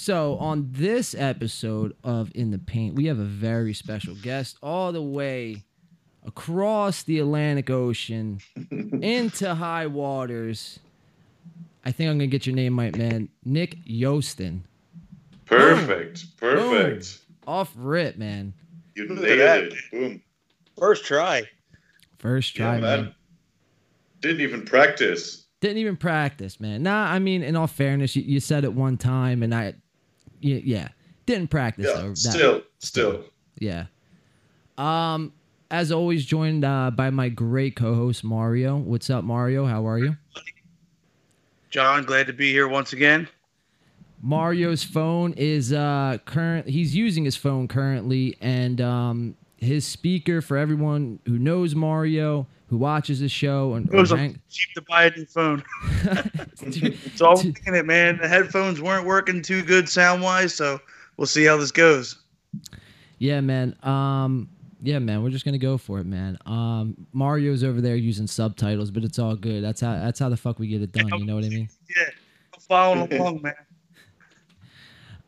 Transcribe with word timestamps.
So 0.00 0.36
on 0.36 0.68
this 0.70 1.12
episode 1.18 1.92
of 2.04 2.30
In 2.36 2.52
the 2.52 2.58
Paint, 2.58 2.94
we 2.94 3.06
have 3.06 3.18
a 3.18 3.24
very 3.24 3.74
special 3.74 4.14
guest 4.14 4.56
all 4.62 4.92
the 4.92 5.02
way 5.02 5.64
across 6.24 7.02
the 7.02 7.18
Atlantic 7.18 7.68
Ocean 7.68 8.38
into 8.70 9.56
high 9.56 9.88
waters. 9.88 10.78
I 11.84 11.90
think 11.90 12.10
I'm 12.10 12.16
gonna 12.16 12.28
get 12.28 12.46
your 12.46 12.54
name 12.54 12.78
right, 12.78 12.96
man. 12.96 13.28
Nick 13.44 13.84
Yostin. 13.86 14.60
Perfect. 15.46 16.36
Perfect. 16.36 17.18
Off 17.48 17.72
rip, 17.76 18.16
man. 18.16 18.54
You 18.94 19.08
Look 19.08 19.24
at 19.24 19.36
nailed 19.36 19.72
it. 19.72 19.74
Boom. 19.90 20.22
First 20.78 21.06
try. 21.06 21.42
First 22.20 22.54
try, 22.54 22.76
Yeah, 22.76 22.80
man. 22.80 23.00
man. 23.02 23.14
Didn't 24.20 24.42
even 24.42 24.64
practice. 24.64 25.46
Didn't 25.60 25.78
even 25.78 25.96
practice, 25.96 26.60
man. 26.60 26.84
Nah, 26.84 27.10
I 27.10 27.18
mean, 27.18 27.42
in 27.42 27.56
all 27.56 27.66
fairness, 27.66 28.14
you, 28.14 28.22
you 28.22 28.38
said 28.38 28.62
it 28.62 28.72
one 28.72 28.96
time, 28.96 29.42
and 29.42 29.52
I, 29.52 29.74
yeah, 30.40 30.60
yeah. 30.64 30.88
didn't 31.26 31.48
practice 31.48 31.86
Yeah. 31.86 32.00
though. 32.00 32.08
That- 32.08 32.16
Still, 32.16 32.62
still. 32.78 33.24
Yeah. 33.58 33.86
Um, 34.76 35.32
as 35.70 35.92
always, 35.92 36.24
joined 36.24 36.64
uh, 36.64 36.90
by 36.90 37.10
my 37.10 37.28
great 37.28 37.76
co-host 37.76 38.24
Mario. 38.24 38.76
What's 38.76 39.10
up, 39.10 39.24
Mario? 39.24 39.66
How 39.66 39.86
are 39.86 39.98
you? 39.98 40.16
John, 41.70 42.04
glad 42.04 42.26
to 42.28 42.32
be 42.32 42.50
here 42.50 42.66
once 42.68 42.92
again. 42.92 43.28
Mario's 44.22 44.82
phone 44.82 45.32
is 45.34 45.72
uh 45.72 46.18
current. 46.24 46.68
He's 46.68 46.96
using 46.96 47.24
his 47.24 47.36
phone 47.36 47.68
currently, 47.68 48.36
and 48.40 48.80
um, 48.80 49.36
his 49.58 49.84
speaker 49.86 50.40
for 50.40 50.56
everyone 50.56 51.18
who 51.26 51.38
knows 51.38 51.74
Mario, 51.74 52.46
who 52.68 52.76
watches 52.78 53.20
the 53.20 53.28
show, 53.28 53.74
and 53.74 53.86
It 53.92 53.94
was 53.96 54.10
hang- 54.10 54.40
cheap 54.50 54.68
to 54.74 54.82
buy 54.82 55.04
a 55.04 55.10
new 55.16 55.24
phone. 55.26 55.62
So 57.16 57.30
I'm 57.30 57.36
thinking 57.38 57.74
it, 57.74 57.86
man. 57.86 58.18
The 58.20 58.28
headphones 58.28 58.80
weren't 58.82 59.06
working 59.06 59.42
too 59.42 59.62
good 59.62 59.88
sound 59.88 60.22
wise, 60.22 60.54
so 60.54 60.80
we'll 61.16 61.26
see 61.26 61.44
how 61.44 61.56
this 61.56 61.70
goes. 61.72 62.16
yeah, 63.18 63.40
man. 63.40 63.74
Um, 63.82 64.48
yeah, 64.82 64.98
man. 64.98 65.22
We're 65.22 65.30
just 65.30 65.44
gonna 65.44 65.58
go 65.58 65.78
for 65.78 65.98
it, 66.00 66.04
man. 66.06 66.38
Um, 66.46 66.96
Mario's 67.12 67.64
over 67.64 67.80
there 67.80 67.96
using 67.96 68.26
subtitles, 68.26 68.90
but 68.90 69.02
it's 69.04 69.18
all 69.18 69.34
good. 69.34 69.62
That's 69.64 69.80
how 69.80 69.94
that's 69.94 70.18
how 70.20 70.28
the 70.28 70.36
fuck 70.36 70.58
we 70.58 70.68
get 70.68 70.82
it 70.82 70.92
done. 70.92 71.08
You 71.18 71.24
know 71.26 71.34
what 71.36 71.44
I 71.44 71.48
mean? 71.48 71.68
Yeah, 71.96 72.04
I'm 72.54 72.60
following 72.60 73.12
along, 73.12 73.42
man. 73.42 73.54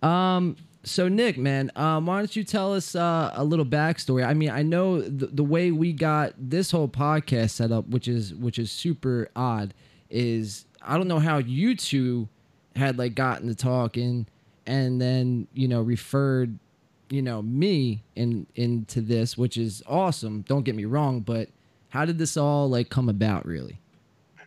Um. 0.02 0.56
So 0.82 1.08
Nick, 1.08 1.36
man, 1.36 1.70
um, 1.76 2.06
why 2.06 2.18
don't 2.18 2.34
you 2.34 2.42
tell 2.42 2.72
us 2.72 2.94
uh, 2.94 3.32
a 3.34 3.44
little 3.44 3.66
backstory? 3.66 4.26
I 4.26 4.32
mean, 4.32 4.50
I 4.50 4.62
know 4.62 5.02
the, 5.02 5.26
the 5.26 5.44
way 5.44 5.70
we 5.70 5.92
got 5.92 6.32
this 6.38 6.70
whole 6.70 6.88
podcast 6.88 7.50
set 7.50 7.70
up, 7.70 7.86
which 7.88 8.08
is 8.08 8.34
which 8.34 8.58
is 8.58 8.70
super 8.70 9.28
odd, 9.36 9.74
is 10.08 10.64
I 10.80 10.96
don't 10.96 11.08
know 11.08 11.18
how 11.18 11.38
you 11.38 11.76
two 11.76 12.28
had 12.76 12.98
like 12.98 13.14
gotten 13.14 13.48
to 13.48 13.54
talking, 13.54 14.26
and 14.66 15.00
then 15.00 15.48
you 15.52 15.68
know 15.68 15.82
referred, 15.82 16.58
you 17.10 17.20
know 17.20 17.42
me 17.42 18.02
in 18.16 18.46
into 18.54 19.02
this, 19.02 19.36
which 19.36 19.58
is 19.58 19.82
awesome. 19.86 20.42
Don't 20.48 20.62
get 20.62 20.74
me 20.74 20.86
wrong, 20.86 21.20
but 21.20 21.50
how 21.90 22.06
did 22.06 22.16
this 22.16 22.38
all 22.38 22.70
like 22.70 22.88
come 22.88 23.10
about, 23.10 23.44
really? 23.44 23.80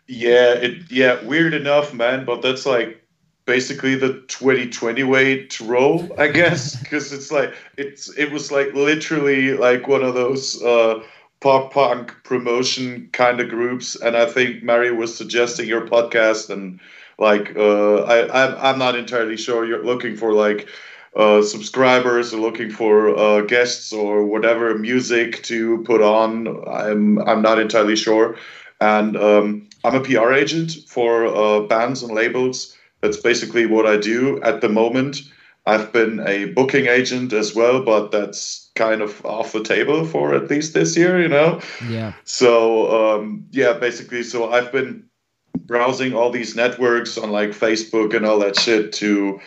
Yeah, 0.08 0.54
it 0.54 0.92
yeah, 0.92 1.24
weird 1.24 1.54
enough, 1.54 1.94
man, 1.94 2.26
but 2.26 2.42
that's 2.42 2.66
like 2.66 3.03
basically 3.46 3.96
the 3.96 4.22
2020 4.28 5.04
way 5.04 5.46
to 5.48 5.66
roll, 5.66 6.10
I 6.20 6.28
guess, 6.28 6.76
because 6.82 7.12
it's 7.14 7.32
like 7.32 7.54
it's 7.78 8.10
it 8.18 8.32
was 8.32 8.52
like 8.52 8.74
literally 8.74 9.54
like 9.54 9.88
one 9.88 10.04
of 10.04 10.14
those 10.14 10.62
uh 10.64 11.04
pop 11.42 11.74
punk 11.74 12.16
promotion 12.24 13.10
kind 13.12 13.42
of 13.42 13.50
groups 13.50 13.96
and 13.96 14.16
I 14.16 14.26
think 14.26 14.64
Mary 14.64 14.94
was 14.94 15.16
suggesting 15.18 15.68
your 15.68 15.86
podcast 15.86 16.50
and 16.50 16.80
like 17.20 17.54
uh 17.58 18.04
I 18.04 18.46
I'm, 18.46 18.58
I'm 18.60 18.80
not 18.80 18.96
entirely 18.96 19.36
sure 19.38 19.66
you're 19.66 19.84
looking 19.84 20.16
for 20.16 20.34
like 20.34 20.70
uh, 21.16 21.42
subscribers 21.42 22.34
or 22.34 22.40
looking 22.40 22.72
for 22.72 23.16
uh, 23.18 23.42
guests 23.42 23.94
or 23.94 24.26
whatever 24.26 24.76
music 24.78 25.44
to 25.44 25.84
put 25.84 26.02
on. 26.02 26.48
I'm 26.68 27.20
I'm 27.20 27.42
not 27.42 27.60
entirely 27.60 27.96
sure, 27.96 28.36
and 28.82 29.16
um, 29.18 29.70
I'm 29.84 29.96
a 29.96 30.02
PR 30.02 30.34
agent 30.34 30.72
for 30.88 31.28
uh, 31.28 31.62
bands 31.62 32.02
and 32.04 32.14
labels. 32.14 32.76
That's 33.04 33.18
basically 33.18 33.66
what 33.66 33.86
I 33.86 33.98
do 33.98 34.42
at 34.44 34.62
the 34.62 34.70
moment. 34.70 35.24
I've 35.66 35.92
been 35.92 36.22
a 36.26 36.46
booking 36.46 36.88
agent 36.88 37.34
as 37.34 37.54
well, 37.54 37.84
but 37.84 38.12
that's 38.12 38.72
kind 38.76 39.02
of 39.02 39.26
off 39.26 39.52
the 39.52 39.62
table 39.62 40.06
for 40.06 40.34
at 40.34 40.50
least 40.50 40.74
this 40.74 40.96
year, 40.96 41.22
you 41.22 41.28
know. 41.28 41.60
Yeah. 41.90 42.14
So 42.24 43.18
um, 43.20 43.46
yeah, 43.52 43.74
basically, 43.74 44.24
so 44.24 44.54
I've 44.54 44.72
been 44.72 45.04
browsing 45.66 46.14
all 46.14 46.32
these 46.32 46.56
networks 46.56 47.18
on 47.18 47.30
like 47.30 47.50
Facebook 47.50 48.16
and 48.16 48.26
all 48.26 48.40
that 48.40 48.58
shit 48.58 48.94
to 48.94 49.42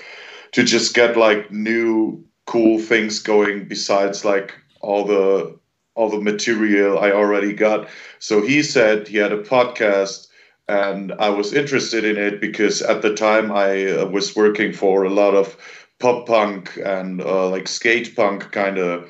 to 0.52 0.62
just 0.62 0.94
get 0.94 1.16
like 1.16 1.50
new 1.50 2.22
cool 2.44 2.78
things 2.78 3.20
going 3.20 3.66
besides 3.68 4.22
like 4.22 4.54
all 4.82 5.06
the 5.06 5.58
all 5.94 6.10
the 6.10 6.20
material 6.20 6.98
I 6.98 7.10
already 7.10 7.54
got. 7.54 7.88
So 8.18 8.42
he 8.42 8.62
said 8.62 9.08
he 9.08 9.16
had 9.16 9.32
a 9.32 9.42
podcast 9.42 10.28
and 10.68 11.12
I 11.12 11.28
was 11.28 11.52
interested 11.52 12.04
in 12.04 12.16
it 12.16 12.40
because 12.40 12.82
at 12.82 13.02
the 13.02 13.14
time 13.14 13.52
I 13.52 13.86
uh, 13.86 14.06
was 14.06 14.34
working 14.34 14.72
for 14.72 15.04
a 15.04 15.10
lot 15.10 15.34
of 15.34 15.56
pop 16.00 16.26
punk 16.26 16.76
and 16.84 17.20
uh, 17.20 17.48
like 17.48 17.68
skate 17.68 18.16
punk 18.16 18.50
kind 18.52 18.78
of 18.78 19.08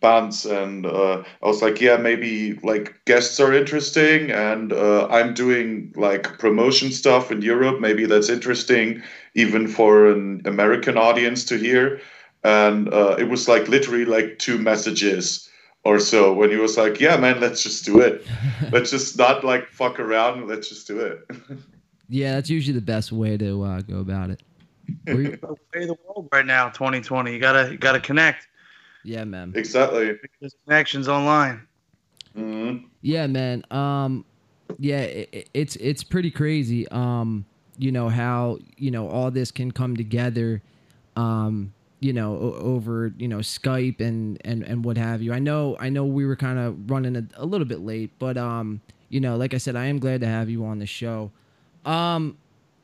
bands. 0.00 0.44
And 0.44 0.84
uh, 0.84 1.22
i 1.42 1.46
was 1.46 1.62
like 1.62 1.80
yeah 1.80 1.96
maybe 1.96 2.54
like 2.64 3.00
guests 3.04 3.38
are 3.38 3.52
interesting. 3.52 4.30
And 4.32 4.72
uh, 4.72 5.06
i'm 5.08 5.34
doing 5.34 5.92
like 5.96 6.38
promotion 6.38 6.90
stuff 6.90 7.30
in 7.30 7.42
europe. 7.42 7.80
Maybe 7.80 8.06
that's 8.06 8.28
interesting 8.28 9.02
even 9.34 9.68
for 9.68 10.08
an 10.08 10.42
american 10.44 10.98
audience 10.98 11.44
to 11.46 11.56
hear. 11.56 12.00
And 12.44 12.92
uh, 12.92 13.14
it 13.20 13.28
was 13.28 13.46
like 13.46 13.68
literally 13.68 14.04
like 14.04 14.40
two 14.40 14.58
messages 14.58 15.48
or 15.84 15.98
so 15.98 16.32
when 16.32 16.50
he 16.50 16.56
was 16.56 16.76
like 16.76 17.00
yeah 17.00 17.16
man 17.16 17.40
let's 17.40 17.62
just 17.62 17.84
do 17.84 18.00
it 18.00 18.24
let's 18.72 18.90
just 18.90 19.16
not 19.18 19.42
like 19.44 19.68
fuck 19.70 19.98
around 19.98 20.46
let's 20.48 20.68
just 20.68 20.86
do 20.86 21.00
it 21.00 21.18
Yeah, 22.08 22.34
that's 22.34 22.50
usually 22.50 22.74
the 22.74 22.84
best 22.84 23.10
way 23.10 23.38
to 23.38 23.62
uh, 23.62 23.80
go 23.80 24.00
about 24.00 24.28
it. 24.28 24.42
Were 25.06 25.22
you- 25.22 25.36
The 25.38 25.56
way 25.74 25.86
the 25.86 25.96
world 26.06 26.28
right 26.30 26.44
now, 26.44 26.68
2020. 26.68 27.32
You 27.32 27.38
gotta 27.40 27.70
you 27.70 27.78
gotta 27.78 28.00
connect. 28.00 28.48
yeah, 29.02 29.24
man. 29.24 29.52
exactly 29.56 30.18
There's 30.38 30.54
connections 30.66 31.08
online. 31.08 31.66
Mhm. 32.36 32.84
Yeah, 33.00 33.26
man. 33.28 33.64
Um, 33.70 34.26
yeah, 34.78 35.00
it, 35.00 35.28
it- 35.32 35.50
it's 35.54 35.76
it's 35.76 36.02
pretty 36.04 36.30
crazy. 36.30 36.86
Um, 36.88 37.46
you 37.78 37.92
know 37.92 38.10
how 38.10 38.58
you 38.76 38.90
know 38.90 39.08
all 39.08 39.30
this 39.30 39.50
can 39.50 39.70
come 39.70 39.96
together. 39.96 40.60
Um, 41.16 41.72
you 42.02 42.12
know 42.12 42.34
o- 42.36 42.54
over 42.54 43.12
you 43.16 43.28
know 43.28 43.38
Skype 43.38 44.00
and 44.00 44.38
and 44.44 44.62
and 44.64 44.84
what 44.84 44.96
have 44.98 45.22
you. 45.22 45.32
I 45.32 45.38
know 45.38 45.76
I 45.80 45.88
know 45.88 46.04
we 46.04 46.26
were 46.26 46.36
kind 46.36 46.58
of 46.58 46.90
running 46.90 47.16
a, 47.16 47.24
a 47.36 47.46
little 47.46 47.66
bit 47.66 47.80
late, 47.80 48.10
but 48.18 48.36
um, 48.36 48.80
you 49.08 49.20
know, 49.20 49.36
like 49.36 49.54
I 49.54 49.58
said, 49.58 49.76
I 49.76 49.86
am 49.86 49.98
glad 49.98 50.20
to 50.20 50.26
have 50.26 50.50
you 50.50 50.64
on 50.64 50.78
the 50.78 50.86
show. 50.86 51.30
Um, 51.84 52.36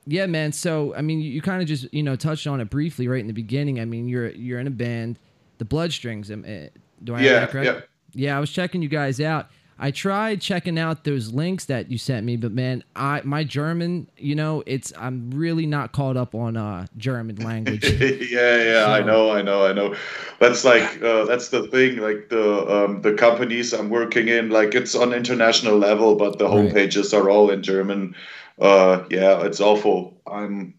yeah, 0.07 0.27
man. 0.27 0.53
So 0.53 0.95
I 0.95 1.03
mean, 1.03 1.21
you, 1.21 1.31
you 1.31 1.43
kind 1.43 1.61
of 1.61 1.69
just 1.69 1.93
you 1.93 2.03
know 2.03 2.17
touched 2.17 2.47
on 2.47 2.61
it 2.61 2.71
briefly 2.71 3.09
right 3.09 3.21
in 3.21 3.27
the 3.27 3.33
beginning. 3.33 3.81
I 3.81 3.85
mean, 3.85 4.09
you're 4.09 4.31
you're 4.31 4.61
in 4.61 4.67
a 4.67 4.71
band, 4.71 5.19
the 5.59 5.65
Bloodstrings. 5.65 6.31
am- 6.31 6.45
eh, 6.47 6.69
Do 7.05 7.15
I 7.15 7.19
have 7.19 7.27
yeah 7.27 7.41
that 7.41 7.51
correct? 7.51 7.67
yeah 8.15 8.27
Yeah, 8.29 8.37
I 8.37 8.41
was 8.41 8.51
checking 8.51 8.81
you 8.83 8.89
guys 8.89 9.21
out. 9.21 9.49
I 9.81 9.93
tried 9.93 10.41
checking 10.41 10.77
out 10.79 11.05
those 11.05 11.33
links 11.33 11.67
that 11.67 11.89
you 11.91 11.99
sent 11.99 12.27
me, 12.27 12.37
but 12.37 12.51
man, 12.53 12.83
I 12.97 13.21
my 13.25 13.45
German, 13.45 14.11
you 14.17 14.35
know, 14.35 14.63
it's 14.67 14.93
I'm 14.99 15.31
really 15.31 15.67
not 15.67 15.93
caught 15.93 16.17
up 16.17 16.35
on 16.35 16.57
uh 16.57 16.87
German 16.97 17.37
language. 17.45 17.85
yeah, 17.85 18.63
yeah, 18.73 18.87
I 18.91 19.03
know, 19.03 19.31
I 19.31 19.43
know, 19.43 19.65
I 19.67 19.73
know. 19.73 19.95
That's 20.41 20.65
like 20.65 21.01
uh, 21.03 21.25
that's 21.27 21.51
the 21.51 21.69
thing. 21.69 21.99
Like 21.99 22.29
the 22.29 22.67
um, 22.85 23.03
the 23.03 23.15
companies 23.15 23.73
I'm 23.73 23.89
working 23.91 24.29
in, 24.29 24.51
like 24.51 24.75
it's 24.75 24.95
on 24.97 25.13
international 25.13 25.79
level, 25.79 26.17
but 26.17 26.39
the 26.39 26.47
Right. 26.49 26.73
homepages 26.75 27.13
are 27.17 27.31
all 27.31 27.51
in 27.51 27.63
German. 27.63 28.15
Uh, 28.61 29.05
yeah, 29.11 29.45
it's 29.45 29.61
awful. 29.61 30.21
I'm 30.27 30.75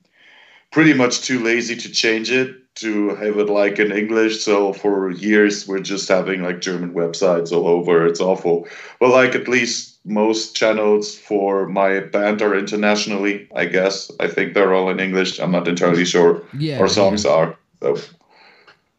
pretty 0.71 0.93
much 0.93 1.21
too 1.21 1.39
lazy 1.43 1.75
to 1.75 1.89
change 1.91 2.31
it 2.31 2.55
to 2.75 3.09
have 3.15 3.37
it 3.37 3.49
like 3.49 3.79
in 3.79 3.91
English. 3.91 4.39
So 4.41 4.71
for 4.73 5.11
years 5.11 5.67
we're 5.67 5.79
just 5.79 6.07
having 6.07 6.43
like 6.43 6.61
German 6.61 6.93
websites 6.93 7.51
all 7.51 7.67
over. 7.67 8.05
It's 8.05 8.21
awful. 8.21 8.67
But 8.99 9.09
like 9.09 9.35
at 9.35 9.47
least 9.47 9.99
most 10.05 10.55
channels 10.55 11.17
for 11.17 11.67
my 11.67 11.99
band 11.99 12.41
are 12.41 12.55
internationally. 12.55 13.49
I 13.55 13.65
guess 13.65 14.11
I 14.19 14.27
think 14.27 14.53
they're 14.53 14.73
all 14.73 14.89
in 14.89 14.99
English. 14.99 15.39
I'm 15.39 15.51
not 15.51 15.67
entirely 15.67 16.05
sure 16.05 16.41
yeah, 16.57 16.79
our 16.79 16.87
songs 16.87 17.25
are. 17.25 17.57
So 17.81 17.97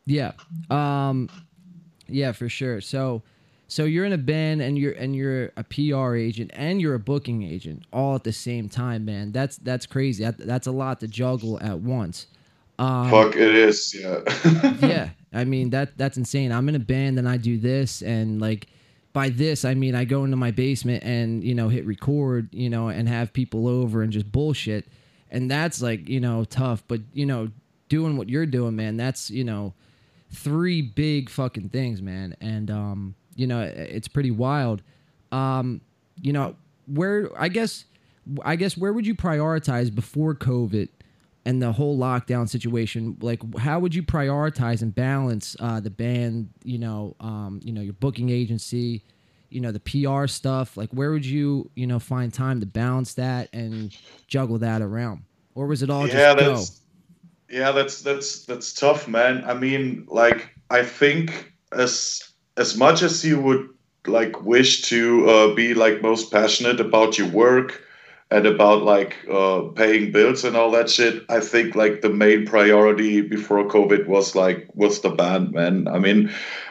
Yeah. 0.04 0.32
Um 0.68 1.30
yeah, 2.06 2.32
for 2.32 2.48
sure. 2.48 2.80
So 2.80 3.22
so 3.70 3.84
you're 3.84 4.04
in 4.04 4.12
a 4.12 4.18
band 4.18 4.60
and 4.62 4.78
you're 4.78 4.92
and 4.92 5.14
you're 5.14 5.52
a 5.56 5.64
PR 5.64 6.14
agent 6.14 6.50
and 6.54 6.80
you're 6.80 6.94
a 6.94 6.98
booking 6.98 7.42
agent 7.42 7.84
all 7.92 8.14
at 8.14 8.24
the 8.24 8.32
same 8.32 8.68
time, 8.68 9.04
man. 9.04 9.32
That's 9.32 9.56
that's 9.56 9.86
crazy. 9.86 10.24
That, 10.24 10.38
that's 10.38 10.66
a 10.66 10.72
lot 10.72 11.00
to 11.00 11.08
juggle 11.08 11.60
at 11.60 11.80
once. 11.80 12.26
Um 12.78 13.10
fuck 13.10 13.36
it 13.36 13.54
is. 13.54 13.94
Yeah. 13.94 14.20
yeah 14.86 15.10
i 15.32 15.44
mean 15.44 15.70
that 15.70 15.96
that's 15.96 16.16
insane 16.16 16.50
i'm 16.50 16.68
in 16.68 16.74
a 16.74 16.80
band 16.80 17.16
and 17.16 17.28
i 17.28 17.36
do 17.36 17.56
this 17.56 18.02
and 18.02 18.40
like 18.40 18.66
by 19.12 19.28
this 19.28 19.64
i 19.64 19.74
mean 19.74 19.94
i 19.94 20.04
go 20.04 20.24
into 20.24 20.36
my 20.36 20.50
basement 20.50 21.04
and 21.04 21.44
you 21.44 21.54
know 21.54 21.68
hit 21.68 21.86
record 21.86 22.48
you 22.52 22.68
know 22.68 22.88
and 22.88 23.08
have 23.08 23.32
people 23.32 23.68
over 23.68 24.02
and 24.02 24.12
just 24.12 24.32
bullshit 24.32 24.88
and 25.30 25.48
that's 25.48 25.80
like 25.80 26.08
you 26.08 26.18
know 26.18 26.42
tough 26.42 26.82
but 26.88 27.00
you 27.12 27.24
know 27.24 27.48
doing 27.90 28.16
what 28.16 28.30
you're 28.30 28.46
doing, 28.46 28.74
man, 28.74 28.96
that's 28.96 29.30
you 29.30 29.44
know 29.44 29.74
three 30.32 30.80
big 30.80 31.28
fucking 31.28 31.68
things, 31.68 32.00
man, 32.00 32.34
and 32.40 32.70
um, 32.70 33.14
you 33.34 33.46
know 33.46 33.60
it's 33.60 34.08
pretty 34.08 34.30
wild. 34.30 34.82
Um, 35.32 35.80
you 36.20 36.32
know 36.32 36.56
where 36.86 37.30
I 37.40 37.48
guess 37.48 37.84
I 38.44 38.56
guess 38.56 38.76
where 38.76 38.92
would 38.92 39.06
you 39.06 39.14
prioritize 39.14 39.94
before 39.94 40.34
COVID 40.34 40.88
and 41.44 41.62
the 41.62 41.72
whole 41.72 41.98
lockdown 41.98 42.48
situation? 42.48 43.16
Like, 43.20 43.40
how 43.58 43.78
would 43.80 43.94
you 43.94 44.02
prioritize 44.02 44.82
and 44.82 44.94
balance 44.94 45.56
uh, 45.60 45.80
the 45.80 45.90
band? 45.90 46.50
You 46.64 46.78
know, 46.78 47.16
um, 47.20 47.60
you 47.62 47.72
know 47.72 47.80
your 47.80 47.94
booking 47.94 48.30
agency, 48.30 49.02
you 49.48 49.60
know 49.60 49.72
the 49.72 49.80
PR 49.80 50.26
stuff. 50.26 50.76
Like, 50.76 50.90
where 50.90 51.10
would 51.12 51.24
you 51.24 51.70
you 51.74 51.86
know 51.86 51.98
find 51.98 52.32
time 52.32 52.60
to 52.60 52.66
balance 52.66 53.14
that 53.14 53.48
and 53.52 53.96
juggle 54.26 54.58
that 54.58 54.82
around, 54.82 55.22
or 55.54 55.66
was 55.66 55.82
it 55.82 55.90
all 55.90 56.06
yeah, 56.06 56.34
just 56.34 56.38
go? 56.38 56.54
that's 56.54 56.80
yeah, 57.48 57.72
that's 57.72 58.02
that's 58.02 58.44
that's 58.44 58.72
tough, 58.72 59.08
man. 59.08 59.44
I 59.44 59.54
mean, 59.54 60.06
like 60.08 60.54
I 60.70 60.84
think 60.84 61.52
as 61.72 62.29
as 62.60 62.76
much 62.76 63.02
as 63.02 63.24
you 63.24 63.40
would 63.40 63.68
like 64.06 64.44
wish 64.44 64.82
to 64.82 65.28
uh, 65.28 65.54
be 65.54 65.72
like 65.72 66.02
most 66.02 66.30
passionate 66.30 66.78
about 66.78 67.16
your 67.18 67.28
work 67.28 67.82
and 68.30 68.46
about 68.46 68.82
like 68.82 69.16
uh, 69.30 69.62
paying 69.74 70.12
bills 70.12 70.44
and 70.44 70.56
all 70.56 70.70
that 70.70 70.88
shit 70.88 71.24
i 71.28 71.40
think 71.40 71.74
like 71.74 72.00
the 72.00 72.08
main 72.08 72.46
priority 72.46 73.22
before 73.22 73.64
covid 73.66 74.06
was 74.06 74.34
like 74.36 74.68
was 74.74 75.00
the 75.00 75.10
band 75.10 75.52
man. 75.52 75.88
I 75.88 75.98
mean 75.98 76.30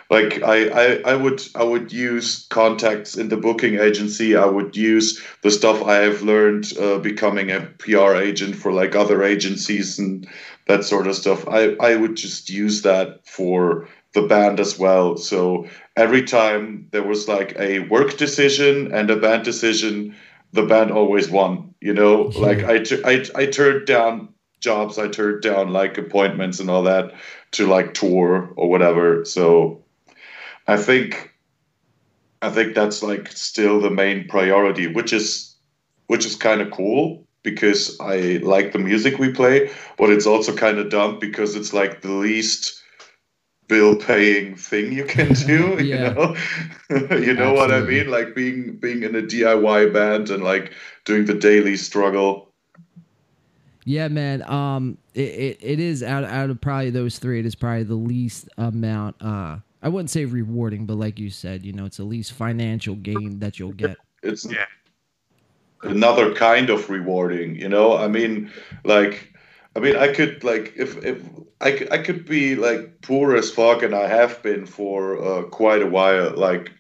like 0.10 0.42
I, 0.44 0.58
I 0.84 0.86
i 1.12 1.16
would 1.16 1.42
i 1.56 1.64
would 1.64 1.92
use 1.92 2.48
contacts 2.50 3.18
in 3.18 3.30
the 3.30 3.38
booking 3.38 3.80
agency. 3.80 4.36
I 4.36 4.46
would 4.46 4.76
use 4.76 5.22
the 5.42 5.52
stuff 5.52 5.84
i 5.84 5.96
have 5.96 6.22
learned 6.22 6.66
uh, 6.80 7.00
becoming 7.00 7.52
a 7.52 7.62
pr 7.62 8.16
agent 8.16 8.56
for 8.56 8.72
like 8.72 8.96
other 8.96 9.24
agencies 9.24 10.00
and 10.00 10.28
that 10.68 10.84
sort 10.84 11.08
of 11.08 11.16
stuff. 11.16 11.48
I 11.48 11.76
i 11.90 11.96
would 11.96 12.16
just 12.16 12.50
use 12.50 12.84
that 12.84 13.28
for 13.28 13.88
the 14.14 14.24
band 14.24 14.60
as 14.60 14.80
well 14.80 15.18
so 15.18 15.68
every 15.96 16.24
time 16.24 16.88
there 16.92 17.04
was 17.04 17.28
like 17.28 17.56
a 17.60 17.80
work 17.80 18.18
decision 18.18 18.94
and 18.94 19.10
a 19.10 19.16
band 19.16 19.46
decision 19.46 20.16
the 20.54 20.64
band 20.64 20.92
always 20.92 21.30
won. 21.30 21.76
You 21.82 21.94
know, 21.94 22.24
like 22.38 22.64
I, 22.64 22.80
t- 22.80 23.02
I, 23.06 23.26
I 23.36 23.46
turned 23.46 23.88
down 23.88 24.34
jobs, 24.60 24.98
I 24.98 25.08
turned 25.08 25.42
down 25.42 25.72
like 25.72 25.98
appointments 25.98 26.60
and 26.60 26.70
all 26.70 26.84
that 26.84 27.14
to 27.52 27.68
like 27.68 27.94
tour 27.94 28.52
or 28.56 28.70
whatever. 28.70 29.24
So 29.26 29.84
I 30.68 30.78
think, 30.78 31.34
I 32.42 32.50
think 32.50 32.76
that's 32.76 33.02
like 33.02 33.32
still 33.32 33.80
the 33.80 33.90
main 33.90 34.28
priority, 34.28 34.88
which 34.88 35.14
is, 35.14 35.56
which 36.08 36.26
is 36.26 36.36
kind 36.36 36.62
of 36.62 36.72
cool 36.72 37.26
because 37.44 37.98
I 38.02 38.40
like 38.44 38.74
the 38.74 38.80
music 38.80 39.18
we 39.18 39.32
play, 39.32 39.72
but 39.98 40.10
it's 40.10 40.26
also 40.26 40.54
kind 40.54 40.80
of 40.80 40.90
dumb 40.90 41.20
because 41.20 41.56
it's 41.56 41.74
like 41.74 42.02
the 42.02 42.12
least 42.12 42.79
bill 43.70 43.96
paying 43.96 44.56
thing 44.56 44.92
you 44.92 45.06
can 45.06 45.32
do 45.34 45.78
Yeah. 45.82 46.10
you 46.10 46.16
know 46.16 46.36
you 47.28 47.34
know 47.34 47.54
what 47.54 47.72
i 47.72 47.80
mean 47.82 48.10
like 48.12 48.36
being 48.36 48.76
being 48.76 49.04
in 49.04 49.16
a 49.16 49.22
diy 49.22 49.94
band 49.94 50.30
and 50.32 50.44
like 50.44 50.74
doing 51.06 51.26
the 51.26 51.36
daily 51.36 51.78
struggle 51.78 52.48
Yeah, 53.86 54.08
man. 54.10 54.44
Um, 54.44 54.98
it, 55.16 55.32
it, 55.46 55.58
it 55.62 55.80
is 55.80 56.04
out 56.04 56.24
out 56.24 56.50
of 56.52 56.62
probably 56.62 56.92
those 56.92 57.18
three. 57.18 57.40
It 57.40 57.46
is 57.46 57.56
probably 57.56 57.84
the 57.84 57.96
least 57.96 58.48
amount. 58.58 59.16
Uh, 59.20 59.58
I 59.82 59.90
wouldn't 59.90 60.12
say 60.12 60.26
rewarding, 60.26 60.86
but 60.86 60.96
like 60.98 61.18
you 61.18 61.32
said, 61.32 61.66
you 61.66 61.74
know, 61.74 61.86
it's 61.86 61.98
the 61.98 62.04
least 62.04 62.34
financial 62.34 62.96
gain 62.96 63.40
that 63.40 63.58
you'll 63.58 63.74
get. 63.74 63.98
it's 64.22 64.46
Yeah. 64.46 64.66
another 65.84 66.34
kind 66.36 66.70
of 66.70 66.90
rewarding 66.90 67.56
you 67.56 67.70
know 67.70 67.96
i 67.98 68.08
mean 68.08 68.52
like 68.84 69.29
i 69.76 69.80
mean 69.80 69.96
i 69.96 70.08
could 70.08 70.44
like 70.44 70.74
if 70.76 71.04
if 71.04 71.22
I, 71.62 71.88
I 71.92 71.98
could 71.98 72.26
be 72.26 72.56
like 72.56 73.02
poor 73.02 73.36
as 73.36 73.52
fuck 73.52 73.84
and 73.84 73.94
i 73.94 74.08
have 74.08 74.42
been 74.42 74.66
for 74.66 75.22
uh, 75.24 75.44
quite 75.44 75.82
a 75.82 75.88
while 75.88 76.36
like 76.36 76.72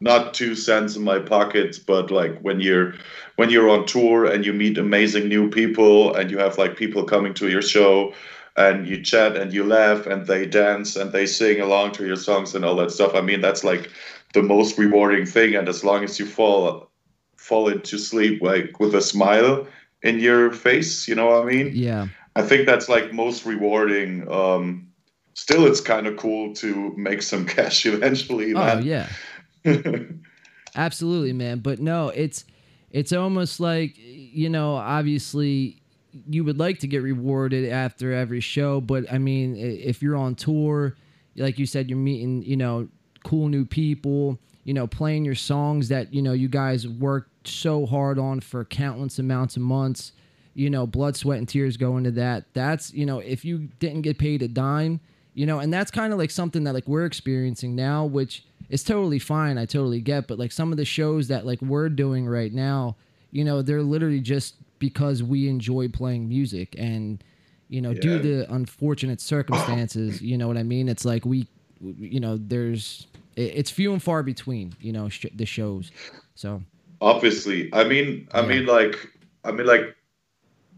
not 0.00 0.34
two 0.34 0.54
cents 0.54 0.96
in 0.96 1.02
my 1.02 1.18
pockets 1.18 1.78
but 1.78 2.10
like 2.10 2.38
when 2.40 2.60
you're 2.60 2.94
when 3.36 3.50
you're 3.50 3.70
on 3.70 3.86
tour 3.86 4.24
and 4.24 4.44
you 4.44 4.52
meet 4.52 4.78
amazing 4.78 5.28
new 5.28 5.48
people 5.50 6.14
and 6.14 6.30
you 6.30 6.38
have 6.38 6.58
like 6.58 6.76
people 6.76 7.04
coming 7.04 7.34
to 7.34 7.48
your 7.48 7.62
show 7.62 8.12
and 8.56 8.86
you 8.86 9.02
chat 9.02 9.36
and 9.36 9.52
you 9.52 9.64
laugh 9.64 10.06
and 10.06 10.26
they 10.26 10.44
dance 10.44 10.96
and 10.96 11.12
they 11.12 11.24
sing 11.24 11.60
along 11.60 11.92
to 11.92 12.06
your 12.06 12.16
songs 12.16 12.54
and 12.54 12.64
all 12.64 12.76
that 12.76 12.90
stuff 12.90 13.14
i 13.14 13.20
mean 13.20 13.40
that's 13.40 13.64
like 13.64 13.90
the 14.32 14.42
most 14.42 14.78
rewarding 14.78 15.26
thing. 15.26 15.54
And 15.54 15.68
as 15.68 15.84
long 15.84 16.04
as 16.04 16.18
you 16.18 16.26
fall 16.26 16.90
fall 17.36 17.68
into 17.68 17.98
sleep 17.98 18.40
like 18.40 18.78
with 18.78 18.94
a 18.94 19.02
smile 19.02 19.66
in 20.02 20.18
your 20.18 20.52
face 20.52 21.06
you 21.08 21.14
know 21.14 21.26
what 21.26 21.42
i 21.42 21.46
mean 21.46 21.70
Yeah, 21.74 22.08
i 22.36 22.42
think 22.42 22.66
that's 22.66 22.88
like 22.88 23.12
most 23.12 23.44
rewarding 23.46 24.30
um 24.30 24.88
still 25.34 25.66
it's 25.66 25.80
kind 25.80 26.06
of 26.06 26.16
cool 26.16 26.54
to 26.54 26.92
make 26.96 27.22
some 27.22 27.46
cash 27.56 27.86
eventually 27.86 28.52
Oh 28.54 28.58
man. 28.58 28.82
yeah, 28.84 29.08
absolutely, 30.76 31.32
man. 31.32 31.58
But 31.60 31.78
no, 31.80 32.08
it's 32.10 32.44
it's 32.90 33.12
almost 33.12 33.60
like 33.60 33.94
you 33.96 34.48
know, 34.48 34.74
obviously 34.76 35.82
you 36.28 36.44
would 36.44 36.58
like 36.58 36.78
to 36.80 36.86
get 36.86 37.02
rewarded 37.02 37.70
after 37.70 38.12
every 38.12 38.40
show, 38.40 38.80
but 38.80 39.10
I 39.12 39.18
mean, 39.18 39.56
if 39.56 40.02
you're 40.02 40.16
on 40.16 40.34
tour, 40.34 40.94
like 41.36 41.58
you 41.58 41.64
said, 41.66 41.88
you're 41.88 41.98
meeting, 41.98 42.42
you 42.42 42.56
know, 42.56 42.88
cool 43.24 43.48
new 43.48 43.64
people, 43.64 44.38
you 44.64 44.74
know, 44.74 44.86
playing 44.86 45.24
your 45.24 45.34
songs 45.34 45.88
that 45.88 46.12
you 46.12 46.20
know 46.22 46.32
you 46.32 46.48
guys 46.48 46.86
worked 47.42 47.48
so 47.48 47.86
hard 47.86 48.18
on 48.18 48.40
for 48.40 48.64
countless 48.64 49.18
amounts 49.18 49.56
of 49.56 49.62
months. 49.62 50.12
You 50.54 50.68
know, 50.68 50.86
blood, 50.86 51.16
sweat, 51.16 51.38
and 51.38 51.48
tears 51.48 51.76
go 51.78 51.96
into 51.96 52.10
that. 52.12 52.44
That's 52.52 52.92
you 52.92 53.06
know, 53.06 53.20
if 53.20 53.44
you 53.44 53.70
didn't 53.80 54.02
get 54.02 54.18
paid 54.18 54.42
a 54.42 54.48
dime, 54.48 55.00
you 55.34 55.46
know, 55.46 55.60
and 55.60 55.72
that's 55.72 55.90
kind 55.90 56.12
of 56.12 56.18
like 56.18 56.30
something 56.30 56.64
that 56.64 56.74
like 56.74 56.86
we're 56.86 57.06
experiencing 57.06 57.74
now, 57.74 58.04
which 58.04 58.44
is 58.68 58.84
totally 58.84 59.18
fine. 59.18 59.56
I 59.56 59.64
totally 59.64 60.00
get, 60.00 60.28
but 60.28 60.38
like 60.38 60.52
some 60.52 60.70
of 60.70 60.76
the 60.76 60.84
shows 60.84 61.28
that 61.28 61.46
like 61.46 61.60
we're 61.62 61.88
doing 61.88 62.26
right 62.26 62.52
now, 62.52 62.96
you 63.30 63.44
know, 63.44 63.62
they're 63.62 63.82
literally 63.82 64.20
just 64.20 64.56
because 64.78 65.22
we 65.22 65.48
enjoy 65.48 65.88
playing 65.88 66.28
music 66.28 66.74
and 66.78 67.24
you 67.68 67.80
know, 67.80 67.94
due 67.94 68.20
to 68.20 68.52
unfortunate 68.52 69.22
circumstances, 69.22 70.20
you 70.20 70.36
know 70.36 70.46
what 70.48 70.58
I 70.58 70.62
mean? 70.62 70.90
It's 70.90 71.06
like 71.06 71.24
we, 71.24 71.48
you 71.80 72.20
know, 72.20 72.36
there's 72.38 73.06
it's 73.36 73.70
few 73.70 73.94
and 73.94 74.02
far 74.02 74.22
between, 74.22 74.74
you 74.82 74.92
know, 74.92 75.08
sh- 75.08 75.32
the 75.34 75.46
shows. 75.46 75.90
So 76.34 76.62
obviously 77.02 77.70
i 77.74 77.84
mean 77.84 78.28
i 78.34 78.42
Yeah. 78.42 78.48
mean 78.48 78.66
like 78.66 78.96
i 79.44 79.52
mean 79.52 79.66
like 79.66 79.96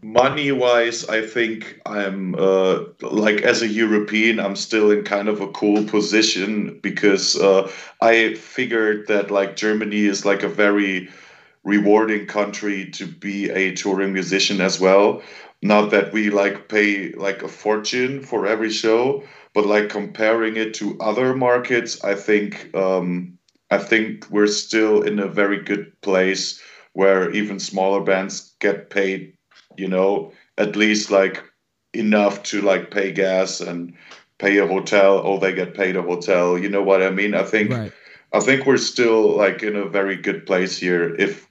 money 0.03 0.51
wise 0.51 1.07
i 1.09 1.21
think 1.25 1.81
i'm 1.85 2.35
uh 2.35 2.79
like 3.01 3.41
as 3.41 3.61
a 3.63 3.67
european 3.67 4.39
i'm 4.39 4.55
still 4.55 4.91
in 4.91 5.03
kind 5.03 5.27
of 5.29 5.41
a 5.41 5.47
cool 5.49 5.83
position 5.85 6.79
because 6.83 7.35
uh 7.41 7.69
i 8.01 8.33
figured 8.35 9.07
that 9.07 9.31
like 9.31 9.55
germany 9.55 10.05
is 10.05 10.25
like 10.25 10.43
a 10.43 10.49
very 10.49 11.09
rewarding 11.63 12.27
country 12.27 12.89
to 12.91 13.07
be 13.07 13.49
a 13.51 13.73
touring 13.73 14.13
musician 14.13 14.61
as 14.61 14.79
well 14.79 15.21
not 15.63 15.91
that 15.91 16.13
we 16.13 16.29
like 16.29 16.69
pay 16.69 17.11
like 17.13 17.43
a 17.43 17.47
fortune 17.49 18.21
for 18.21 18.47
every 18.47 18.71
show 18.71 19.23
but 19.53 19.65
like 19.65 19.89
comparing 19.89 20.57
it 20.57 20.73
to 20.75 20.97
other 21.01 21.35
markets 21.35 22.03
i 22.03 22.15
think 22.15 22.75
um 22.75 23.34
i 23.71 23.77
think 23.77 24.29
we're 24.29 24.47
still 24.47 25.01
in 25.01 25.19
a 25.19 25.27
very 25.27 25.61
good 25.61 25.91
place 26.01 26.61
where 26.93 27.31
even 27.31 27.59
smaller 27.59 28.01
bands 28.01 28.55
get 28.59 28.89
paid 28.89 29.33
you 29.77 29.87
know 29.87 30.31
at 30.57 30.75
least 30.75 31.11
like 31.11 31.43
enough 31.93 32.43
to 32.43 32.61
like 32.61 32.91
pay 32.91 33.11
gas 33.11 33.61
and 33.61 33.93
pay 34.37 34.57
a 34.57 34.67
hotel 34.67 35.19
or 35.19 35.39
they 35.39 35.53
get 35.53 35.73
paid 35.73 35.95
a 35.95 36.01
hotel. 36.01 36.57
You 36.57 36.69
know 36.69 36.83
what 36.83 37.01
i 37.01 37.09
mean? 37.09 37.33
I 37.33 37.43
think 37.43 37.71
right, 37.71 37.91
I 38.33 38.39
think 38.39 38.65
we're 38.65 38.77
still 38.77 39.35
like 39.35 39.63
in 39.63 39.75
a 39.75 39.87
very 39.87 40.17
good 40.17 40.45
place 40.45 40.77
here 40.77 41.15
if 41.15 41.47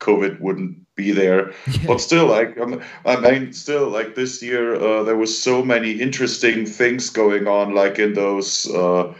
COVID 0.00 0.40
wouldn't 0.40 0.86
be 0.94 1.10
there. 1.10 1.52
But 1.86 2.00
still, 2.00 2.26
like 2.26 2.56
I'm, 2.56 2.80
I 3.04 3.16
mean, 3.16 3.52
still 3.52 3.88
like 3.88 4.14
this 4.14 4.42
year, 4.42 4.74
uh, 4.74 5.02
there 5.02 5.16
was 5.16 5.36
so 5.36 5.64
many 5.64 5.92
interesting 5.92 6.66
things 6.66 7.10
going 7.10 7.48
on, 7.48 7.74
like 7.74 7.98
in 7.98 8.14
those 8.14 8.70
uh, 8.72 9.12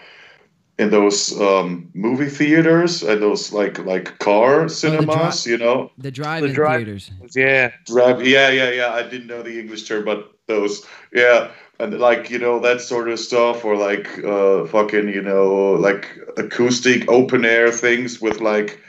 in 0.79 0.91
those 0.91 1.39
um, 1.41 1.91
movie 1.93 2.29
theaters 2.29 3.03
and 3.03 3.21
those 3.21 3.53
like 3.53 3.79
like 3.85 4.19
car 4.21 4.69
cinemas. 4.69 5.47
you 5.47 5.59
know, 5.59 5.91
the 5.99 6.11
drive-in 6.11 6.53
drive- 6.53 6.85
theaters. 6.85 7.11
Yeah. 7.35 7.73
Drive, 7.87 8.27
yeah, 8.27 8.51
yeah, 8.51 8.71
yeah. 8.71 8.93
I 8.93 9.03
didn't 9.03 9.27
know 9.27 9.43
the 9.43 9.59
English 9.59 9.89
term, 9.89 10.05
but 10.05 10.33
those, 10.47 10.87
yeah, 11.13 11.51
and 11.81 11.99
like 11.99 12.31
you 12.31 12.39
know 12.39 12.61
that 12.61 12.81
sort 12.81 13.09
of 13.09 13.19
stuff, 13.19 13.65
or 13.65 13.77
like 13.77 14.23
uh, 14.25 14.67
fucking 14.67 15.09
you 15.09 15.23
know 15.23 15.73
like 15.73 16.17
acoustic 16.37 17.09
open 17.11 17.45
air 17.45 17.71
things 17.73 18.21
with 18.21 18.41
like 18.41 18.81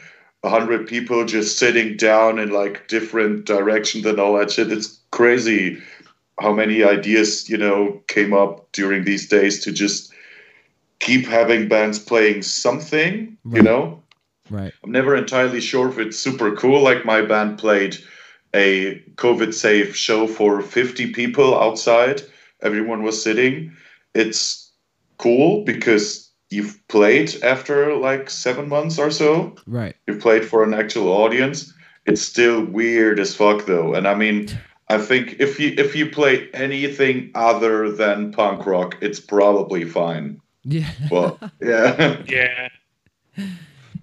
a 0.43 0.49
hundred 0.49 0.87
people 0.87 1.25
just 1.25 1.57
sitting 1.57 1.97
down 1.97 2.39
in 2.39 2.51
like 2.51 2.87
different 2.87 3.45
directions 3.45 4.05
and 4.05 4.19
all 4.19 4.37
that 4.37 4.51
shit. 4.51 4.71
It's 4.71 4.99
crazy 5.11 5.81
how 6.39 6.53
many 6.53 6.83
ideas 6.83 7.49
you 7.49 7.57
know 7.57 8.01
came 8.07 8.33
up 8.33 8.71
during 8.71 9.03
these 9.03 9.27
days 9.27 9.63
to 9.63 9.71
just 9.71 10.13
keep 10.99 11.25
having 11.25 11.67
bands 11.67 11.99
playing 11.99 12.41
something, 12.41 13.37
you 13.51 13.61
know. 13.61 14.03
Right. 14.49 14.73
I'm 14.83 14.91
never 14.91 15.15
entirely 15.15 15.61
sure 15.61 15.89
if 15.89 15.99
it's 15.99 16.17
super 16.17 16.55
cool. 16.55 16.81
Like 16.81 17.05
my 17.05 17.21
band 17.21 17.59
played 17.59 17.97
a 18.53 18.99
COVID 19.15 19.53
safe 19.53 19.95
show 19.95 20.27
for 20.27 20.61
50 20.61 21.13
people 21.13 21.59
outside 21.59 22.23
everyone 22.61 23.03
was 23.03 23.21
sitting. 23.21 23.75
It's 24.13 24.71
cool 25.17 25.63
because 25.63 26.29
you've 26.49 26.79
played 26.87 27.43
after 27.43 27.95
like 27.95 28.29
seven 28.29 28.69
months 28.69 28.97
or 28.97 29.11
so. 29.11 29.55
Right. 29.67 29.95
You've 30.07 30.21
played 30.21 30.45
for 30.45 30.63
an 30.63 30.73
actual 30.73 31.09
audience. 31.09 31.73
It's 32.05 32.21
still 32.21 32.65
weird 32.65 33.19
as 33.19 33.35
fuck 33.35 33.65
though. 33.65 33.93
And 33.93 34.07
I 34.07 34.15
mean, 34.15 34.49
I 34.87 34.97
think 34.97 35.35
if 35.39 35.59
you 35.59 35.73
if 35.77 35.95
you 35.95 36.09
play 36.09 36.49
anything 36.53 37.31
other 37.35 37.91
than 37.91 38.31
punk 38.31 38.65
rock, 38.65 38.97
it's 39.01 39.19
probably 39.19 39.85
fine. 39.85 40.41
Yeah. 40.69 40.89
Well, 41.09 41.41
yeah. 41.59 42.21
Yeah. 42.27 42.69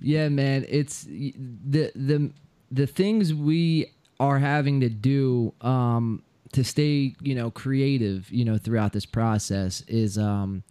Yeah, 0.01 0.29
man. 0.29 0.65
It's 0.69 1.05
the 1.05 1.93
the 1.95 2.31
the 2.71 2.87
things 2.87 3.33
we 3.35 3.93
are 4.21 4.39
having 4.39 4.81
to 4.81 4.89
do 4.89 5.53
um 5.61 6.23
to 6.53 6.65
stay, 6.65 7.15
you 7.21 7.35
know, 7.35 7.51
creative, 7.51 8.31
you 8.31 8.45
know, 8.45 8.57
throughout 8.59 8.93
this 8.93 9.07
process 9.07 9.83
is 9.89 10.19
um 10.19 10.63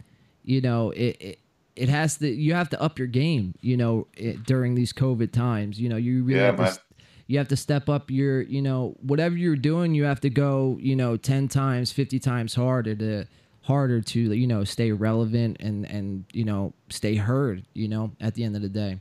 you 0.44 0.62
know, 0.62 0.92
it, 0.92 1.18
it 1.20 1.40
it 1.76 1.90
has 1.90 2.18
to 2.18 2.28
you 2.30 2.54
have 2.54 2.70
to 2.70 2.82
up 2.82 2.98
your 3.00 3.08
game 3.08 3.54
you 3.62 3.76
know 3.76 4.08
it, 4.16 4.46
during 4.46 4.76
these 4.76 4.94
covid 4.94 5.34
times 5.34 5.78
you 5.78 5.90
know 5.90 5.98
you 5.98 6.24
really 6.24 6.40
Yeah, 6.40 6.46
have 6.46 6.56
to 6.56 6.62
man. 6.62 6.72
s- 6.72 6.80
you 7.28 7.38
have 7.38 7.50
to 7.50 7.58
step 7.58 7.90
up 7.90 8.10
your 8.10 8.42
you 8.44 8.62
know 8.62 8.96
whatever 9.02 9.36
you're 9.36 9.58
doing 9.58 9.94
you 9.94 10.06
have 10.06 10.22
to 10.22 10.30
go 10.30 10.78
you 10.80 10.96
know 10.96 11.18
10 11.18 11.50
times 11.50 11.92
50 11.92 12.18
times 12.18 12.56
harder 12.56 12.96
to 12.96 13.26
harder 13.66 14.00
to 14.00 14.20
you 14.34 14.48
know 14.48 14.64
stay 14.64 14.92
relevant 14.92 15.58
and 15.60 15.86
and 15.86 16.24
you 16.32 16.46
know 16.46 16.72
stay 16.90 17.16
heard 17.16 17.64
you 17.74 17.88
know 17.88 18.12
at 18.22 18.36
the 18.36 18.44
end 18.44 18.56
of 18.56 18.62
the 18.62 18.70
day 18.70 19.00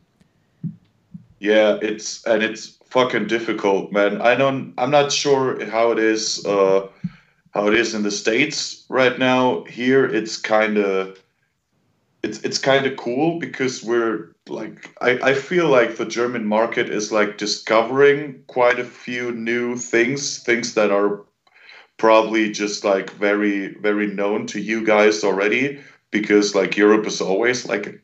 Yeah, 1.45 1.77
it's 1.83 2.25
and 2.25 2.43
it's 2.43 2.79
fucking 2.87 3.27
difficult, 3.27 3.93
man. 3.93 4.23
I 4.23 4.35
don't. 4.35 4.73
I'm 4.79 4.91
not 4.91 5.13
sure 5.13 5.63
how 5.67 5.91
it 5.91 5.99
is. 5.99 6.45
Uh, 6.47 6.89
how 7.53 7.69
it 7.69 7.75
is 7.75 7.95
in 7.95 8.03
the 8.03 8.11
states 8.11 8.85
right 8.89 9.19
now. 9.19 9.65
Here, 9.65 10.07
it's 10.07 10.39
kind 10.39 10.79
of. 10.79 11.23
It's 12.23 12.39
it's 12.41 12.57
kind 12.57 12.87
of 12.87 12.97
cool 12.97 13.39
because 13.39 13.85
we're 13.85 14.33
like 14.49 14.95
I, 15.03 15.19
I 15.31 15.35
feel 15.35 15.69
like 15.69 15.97
the 15.97 16.07
German 16.07 16.47
market 16.47 16.89
is 16.89 17.13
like 17.13 17.37
discovering 17.37 18.43
quite 18.47 18.79
a 18.79 18.85
few 18.85 19.31
new 19.33 19.77
things, 19.77 20.43
things 20.43 20.73
that 20.75 20.91
are 20.91 21.21
probably 21.97 22.51
just 22.51 22.85
like 22.85 23.11
very 23.13 23.75
very 23.75 24.07
known 24.07 24.47
to 24.49 24.61
you 24.61 24.85
guys 24.85 25.25
already 25.25 25.81
because 26.11 26.55
like 26.55 26.77
Europe 26.77 27.07
is 27.07 27.21
always 27.21 27.67
like 27.67 27.87
a 27.87 27.95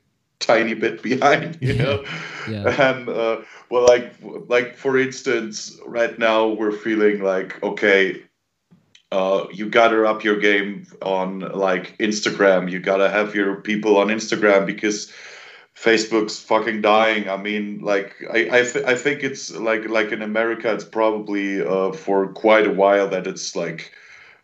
tiny 0.41 0.75
bit 0.75 1.03
behind, 1.11 1.59
you 1.61 1.75
know. 1.75 2.05
yeah 2.49 2.69
And 2.91 3.09
uh, 3.09 3.43
well, 3.71 3.87
like 3.87 4.13
like 4.49 4.77
for 4.77 4.99
instance, 4.99 5.79
right 5.87 6.19
now 6.19 6.49
we're 6.49 6.73
feeling 6.73 7.23
like 7.23 7.63
okay, 7.63 8.23
uh, 9.13 9.47
you 9.53 9.69
gotta 9.69 10.05
up 10.07 10.25
your 10.25 10.39
game 10.41 10.87
on 11.03 11.41
like 11.41 11.97
Instagram. 11.99 12.71
You 12.71 12.81
gotta 12.81 13.09
have 13.09 13.35
your 13.35 13.57
people 13.57 13.99
on 13.99 14.09
Instagram 14.09 14.67
because 14.67 15.13
Facebook's 15.83 16.39
fucking 16.41 16.83
dying. 16.83 17.29
I 17.29 17.37
mean, 17.37 17.81
like 17.81 18.15
I 18.31 18.39
I, 18.59 18.63
th- 18.63 18.85
I 18.85 18.95
think 18.95 19.23
it's 19.23 19.51
like 19.55 19.89
like 19.89 20.13
in 20.13 20.23
America, 20.23 20.73
it's 20.73 20.85
probably 20.85 21.63
uh, 21.63 21.93
for 21.93 22.29
quite 22.29 22.67
a 22.67 22.73
while 22.73 23.09
that 23.09 23.27
it's 23.27 23.57
like 23.57 23.93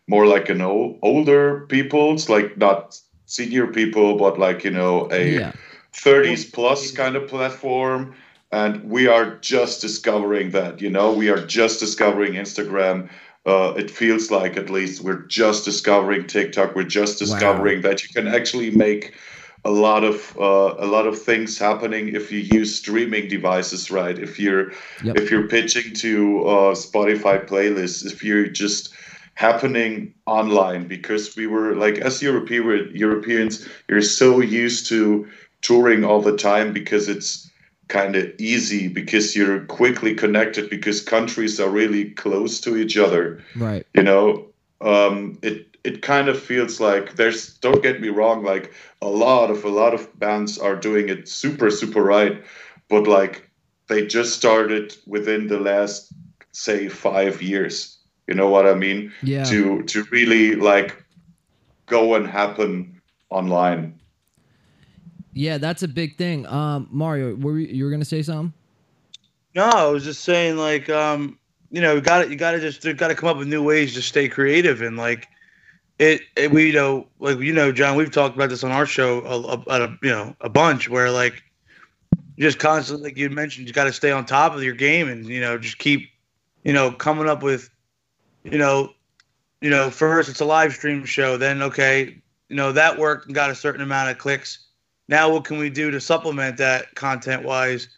more 0.07 0.25
like 0.25 0.49
an 0.49 0.61
o- 0.61 0.97
older 1.01 1.65
people. 1.67 2.13
It's 2.13 2.29
like 2.29 2.57
not 2.57 2.99
senior 3.25 3.67
people, 3.67 4.17
but 4.17 4.39
like 4.39 4.63
you 4.63 4.71
know 4.71 5.09
a. 5.11 5.33
yeah 5.33 5.51
30s 5.93 6.53
plus 6.53 6.91
kind 6.91 7.15
of 7.15 7.27
platform 7.27 8.13
and 8.51 8.83
we 8.89 9.07
are 9.07 9.35
just 9.37 9.81
discovering 9.81 10.51
that 10.51 10.79
you 10.79 10.89
know 10.89 11.11
we 11.11 11.29
are 11.29 11.43
just 11.45 11.79
discovering 11.79 12.33
instagram 12.33 13.09
uh, 13.45 13.73
it 13.77 13.89
feels 13.89 14.29
like 14.29 14.57
at 14.57 14.69
least 14.69 15.01
we're 15.01 15.23
just 15.23 15.65
discovering 15.65 16.27
tiktok 16.27 16.75
we're 16.75 16.83
just 16.83 17.17
discovering 17.17 17.81
that 17.81 18.03
you 18.03 18.09
can 18.09 18.27
actually 18.27 18.69
make 18.71 19.13
a 19.65 19.71
lot 19.71 20.03
of 20.03 20.35
uh, 20.39 20.75
a 20.77 20.85
lot 20.85 21.07
of 21.07 21.21
things 21.21 21.57
happening 21.57 22.15
if 22.15 22.31
you 22.31 22.39
use 22.39 22.75
streaming 22.75 23.27
devices 23.27 23.91
right? 23.91 24.17
If 24.17 24.39
you're 24.39 24.71
Yep. 25.03 25.17
if 25.17 25.31
you're 25.31 25.47
pitching 25.47 25.93
to 25.95 26.41
uh, 26.47 26.75
spotify 26.75 27.45
playlists 27.45 28.05
if 28.05 28.23
you're 28.23 28.47
just 28.47 28.93
happening 29.35 30.13
online 30.25 30.87
because 30.87 31.35
we 31.35 31.47
were 31.47 31.75
like 31.75 31.97
as 31.99 32.21
European 32.21 32.91
Europeans 32.93 33.67
you're 33.87 34.01
so 34.01 34.39
used 34.39 34.87
to 34.87 35.27
touring 35.61 36.03
all 36.03 36.21
the 36.21 36.37
time 36.37 36.73
because 36.73 37.07
it's 37.07 37.49
kind 37.87 38.15
of 38.15 38.29
easy 38.37 38.87
because 38.87 39.35
you're 39.35 39.61
quickly 39.65 40.13
connected 40.13 40.69
because 40.69 41.01
countries 41.01 41.59
are 41.59 41.69
really 41.69 42.09
close 42.11 42.59
to 42.59 42.75
each 42.75 42.97
other. 42.97 43.41
Right. 43.55 43.85
You 43.93 44.03
know 44.03 44.47
um, 44.81 45.39
it 45.41 45.66
it 45.83 46.01
kind 46.01 46.27
of 46.27 46.41
feels 46.41 46.79
like 46.79 47.15
there's 47.15 47.57
don't 47.59 47.83
get 47.83 48.01
me 48.01 48.09
wrong 48.09 48.43
like 48.43 48.73
a 49.01 49.07
lot 49.07 49.49
of 49.49 49.63
a 49.63 49.69
lot 49.69 49.93
of 49.93 50.19
bands 50.19 50.57
are 50.57 50.75
doing 50.75 51.09
it 51.09 51.27
super 51.27 51.69
super 51.69 52.03
right 52.03 52.43
but 52.89 53.07
like 53.07 53.49
they 53.87 54.05
just 54.05 54.35
started 54.35 54.95
within 55.05 55.47
the 55.47 55.59
last 55.59 56.13
say 56.51 56.89
five 56.89 57.41
years. 57.41 57.97
You 58.27 58.33
know 58.33 58.49
what 58.49 58.67
i 58.67 58.73
mean? 58.73 59.13
Yeah. 59.23 59.45
To 59.45 59.83
to 59.83 60.03
really 60.11 60.55
like 60.55 61.03
go 61.85 62.15
and 62.15 62.27
happen 62.27 63.01
online. 63.29 63.97
Yeah 65.33 65.57
that's 65.57 65.83
a 65.83 65.87
big 65.87 66.17
thing. 66.17 66.45
Um 66.47 66.89
mario 66.91 67.35
were 67.35 67.59
you, 67.59 67.67
you 67.67 67.85
were 67.85 67.91
gonna 67.91 68.05
say 68.05 68.21
something? 68.21 68.53
No, 69.55 69.65
I 69.65 69.85
was 69.87 70.03
just 70.03 70.23
saying, 70.23 70.57
like, 70.57 70.87
um, 70.87 71.39
you 71.71 71.81
know, 71.81 71.95
you 71.95 72.01
got 72.01 72.23
to 72.23 72.29
you 72.29 72.35
got 72.35 72.51
to 72.51 72.59
just 72.59 72.83
got 72.97 73.07
to 73.07 73.15
come 73.15 73.27
up 73.27 73.37
with 73.37 73.47
new 73.47 73.63
ways 73.63 73.95
to 73.95 74.03
stay 74.03 74.29
creative 74.29 74.83
and 74.83 74.97
like 74.97 75.27
it. 75.99 76.21
it 76.35 76.51
we 76.51 76.67
you 76.67 76.73
know, 76.73 77.07
like 77.19 77.39
you 77.39 77.53
know, 77.53 77.71
John, 77.71 77.95
we've 77.95 78.11
talked 78.11 78.35
about 78.35 78.49
this 78.49 78.63
on 78.63 78.71
our 78.71 78.85
show 78.85 79.21
a, 79.25 79.53
a, 79.53 79.83
a 79.85 79.97
you 80.01 80.09
know 80.09 80.35
a 80.41 80.49
bunch 80.49 80.89
where 80.89 81.11
like 81.11 81.43
just 82.37 82.59
constantly, 82.59 83.09
like 83.09 83.17
you 83.17 83.29
mentioned, 83.29 83.67
you 83.67 83.73
got 83.73 83.85
to 83.85 83.93
stay 83.93 84.11
on 84.11 84.25
top 84.25 84.53
of 84.53 84.63
your 84.63 84.75
game 84.75 85.07
and 85.07 85.25
you 85.25 85.41
know 85.41 85.57
just 85.57 85.77
keep 85.77 86.09
you 86.63 86.73
know 86.73 86.91
coming 86.91 87.27
up 87.27 87.43
with 87.43 87.69
you 88.43 88.57
know 88.57 88.93
you 89.61 89.69
know 89.69 89.89
first 89.89 90.29
it's 90.29 90.41
a 90.41 90.45
live 90.45 90.73
stream 90.73 91.03
show 91.05 91.37
then 91.37 91.61
okay 91.61 92.15
you 92.49 92.55
know 92.55 92.71
that 92.71 92.97
worked 92.97 93.25
and 93.25 93.35
got 93.35 93.49
a 93.49 93.55
certain 93.55 93.81
amount 93.81 94.09
of 94.09 94.17
clicks 94.17 94.67
now 95.07 95.31
what 95.31 95.45
can 95.45 95.57
we 95.57 95.69
do 95.69 95.89
to 95.89 95.99
supplement 95.99 96.57
that 96.57 96.93
content 96.95 97.43
wise 97.43 97.89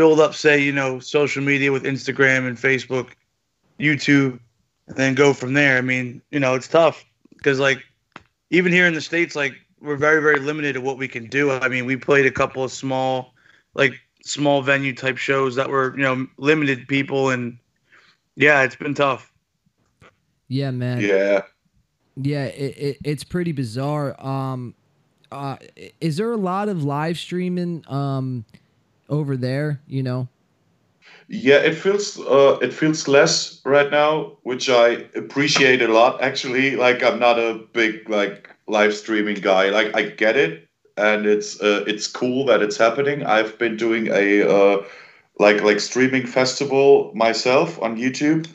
build 0.00 0.18
up, 0.18 0.34
say, 0.34 0.58
you 0.58 0.72
know, 0.72 0.98
social 0.98 1.42
media 1.42 1.70
with 1.70 1.84
Instagram 1.84 2.48
and 2.48 2.56
Facebook, 2.56 3.10
YouTube, 3.78 4.40
and 4.86 4.96
then 4.96 5.14
go 5.14 5.34
from 5.34 5.52
there. 5.52 5.76
I 5.76 5.82
mean, 5.82 6.22
you 6.30 6.40
know, 6.40 6.54
it's 6.54 6.68
tough 6.68 7.04
because, 7.40 7.58
like, 7.58 7.82
even 8.50 8.72
here 8.72 8.86
in 8.86 8.94
the 8.94 9.00
States, 9.00 9.34
like, 9.34 9.54
we're 9.80 9.96
very, 9.96 10.20
very 10.20 10.38
limited 10.38 10.74
to 10.74 10.80
what 10.80 10.98
we 10.98 11.08
can 11.08 11.26
do. 11.26 11.50
I 11.50 11.68
mean, 11.68 11.86
we 11.86 11.96
played 11.96 12.26
a 12.26 12.30
couple 12.30 12.62
of 12.62 12.70
small, 12.70 13.34
like, 13.74 13.94
small 14.24 14.62
venue 14.62 14.94
type 14.94 15.16
shows 15.16 15.54
that 15.56 15.70
were, 15.70 15.96
you 15.96 16.02
know, 16.02 16.26
limited 16.36 16.86
people. 16.86 17.30
And 17.30 17.58
yeah, 18.36 18.62
it's 18.62 18.76
been 18.76 18.94
tough. 18.94 19.32
yeah 20.48 20.70
man 20.70 21.00
yeah 21.00 21.42
Yeah, 22.16 22.44
it, 22.46 22.76
it, 22.76 22.98
it's 23.04 23.24
pretty 23.24 23.52
bizarre. 23.52 24.20
Um, 24.24 24.74
uh, 25.32 25.56
is 26.00 26.16
there 26.16 26.32
a 26.32 26.36
lot 26.36 26.68
of 26.68 26.84
live 26.84 27.18
streaming 27.18 27.84
um 27.88 28.44
over 29.08 29.36
there? 29.36 29.80
You 29.86 30.02
know, 30.02 30.28
Yeah, 31.32 31.58
it 31.58 31.76
feels 31.76 32.18
uh, 32.18 32.58
it 32.60 32.74
feels 32.74 33.06
less 33.06 33.60
right 33.64 33.88
now, 33.88 34.38
which 34.42 34.68
I 34.68 35.06
appreciate 35.14 35.80
a 35.80 35.86
lot. 35.86 36.20
Actually, 36.20 36.74
like 36.74 37.04
I'm 37.04 37.20
not 37.20 37.38
a 37.38 37.54
big 37.72 38.10
like 38.10 38.50
live 38.66 38.92
streaming 38.96 39.36
guy. 39.36 39.68
Like 39.70 39.94
I 39.94 40.02
get 40.10 40.36
it, 40.36 40.68
and 40.96 41.26
it's 41.26 41.60
uh, 41.60 41.84
it's 41.86 42.08
cool 42.08 42.46
that 42.46 42.62
it's 42.62 42.76
happening. 42.76 43.24
I've 43.24 43.56
been 43.58 43.76
doing 43.76 44.08
a 44.08 44.42
uh, 44.42 44.84
like 45.38 45.62
like 45.62 45.78
streaming 45.78 46.26
festival 46.26 47.12
myself 47.14 47.80
on 47.80 47.96
YouTube. 47.96 48.48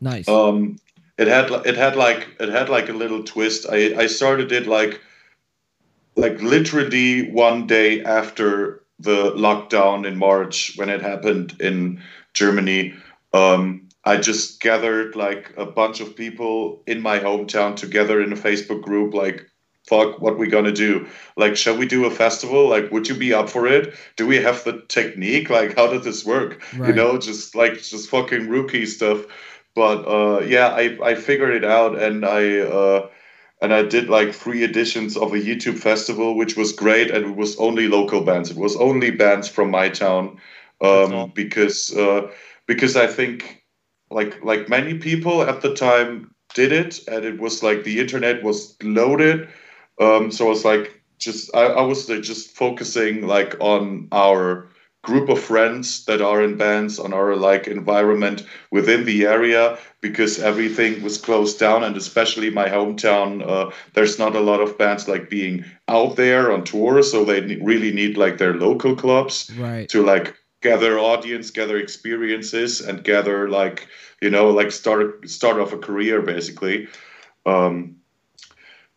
nice. 0.00 0.28
Um, 0.28 0.80
it 1.16 1.28
had 1.28 1.48
it 1.64 1.76
had 1.76 1.94
like 1.94 2.26
it 2.40 2.48
had 2.48 2.68
like 2.68 2.88
a 2.88 2.92
little 2.92 3.22
twist. 3.22 3.66
I 3.70 3.94
I 3.96 4.06
started 4.08 4.50
it 4.50 4.66
like 4.66 5.00
like 6.16 6.42
literally 6.42 7.30
one 7.30 7.68
day 7.68 8.02
after 8.02 8.79
the 9.00 9.32
lockdown 9.32 10.06
in 10.06 10.16
March 10.16 10.72
when 10.76 10.88
it 10.88 11.00
happened 11.00 11.56
in 11.60 12.02
Germany. 12.34 12.94
Um, 13.32 13.88
I 14.04 14.16
just 14.16 14.60
gathered 14.60 15.14
like 15.16 15.52
a 15.56 15.66
bunch 15.66 16.00
of 16.00 16.16
people 16.16 16.82
in 16.86 17.00
my 17.00 17.18
hometown 17.18 17.76
together 17.76 18.22
in 18.22 18.32
a 18.32 18.36
Facebook 18.36 18.82
group, 18.82 19.14
like, 19.14 19.46
fuck, 19.86 20.20
what 20.20 20.38
we 20.38 20.46
gonna 20.48 20.72
do? 20.72 21.06
Like, 21.36 21.56
shall 21.56 21.76
we 21.76 21.86
do 21.86 22.04
a 22.06 22.10
festival? 22.10 22.68
Like, 22.68 22.90
would 22.92 23.08
you 23.08 23.14
be 23.14 23.34
up 23.34 23.50
for 23.50 23.66
it? 23.66 23.94
Do 24.16 24.26
we 24.26 24.36
have 24.36 24.64
the 24.64 24.82
technique? 24.88 25.50
Like, 25.50 25.76
how 25.76 25.88
does 25.88 26.04
this 26.04 26.24
work? 26.24 26.62
You 26.88 26.94
know, 26.94 27.18
just 27.18 27.54
like 27.54 27.74
just 27.82 28.08
fucking 28.10 28.48
rookie 28.48 28.86
stuff. 28.86 29.24
But 29.74 30.04
uh, 30.06 30.40
yeah, 30.40 30.68
I, 30.68 30.98
I 31.02 31.14
figured 31.14 31.54
it 31.54 31.64
out 31.64 31.98
and 31.98 32.24
I 32.24 32.58
uh, 32.60 33.08
and 33.60 33.72
I 33.74 33.82
did 33.82 34.08
like 34.08 34.32
three 34.32 34.64
editions 34.64 35.16
of 35.16 35.32
a 35.34 35.38
YouTube 35.38 35.78
festival, 35.78 36.36
which 36.36 36.56
was 36.56 36.72
great, 36.72 37.10
and 37.10 37.24
it 37.26 37.36
was 37.36 37.56
only 37.58 37.88
local 37.88 38.22
bands. 38.22 38.50
It 38.50 38.56
was 38.56 38.76
only 38.76 39.10
bands 39.10 39.48
from 39.48 39.70
my 39.70 39.88
town, 39.88 40.38
um, 40.80 41.32
because 41.34 41.94
uh, 41.96 42.30
because 42.66 42.96
I 42.96 43.06
think 43.06 43.64
like 44.10 44.42
like 44.44 44.68
many 44.68 44.98
people 44.98 45.42
at 45.42 45.60
the 45.60 45.74
time, 45.74 46.34
did 46.54 46.72
it, 46.72 47.00
and 47.08 47.24
it 47.24 47.40
was 47.40 47.62
like 47.62 47.84
the 47.84 48.00
internet 48.00 48.42
was 48.42 48.76
loaded. 48.82 49.48
Um, 50.00 50.30
so 50.30 50.46
I 50.46 50.48
was 50.48 50.64
like, 50.64 51.00
just 51.18 51.54
I, 51.54 51.64
I 51.64 51.82
was 51.82 52.08
like, 52.08 52.22
just 52.22 52.56
focusing 52.56 53.26
like 53.26 53.56
on 53.60 54.08
our 54.12 54.68
group 55.02 55.28
of 55.30 55.40
friends 55.40 56.04
that 56.04 56.20
are 56.20 56.42
in 56.42 56.56
bands 56.56 56.98
on 56.98 57.12
our 57.14 57.34
like 57.34 57.66
environment 57.66 58.44
within 58.70 59.04
the 59.06 59.24
area 59.24 59.78
because 60.02 60.38
everything 60.38 61.02
was 61.02 61.16
closed 61.16 61.58
down 61.58 61.82
and 61.84 61.96
especially 61.96 62.50
my 62.50 62.68
hometown 62.68 63.42
uh, 63.48 63.70
there's 63.94 64.18
not 64.18 64.36
a 64.36 64.40
lot 64.40 64.60
of 64.60 64.76
bands 64.76 65.08
like 65.08 65.30
being 65.30 65.64
out 65.88 66.16
there 66.16 66.52
on 66.52 66.64
tour 66.64 67.02
so 67.02 67.24
they 67.24 67.56
really 67.62 67.92
need 67.92 68.18
like 68.18 68.36
their 68.38 68.54
local 68.54 68.94
clubs 68.94 69.50
Right. 69.58 69.88
to 69.88 70.02
like 70.04 70.36
gather 70.60 70.98
audience 70.98 71.50
gather 71.50 71.78
experiences 71.78 72.82
and 72.82 73.02
gather 73.02 73.48
like 73.48 73.88
you 74.20 74.28
know 74.28 74.50
like 74.50 74.70
start 74.70 75.28
start 75.30 75.58
off 75.58 75.72
a 75.72 75.78
career 75.78 76.20
basically 76.20 76.88
um 77.46 77.96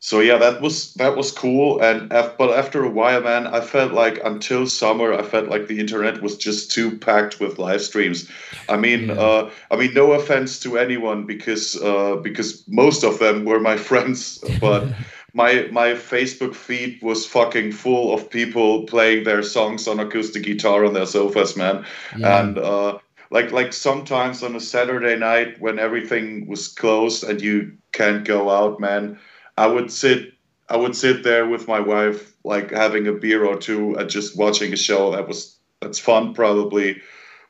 so 0.03 0.19
yeah 0.19 0.38
that 0.38 0.60
was 0.60 0.93
that 0.95 1.15
was 1.15 1.31
cool 1.31 1.81
and 1.81 2.10
but 2.10 2.51
after 2.51 2.83
a 2.83 2.89
while 2.89 3.22
man 3.22 3.48
i 3.48 3.62
felt 3.62 3.93
like 3.93 4.19
until 4.25 4.67
summer 4.67 5.13
i 5.13 5.24
felt 5.24 5.48
like 5.48 5.67
the 5.67 5.79
internet 5.79 6.22
was 6.22 6.36
just 6.36 6.69
too 6.69 6.98
packed 6.98 7.39
with 7.39 7.57
live 7.57 7.81
streams 7.81 8.29
i 8.67 8.75
mean 8.75 9.07
Yeah. 9.07 9.13
uh 9.13 9.50
i 9.72 9.77
mean 9.77 9.93
no 9.93 10.12
offense 10.12 10.60
to 10.60 10.77
anyone 10.77 11.25
because 11.25 11.81
uh 11.81 12.17
because 12.17 12.65
most 12.67 13.03
of 13.05 13.19
them 13.19 13.45
were 13.45 13.62
my 13.62 13.77
friends 13.89 14.43
but 14.60 14.83
my 15.33 15.67
my 15.72 15.93
Facebook 15.93 16.53
feed 16.53 17.01
was 17.01 17.25
fucking 17.25 17.72
full 17.72 18.13
of 18.13 18.29
people 18.29 18.83
playing 18.86 19.24
their 19.24 19.41
songs 19.41 19.88
on 19.88 20.00
acoustic 20.00 20.43
guitar 20.43 20.86
on 20.86 20.93
their 20.93 21.07
sofas, 21.07 21.57
man. 21.57 21.86
Yeah. 22.15 22.39
And 22.39 22.57
uh, 22.60 23.00
like 23.31 23.51
like 23.51 23.74
sometimes 23.74 24.43
on 24.43 24.55
a 24.55 24.60
Saturday 24.60 25.17
night 25.17 25.60
when 25.60 25.79
everything 25.79 26.45
was 26.48 26.67
closed 26.67 27.24
and 27.24 27.41
you 27.41 27.74
can't 27.93 28.24
go 28.25 28.51
out, 28.51 28.79
man, 28.79 29.17
I 29.57 29.67
would 29.67 29.91
sit 29.91 30.33
I 30.69 30.77
would 30.77 30.95
sit 30.95 31.24
there 31.24 31.48
with 31.48 31.67
my 31.67 31.79
wife, 31.79 32.33
like 32.43 32.72
having 32.72 33.07
a 33.07 33.13
beer 33.13 33.45
or 33.45 33.57
two 33.57 33.95
and 33.95 34.10
just 34.10 34.38
watching 34.38 34.74
a 34.74 34.77
show. 34.77 35.12
That 35.12 35.27
was 35.27 35.57
that's 35.81 36.00
fun 36.00 36.33
probably, 36.33 37.01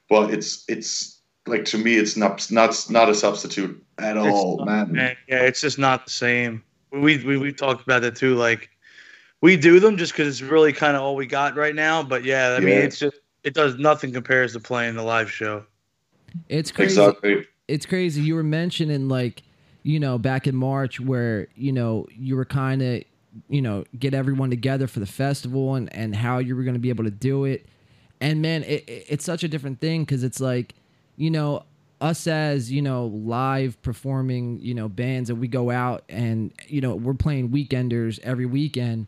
but 0.10 0.34
it's 0.34 0.66
it's 0.68 1.20
like 1.46 1.66
to 1.66 1.78
me 1.78 1.96
it's 1.96 2.18
not 2.18 2.50
not 2.52 2.86
not 2.90 3.10
a 3.10 3.16
substitute 3.16 3.84
at 4.00 4.18
It's 4.18 4.26
all, 4.26 4.58
not, 4.58 4.66
man. 4.66 4.92
man. 4.92 5.18
Yeah, 5.28 5.42
it's 5.42 5.62
just 5.62 5.78
not 5.78 6.06
the 6.06 6.12
same. 6.12 6.64
We 6.92 7.24
we 7.24 7.38
we 7.38 7.54
talked 7.54 7.84
about 7.84 8.02
that 8.02 8.16
too. 8.16 8.36
Like 8.36 8.70
we 9.42 9.58
do 9.58 9.80
them 9.80 9.98
just 9.98 10.14
because 10.14 10.28
it's 10.28 10.42
really 10.42 10.74
kind 10.74 10.96
of 10.96 11.04
all 11.04 11.16
we 11.16 11.26
got 11.26 11.56
right 11.56 11.76
now. 11.76 12.02
But 12.02 12.24
yeah, 12.24 12.56
I 12.58 12.60
mean, 12.60 12.78
it's 12.78 12.98
just 12.98 13.18
it 13.44 13.54
does 13.54 13.76
nothing 13.76 14.12
compares 14.14 14.54
to 14.54 14.60
playing 14.60 14.96
the 14.96 15.04
live 15.04 15.30
show. 15.30 15.66
it's 16.50 16.72
crazy. 16.72 17.02
Exactly. 17.02 17.48
it's 17.68 17.86
crazy. 17.86 18.22
You 18.22 18.36
were 18.36 18.44
mentioning 18.44 19.10
like, 19.10 19.44
you 19.84 20.00
know, 20.00 20.18
back 20.18 20.48
in 20.48 20.56
March 20.56 21.00
where, 21.00 21.48
you 21.56 21.72
know, 21.72 22.08
you 22.16 22.36
were 22.36 22.46
kind 22.46 22.82
of, 22.82 23.04
you 23.50 23.62
know, 23.62 23.84
get 24.00 24.14
everyone 24.14 24.50
together 24.50 24.88
for 24.88 25.00
the 25.00 25.06
festival 25.06 25.76
and, 25.76 25.94
and 25.96 26.16
how 26.16 26.38
you 26.40 26.56
were 26.56 26.64
going 26.64 26.76
to 26.76 26.80
be 26.80 26.90
able 26.90 27.04
to 27.04 27.12
do 27.12 27.46
it. 27.46 27.66
And 28.22 28.42
man, 28.42 28.64
it, 28.64 28.88
it- 28.88 29.06
it's 29.10 29.26
such 29.26 29.44
a 29.44 29.48
different 29.48 29.80
thing 29.82 30.04
because 30.04 30.24
it's 30.24 30.40
like, 30.40 30.74
you 31.18 31.30
know, 31.30 31.64
us 32.02 32.28
as, 32.28 32.72
you 32.72 32.82
know, 32.82 33.06
live 33.08 33.82
performing, 33.82 34.60
you 34.62 34.74
know, 34.74 34.90
bands 34.90 35.30
and 35.30 35.40
we 35.40 35.48
go 35.48 35.70
out 35.70 36.04
and, 36.10 36.52
you 36.68 36.82
know, 36.82 36.96
we're 36.96 37.14
playing 37.14 37.50
weekenders 37.50 38.20
every 38.24 38.46
weekend 38.46 39.08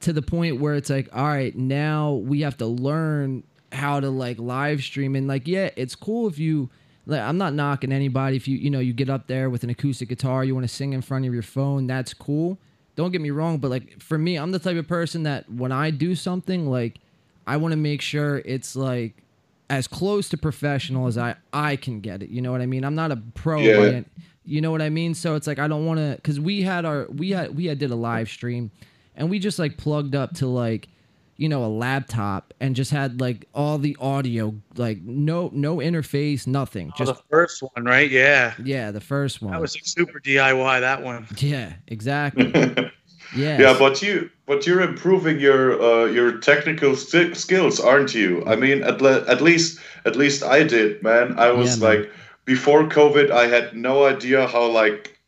to 0.00 0.12
the 0.12 0.22
point 0.22 0.60
where 0.60 0.74
it's 0.74 0.90
like, 0.90 1.08
all 1.14 1.24
right, 1.26 1.56
now 1.56 2.12
we 2.12 2.42
have 2.42 2.56
to 2.58 2.66
learn 2.66 3.42
how 3.72 3.98
to 3.98 4.08
like 4.10 4.38
live 4.38 4.80
stream 4.80 5.16
and 5.16 5.26
like, 5.26 5.48
yeah, 5.48 5.70
it's 5.76 5.94
cool 5.96 6.28
if 6.28 6.38
you 6.38 6.70
I'm 7.08 7.38
not 7.38 7.54
knocking 7.54 7.92
anybody 7.92 8.36
if 8.36 8.48
you 8.48 8.56
you 8.58 8.70
know 8.70 8.80
you 8.80 8.92
get 8.92 9.08
up 9.08 9.26
there 9.26 9.48
with 9.48 9.64
an 9.64 9.70
acoustic 9.70 10.08
guitar, 10.08 10.44
you 10.44 10.54
want 10.54 10.64
to 10.68 10.74
sing 10.74 10.92
in 10.92 11.02
front 11.02 11.24
of 11.26 11.32
your 11.32 11.42
phone, 11.42 11.86
that's 11.86 12.12
cool. 12.14 12.58
Don't 12.96 13.12
get 13.12 13.20
me 13.20 13.30
wrong, 13.30 13.58
but 13.58 13.70
like 13.70 14.02
for 14.02 14.18
me, 14.18 14.36
I'm 14.36 14.52
the 14.52 14.58
type 14.58 14.76
of 14.76 14.88
person 14.88 15.22
that 15.24 15.50
when 15.50 15.70
I 15.70 15.90
do 15.90 16.14
something, 16.14 16.68
like 16.68 16.98
I 17.46 17.58
want 17.58 17.72
to 17.72 17.76
make 17.76 18.00
sure 18.02 18.38
it's 18.44 18.74
like 18.74 19.22
as 19.68 19.86
close 19.86 20.28
to 20.30 20.36
professional 20.36 21.06
as 21.06 21.18
I 21.18 21.36
I 21.52 21.76
can 21.76 22.00
get 22.00 22.22
it. 22.22 22.30
You 22.30 22.42
know 22.42 22.52
what 22.52 22.60
I 22.60 22.66
mean? 22.66 22.84
I'm 22.84 22.94
not 22.94 23.12
a 23.12 23.16
pro 23.34 23.60
Yeah. 23.60 24.02
You 24.44 24.60
know 24.60 24.70
what 24.70 24.80
I 24.80 24.90
mean? 24.90 25.14
So 25.14 25.34
it's 25.34 25.46
like 25.46 25.58
I 25.58 25.66
don't 25.68 25.86
want 25.86 25.98
to 25.98 26.18
cuz 26.22 26.38
we 26.38 26.62
had 26.62 26.84
our 26.84 27.06
we 27.06 27.30
had 27.30 27.54
we 27.56 27.66
had 27.66 27.78
did 27.78 27.90
a 27.90 27.96
live 27.96 28.28
stream 28.28 28.70
and 29.16 29.28
we 29.28 29.38
just 29.38 29.58
like 29.58 29.76
plugged 29.76 30.14
up 30.14 30.34
to 30.36 30.46
like 30.46 30.88
you 31.36 31.48
know 31.48 31.64
a 31.64 31.68
laptop 31.68 32.54
and 32.60 32.74
just 32.74 32.90
had 32.90 33.20
like 33.20 33.46
all 33.54 33.78
the 33.78 33.96
audio 34.00 34.54
like 34.76 35.02
no 35.02 35.50
no 35.52 35.76
interface 35.76 36.46
nothing 36.46 36.90
Oh, 36.94 36.98
just 37.04 37.14
the 37.14 37.22
first 37.30 37.62
one, 37.62 37.84
right? 37.84 38.10
Yeah, 38.10 38.54
yeah 38.62 38.90
the 38.90 39.00
first 39.00 39.42
one 39.42 39.52
that 39.52 39.60
was 39.60 39.74
like 39.76 39.84
super 39.86 40.20
DIY. 40.20 40.80
That 40.80 41.02
one. 41.02 41.26
yeah 41.38 41.74
exactly 41.88 42.50
yeah 43.36 43.60
Yeah, 43.60 43.76
but 43.78 44.00
you 44.02 44.30
but 44.46 44.66
you're 44.66 44.80
improving 44.80 45.38
your 45.40 45.80
uh, 45.82 46.04
your 46.06 46.38
technical 46.38 46.94
sti- 46.96 47.34
skills, 47.34 47.80
aren't 47.80 48.14
you? 48.14 48.42
I 48.46 48.54
mean, 48.56 48.82
at 48.84 49.00
le- 49.02 49.26
at 49.28 49.40
least 49.42 49.78
at 50.04 50.16
least 50.16 50.42
I 50.42 50.62
did, 50.62 51.02
man. 51.02 51.38
I 51.38 51.50
was 51.50 51.80
Yeah, 51.80 51.88
man. 51.88 51.98
like 52.00 52.10
before 52.44 52.84
COVID, 52.88 53.30
I 53.30 53.46
had 53.48 53.74
no 53.76 54.06
idea 54.06 54.46
how 54.46 54.64
like 54.70 55.18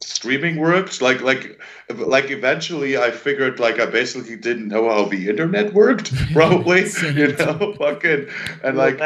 streaming 0.00 0.56
worked. 0.56 1.00
Like 1.00 1.20
like 1.22 1.60
like 1.94 2.30
eventually, 2.30 2.96
I 2.98 3.10
figured 3.10 3.58
like 3.60 3.80
I 3.80 3.86
basically 3.86 4.36
didn't 4.36 4.68
know 4.68 4.88
how 4.90 5.04
the 5.06 5.28
internet 5.28 5.72
worked. 5.72 6.12
Probably, 6.32 6.84
you 7.14 7.34
know, 7.36 7.74
fucking 7.78 8.28
and 8.62 8.76
like 8.76 9.00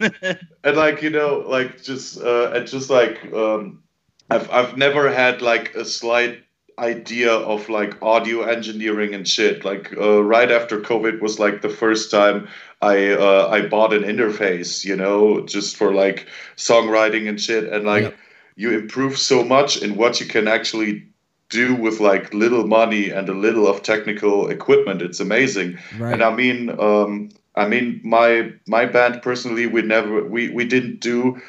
and 0.00 0.76
like 0.76 1.02
you 1.02 1.10
know 1.10 1.44
like 1.46 1.82
just 1.82 2.20
uh 2.22 2.52
and 2.52 2.66
just 2.66 2.88
like 2.90 3.32
um 3.34 3.82
i've 4.30 4.50
i've 4.50 4.76
never 4.76 5.12
had 5.12 5.42
like 5.42 5.74
a 5.74 5.84
slight 5.84 6.42
idea 6.78 7.30
of 7.30 7.68
like 7.68 8.00
audio 8.02 8.42
engineering 8.42 9.14
and 9.14 9.28
shit 9.28 9.64
like 9.64 9.94
uh, 9.98 10.22
right 10.22 10.50
after 10.50 10.80
covid 10.80 11.20
was 11.20 11.38
like 11.38 11.60
the 11.60 11.68
first 11.68 12.10
time 12.10 12.48
i 12.80 13.10
uh, 13.10 13.48
i 13.50 13.60
bought 13.60 13.92
an 13.92 14.02
interface 14.04 14.84
you 14.84 14.96
know 14.96 15.44
just 15.46 15.76
for 15.76 15.92
like 15.92 16.26
songwriting 16.56 17.28
and 17.28 17.38
shit 17.40 17.70
and 17.70 17.84
like 17.84 18.04
Yep. 18.04 18.16
you 18.56 18.78
improve 18.78 19.18
so 19.18 19.44
much 19.44 19.82
in 19.82 19.96
what 19.96 20.20
you 20.20 20.26
can 20.26 20.48
actually 20.48 21.06
do 21.50 21.74
with 21.74 22.00
like 22.00 22.32
little 22.32 22.66
money 22.66 23.10
and 23.10 23.28
a 23.28 23.34
little 23.34 23.66
of 23.66 23.82
technical 23.82 24.48
equipment 24.48 25.02
it's 25.02 25.20
amazing 25.20 25.78
right 25.98 26.14
and 26.14 26.22
I 26.22 26.34
mean, 26.34 26.70
um, 26.80 27.30
I 27.56 27.66
mean, 27.66 28.00
my 28.04 28.52
my 28.66 28.86
band 28.86 29.22
personally, 29.22 29.66
we 29.66 29.82
never 29.82 30.24
we 30.24 30.48
we 30.48 30.64
didn't 30.64 31.00
do 31.00 31.40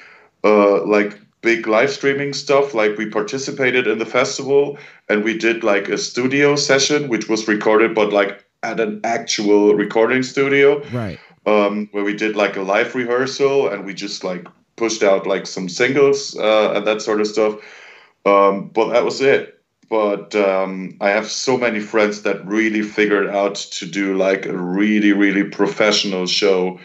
uh, 0.44 0.86
like 0.86 1.20
big 1.42 1.68
live 1.68 1.92
streaming 1.92 2.34
stuff. 2.34 2.74
Like 2.74 2.98
we 2.98 3.10
participated 3.10 3.88
in 3.88 4.00
the 4.00 4.06
festival 4.06 4.78
and 5.10 5.24
we 5.24 5.38
did 5.38 5.64
like 5.64 5.90
a 5.90 5.98
studio 5.98 6.56
session, 6.56 7.08
which 7.08 7.30
was 7.30 7.48
recorded, 7.48 7.94
but 7.94 8.12
like 8.12 8.44
at 8.64 8.80
an 8.80 9.02
actual 9.04 9.74
recording 9.74 10.22
studio 10.22 10.84
right 10.92 11.20
um, 11.48 11.88
where 11.92 12.04
we 12.04 12.16
did 12.16 12.36
like 12.36 12.56
a 12.56 12.62
live 12.62 12.94
rehearsal 12.94 13.68
and 13.70 13.86
we 13.86 13.94
just 13.94 14.24
like 14.24 14.46
pushed 14.76 15.02
out 15.02 15.26
like 15.26 15.48
some 15.48 15.68
singles 15.68 16.38
uh, 16.38 16.74
and 16.74 16.86
that 16.86 17.02
sort 17.02 17.22
of 17.22 17.28
stuff. 17.28 17.56
Um, 18.26 18.70
but 18.70 18.92
that 18.92 19.04
was 19.04 19.22
it. 19.22 19.61
But 19.92 20.34
um, 20.36 20.96
I 21.02 21.10
have 21.10 21.30
so 21.30 21.58
many 21.58 21.82
friends 21.82 22.22
that 22.22 22.48
really 22.48 22.82
figured 22.82 23.28
out 23.28 23.56
to 23.56 23.86
do 23.86 24.16
like 24.16 24.46
a 24.46 24.58
really, 24.58 25.12
really 25.12 25.44
professional 25.44 26.28
show 26.28 26.80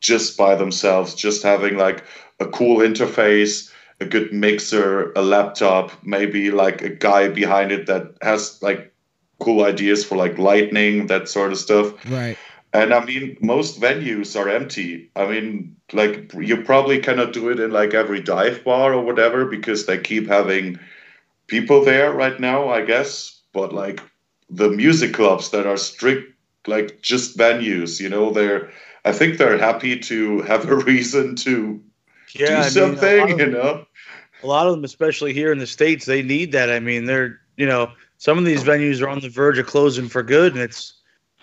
just 0.00 0.36
by 0.36 0.56
themselves, 0.56 1.14
just 1.14 1.44
having 1.44 1.76
like 1.76 2.02
a 2.40 2.46
cool 2.46 2.78
interface, 2.78 3.70
a 4.00 4.04
good 4.04 4.32
mixer, 4.32 5.12
a 5.12 5.22
laptop, 5.22 5.92
maybe 6.02 6.50
like 6.50 6.82
a 6.82 6.88
guy 6.88 7.28
behind 7.28 7.70
it 7.70 7.86
that 7.86 8.16
has 8.20 8.60
like 8.60 8.92
cool 9.38 9.62
ideas 9.64 10.04
for 10.04 10.16
like 10.16 10.36
lightning, 10.36 11.06
that 11.06 11.28
sort 11.28 11.52
of 11.52 11.58
stuff. 11.58 11.94
right 12.10 12.36
And 12.72 12.92
I 12.92 13.04
mean, 13.04 13.36
most 13.40 13.80
venues 13.80 14.34
are 14.34 14.48
empty. 14.48 15.08
I 15.14 15.26
mean, 15.26 15.76
like 15.92 16.32
you 16.34 16.64
probably 16.64 16.98
cannot 16.98 17.32
do 17.32 17.48
it 17.50 17.60
in 17.60 17.70
like 17.70 17.94
every 17.94 18.20
dive 18.20 18.64
bar 18.64 18.92
or 18.92 19.04
whatever 19.04 19.44
because 19.44 19.86
they 19.86 19.98
keep 19.98 20.26
having 20.26 20.80
people 21.50 21.84
there 21.84 22.12
right 22.12 22.38
now, 22.40 22.68
I 22.70 22.82
guess. 22.82 23.42
But 23.52 23.74
like 23.74 24.00
the 24.48 24.70
music 24.70 25.12
clubs 25.14 25.50
that 25.50 25.66
are 25.66 25.76
strict, 25.76 26.32
like 26.66 27.02
just 27.02 27.36
venues, 27.36 28.00
you 28.00 28.08
know, 28.08 28.32
they're. 28.32 28.70
I 29.04 29.12
think 29.12 29.38
they're 29.38 29.58
happy 29.58 29.98
to 29.98 30.42
have 30.42 30.68
a 30.68 30.76
reason 30.92 31.34
to 31.36 31.82
Yeah, 32.34 32.46
do 32.46 32.56
I 32.56 32.68
something, 32.68 33.32
of- 33.32 33.38
you 33.40 33.46
know. 33.46 33.86
a 34.42 34.46
lot 34.46 34.66
of 34.66 34.72
them, 34.74 34.84
especially 34.84 35.32
here 35.32 35.52
in 35.52 35.58
the 35.58 35.66
states, 35.66 36.06
they 36.06 36.22
need 36.22 36.52
that. 36.52 36.70
I 36.70 36.80
mean, 36.80 37.06
they're 37.06 37.40
you 37.56 37.66
know 37.66 37.90
some 38.18 38.38
of 38.38 38.44
these 38.44 38.62
venues 38.62 39.02
are 39.02 39.08
on 39.08 39.20
the 39.20 39.28
verge 39.28 39.58
of 39.58 39.66
closing 39.66 40.08
for 40.08 40.22
good, 40.22 40.52
and 40.52 40.60
it's 40.62 40.94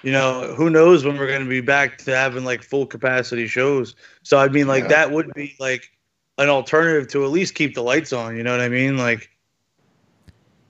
you 0.03 0.11
know 0.11 0.53
who 0.55 0.69
knows 0.69 1.03
when 1.03 1.17
we're 1.17 1.27
going 1.27 1.43
to 1.43 1.49
be 1.49 1.61
back 1.61 1.97
to 1.99 2.15
having 2.15 2.45
like 2.45 2.61
full 2.63 2.85
capacity 2.85 3.47
shows. 3.47 3.95
So 4.23 4.37
I 4.37 4.47
mean, 4.49 4.67
like 4.67 4.83
Yeah. 4.83 4.89
that 4.89 5.11
would 5.11 5.33
be 5.33 5.55
like 5.59 5.91
an 6.37 6.49
alternative 6.49 7.07
to 7.09 7.25
at 7.25 7.31
least 7.31 7.55
keep 7.55 7.73
the 7.73 7.81
lights 7.83 8.13
on. 8.13 8.37
You 8.37 8.43
know 8.43 8.51
what 8.51 8.61
I 8.61 8.69
mean? 8.69 8.97
Like 8.97 9.29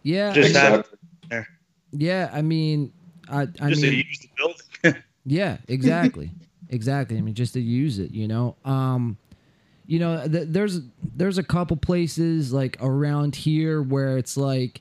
yeah 0.03 0.33
Just 0.33 0.55
I 0.55 0.83
Exactly. 1.29 1.45
yeah 1.91 2.29
i 2.33 2.41
mean 2.41 2.91
i 3.29 3.41
i 3.60 3.69
just 3.69 3.81
mean 3.81 3.91
to 3.91 3.97
use 3.97 4.19
the 4.19 4.29
building. 4.38 5.03
Yeah, 5.29 5.57
exactly. 5.67 6.31
exactly. 6.69 7.17
I 7.17 7.21
mean, 7.21 7.33
just 7.33 7.53
to 7.55 7.60
use 7.60 7.99
it, 7.99 8.12
you 8.12 8.29
know. 8.29 8.55
Um, 8.63 9.17
you 9.86 9.99
know, 9.99 10.25
th- 10.25 10.47
there's 10.49 10.79
there's 11.17 11.38
a 11.38 11.43
couple 11.43 11.75
places 11.75 12.53
like 12.53 12.77
around 12.79 13.36
here 13.36 13.81
where 13.81 14.17
it's 14.17 14.38
like, 14.38 14.79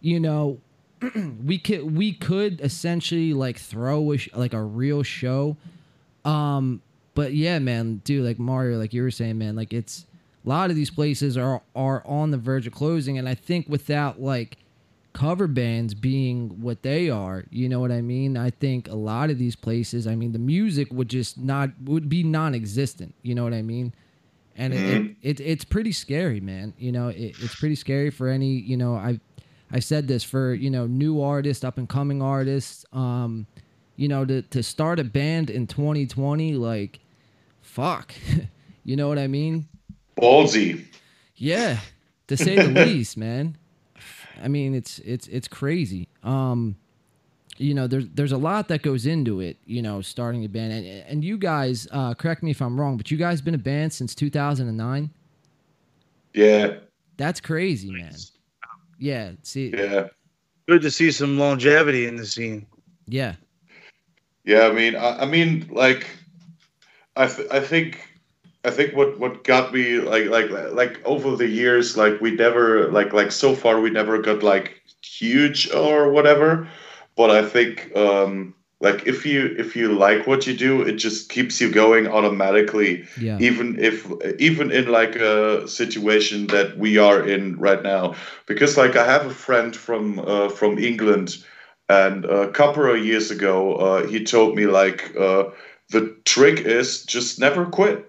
you 0.00 0.20
know, 0.20 0.60
we 1.44 1.58
could 1.58 1.96
we 1.96 2.12
could 2.12 2.60
essentially 2.60 3.32
like 3.32 3.58
throw 3.58 4.12
a 4.12 4.18
sh- 4.18 4.28
like 4.36 4.52
a 4.52 4.62
real 4.62 5.02
show, 5.02 5.56
um, 6.24 6.80
but 7.16 7.34
yeah, 7.34 7.58
man, 7.58 8.00
dude, 8.04 8.24
like 8.24 8.38
Mario, 8.38 8.78
like 8.78 8.92
you 8.92 9.02
were 9.02 9.10
saying, 9.10 9.36
man, 9.38 9.56
like 9.56 9.72
it's 9.72 10.06
a 10.44 10.48
lot 10.48 10.70
of 10.70 10.76
these 10.76 10.90
places 10.90 11.36
are 11.36 11.62
are 11.74 12.02
on 12.06 12.30
the 12.30 12.38
verge 12.38 12.66
of 12.66 12.72
closing, 12.72 13.18
and 13.18 13.28
I 13.28 13.34
think 13.34 13.68
without 13.68 14.20
like 14.20 14.58
cover 15.12 15.48
bands 15.48 15.94
being 15.94 16.60
what 16.60 16.82
they 16.82 17.10
are, 17.10 17.44
you 17.50 17.68
know 17.68 17.80
what 17.80 17.90
I 17.90 18.00
mean? 18.00 18.36
I 18.36 18.50
think 18.50 18.88
a 18.88 18.94
lot 18.94 19.30
of 19.30 19.38
these 19.38 19.56
places, 19.56 20.06
I 20.06 20.14
mean, 20.14 20.32
the 20.32 20.38
music 20.38 20.92
would 20.92 21.08
just 21.08 21.38
not 21.38 21.70
would 21.84 22.08
be 22.08 22.22
non-existent. 22.22 23.14
You 23.22 23.34
know 23.34 23.44
what 23.44 23.52
I 23.52 23.62
mean? 23.62 23.94
And 24.56 24.74
it, 24.74 24.80
it, 24.80 25.16
it 25.22 25.40
it's 25.40 25.64
pretty 25.64 25.92
scary, 25.92 26.40
man. 26.40 26.74
You 26.78 26.92
know, 26.92 27.08
it, 27.08 27.34
it's 27.40 27.54
pretty 27.54 27.74
scary 27.74 28.10
for 28.10 28.28
any. 28.28 28.52
You 28.52 28.76
know, 28.76 28.94
I 28.94 29.20
I 29.70 29.80
said 29.80 30.08
this 30.08 30.24
for 30.24 30.54
you 30.54 30.70
know 30.70 30.86
new 30.86 31.20
artists, 31.20 31.64
up 31.64 31.78
and 31.78 31.88
coming 31.88 32.22
artists. 32.22 32.84
Um, 32.92 33.46
you 33.96 34.08
know, 34.08 34.24
to 34.24 34.42
to 34.42 34.62
start 34.62 35.00
a 35.00 35.04
band 35.04 35.50
in 35.50 35.66
2020, 35.66 36.54
like, 36.54 37.00
fuck, 37.60 38.14
you 38.84 38.96
know 38.96 39.08
what 39.08 39.18
I 39.18 39.26
mean? 39.26 39.68
Ballsy. 40.20 40.84
Yeah, 41.36 41.78
to 42.26 42.36
say 42.36 42.56
the 42.56 42.68
least, 42.86 43.16
man. 43.16 43.56
I 44.42 44.48
mean, 44.48 44.74
it's 44.74 44.98
it's 45.00 45.26
it's 45.28 45.48
crazy. 45.48 46.08
Um, 46.22 46.76
you 47.56 47.74
know, 47.74 47.86
there's 47.86 48.08
there's 48.14 48.32
a 48.32 48.38
lot 48.38 48.68
that 48.68 48.82
goes 48.82 49.06
into 49.06 49.40
it. 49.40 49.56
You 49.64 49.82
know, 49.82 50.00
starting 50.00 50.44
a 50.44 50.48
band, 50.48 50.72
and 50.72 50.86
and 50.86 51.24
you 51.24 51.38
guys, 51.38 51.88
uh, 51.90 52.14
correct 52.14 52.42
me 52.42 52.50
if 52.50 52.60
I'm 52.62 52.80
wrong, 52.80 52.96
but 52.96 53.10
you 53.10 53.16
guys 53.16 53.40
been 53.40 53.54
a 53.54 53.58
band 53.58 53.92
since 53.92 54.14
2009. 54.14 55.10
Yeah. 56.34 56.74
That's 57.16 57.40
crazy, 57.40 57.90
man. 57.90 58.14
Yeah. 58.98 59.32
See. 59.42 59.72
Yeah. 59.76 60.08
Good 60.68 60.82
to 60.82 60.90
see 60.90 61.10
some 61.10 61.38
longevity 61.38 62.06
in 62.06 62.16
the 62.16 62.26
scene. 62.26 62.66
Yeah. 63.06 63.34
Yeah, 64.44 64.66
I 64.66 64.72
mean, 64.72 64.94
I, 64.94 65.22
I 65.22 65.24
mean, 65.26 65.68
like, 65.70 66.06
I, 67.16 67.26
th- 67.26 67.48
I 67.50 67.60
think, 67.60 68.07
I 68.68 68.70
think 68.70 68.94
what 68.94 69.18
what 69.18 69.44
got 69.44 69.72
me 69.74 69.98
like 70.00 70.26
like 70.26 70.50
like 70.50 71.00
over 71.04 71.36
the 71.36 71.48
years, 71.48 71.96
like 71.96 72.20
we 72.20 72.30
never 72.32 72.90
like 72.90 73.12
like 73.12 73.32
so 73.32 73.54
far 73.54 73.80
we 73.80 73.90
never 73.90 74.18
got 74.22 74.42
like 74.42 74.82
huge 75.02 75.70
or 75.72 76.10
whatever, 76.10 76.68
but 77.16 77.30
I 77.30 77.42
think 77.44 77.90
um 77.96 78.54
like 78.80 79.06
if 79.06 79.26
you 79.26 79.54
if 79.58 79.74
you 79.76 79.92
like 79.92 80.26
what 80.26 80.46
you 80.46 80.54
do, 80.56 80.82
it 80.82 80.96
just 80.96 81.30
keeps 81.30 81.60
you 81.60 81.70
going 81.70 82.06
automatically, 82.06 83.06
Yeah. 83.16 83.38
even 83.40 83.78
if 83.80 84.06
even 84.38 84.70
in 84.70 84.86
like 84.90 85.16
a 85.16 85.66
situation 85.68 86.46
that 86.48 86.78
we 86.78 86.98
are 86.98 87.26
in 87.28 87.58
right 87.58 87.82
now, 87.82 88.14
because 88.46 88.76
like 88.76 88.96
I 88.96 89.04
have 89.04 89.26
a 89.26 89.34
friend 89.46 89.74
from 89.74 90.18
uh, 90.20 90.48
from 90.50 90.78
England 90.78 91.36
and 91.88 92.24
a 92.24 92.50
couple 92.50 92.84
of 92.90 93.04
years 93.04 93.30
ago, 93.30 93.74
uh, 93.76 94.06
he 94.06 94.24
told 94.24 94.56
me 94.56 94.66
like 94.66 95.14
uh, 95.18 95.44
the 95.90 96.16
trick 96.24 96.60
is 96.60 97.04
just 97.04 97.40
never 97.40 97.66
quit. 97.66 98.04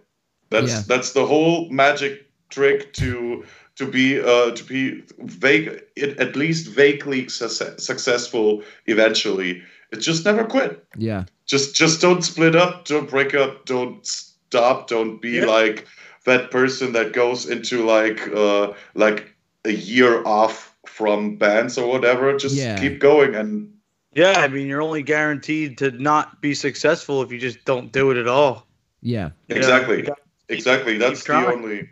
That's 0.49 0.71
Yeah. 0.71 0.81
that's 0.87 1.13
the 1.13 1.25
whole 1.25 1.69
magic 1.69 2.25
trick 2.49 2.93
to 2.93 3.45
to 3.75 3.85
be 3.85 4.19
uh, 4.19 4.51
to 4.51 4.63
be 4.63 5.03
vague, 5.19 5.81
at 6.01 6.35
least 6.35 6.67
vaguely 6.67 7.29
success, 7.29 7.83
successful 7.83 8.61
eventually. 8.87 9.61
It's 9.91 10.05
just 10.05 10.25
never 10.25 10.43
quit. 10.43 10.85
Yeah. 10.97 11.25
Just 11.45 11.75
just 11.75 12.01
don't 12.01 12.23
split 12.23 12.55
up, 12.55 12.85
don't 12.85 13.09
break 13.09 13.33
up, 13.33 13.65
don't 13.65 14.05
stop, 14.05 14.87
don't 14.89 15.21
be 15.21 15.31
Yeah. 15.37 15.45
like 15.45 15.87
that 16.25 16.51
person 16.51 16.93
that 16.93 17.13
goes 17.13 17.45
into 17.45 17.85
like 17.85 18.27
uh, 18.35 18.73
like 18.95 19.33
a 19.65 19.71
year 19.71 20.23
off 20.25 20.75
from 20.85 21.37
bands 21.37 21.77
or 21.77 21.87
whatever. 21.87 22.35
Just 22.37 22.55
Yeah. 22.55 22.77
keep 22.79 22.99
going 22.99 23.35
and 23.35 23.71
Yeah, 24.15 24.33
I 24.37 24.47
mean, 24.47 24.67
you're 24.67 24.81
only 24.81 25.03
guaranteed 25.03 25.77
to 25.77 25.91
not 25.91 26.41
be 26.41 26.53
successful 26.55 27.21
if 27.21 27.31
you 27.31 27.39
just 27.39 27.63
don't 27.65 27.91
do 27.91 28.09
it 28.11 28.17
at 28.17 28.27
all. 28.27 28.67
Yeah. 29.01 29.29
You 29.47 29.59
know, 29.59 30.03
Exactly. 30.49 30.93
you 30.93 30.99
got- 30.99 31.11
Exactly. 31.11 31.23
That's 31.23 31.23
the 31.23 31.33
only. 31.53 31.89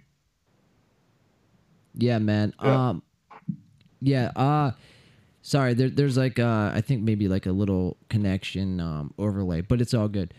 Yeah, 1.93 2.19
man. 2.19 2.53
Yeah. 2.63 2.89
Um, 2.89 3.03
yeah. 4.01 4.31
Uh, 4.35 4.71
sorry. 5.41 5.73
There, 5.73 5.89
there's 5.89 6.17
like 6.17 6.37
uh, 6.39 6.71
I 6.73 6.81
think 6.81 7.03
maybe 7.03 7.27
like 7.27 7.45
a 7.45 7.51
little 7.51 7.97
connection 8.09 8.79
um 8.79 9.13
overlay, 9.17 9.61
but 9.61 9.81
it's 9.81 9.93
all 9.93 10.07
good. 10.07 10.33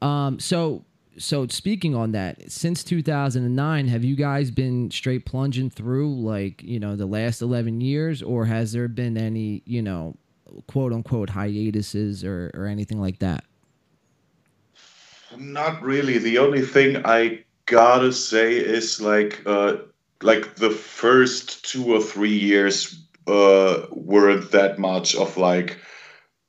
Um, 0.00 0.38
so 0.40 0.84
so 1.18 1.46
speaking 1.48 1.94
on 1.94 2.12
that, 2.12 2.50
since 2.50 2.82
2009, 2.82 3.88
have 3.88 4.02
you 4.02 4.16
guys 4.16 4.50
been 4.50 4.90
straight 4.90 5.26
plunging 5.26 5.68
through 5.68 6.14
like 6.14 6.62
you 6.62 6.80
know 6.80 6.96
the 6.96 7.06
last 7.06 7.42
11 7.42 7.80
years, 7.82 8.22
or 8.22 8.46
has 8.46 8.72
there 8.72 8.88
been 8.88 9.18
any 9.18 9.62
you 9.66 9.82
know 9.82 10.16
quote 10.66 10.92
unquote 10.94 11.28
hiatuses 11.30 12.24
or 12.24 12.50
or 12.54 12.64
anything 12.66 12.98
like 13.00 13.18
that? 13.18 13.44
Not 15.38 15.82
really. 15.82 16.18
The 16.18 16.38
only 16.38 16.62
thing 16.62 17.02
I 17.04 17.44
gotta 17.66 18.12
say 18.12 18.56
is 18.56 19.00
like 19.00 19.42
uh 19.46 19.76
like 20.22 20.56
the 20.56 20.70
first 20.70 21.64
two 21.64 21.94
or 21.94 22.00
three 22.00 22.36
years 22.36 23.04
uh 23.26 23.82
weren't 23.90 24.50
that 24.52 24.78
much 24.78 25.14
of 25.16 25.36
like 25.36 25.78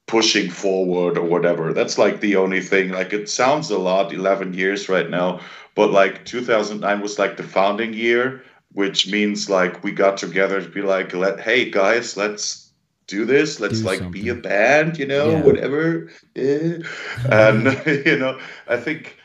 pushing 0.07 0.49
forward 0.49 1.17
or 1.17 1.25
whatever. 1.25 1.73
That's 1.73 1.97
like 1.97 2.19
the 2.21 2.35
only 2.35 2.61
thing. 2.61 2.89
Like 2.91 3.13
it 3.13 3.29
sounds 3.29 3.69
a 3.69 3.77
lot, 3.77 4.13
eleven 4.13 4.53
years 4.53 4.89
right 4.89 5.09
now, 5.09 5.39
but 5.75 5.91
like 5.91 6.25
2009 6.25 7.01
was 7.01 7.19
like 7.19 7.37
the 7.37 7.43
founding 7.43 7.93
year, 7.93 8.43
which 8.73 9.09
means 9.11 9.49
like 9.49 9.83
we 9.83 9.91
got 9.91 10.17
together 10.17 10.61
to 10.61 10.69
be 10.69 10.81
like, 10.81 11.13
let 11.13 11.39
hey 11.39 11.69
guys, 11.69 12.17
let's 12.17 12.71
do 13.07 13.25
this. 13.25 13.59
Let's 13.59 13.81
Do 13.81 13.87
like 13.87 14.11
be 14.11 14.29
a 14.29 14.35
band, 14.35 14.97
you 14.99 15.05
know, 15.07 15.31
Yeah. 15.31 15.43
whatever. 15.43 16.09
Yeah. 16.35 16.77
and 17.29 17.65
you 18.05 18.17
know, 18.17 18.39
I 18.67 18.77
think 18.77 19.17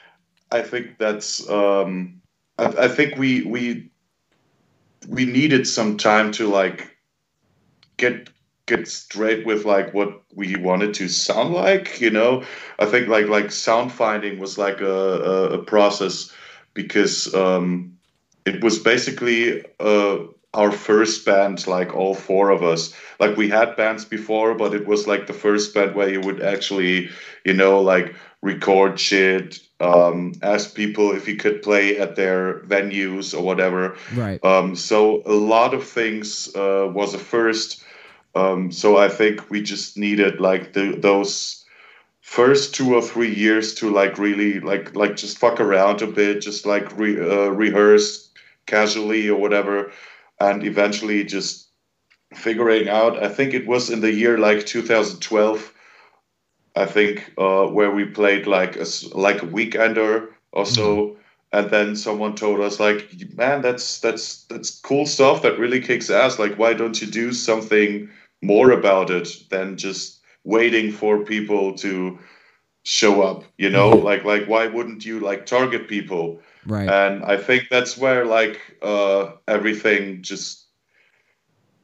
I 0.51 0.63
think 0.63 0.99
that's 0.99 1.49
um 1.49 2.21
I, 2.59 2.67
I 2.67 2.89
think 2.89 3.17
we 3.19 3.43
we 3.45 3.91
we 5.09 5.25
needed 5.25 5.67
some 5.67 5.97
time 5.97 6.33
to 6.33 6.49
like 6.49 6.97
get 7.97 8.31
get 8.67 8.87
straight 8.87 9.47
with 9.47 9.65
like 9.65 9.95
what 9.95 10.23
we 10.35 10.55
wanted 10.57 10.95
to 10.95 11.09
sound 11.09 11.55
like 11.55 12.01
you 12.01 12.11
know? 12.11 12.45
I 12.79 12.87
think 12.87 13.09
like 13.09 13.27
like 13.27 13.51
sound 13.51 13.93
finding 13.93 14.39
was 14.39 14.59
like 14.59 14.81
a, 14.81 14.87
a, 14.87 15.43
a 15.61 15.65
process 15.65 16.33
because 16.75 17.33
um 17.35 17.97
it 18.45 18.63
was 18.63 18.79
basically 18.79 19.65
uh 19.81 20.19
our 20.55 20.73
first 20.73 21.27
band 21.27 21.67
like 21.67 21.95
all 21.95 22.15
four 22.15 22.51
of 22.51 22.63
us. 22.63 22.95
Like 23.21 23.37
we 23.37 23.49
had 23.49 23.77
bands 23.77 24.05
before 24.05 24.55
but 24.55 24.75
it 24.75 24.87
was 24.87 25.07
like 25.07 25.27
the 25.27 25.33
first 25.35 25.75
band 25.75 25.95
where 25.95 26.09
you 26.11 26.21
would 26.21 26.43
actually 26.43 27.11
you 27.45 27.55
know 27.55 27.81
like 27.81 28.15
record 28.43 28.99
shit 29.01 29.61
um 29.81 30.33
ask 30.43 30.75
people 30.75 31.13
if 31.13 31.27
you 31.29 31.37
could 31.37 31.63
play 31.63 31.99
at 31.99 32.15
their 32.17 32.61
venues 32.61 33.37
or 33.37 33.43
whatever 33.43 33.97
Right. 34.15 34.45
um, 34.45 34.77
so 34.77 35.23
a 35.27 35.33
lot 35.33 35.75
of 35.75 35.85
things 35.87 36.49
uh, 36.55 36.89
was 36.93 37.15
a 37.15 37.19
first. 37.19 37.83
Um, 38.35 38.71
so 38.71 38.97
I 38.97 39.09
think 39.09 39.51
we 39.51 39.63
just 39.63 39.97
needed 39.97 40.41
like 40.41 40.73
the, 40.73 40.97
those 40.97 41.65
first 42.21 42.75
two 42.75 42.95
or 42.95 43.03
three 43.03 43.35
years 43.35 43.75
to 43.77 43.91
like 43.91 44.19
really 44.19 44.61
like 44.61 44.95
like 44.95 45.17
just 45.17 45.39
fuck 45.39 45.61
around 45.61 46.03
a 46.03 46.07
bit, 46.07 46.41
just 46.43 46.67
like 46.67 46.97
re, 46.97 47.19
uh, 47.19 47.49
rehearse 47.49 48.31
casually 48.67 49.29
or 49.29 49.41
whatever, 49.41 49.91
and 50.39 50.63
eventually 50.65 51.25
just 51.25 51.69
figuring 52.35 52.89
out. 52.89 53.23
I 53.23 53.29
think 53.29 53.55
it 53.55 53.67
was 53.67 53.91
in 53.91 54.01
the 54.01 54.13
year 54.13 54.39
like 54.39 54.67
2012. 54.67 55.73
I 56.79 56.87
think 56.87 57.33
uh, 57.37 57.67
where 57.67 57.91
we 57.91 58.05
played 58.05 58.47
like 58.47 58.77
a 58.77 58.87
like 59.15 59.43
a 59.43 59.47
weekender 59.47 60.29
or 60.53 60.67
so. 60.67 61.17
And 61.51 61.71
then 61.71 61.97
someone 61.97 62.35
told 62.35 62.61
us 62.61 62.79
like 62.79 63.09
man 63.35 63.63
that's 63.63 64.01
that's 64.01 64.45
that's 64.45 64.81
cool 64.81 65.07
stuff 65.07 65.43
that 65.43 65.59
really 65.59 65.81
kicks 65.81 66.11
ass. 66.11 66.39
Like 66.39 66.59
why 66.59 66.75
don't 66.75 67.01
you 67.01 67.07
do 67.07 67.33
something 67.33 68.09
more 68.43 68.71
about 68.71 69.11
it 69.11 69.29
than 69.51 69.77
just 69.77 70.21
waiting 70.45 70.93
for 70.93 71.25
people 71.25 71.75
to 71.79 72.19
show 72.85 73.23
up 73.23 73.45
you 73.57 73.71
know? 73.71 73.91
Like 73.91 74.25
like 74.25 74.47
why 74.47 74.67
wouldn't 74.67 75.05
you 75.05 75.21
like 75.21 75.47
target 75.47 75.89
people? 75.89 76.41
Right. 76.67 76.89
and 76.89 77.25
i 77.25 77.39
think 77.39 77.69
that's 77.71 77.97
where 77.97 78.27
like 78.27 78.61
uh 78.83 79.33
everything 79.47 80.21
just 80.23 80.68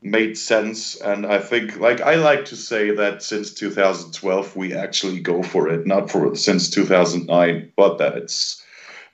made 0.05 0.37
sense 0.37 0.97
and 1.01 1.27
i 1.27 1.39
think 1.39 1.79
like 1.79 2.01
i 2.03 2.15
like 2.15 2.45
to 2.45 2.57
say 2.57 2.91
that 2.91 3.23
since 3.23 3.53
2012 3.55 4.55
we 4.55 4.75
actually 4.75 5.19
go 5.19 5.43
for 5.43 5.69
it 5.69 5.87
not 5.87 6.11
for 6.11 6.35
since 6.37 6.71
2009 6.71 7.73
but 7.77 7.99
that 7.99 8.17
it's 8.17 8.63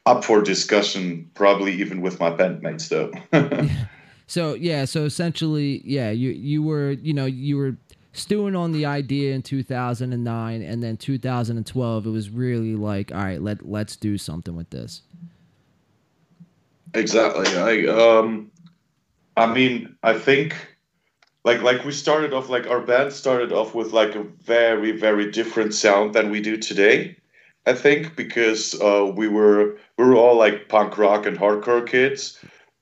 up 0.07 0.24
for 0.24 0.42
discussion 0.42 1.31
probably 1.35 1.72
even 1.72 2.00
with 2.00 2.18
my 2.18 2.31
bandmates 2.31 2.88
though 2.88 3.12
So 4.31 4.55
yeah, 4.55 4.85
so 4.85 5.07
essentially, 5.07 5.83
yeah, 5.85 6.12
you 6.12 6.31
you 6.31 6.62
were 6.62 6.92
you 6.92 7.12
know 7.12 7.26
you 7.26 7.57
were 7.57 7.76
stewing 8.12 8.55
on 8.55 8.70
the 8.70 8.87
idea 8.87 9.35
in 9.35 9.42
2009, 9.42 10.62
and 10.62 10.83
then 10.85 10.96
2012, 10.96 12.07
it 12.07 12.11
was 12.11 12.31
really 12.31 12.76
like, 12.76 13.11
all 13.11 13.18
right, 13.18 13.42
let 13.42 13.66
let's 13.68 13.96
do 13.96 14.16
something 14.16 14.55
with 14.55 14.70
this. 14.70 15.03
Exactly. 16.94 17.57
I 17.57 17.92
um, 17.92 18.53
I 19.37 19.53
mean, 19.53 19.96
I 20.05 20.16
think 20.16 20.69
like 21.44 21.62
like 21.62 21.85
we 21.85 21.92
started 21.92 22.33
off 22.33 22.48
like 22.48 22.66
our 22.66 22.81
band 22.81 23.12
started 23.12 23.53
off 23.53 23.74
with 23.74 23.92
like 23.92 24.14
a 24.14 24.22
very 24.22 24.92
very 24.92 25.31
different 25.31 25.74
sound 25.74 26.14
than 26.14 26.31
we 26.31 26.40
do 26.40 26.57
today. 26.57 27.16
I 27.66 27.74
think 27.74 28.16
because 28.16 28.81
uh, 28.81 29.11
we 29.14 29.29
were 29.29 29.76
we 29.98 30.05
were 30.05 30.16
all 30.16 30.37
like 30.37 30.68
punk 30.68 30.98
rock 30.98 31.26
and 31.26 31.38
hardcore 31.38 31.87
kids, 31.87 32.38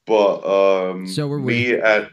but 0.07 0.45
um, 0.45 1.07
So 1.07 1.27
were 1.27 1.39
me 1.39 1.73
we. 1.73 1.81
and 1.81 2.09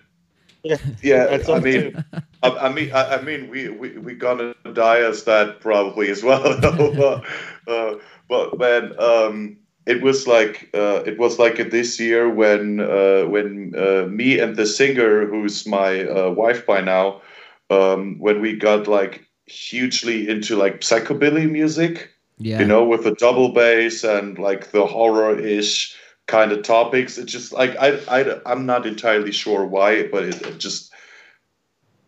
Yeah, 0.63 0.77
yeah, 1.03 1.25
That's 1.25 1.49
I 1.49 1.59
mean. 1.59 2.03
I, 2.43 2.49
I 2.67 2.69
mean, 2.69 2.91
I, 2.91 3.15
I 3.15 3.21
mean, 3.21 3.49
we 3.49 3.69
we 3.69 3.97
we 3.97 4.13
gonna 4.13 4.53
die 4.73 4.99
as 4.99 5.23
that 5.23 5.61
probably 5.61 6.09
as 6.11 6.21
well. 6.21 6.43
but, 6.61 7.23
uh, 7.67 7.95
but 8.29 8.59
man, 8.59 8.93
um, 8.99 9.57
it 9.85 10.01
was 10.01 10.27
like 10.27 10.69
uh, 10.73 11.03
it 11.05 11.17
was 11.17 11.39
like 11.39 11.69
this 11.71 11.99
year 11.99 12.29
when 12.29 12.79
uh, 12.79 13.23
when 13.25 13.73
uh, 13.77 14.07
me 14.09 14.39
and 14.39 14.55
the 14.55 14.65
singer, 14.65 15.25
who's 15.27 15.65
my 15.67 16.03
uh, 16.05 16.29
wife 16.31 16.65
by 16.65 16.81
now, 16.81 17.21
um, 17.69 18.17
when 18.19 18.41
we 18.41 18.55
got 18.55 18.87
like 18.87 19.25
hugely 19.45 20.27
into 20.27 20.55
like 20.55 20.81
psychobilly 20.81 21.49
music 21.49 22.09
Yeah. 22.37 22.59
you 22.59 22.65
know, 22.65 22.83
with 22.85 23.03
the 23.03 23.15
double 23.15 23.49
bass 23.53 24.03
and 24.03 24.37
like 24.39 24.71
the 24.71 24.85
horror-ish 24.85 25.95
kind 26.27 26.51
of 26.51 26.63
topics. 26.63 27.17
It 27.17 27.25
just 27.27 27.53
like 27.53 27.75
I, 27.77 27.99
I 28.09 28.39
I'm 28.45 28.65
not 28.65 28.85
entirely 28.85 29.31
sure 29.31 29.65
why, 29.65 30.07
but 30.07 30.23
it, 30.23 30.41
it 30.41 30.57
just 30.59 30.91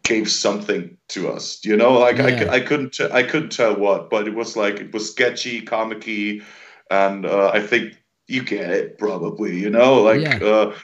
gave 0.04 0.30
something 0.30 0.98
to 1.10 1.30
us. 1.30 1.60
You 1.64 1.76
know, 1.78 1.94
like 2.00 2.20
I, 2.20 2.30
Yeah. 2.30 2.40
cou- 2.46 2.50
I 2.52 2.60
couldn't 2.62 3.00
I 3.12 3.24
couldn't 3.24 3.52
tell 3.52 3.76
what, 3.76 4.10
but 4.10 4.28
it 4.28 4.36
was 4.36 4.56
like 4.56 4.80
it 4.80 4.94
was 4.94 5.12
sketchy, 5.12 5.62
comicky, 5.62 6.44
and 6.92 7.26
uh, 7.26 7.52
I 7.54 7.62
think 7.62 7.98
you 8.28 8.44
get 8.44 8.70
it 8.70 8.98
probably. 8.98 9.58
You 9.58 9.70
know, 9.70 10.02
like. 10.04 10.22
Yeah. 10.22 10.38
Uh, 10.38 10.76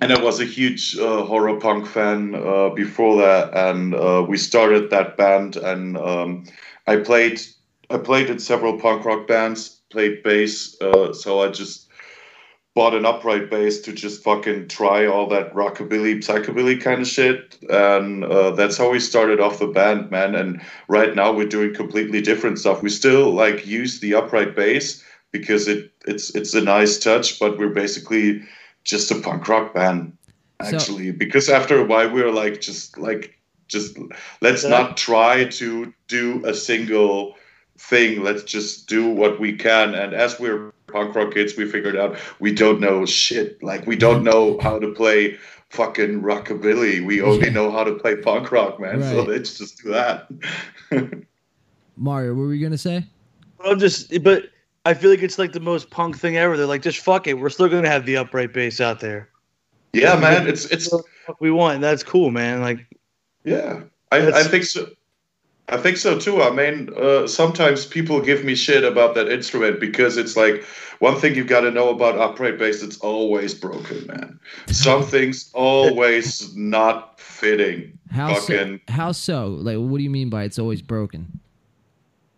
and 0.00 0.12
I 0.12 0.20
was 0.22 0.40
a 0.40 0.44
huge 0.44 0.98
uh, 0.98 1.24
horror 1.24 1.58
punk 1.58 1.86
fan 1.86 2.34
uh, 2.34 2.70
before 2.70 3.22
that, 3.22 3.56
and 3.56 3.94
uh, 3.94 4.24
we 4.28 4.36
started 4.36 4.90
that 4.90 5.16
band. 5.16 5.56
And 5.56 5.96
um, 5.96 6.44
I 6.86 6.96
played, 6.96 7.40
I 7.88 7.98
played 7.98 8.28
in 8.28 8.38
several 8.38 8.78
punk 8.78 9.04
rock 9.04 9.26
bands, 9.26 9.80
played 9.90 10.22
bass. 10.22 10.76
Uh, 10.80 11.12
so 11.12 11.40
I 11.40 11.48
just 11.48 11.83
bought 12.74 12.94
an 12.94 13.06
upright 13.06 13.50
bass 13.50 13.80
to 13.80 13.92
just 13.92 14.22
fucking 14.22 14.66
try 14.66 15.06
all 15.06 15.28
that 15.28 15.54
rockabilly, 15.54 16.16
psychobilly 16.16 16.80
kind 16.80 17.02
of 17.02 17.06
shit, 17.06 17.56
and 17.70 18.24
uh, 18.24 18.50
that's 18.50 18.76
how 18.76 18.90
we 18.90 18.98
started 18.98 19.40
off 19.40 19.60
the 19.60 19.66
band, 19.68 20.10
man. 20.10 20.34
And 20.34 20.60
right 20.88 21.14
now 21.14 21.32
we're 21.32 21.46
doing 21.48 21.72
completely 21.72 22.20
different 22.20 22.58
stuff. 22.58 22.82
We 22.82 22.90
still 22.90 23.30
like 23.30 23.66
use 23.66 24.00
the 24.00 24.14
upright 24.14 24.56
bass 24.56 25.02
because 25.30 25.68
it 25.68 25.92
it's 26.06 26.34
it's 26.34 26.54
a 26.54 26.60
nice 26.60 26.98
touch, 26.98 27.38
but 27.38 27.58
we're 27.58 27.68
basically 27.68 28.42
just 28.82 29.10
a 29.10 29.20
punk 29.20 29.48
rock 29.48 29.72
band 29.74 30.16
So- 30.62 30.76
actually 30.76 31.12
because 31.12 31.48
after 31.48 31.78
a 31.78 31.84
while 31.84 32.10
we 32.10 32.22
were 32.22 32.32
like 32.32 32.60
just 32.60 32.98
like 32.98 33.38
just 33.66 33.96
let's 34.42 34.64
not 34.64 34.96
try 34.96 35.44
to 35.44 35.92
do 36.06 36.44
a 36.44 36.52
single 36.52 37.34
thing 37.78 38.22
let's 38.22 38.44
just 38.44 38.86
do 38.88 39.08
what 39.08 39.40
we 39.40 39.56
can 39.56 39.94
and 39.94 40.12
as 40.12 40.38
we're 40.38 40.70
punk 40.94 41.14
rock 41.16 41.34
kids 41.34 41.56
we 41.56 41.68
figured 41.68 41.96
out 41.96 42.16
we 42.38 42.52
don't 42.54 42.80
know 42.80 43.04
shit 43.04 43.60
like 43.62 43.84
we 43.86 43.96
don't 43.96 44.22
mm. 44.22 44.30
know 44.30 44.58
how 44.60 44.78
to 44.78 44.92
play 44.92 45.36
fucking 45.70 46.22
rockabilly 46.22 47.04
we 47.04 47.20
only 47.20 47.46
Yeah. 47.48 47.52
know 47.52 47.70
how 47.70 47.82
to 47.82 47.94
play 47.94 48.14
punk 48.16 48.52
rock 48.52 48.78
man 48.78 49.02
so 49.02 49.18
Right. 49.18 49.28
let's 49.28 49.58
just 49.58 49.82
do 49.82 49.90
that 49.90 50.28
Mario, 51.96 52.34
what 52.34 52.42
were 52.42 52.54
you 52.54 52.64
gonna 52.64 52.78
say? 52.78 53.04
I'm 53.64 53.78
just, 53.78 54.22
but 54.22 54.50
I 54.84 54.94
feel 54.94 55.10
like 55.10 55.22
it's 55.22 55.38
like 55.38 55.52
the 55.52 55.60
most 55.60 55.90
punk 55.90 56.18
thing 56.18 56.36
ever. 56.36 56.56
They're 56.56 56.66
like, 56.66 56.82
just 56.82 56.98
fuck 56.98 57.26
it. 57.26 57.34
We're 57.34 57.50
still 57.50 57.68
gonna 57.68 57.88
have 57.88 58.04
the 58.04 58.16
upright 58.16 58.52
bass 58.52 58.80
out 58.80 59.00
there. 59.00 59.28
yeah 59.92 60.16
man 60.18 60.48
it's 60.48 60.64
it's 60.66 60.88
Fuck 61.26 61.40
we 61.40 61.50
want. 61.50 61.80
That's 61.80 62.02
cool, 62.02 62.30
man. 62.30 62.60
Like, 62.60 62.80
Yeah, 63.44 63.84
I, 64.12 64.40
I 64.40 64.42
think 64.42 64.64
so. 64.64 64.88
I 65.68 65.78
think 65.78 65.96
so 65.96 66.18
too. 66.18 66.42
I 66.42 66.50
mean, 66.50 66.90
uh, 66.94 67.26
sometimes 67.26 67.86
people 67.86 68.20
give 68.20 68.44
me 68.44 68.54
shit 68.54 68.84
about 68.84 69.14
that 69.14 69.30
instrument 69.30 69.80
because 69.80 70.18
it's 70.18 70.36
like 70.36 70.62
one 70.98 71.16
thing 71.16 71.34
you've 71.34 71.46
got 71.46 71.60
to 71.60 71.70
know 71.70 71.88
about 71.88 72.18
upright 72.18 72.58
bass. 72.58 72.82
It's 72.82 72.98
always 72.98 73.54
broken, 73.54 74.06
man. 74.06 74.38
Something's 74.66 75.50
always 75.54 76.54
not 76.54 77.18
fitting. 77.18 77.98
How 78.10 78.34
Fucking- 78.34 78.80
so? 78.88 78.92
How 78.92 79.12
so? 79.12 79.48
Like, 79.48 79.78
what 79.78 79.98
do 79.98 80.04
you 80.04 80.10
mean 80.10 80.28
by 80.28 80.44
it's 80.44 80.58
always 80.58 80.82
broken? 80.82 81.40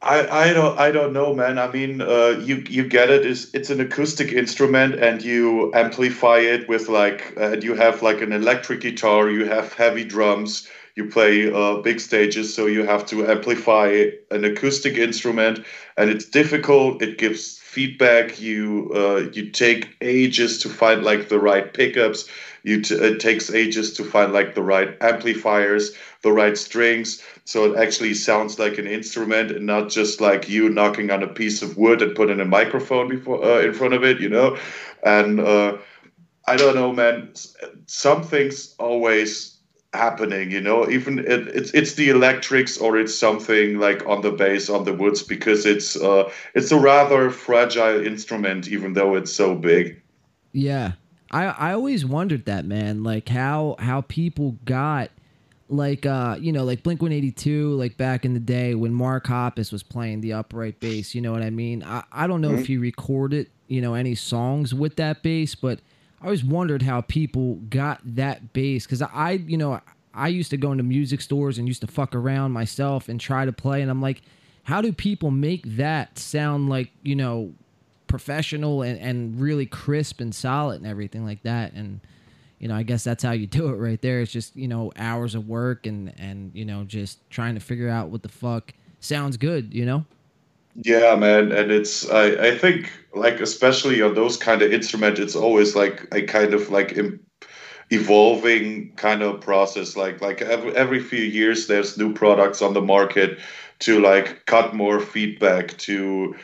I, 0.02 0.28
I 0.28 0.52
don't 0.52 0.78
I 0.78 0.92
don't 0.92 1.12
know, 1.12 1.34
man. 1.34 1.58
I 1.58 1.70
mean, 1.72 2.00
uh, 2.00 2.40
you 2.40 2.62
you 2.68 2.86
get 2.86 3.10
it. 3.10 3.26
Is 3.26 3.52
it's 3.54 3.70
an 3.70 3.80
acoustic 3.80 4.30
instrument, 4.30 4.94
and 4.94 5.20
you 5.22 5.72
amplify 5.74 6.38
it 6.38 6.68
with 6.68 6.88
like, 6.88 7.34
and 7.36 7.64
you 7.64 7.74
have 7.74 8.02
like 8.02 8.20
an 8.20 8.32
electric 8.32 8.82
guitar. 8.82 9.28
You 9.30 9.46
have 9.46 9.72
heavy 9.72 10.04
drums. 10.04 10.68
You 10.96 11.11
play 11.11 11.52
uh, 11.52 11.76
big 11.82 12.00
stages, 12.00 12.54
so 12.54 12.66
you 12.66 12.85
have 12.85 13.06
to 13.06 13.26
amplify 13.30 14.06
an 14.30 14.44
acoustic 14.44 14.96
instrument, 14.96 15.61
and 15.98 16.11
it's 16.11 16.24
difficult. 16.24 17.02
It 17.02 17.18
gives 17.18 17.59
feedback. 17.59 18.40
You 18.40 18.90
uh, 18.94 19.30
you 19.32 19.50
take 19.50 19.90
ages 20.00 20.59
to 20.62 20.70
find 20.70 21.04
like 21.04 21.28
the 21.28 21.38
right 21.38 21.72
pickups. 21.72 22.28
You 22.62 22.80
t- 22.82 22.94
it 22.94 23.20
takes 23.20 23.50
ages 23.52 23.92
to 23.94 24.04
find 24.04 24.32
like 24.32 24.54
the 24.54 24.62
right 24.62 24.96
amplifiers, 25.00 25.92
the 26.22 26.32
right 26.32 26.56
strings 26.59 27.22
so 27.44 27.72
it 27.72 27.78
actually 27.78 28.14
sounds 28.14 28.59
like 28.59 28.76
an 28.78 28.88
instrument 28.88 29.52
and 29.52 29.66
not 29.66 29.88
just 29.88 30.20
like 30.20 30.48
you 30.48 30.68
knocking 30.68 31.11
on 31.12 31.22
a 31.22 31.28
piece 31.28 31.62
of 31.62 31.76
wood 31.76 32.02
and 32.02 32.16
putting 32.16 32.40
a 32.40 32.44
microphone 32.44 33.09
before 33.09 33.44
uh, 33.44 33.61
in 33.61 33.72
front 33.72 33.94
of 33.94 34.02
it 34.02 34.20
you 34.20 34.28
know 34.28 34.56
and 35.04 35.38
uh, 35.38 35.76
i 36.46 36.56
don't 36.56 36.74
know 36.74 36.92
man 36.92 37.30
S- 37.32 37.56
something's 37.87 38.74
always 38.78 39.55
happening 39.96 40.50
you 40.50 40.61
know 40.61 40.88
even 40.88 41.18
it, 41.18 41.48
it's 41.48 41.70
it's 41.72 41.94
the 41.94 42.09
electrics 42.11 42.76
or 42.78 42.96
it's 42.98 43.14
something 43.14 43.78
like 43.78 44.04
on 44.06 44.20
the 44.22 44.30
bass 44.30 44.68
on 44.70 44.85
the 44.85 44.92
woods 44.92 45.22
because 45.22 45.66
it's 45.66 45.96
uh 45.96 46.30
it's 46.54 46.70
a 46.70 46.78
rather 46.78 47.30
fragile 47.30 48.04
instrument 48.06 48.68
even 48.68 48.92
though 48.92 49.14
it's 49.16 49.32
so 49.32 49.54
big 49.54 50.00
Yeah. 50.52 50.92
I 51.30 51.44
I 51.46 51.72
always 51.72 52.06
wondered 52.06 52.46
that, 52.46 52.64
man, 52.64 53.02
like 53.02 53.28
how 53.28 53.76
how 53.78 54.00
people 54.02 54.56
got 54.64 55.11
like 55.68 56.06
uh 56.06 56.37
you 56.40 56.52
know 56.52 56.64
like 56.64 56.82
Blink 56.82 57.02
182 57.02 57.74
like 57.74 57.96
back 57.96 58.24
in 58.24 58.32
the 58.32 58.40
day 58.40 58.74
when 58.74 58.94
Mark 58.94 59.26
Hoppus 59.26 59.72
was 59.72 59.82
playing 59.82 60.20
the 60.20 60.32
upright 60.32 60.80
bass, 60.80 61.14
you 61.14 61.20
know 61.20 61.32
what 61.32 61.42
I 61.42 61.50
mean? 61.50 61.82
I 61.82 62.04
I 62.12 62.26
don't 62.26 62.40
know 62.40 62.54
if 62.54 62.66
he 62.66 62.78
recorded, 62.78 63.50
you 63.66 63.80
know, 63.82 63.94
any 63.94 64.14
songs 64.14 64.72
with 64.72 64.96
that 64.96 65.22
bass, 65.22 65.54
but 65.54 65.80
I 66.20 66.24
always 66.24 66.44
wondered 66.44 66.83
how 66.83 67.02
people 67.02 67.57
got 67.68 68.00
that 68.05 68.52
bass 68.52 68.87
cuz 68.87 69.02
I 69.02 69.33
you 69.33 69.57
know 69.57 69.81
I 70.14 70.29
used 70.29 70.50
to 70.50 70.57
go 70.57 70.72
into 70.72 70.85
music 70.85 71.20
stores 71.20 71.59
and 71.59 71.68
used 71.68 71.83
to 71.83 71.87
fuck 71.87 72.14
around 72.14 72.52
myself 72.52 73.09
and 73.09 73.20
try 73.20 73.44
to 73.44 73.52
play 73.52 73.83
and 73.83 73.90
I'm 73.90 74.00
like 74.00 74.22
how 74.64 74.81
do 74.81 74.92
people 74.92 75.31
make 75.31 75.62
that 75.76 76.18
sound 76.18 76.68
like, 76.68 76.90
you 77.05 77.14
know, 77.14 77.55
professional 78.09 78.83
and, 78.83 78.98
and 78.98 79.40
really 79.40 79.64
crisp 79.64 80.20
and 80.20 80.35
solid 80.35 80.79
and 80.79 80.90
everything 80.90 81.24
like 81.24 81.44
that? 81.44 81.72
And 81.72 82.00
you 82.59 82.68
know 82.68 82.74
i 82.74 82.83
guess 82.83 83.05
that's 83.05 83.22
how 83.22 83.33
you 83.33 83.46
do 83.46 83.68
it 83.68 83.74
right 83.76 84.00
there. 84.00 84.20
It's 84.20 84.33
just 84.33 84.57
you 84.57 84.68
know 84.68 84.92
hours 84.96 85.35
of 85.35 85.48
work 85.48 85.87
and 85.87 86.12
and 86.18 86.52
you 86.55 86.64
know 86.64 86.85
just 86.85 87.18
trying 87.31 87.55
to 87.55 87.61
figure 87.61 87.88
out 87.88 88.09
what 88.09 88.22
the 88.22 88.29
fuck 88.29 88.72
sounds 89.00 89.37
good 89.37 89.74
you 89.74 89.85
know 89.85 90.05
Yeah, 90.84 91.16
man, 91.16 91.52
and 91.52 91.70
it's 91.70 92.08
I 92.10 92.48
I 92.48 92.58
think 92.58 92.92
like 93.14 93.40
especially 93.40 94.02
on 94.02 94.14
those 94.14 94.36
kind 94.36 94.62
of 94.62 94.72
instruments, 94.72 95.20
it's 95.20 95.36
always 95.36 95.74
like 95.74 96.06
a 96.12 96.22
kind 96.22 96.52
of 96.54 96.70
like 96.70 96.98
evolving 97.90 98.92
kind 98.96 99.22
of 99.22 99.40
process. 99.40 99.96
Like 99.96 100.20
like 100.20 100.42
every 100.42 100.76
every 100.76 101.00
few 101.00 101.22
years, 101.24 101.66
there's 101.66 101.96
new 101.98 102.12
products 102.12 102.62
on 102.62 102.74
the 102.74 102.82
market 102.82 103.38
to 103.80 104.00
like 104.00 104.46
cut 104.46 104.74
more 104.74 105.00
feedback 105.00 105.76
to 105.78 106.34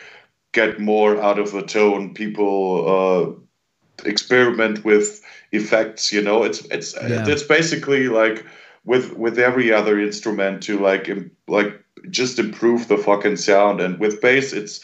get 0.53 0.81
more 0.81 1.21
out 1.21 1.39
of 1.39 1.53
the 1.53 1.63
tone. 1.63 2.15
People 2.15 2.89
uh, 2.89 4.07
experiment 4.09 4.85
with 4.85 5.23
effects. 5.53 6.13
You 6.13 6.23
know, 6.23 6.43
it's 6.45 6.65
it's 6.67 6.95
Yeah. 7.01 7.25
it's 7.27 7.43
basically 7.45 8.09
like 8.09 8.47
with 8.85 9.13
with 9.17 9.39
every 9.39 9.73
other 9.73 9.99
instrument 10.01 10.63
to 10.65 10.79
like 10.79 11.11
like 11.49 11.82
just 12.11 12.39
improve 12.39 12.89
the 12.89 12.99
fucking 12.99 13.37
sound. 13.37 13.81
And 13.81 13.99
with 13.99 14.21
bass 14.21 14.53
it's 14.53 14.81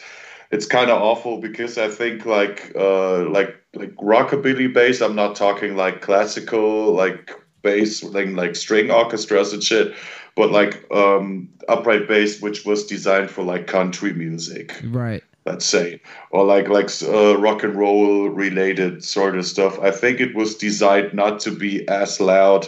it's 0.51 0.65
kind 0.65 0.89
of 0.89 0.99
awful 0.99 1.39
because 1.39 1.77
i 1.77 1.87
think 1.87 2.25
like 2.25 2.71
uh 2.75 3.19
like 3.29 3.55
like 3.75 3.95
rockabilly 3.97 4.73
bass 4.73 4.99
i'm 4.99 5.13
not 5.13 5.35
talking 5.35 5.75
like 5.75 6.01
classical 6.01 6.91
like 6.91 7.31
bass 7.61 7.99
thing 7.99 8.35
like 8.35 8.55
string 8.55 8.89
orchestras 8.89 9.53
and 9.53 9.61
shit 9.61 9.93
but 10.39 10.51
like 10.51 10.89
um 10.91 11.49
upright 11.67 12.07
bass 12.07 12.41
which 12.41 12.65
was 12.65 12.85
designed 12.85 13.29
for 13.29 13.43
like 13.43 13.67
country 13.67 14.13
music. 14.13 14.81
Right. 14.85 15.21
Let's 15.45 15.65
say, 15.65 16.01
or 16.31 16.45
like 16.45 16.69
like 16.69 16.89
uh, 17.03 17.37
rock 17.37 17.63
and 17.63 17.75
roll 17.75 18.29
related 18.29 19.03
sort 19.03 19.37
of 19.37 19.45
stuff. 19.45 19.77
I 19.79 19.91
think 19.91 20.21
it 20.21 20.35
was 20.35 20.55
designed 20.55 21.13
not 21.13 21.41
to 21.41 21.51
be 21.51 21.85
as 21.89 22.21
loud, 22.21 22.67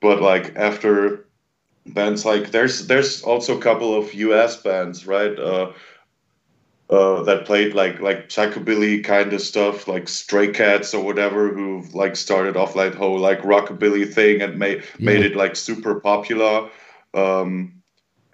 but 0.00 0.22
like 0.22 0.56
after 0.56 1.25
bands 1.94 2.24
like 2.24 2.50
there's 2.50 2.86
there's 2.86 3.22
also 3.22 3.56
a 3.58 3.60
couple 3.60 3.94
of 3.96 4.12
U.S. 4.14 4.56
bands, 4.56 5.06
right? 5.06 5.38
Uh, 5.38 5.72
uh, 6.88 7.22
that 7.24 7.44
played 7.46 7.74
like 7.74 8.00
like 8.00 8.28
psychobilly 8.28 9.02
kind 9.02 9.32
of 9.32 9.40
stuff, 9.40 9.88
like 9.88 10.08
Stray 10.08 10.52
Cats 10.52 10.94
or 10.94 11.02
whatever, 11.04 11.52
who 11.52 11.82
like 11.92 12.14
started 12.14 12.56
off 12.56 12.76
like 12.76 12.94
whole 12.94 13.18
like 13.18 13.40
rockabilly 13.42 14.12
thing 14.12 14.40
and 14.42 14.58
made 14.58 14.84
Yeah. 14.98 15.06
made 15.06 15.22
it 15.24 15.36
like 15.36 15.56
super 15.56 16.00
popular. 16.00 16.70
Um, 17.12 17.82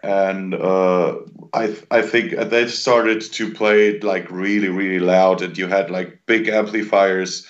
and 0.03 0.55
uh, 0.55 1.17
I 1.55 1.77
I 1.91 2.03
think 2.03 2.33
they 2.51 2.67
started 2.69 3.21
to 3.23 3.53
play 3.55 3.89
it 3.91 4.05
like 4.05 4.31
really 4.31 4.69
really 4.69 5.01
loud, 5.01 5.43
and 5.43 5.57
you 5.57 5.67
had 5.69 5.91
like 5.91 6.21
big 6.27 6.49
amplifiers 6.49 7.47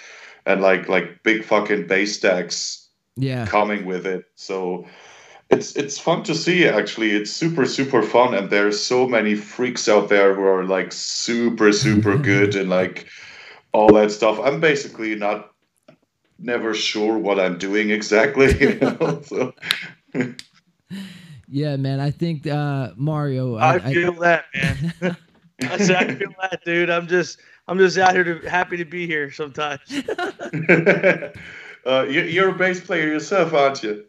and 0.47 0.61
like 0.61 0.89
like 0.89 1.23
big 1.25 1.45
fucking 1.45 1.87
bass 1.89 2.17
stacks 2.17 2.89
Yeah. 3.17 3.47
coming 3.47 3.87
with 3.87 4.07
it. 4.07 4.25
So 4.37 4.87
it's 5.53 5.77
it's 5.77 5.99
fun 5.99 6.23
to 6.25 6.35
see 6.35 6.67
actually. 6.67 7.11
It's 7.13 7.31
super 7.31 7.67
super 7.67 8.03
fun, 8.03 8.35
and 8.35 8.51
there's 8.51 8.83
so 8.83 9.07
many 9.07 9.35
freaks 9.35 9.89
out 9.89 10.09
there 10.09 10.35
who 10.35 10.43
are 10.43 10.65
like 10.65 10.93
super 10.93 11.73
super 11.73 12.17
good 12.31 12.57
and 12.57 12.71
like 12.71 13.07
all 13.73 13.93
that 13.95 14.11
stuff. 14.11 14.41
I'm 14.41 14.61
basically 14.61 15.15
not 15.15 15.53
never 16.39 16.75
sure 16.75 17.19
what 17.19 17.39
I'm 17.39 17.59
doing 17.59 17.91
exactly. 17.91 18.53
You 18.61 18.79
know? 18.81 19.23
so 19.23 19.55
Yeah, 21.49 21.77
man. 21.77 22.01
I 22.01 22.11
think 22.11 22.47
uh, 22.47 22.93
Mario. 22.97 23.57
I 23.59 23.79
feel 23.79 24.15
that, 24.15 24.47
man. 24.55 25.17
I 25.61 25.77
said, 25.77 25.97
I 25.97 26.15
feel 26.15 26.33
that, 26.41 26.63
dude. 26.65 26.89
I'm 26.89 27.07
just, 27.07 27.41
I'm 27.69 27.77
just 27.77 27.99
out 27.99 28.15
here 28.15 28.25
to 28.25 28.49
happy 28.49 28.79
to 28.79 28.87
be 28.87 29.07
here 29.07 29.31
sometimes. 29.31 29.83
uh, 31.85 32.07
you, 32.09 32.23
you're 32.23 32.49
a 32.49 32.55
bass 32.55 32.81
player 32.81 33.07
yourself, 33.07 33.53
aren't 33.53 33.83
you? 33.83 34.07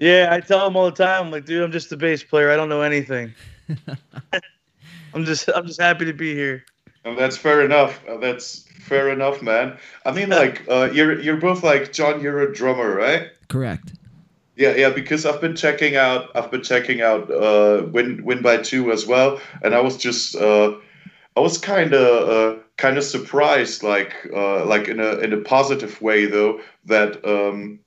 Yeah, 0.00 0.28
I 0.30 0.40
tell 0.40 0.64
them 0.64 0.76
all 0.76 0.86
the 0.86 0.96
time, 0.96 1.26
I'm 1.26 1.30
like, 1.30 1.44
dude, 1.44 1.62
I'm 1.62 1.70
just 1.70 1.92
a 1.92 1.96
bass 1.96 2.24
player. 2.24 2.50
I 2.50 2.56
don't 2.56 2.70
know 2.70 2.80
anything. 2.80 3.34
I'm 5.14 5.26
just, 5.26 5.50
I'm 5.54 5.66
just 5.66 5.78
happy 5.78 6.06
to 6.06 6.14
be 6.14 6.34
here. 6.34 6.64
And 7.04 7.18
that's 7.18 7.36
fair 7.36 7.60
enough. 7.60 8.00
Uh, 8.08 8.16
that's 8.16 8.66
fair 8.78 9.10
enough, 9.10 9.42
man. 9.42 9.76
I 10.06 10.12
mean, 10.12 10.30
like, 10.30 10.64
uh, 10.70 10.88
you're 10.90 11.20
you're 11.20 11.36
both 11.36 11.62
like 11.62 11.92
John. 11.92 12.22
You're 12.22 12.40
a 12.40 12.50
drummer, 12.50 12.94
right? 12.94 13.28
Correct. 13.48 13.92
Yeah, 14.56 14.74
yeah. 14.74 14.88
Because 14.88 15.26
I've 15.26 15.40
been 15.42 15.54
checking 15.54 15.96
out, 15.96 16.30
I've 16.34 16.50
been 16.50 16.62
checking 16.62 17.02
out 17.02 17.30
uh, 17.30 17.84
Win 17.92 18.24
Win 18.24 18.40
by 18.40 18.56
Two 18.56 18.92
as 18.92 19.06
well, 19.06 19.38
and 19.62 19.74
I 19.74 19.80
was 19.80 19.98
just, 19.98 20.34
uh, 20.34 20.76
I 21.36 21.40
was 21.40 21.58
kind 21.58 21.92
of, 21.92 22.28
uh, 22.28 22.62
kind 22.78 22.96
of 22.96 23.04
surprised, 23.04 23.82
like, 23.82 24.14
uh, 24.34 24.64
like 24.64 24.88
in 24.88 24.98
a 24.98 25.18
in 25.18 25.34
a 25.34 25.40
positive 25.42 26.00
way 26.00 26.24
though, 26.24 26.58
that 26.86 27.22
um, 27.26 27.80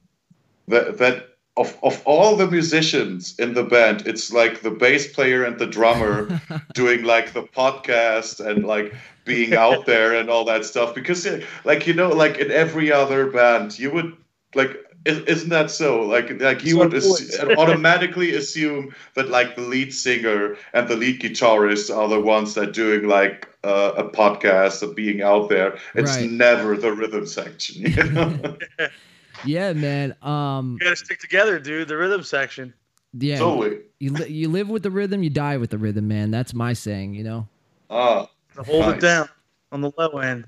that 0.67 0.99
that 0.99 1.32
of 1.57 1.77
of 1.83 2.01
all 2.05 2.35
the 2.35 2.47
musicians 2.49 3.37
in 3.39 3.53
the 3.53 3.63
band, 3.63 4.07
it's 4.07 4.31
like 4.31 4.61
the 4.61 4.71
bass 4.71 5.11
player 5.13 5.43
and 5.43 5.59
the 5.59 5.67
drummer 5.67 6.33
doing 6.73 7.03
like 7.03 7.33
the 7.33 7.43
podcast 7.43 8.45
and 8.45 8.63
like 8.65 8.93
being 9.25 9.53
out 9.55 9.85
there 9.85 10.13
and 10.15 10.29
all 10.29 10.45
that 10.45 10.65
stuff 10.65 10.93
because 10.95 11.27
like 11.63 11.87
you 11.87 11.93
know 11.93 12.09
like 12.09 12.37
in 12.37 12.51
every 12.51 12.91
other 12.91 13.27
band 13.29 13.77
you 13.79 13.91
would 13.91 14.13
like 14.55 14.77
isn't 15.05 15.49
that 15.49 15.69
so 15.71 16.01
like 16.01 16.39
like 16.41 16.63
you 16.63 16.77
So 16.77 16.79
would 16.79 16.91
voice. 17.01 17.39
assu- 17.39 17.53
automatically 17.55 18.33
assume 18.35 18.93
that 19.15 19.29
like 19.29 19.55
the 19.55 19.61
lead 19.61 19.93
singer 19.93 20.55
and 20.73 20.87
the 20.87 20.95
lead 20.95 21.21
guitarist 21.21 21.95
are 21.95 22.07
the 22.07 22.19
ones 22.19 22.53
that 22.55 22.73
doing 22.73 23.07
like 23.07 23.47
uh, 23.63 23.93
a 23.97 24.03
podcast 24.03 24.81
of 24.83 24.95
being 24.95 25.21
out 25.21 25.49
there 25.49 25.77
it's 25.95 26.19
Right. 26.19 26.19
never 26.19 26.75
the 26.77 26.91
rhythm 26.93 27.25
section 27.25 27.81
you 27.85 28.03
know 28.11 28.57
Yeah, 29.45 29.73
man. 29.73 30.15
Um, 30.21 30.73
You 30.79 30.85
gotta 30.85 30.95
stick 30.95 31.19
together, 31.19 31.59
dude. 31.59 31.87
The 31.87 31.97
rhythm 31.97 32.23
section. 32.23 32.73
yeah. 33.13 33.37
totally 33.39 33.79
You 33.99 34.11
li- 34.11 34.29
you 34.29 34.49
live 34.49 34.69
with 34.69 34.83
the 34.83 34.91
rhythm, 34.91 35.23
you 35.23 35.29
die 35.29 35.57
with 35.57 35.69
the 35.69 35.77
rhythm, 35.77 36.07
man. 36.07 36.31
That's 36.31 36.53
my 36.53 36.73
saying. 36.73 37.13
You 37.15 37.23
know. 37.23 37.47
ah 37.89 38.29
To 38.55 38.63
hold 38.63 38.81
Nice. 38.85 38.95
it 38.97 39.01
down 39.01 39.29
on 39.71 39.81
the 39.81 39.91
low 39.97 40.17
end. 40.19 40.47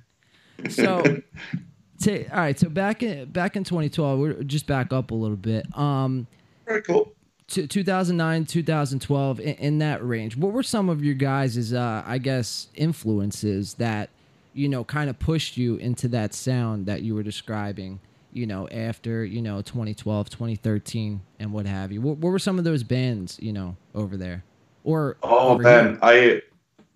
So, 0.69 1.01
ta- 2.01 2.11
all 2.31 2.39
right. 2.39 2.57
So 2.59 2.69
back 2.69 3.03
in 3.03 3.29
back 3.31 3.55
in 3.55 3.63
2012, 3.63 4.19
we're 4.19 4.43
just 4.43 4.67
back 4.67 4.93
up 4.93 5.11
a 5.11 5.15
little 5.15 5.37
bit. 5.37 5.65
Um, 5.77 6.27
very 6.65 6.81
cool 6.81 7.11
to 7.47 7.67
2009 7.67 8.45
2012 8.45 9.39
in, 9.39 9.45
in 9.57 9.77
that 9.77 10.03
range 10.03 10.35
what 10.35 10.51
were 10.51 10.63
some 10.63 10.89
of 10.89 11.03
your 11.03 11.13
guys' 11.13 11.71
uh 11.73 12.01
i 12.03 12.17
guess 12.17 12.69
influences 12.73 13.75
that 13.75 14.09
you 14.55 14.67
know 14.67 14.83
kind 14.83 15.11
of 15.11 15.19
pushed 15.19 15.55
you 15.55 15.75
into 15.75 16.07
that 16.07 16.33
sound 16.33 16.87
that 16.87 17.03
you 17.03 17.13
were 17.13 17.21
describing 17.21 17.99
you 18.35 18.45
know 18.45 18.67
after 18.69 19.23
you 19.25 19.41
know 19.41 19.61
2012 19.61 20.29
2013 20.29 21.21
and 21.39 21.51
what 21.53 21.65
have 21.65 21.91
you 21.91 22.01
what, 22.01 22.17
what 22.17 22.29
were 22.31 22.39
some 22.39 22.59
of 22.59 22.65
those 22.65 22.83
bands 22.83 23.37
you 23.41 23.53
know 23.53 23.75
over 23.93 24.17
there 24.17 24.43
or 24.83 25.17
Oh 25.23 25.57
man, 25.57 25.85
here? 25.89 25.99
I 26.03 26.41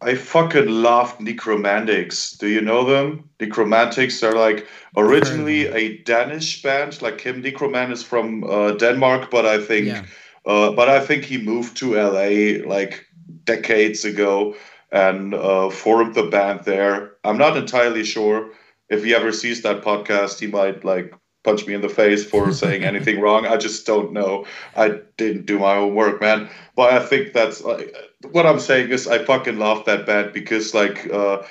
I 0.02 0.16
fucking 0.16 0.68
love 0.70 1.18
Nekromantix. 1.20 2.38
Do 2.38 2.48
you 2.48 2.62
know 2.62 2.86
them? 2.86 3.30
Nekromantix 3.40 4.24
are 4.24 4.36
like 4.36 4.68
originally 4.96 5.68
a 5.68 5.98
Danish 6.04 6.62
band. 6.62 7.02
Like 7.02 7.18
Kim 7.18 7.42
Nekroman 7.44 7.92
is 7.92 8.04
from 8.04 8.44
uh, 8.44 8.72
Denmark, 8.74 9.30
but 9.32 9.46
I 9.46 9.58
think 9.60 9.88
Yeah. 9.88 10.04
uh, 10.46 10.72
but 10.72 10.88
I 10.90 11.00
think 11.06 11.26
he 11.26 11.38
moved 11.38 11.78
to 11.78 11.96
LA 11.96 12.64
like 12.66 13.06
decades 13.44 14.06
ago 14.06 14.56
and 14.92 15.34
uh, 15.34 15.70
formed 15.70 16.16
the 16.16 16.24
band 16.24 16.62
there. 16.66 17.12
I'm 17.24 17.38
not 17.38 17.58
entirely 17.58 18.04
sure 18.04 18.52
if 18.90 19.04
he 19.04 19.14
ever 19.16 19.32
sees 19.32 19.62
that 19.62 19.84
podcast. 19.84 20.40
He 20.40 20.48
might 20.48 20.84
like 20.86 21.14
punch 21.50 21.66
me 21.68 21.74
in 21.74 21.82
the 21.82 21.90
face 21.90 22.24
for 22.24 22.52
saying 22.64 22.84
anything 22.84 23.20
wrong. 23.20 23.46
I 23.46 23.58
just 23.58 23.86
don't 23.86 24.12
know. 24.14 24.46
I 24.76 25.00
didn't 25.18 25.46
do 25.46 25.58
my 25.60 25.76
homework, 25.76 26.22
man. 26.22 26.50
But 26.76 26.94
I 26.94 27.00
think 27.06 27.34
that's 27.34 27.64
like 27.64 27.96
what 28.32 28.46
I'm 28.46 28.60
saying 28.60 28.90
is 28.92 29.08
I 29.08 29.24
fucking 29.26 29.58
love 29.58 29.86
that 29.86 30.06
band 30.06 30.34
because 30.34 30.74
like 30.74 31.10
uh, 31.12 31.42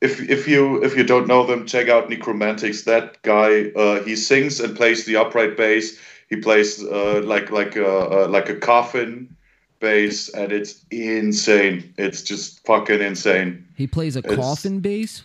if 0.00 0.20
if 0.30 0.46
you 0.46 0.82
if 0.84 0.96
you 0.96 1.04
don't 1.04 1.26
know 1.26 1.44
them, 1.46 1.66
check 1.66 1.88
out 1.88 2.08
Nekromantix. 2.08 2.84
That 2.84 3.20
guy 3.22 3.70
uh, 3.82 4.02
he 4.04 4.14
sings 4.16 4.60
and 4.60 4.76
plays 4.76 5.04
the 5.04 5.16
upright 5.16 5.56
bass. 5.56 5.98
He 6.30 6.36
plays 6.36 6.82
uh, 6.84 7.20
like 7.24 7.50
like 7.50 7.74
a 7.76 8.24
uh, 8.24 8.28
like 8.28 8.48
a 8.48 8.56
coffin 8.56 9.34
bass, 9.80 10.28
and 10.34 10.52
it's 10.52 10.84
insane. 10.90 11.94
It's 11.98 12.22
just 12.22 12.64
fucking 12.66 13.00
insane. 13.00 13.64
he 13.76 13.86
plays 13.86 14.14
a 14.16 14.20
It's- 14.20 14.36
coffin 14.36 14.80
bass 14.80 15.22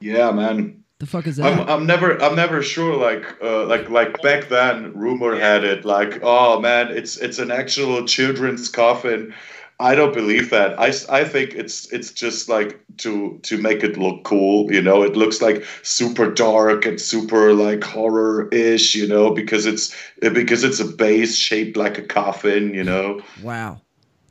Yeah, 0.00 0.30
man. 0.32 0.84
The 0.98 1.06
fuck 1.06 1.26
is 1.26 1.36
that? 1.36 1.46
I'm, 1.46 1.68
I'm 1.68 1.86
never 1.86 2.20
I'm 2.22 2.34
never 2.36 2.62
sure 2.62 2.96
like 2.96 3.36
uh, 3.42 3.66
like 3.66 3.90
like 3.90 4.20
back 4.22 4.48
then 4.48 4.92
rumor 4.94 5.38
had 5.38 5.64
it 5.64 5.84
like 5.84 6.20
oh 6.22 6.60
man 6.60 6.88
it's 6.88 7.18
it's 7.18 7.38
an 7.38 7.50
actual 7.50 8.06
children's 8.06 8.68
coffin. 8.68 9.34
I 9.78 9.94
don't 9.94 10.14
believe 10.14 10.48
that. 10.50 10.80
I, 10.80 10.86
I 11.10 11.24
think 11.24 11.52
it's 11.52 11.92
it's 11.92 12.10
just 12.10 12.48
like 12.48 12.80
to 12.98 13.38
to 13.42 13.58
make 13.60 13.84
it 13.84 13.98
look 13.98 14.24
cool 14.24 14.72
you 14.72 14.80
know? 14.80 15.02
It 15.02 15.16
looks 15.16 15.42
like 15.42 15.66
super 15.82 16.32
dark 16.32 16.86
and 16.86 16.98
super 16.98 17.52
like 17.52 17.84
horror 17.84 18.48
ish 18.52 18.94
you 18.94 19.06
know? 19.06 19.30
Because 19.30 19.66
it's 19.66 19.94
because 20.20 20.64
it's 20.64 20.80
a 20.80 20.86
base 20.86 21.36
shaped 21.36 21.76
like 21.76 21.98
a 21.98 22.02
coffin 22.02 22.72
you 22.72 22.84
know? 22.84 23.20
Wow. 23.42 23.82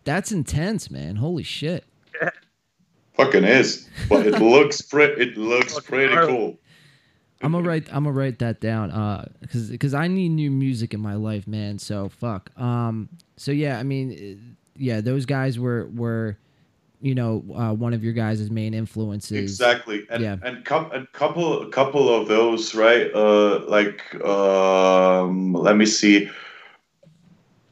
That's 0.03 0.31
intense 0.31 0.89
man. 0.89 1.17
Holy 1.17 1.43
shit 1.43 1.85
fucking 3.17 3.43
is 3.43 3.87
but 4.09 4.25
it 4.25 4.39
looks 4.41 4.81
pretty 4.81 5.21
it 5.21 5.37
looks 5.37 5.79
pretty 5.81 6.13
cool 6.15 6.57
I'm 7.41 7.51
gonna 7.51 7.67
write. 7.67 7.87
I'm 7.89 8.05
gonna 8.05 8.13
write 8.13 8.39
that 8.39 8.59
down. 8.61 8.91
Uh, 8.91 9.25
cause, 9.51 9.71
cause 9.79 9.93
I 9.93 10.07
need 10.07 10.29
new 10.29 10.49
music 10.49 10.93
in 10.93 10.99
my 11.01 11.15
life, 11.15 11.45
man. 11.47 11.77
So 11.77 12.09
fuck. 12.09 12.49
Um. 12.59 13.09
So 13.35 13.51
yeah, 13.51 13.77
I 13.77 13.83
mean, 13.83 14.11
uh, 14.11 14.55
yeah, 14.77 15.01
those 15.01 15.25
guys 15.25 15.59
were 15.59 15.87
were, 15.93 16.37
you 17.01 17.13
know, 17.13 17.43
uh, 17.53 17.73
one 17.73 17.93
of 17.93 18.03
your 18.03 18.13
guys' 18.13 18.49
main 18.49 18.73
influences. 18.73 19.37
Exactly, 19.37 20.07
and 20.09 20.23
Yeah. 20.23 20.37
and 20.43 20.63
com- 20.63 20.89
a 20.93 21.05
couple 21.07 21.61
a 21.61 21.69
couple 21.69 22.09
of 22.09 22.27
those, 22.29 22.73
right? 22.73 23.13
Uh, 23.13 23.59
like 23.67 24.15
um, 24.25 25.53
let 25.53 25.75
me 25.75 25.85
see. 25.85 26.29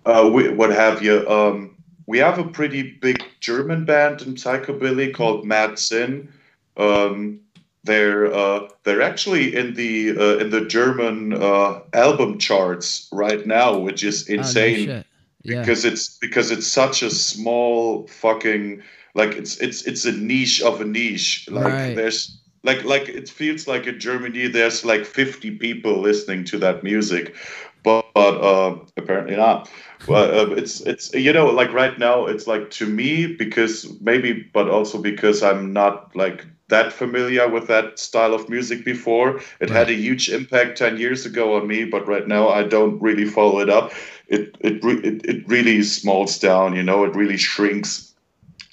Uh, 0.05 0.29
we, 0.31 0.49
what 0.49 0.69
have 0.71 1.01
you? 1.01 1.27
Um, 1.29 1.72
we 2.05 2.17
have 2.19 2.37
a 2.39 2.43
pretty 2.43 2.83
big 3.01 3.23
German 3.39 3.85
band 3.85 4.21
in 4.21 4.35
psychobilly 4.35 5.13
called 5.13 5.45
Mad 5.45 5.79
Sin. 5.79 6.31
Um, 6.77 7.39
they're 7.83 8.33
uh, 8.33 8.69
they're 8.83 9.01
actually 9.01 9.55
in 9.55 9.73
the 9.73 10.17
uh, 10.17 10.37
in 10.37 10.49
the 10.49 10.65
German 10.65 11.33
uh, 11.33 11.81
album 11.93 12.37
charts 12.39 13.09
right 13.11 13.45
now, 13.45 13.77
which 13.77 14.03
is 14.03 14.27
Oh, 14.29 14.33
no 14.33 14.39
insane. 14.39 15.03
Yeah. 15.45 15.59
because 15.59 15.83
it's 15.83 16.17
because 16.19 16.51
it's 16.51 16.67
such 16.67 17.03
a 17.03 17.09
small 17.09 18.07
fucking 18.07 18.81
like 19.13 19.31
it's 19.35 19.57
it's 19.57 19.83
it's 19.85 20.05
a 20.05 20.11
niche 20.13 20.61
of 20.61 20.79
a 20.79 20.85
niche 20.85 21.49
like 21.51 21.65
Right. 21.65 21.95
there's 21.97 22.39
like 22.63 22.85
like 22.85 23.09
it 23.09 23.27
feels 23.27 23.67
like 23.67 23.85
in 23.85 23.99
germany 23.99 24.47
there's 24.47 24.85
like 24.85 25.03
50 25.05 25.57
people 25.57 25.99
listening 25.99 26.45
to 26.45 26.57
that 26.59 26.81
music 26.81 27.35
but, 27.83 28.05
but 28.13 28.37
uh 28.41 28.77
apparently 28.97 29.35
not. 29.35 29.69
But 30.07 30.33
uh, 30.33 30.51
it's 30.51 30.81
it's 30.81 31.13
you 31.13 31.31
know 31.31 31.47
like 31.47 31.71
right 31.73 31.97
now 31.97 32.25
it's 32.25 32.47
like 32.47 32.71
to 32.71 32.85
me 32.85 33.27
because 33.27 33.87
maybe 34.01 34.49
but 34.53 34.69
also 34.69 35.01
because 35.01 35.43
i'm 35.43 35.71
not 35.71 36.15
like 36.15 36.45
that 36.69 36.91
familiar 36.91 37.47
with 37.47 37.67
that 37.67 37.99
style 37.99 38.33
of 38.33 38.49
music 38.49 38.83
before. 38.83 39.41
It 39.59 39.69
had 39.69 39.89
a 39.89 39.93
huge 39.93 40.29
impact 40.29 40.77
10 40.77 40.97
years 40.97 41.25
ago 41.25 41.55
on 41.55 41.67
me 41.67 41.85
but 41.85 42.07
right 42.07 42.27
now 42.27 42.49
i 42.49 42.63
don't 42.63 42.99
really 43.01 43.25
follow 43.25 43.59
it 43.59 43.69
up. 43.69 43.91
It 44.27 44.55
it 44.61 44.83
re- 44.83 45.03
it, 45.03 45.25
it 45.25 45.47
really 45.47 45.83
smalls 45.83 46.39
down 46.39 46.75
you 46.75 46.83
know 46.83 47.03
it 47.03 47.15
really 47.15 47.37
shrinks. 47.37 48.13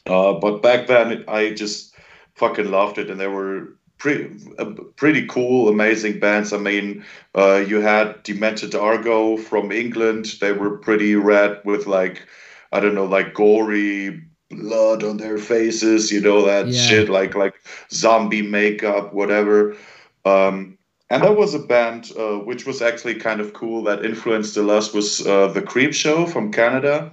Uh, 0.06 0.32
but 0.32 0.62
back 0.62 0.86
then 0.86 1.12
it, 1.12 1.28
i 1.28 1.52
just 1.52 1.94
fucking 2.34 2.70
loved 2.70 2.96
it, 2.98 3.10
and 3.10 3.20
there 3.20 3.30
were 3.30 3.76
pretty 4.00 4.34
uh, 4.58 4.72
pretty 4.96 5.26
cool, 5.26 5.68
amazing 5.68 6.18
bands. 6.18 6.52
I 6.52 6.58
mean, 6.58 7.04
uh, 7.36 7.64
you 7.68 7.80
had 7.80 8.22
Demented 8.24 8.74
Are 8.74 8.98
Go 8.98 9.36
from 9.36 9.70
England. 9.70 10.34
They 10.40 10.52
were 10.52 10.78
pretty 10.78 11.14
rad 11.14 11.60
with 11.64 11.86
like 11.86 12.26
I 12.72 12.80
don't 12.80 12.94
know, 12.94 13.04
like 13.04 13.34
gory 13.34 14.22
blood 14.50 15.04
on 15.04 15.16
their 15.18 15.38
faces, 15.38 16.10
you 16.10 16.20
know 16.20 16.44
that 16.46 16.66
Yeah. 16.66 16.88
shit, 16.88 17.08
like 17.08 17.36
like 17.36 17.54
zombie 17.92 18.42
makeup, 18.42 19.14
whatever. 19.14 19.76
Um, 20.24 20.76
and 21.08 21.22
that 21.22 21.36
was 21.36 21.54
a 21.54 21.58
band 21.58 22.12
uh, 22.18 22.38
which 22.38 22.66
was 22.66 22.82
actually 22.82 23.16
kind 23.16 23.40
of 23.40 23.52
cool 23.52 23.82
that 23.84 24.04
influenced 24.04 24.56
us 24.56 24.92
was 24.92 25.26
uh, 25.26 25.48
the 25.48 25.62
Creepshow 25.62 26.28
from 26.28 26.52
Canada, 26.52 27.12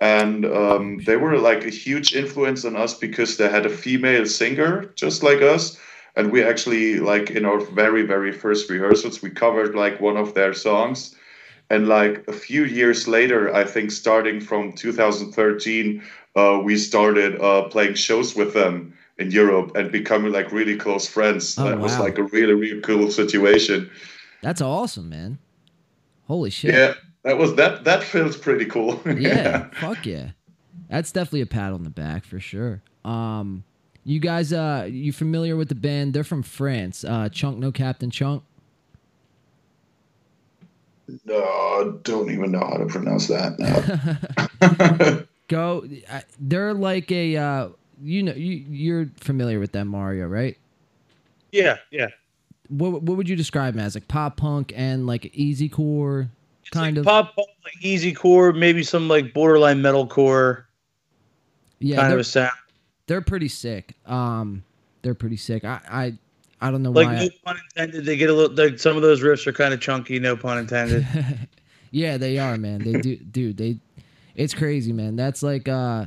and 0.00 0.44
um, 0.44 0.98
they 1.06 1.16
were 1.16 1.38
like 1.38 1.64
a 1.64 1.70
huge 1.70 2.14
influence 2.14 2.64
on 2.64 2.76
us 2.76 2.94
because 2.94 3.36
they 3.36 3.48
had 3.48 3.66
a 3.66 3.70
female 3.70 4.26
singer 4.26 4.92
just 4.94 5.22
like 5.22 5.42
us. 5.42 5.78
And 6.16 6.32
we 6.32 6.42
actually 6.42 6.98
like 6.98 7.30
in 7.30 7.44
our 7.44 7.60
very 7.60 8.02
very 8.02 8.32
first 8.32 8.70
rehearsals 8.70 9.20
we 9.22 9.30
covered 9.30 9.74
like 9.74 10.00
one 10.00 10.16
of 10.16 10.32
their 10.34 10.54
songs, 10.54 11.14
and 11.68 11.88
like 11.88 12.26
a 12.26 12.32
few 12.32 12.64
years 12.64 13.06
later, 13.06 13.54
I 13.54 13.64
think 13.64 13.90
starting 13.90 14.40
from 14.40 14.72
2013, 14.72 16.02
uh, 16.36 16.60
we 16.64 16.76
started 16.78 17.40
uh, 17.40 17.68
playing 17.68 17.94
shows 17.94 18.34
with 18.34 18.54
them 18.54 18.96
in 19.18 19.30
Europe 19.30 19.76
and 19.76 19.90
becoming 19.90 20.32
like 20.32 20.52
really 20.52 20.76
close 20.76 21.06
friends. 21.06 21.58
Oh, 21.58 21.64
that 21.64 21.80
was 21.80 21.98
like 21.98 22.18
a 22.18 22.24
really 22.24 22.54
really 22.54 22.80
cool 22.80 23.10
situation. 23.10 23.90
That's 24.42 24.60
awesome, 24.60 25.08
man. 25.08 25.38
Holy 26.26 26.50
shit. 26.50 26.74
Yeah, 26.74 26.94
that 27.24 27.38
was 27.38 27.54
that 27.56 27.84
that 27.84 28.02
feels 28.02 28.36
pretty 28.36 28.66
cool. 28.66 29.00
yeah, 29.18 29.68
fuck 29.80 30.06
yeah. 30.06 30.30
That's 30.88 31.10
definitely 31.12 31.40
a 31.42 31.46
pat 31.46 31.72
on 31.72 31.82
the 31.82 31.90
back 31.90 32.24
for 32.24 32.38
sure. 32.38 32.82
Um, 33.04 33.64
you 34.06 34.20
guys, 34.20 34.52
uh, 34.52 34.88
you 34.88 35.12
familiar 35.12 35.56
with 35.56 35.68
the 35.68 35.74
band? 35.74 36.14
They're 36.14 36.22
from 36.22 36.44
France. 36.44 37.04
Uh, 37.04 37.28
Chunk 37.28 37.58
No 37.58 37.72
Captain 37.72 38.10
Chunk. 38.10 38.44
No, 41.24 41.98
don't 42.04 42.30
even 42.30 42.52
know 42.52 42.60
how 42.60 42.76
to 42.76 42.86
pronounce 42.86 43.26
that. 43.26 43.58
No. 44.60 45.22
Go. 45.48 45.88
They're 46.38 46.72
like 46.72 47.10
a. 47.10 47.36
Uh, 47.36 47.68
you 48.02 48.22
know, 48.22 48.32
you 48.32 48.64
you're 48.68 49.10
familiar 49.16 49.58
with 49.58 49.72
them, 49.72 49.88
Mario, 49.88 50.26
right? 50.26 50.56
Yeah, 51.50 51.78
yeah. 51.90 52.08
What 52.68 53.02
what 53.02 53.16
would 53.16 53.28
you 53.28 53.36
describe 53.36 53.74
them 53.74 53.84
as? 53.84 53.96
Like 53.96 54.06
pop 54.06 54.36
punk 54.36 54.72
and 54.76 55.06
like 55.06 55.26
easy 55.34 55.68
core, 55.68 56.30
kind 56.70 56.96
like 56.96 57.00
of. 57.00 57.06
pop 57.06 57.34
punk, 57.34 57.48
like 57.64 57.84
easy 57.84 58.12
core, 58.12 58.52
maybe 58.52 58.82
some 58.84 59.08
like 59.08 59.32
borderline 59.32 59.82
metal 59.82 60.06
core 60.06 60.68
yeah, 61.78 61.96
kind 61.96 62.10
they're, 62.10 62.18
of 62.18 62.20
a 62.20 62.24
sound. 62.24 62.52
They're 63.06 63.20
pretty 63.22 63.48
sick. 63.48 63.94
Um, 64.06 64.62
they're 65.02 65.14
pretty 65.14 65.36
sick. 65.36 65.64
I 65.64 65.80
I, 65.88 66.18
I 66.60 66.70
don't 66.70 66.82
know 66.82 66.90
Like 66.90 67.06
why. 67.08 67.16
I- 67.16 67.24
no 67.24 67.28
pun 67.44 67.56
intended. 67.76 68.04
They 68.04 68.16
get 68.16 68.30
a 68.30 68.32
little. 68.32 68.54
Like, 68.56 68.78
some 68.78 68.96
of 68.96 69.02
those 69.02 69.22
riffs 69.22 69.46
are 69.46 69.52
kind 69.52 69.72
of 69.74 69.80
chunky. 69.80 70.18
No 70.18 70.36
pun 70.36 70.58
intended. 70.58 71.06
yeah, 71.90 72.16
they 72.16 72.38
are, 72.38 72.56
man. 72.56 72.80
They 72.82 73.00
do, 73.00 73.16
dude. 73.32 73.56
They, 73.56 73.78
it's 74.34 74.54
crazy, 74.54 74.92
man. 74.92 75.16
That's 75.16 75.42
like, 75.42 75.68
uh, 75.68 76.06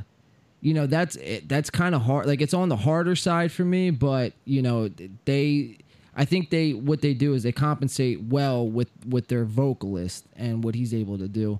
you 0.60 0.74
know, 0.74 0.86
that's 0.86 1.16
it, 1.16 1.48
that's 1.48 1.70
kind 1.70 1.94
of 1.94 2.02
hard. 2.02 2.26
Like, 2.26 2.40
it's 2.40 2.54
on 2.54 2.68
the 2.68 2.76
harder 2.76 3.16
side 3.16 3.50
for 3.52 3.64
me, 3.64 3.90
but 3.90 4.32
you 4.44 4.60
know, 4.62 4.90
they, 5.24 5.78
I 6.16 6.24
think 6.24 6.50
they 6.50 6.72
what 6.74 7.00
they 7.00 7.14
do 7.14 7.34
is 7.34 7.42
they 7.44 7.52
compensate 7.52 8.20
well 8.24 8.66
with 8.68 8.90
with 9.08 9.28
their 9.28 9.44
vocalist 9.44 10.26
and 10.36 10.62
what 10.62 10.74
he's 10.74 10.92
able 10.92 11.16
to 11.18 11.28
do. 11.28 11.58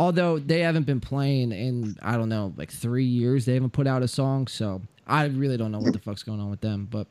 Although 0.00 0.38
they 0.38 0.60
haven't 0.60 0.84
been 0.86 0.98
playing 0.98 1.52
in 1.52 1.98
I 2.00 2.16
don't 2.16 2.30
know 2.30 2.54
like 2.56 2.72
three 2.72 3.04
years, 3.04 3.44
they 3.44 3.52
haven't 3.52 3.74
put 3.74 3.86
out 3.86 4.02
a 4.02 4.08
song, 4.08 4.46
so 4.46 4.80
I 5.06 5.26
really 5.26 5.58
don't 5.58 5.70
know 5.70 5.78
what 5.78 5.92
the 5.92 5.98
fuck's 5.98 6.22
going 6.22 6.40
on 6.40 6.48
with 6.48 6.62
them. 6.62 6.88
But 6.90 7.06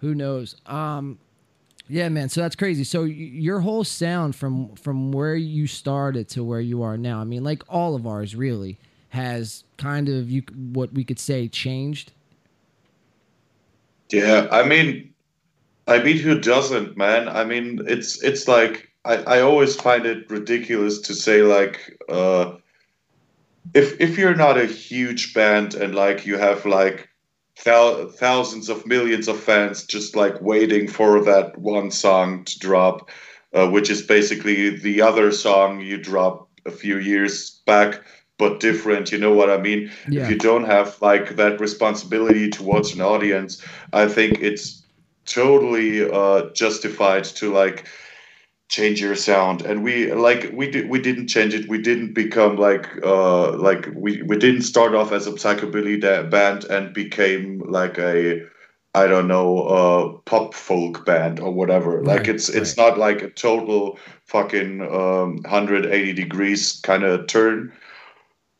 who 0.00 0.14
knows? 0.14 0.56
Um, 0.66 1.18
yeah, 1.88 2.10
man. 2.10 2.28
So 2.28 2.42
that's 2.42 2.56
crazy. 2.56 2.84
So 2.84 3.04
y- 3.04 3.08
your 3.08 3.60
whole 3.60 3.84
sound 3.84 4.36
from 4.36 4.74
from 4.76 5.12
where 5.12 5.34
you 5.34 5.66
started 5.66 6.28
to 6.30 6.44
where 6.44 6.60
you 6.60 6.82
are 6.82 6.98
now. 6.98 7.22
I 7.22 7.24
mean, 7.24 7.42
like 7.42 7.62
all 7.70 7.94
of 7.94 8.06
ours 8.06 8.36
really 8.36 8.76
has 9.08 9.64
kind 9.78 10.10
of 10.10 10.30
you 10.30 10.42
what 10.74 10.92
we 10.92 11.04
could 11.04 11.18
say 11.18 11.48
changed. 11.48 12.12
Yeah, 14.10 14.46
I 14.52 14.62
mean, 14.68 15.14
I 15.86 16.02
mean, 16.02 16.18
who 16.18 16.38
doesn't, 16.38 16.98
man? 16.98 17.30
I 17.30 17.44
mean, 17.44 17.80
it's 17.86 18.22
it's 18.22 18.46
like 18.46 18.89
I, 19.04 19.16
I 19.16 19.40
always 19.40 19.76
find 19.76 20.06
it 20.06 20.30
ridiculous 20.30 21.00
to 21.02 21.14
say 21.14 21.42
like 21.42 21.98
uh, 22.08 22.56
if 23.74 24.00
if 24.00 24.18
you're 24.18 24.34
not 24.34 24.58
a 24.58 24.66
huge 24.66 25.34
band 25.34 25.74
and 25.74 25.94
like 25.94 26.26
you 26.26 26.36
have 26.36 26.66
like 26.66 27.08
thou- 27.64 28.06
thousands 28.08 28.68
of 28.68 28.86
millions 28.86 29.28
of 29.28 29.40
fans 29.40 29.84
just 29.84 30.16
like 30.16 30.40
waiting 30.40 30.88
for 30.88 31.22
that 31.24 31.58
one 31.58 31.90
song 31.90 32.44
to 32.44 32.58
drop, 32.58 33.10
uh, 33.54 33.68
which 33.68 33.90
is 33.90 34.02
basically 34.02 34.76
the 34.76 35.00
other 35.00 35.32
song 35.32 35.80
you 35.80 35.96
dropped 35.96 36.60
a 36.66 36.70
few 36.70 36.98
years 36.98 37.62
back, 37.66 38.02
but 38.38 38.60
different. 38.60 39.12
You 39.12 39.18
know 39.18 39.32
what 39.32 39.50
I 39.50 39.58
mean? 39.58 39.90
Yeah. 40.08 40.24
If 40.24 40.30
you 40.30 40.38
don't 40.38 40.64
have 40.64 41.00
like 41.00 41.36
that 41.36 41.60
responsibility 41.60 42.50
towards 42.50 42.94
an 42.94 43.00
audience, 43.00 43.64
I 43.92 44.08
think 44.08 44.40
it's 44.40 44.82
totally 45.24 46.10
uh, 46.10 46.50
justified 46.54 47.24
to 47.24 47.52
like 47.52 47.86
change 48.70 49.00
your 49.02 49.16
sound. 49.16 49.62
And 49.62 49.84
we 49.84 50.12
like 50.12 50.50
we 50.54 50.70
did 50.70 50.88
we 50.88 51.00
didn't 51.00 51.28
change 51.28 51.54
it. 51.54 51.68
We 51.68 51.82
didn't 51.82 52.14
become 52.14 52.56
like 52.56 52.88
uh 53.04 53.52
like 53.58 53.88
we 53.94 54.22
we 54.22 54.38
didn't 54.38 54.62
start 54.62 54.94
off 54.94 55.12
as 55.12 55.26
a 55.26 55.32
psychobilly 55.32 56.00
da- 56.00 56.24
band 56.24 56.64
and 56.66 56.94
became 56.94 57.60
like 57.60 57.98
a 57.98 58.42
i 58.94 59.06
don't 59.06 59.28
know 59.28 59.58
uh 59.78 60.18
pop 60.30 60.54
folk 60.54 61.04
band 61.06 61.40
or 61.40 61.52
whatever. 61.52 62.02
Like 62.04 62.28
Right, 62.28 62.28
it's 62.28 62.48
it's 62.48 62.76
right. 62.76 62.90
not 62.90 62.98
like 62.98 63.22
a 63.22 63.30
total 63.30 63.98
fucking 64.26 64.82
um 64.82 65.38
180 65.42 66.12
degrees 66.14 66.80
kind 66.82 67.04
of 67.04 67.26
turn. 67.26 67.72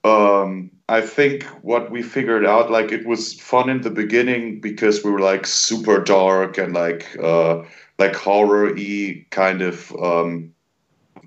Um 0.04 0.70
i 0.88 1.00
think 1.02 1.44
what 1.62 1.90
we 1.90 2.02
figured 2.02 2.44
out 2.46 2.70
like 2.70 2.90
it 2.92 3.06
was 3.06 3.34
fun 3.40 3.70
in 3.70 3.82
the 3.82 3.90
beginning 3.90 4.60
because 4.60 5.04
we 5.04 5.10
were 5.10 5.20
like 5.20 5.46
super 5.46 6.02
dark 6.02 6.58
and 6.58 6.72
like 6.74 7.06
uh 7.22 7.62
like 8.00 8.16
horror 8.16 8.74
y 8.74 9.26
kind 9.30 9.62
of 9.62 9.94
um 10.02 10.52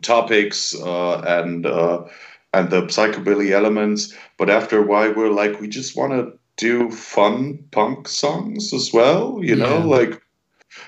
topics 0.01 0.76
uh 0.82 1.19
and 1.21 1.65
uh 1.65 2.03
and 2.53 2.69
the 2.69 2.82
psychobilly 2.84 3.51
elements 3.51 4.13
but 4.38 4.49
after 4.49 4.80
a 4.80 4.88
while 4.88 5.13
we're 5.13 5.30
like 5.30 5.61
we 5.61 5.67
just 5.67 5.95
want 5.95 6.11
to 6.11 6.34
do 6.57 6.91
fun 6.91 7.59
punk 7.71 8.07
songs 8.07 8.74
as 8.74 8.91
well 8.93 9.39
you 9.41 9.55
know 9.55 9.78
Yeah. 9.80 9.95
like 9.97 10.21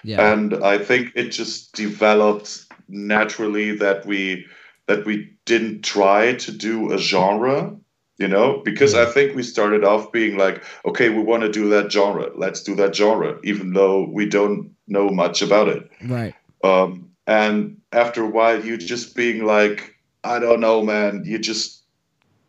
Yeah. 0.03 0.33
and 0.33 0.53
I 0.53 0.77
think 0.79 1.11
it 1.15 1.29
just 1.29 1.73
developed 1.73 2.65
naturally 2.88 3.77
that 3.77 4.05
we 4.05 4.45
that 4.88 5.05
we 5.05 5.31
didn't 5.45 5.81
try 5.83 6.33
to 6.33 6.51
do 6.51 6.91
a 6.91 6.97
genre, 6.97 7.75
you 8.18 8.28
know, 8.28 8.61
because 8.63 8.93
I 8.93 9.05
think 9.05 9.36
we 9.36 9.43
started 9.43 9.84
off 9.84 10.11
being 10.11 10.38
like, 10.38 10.63
okay, 10.86 11.09
we 11.09 11.22
want 11.22 11.43
to 11.43 11.51
do 11.51 11.70
that 11.70 11.91
genre, 11.91 12.30
let's 12.36 12.63
do 12.63 12.76
that 12.76 12.95
genre, 12.95 13.38
even 13.43 13.74
though 13.74 14.07
we 14.09 14.26
don't 14.26 14.72
know 14.88 15.09
much 15.09 15.41
about 15.41 15.68
it. 15.68 15.89
right. 16.05 16.34
Um, 16.63 17.11
and 17.28 17.82
after 17.91 18.24
a 18.24 18.30
while, 18.30 18.63
you 18.63 18.78
just 18.78 19.16
being 19.16 19.45
like, 19.45 19.95
I 20.24 20.39
don't 20.39 20.59
know, 20.59 20.82
man, 20.82 21.24
you 21.26 21.39
just 21.39 21.84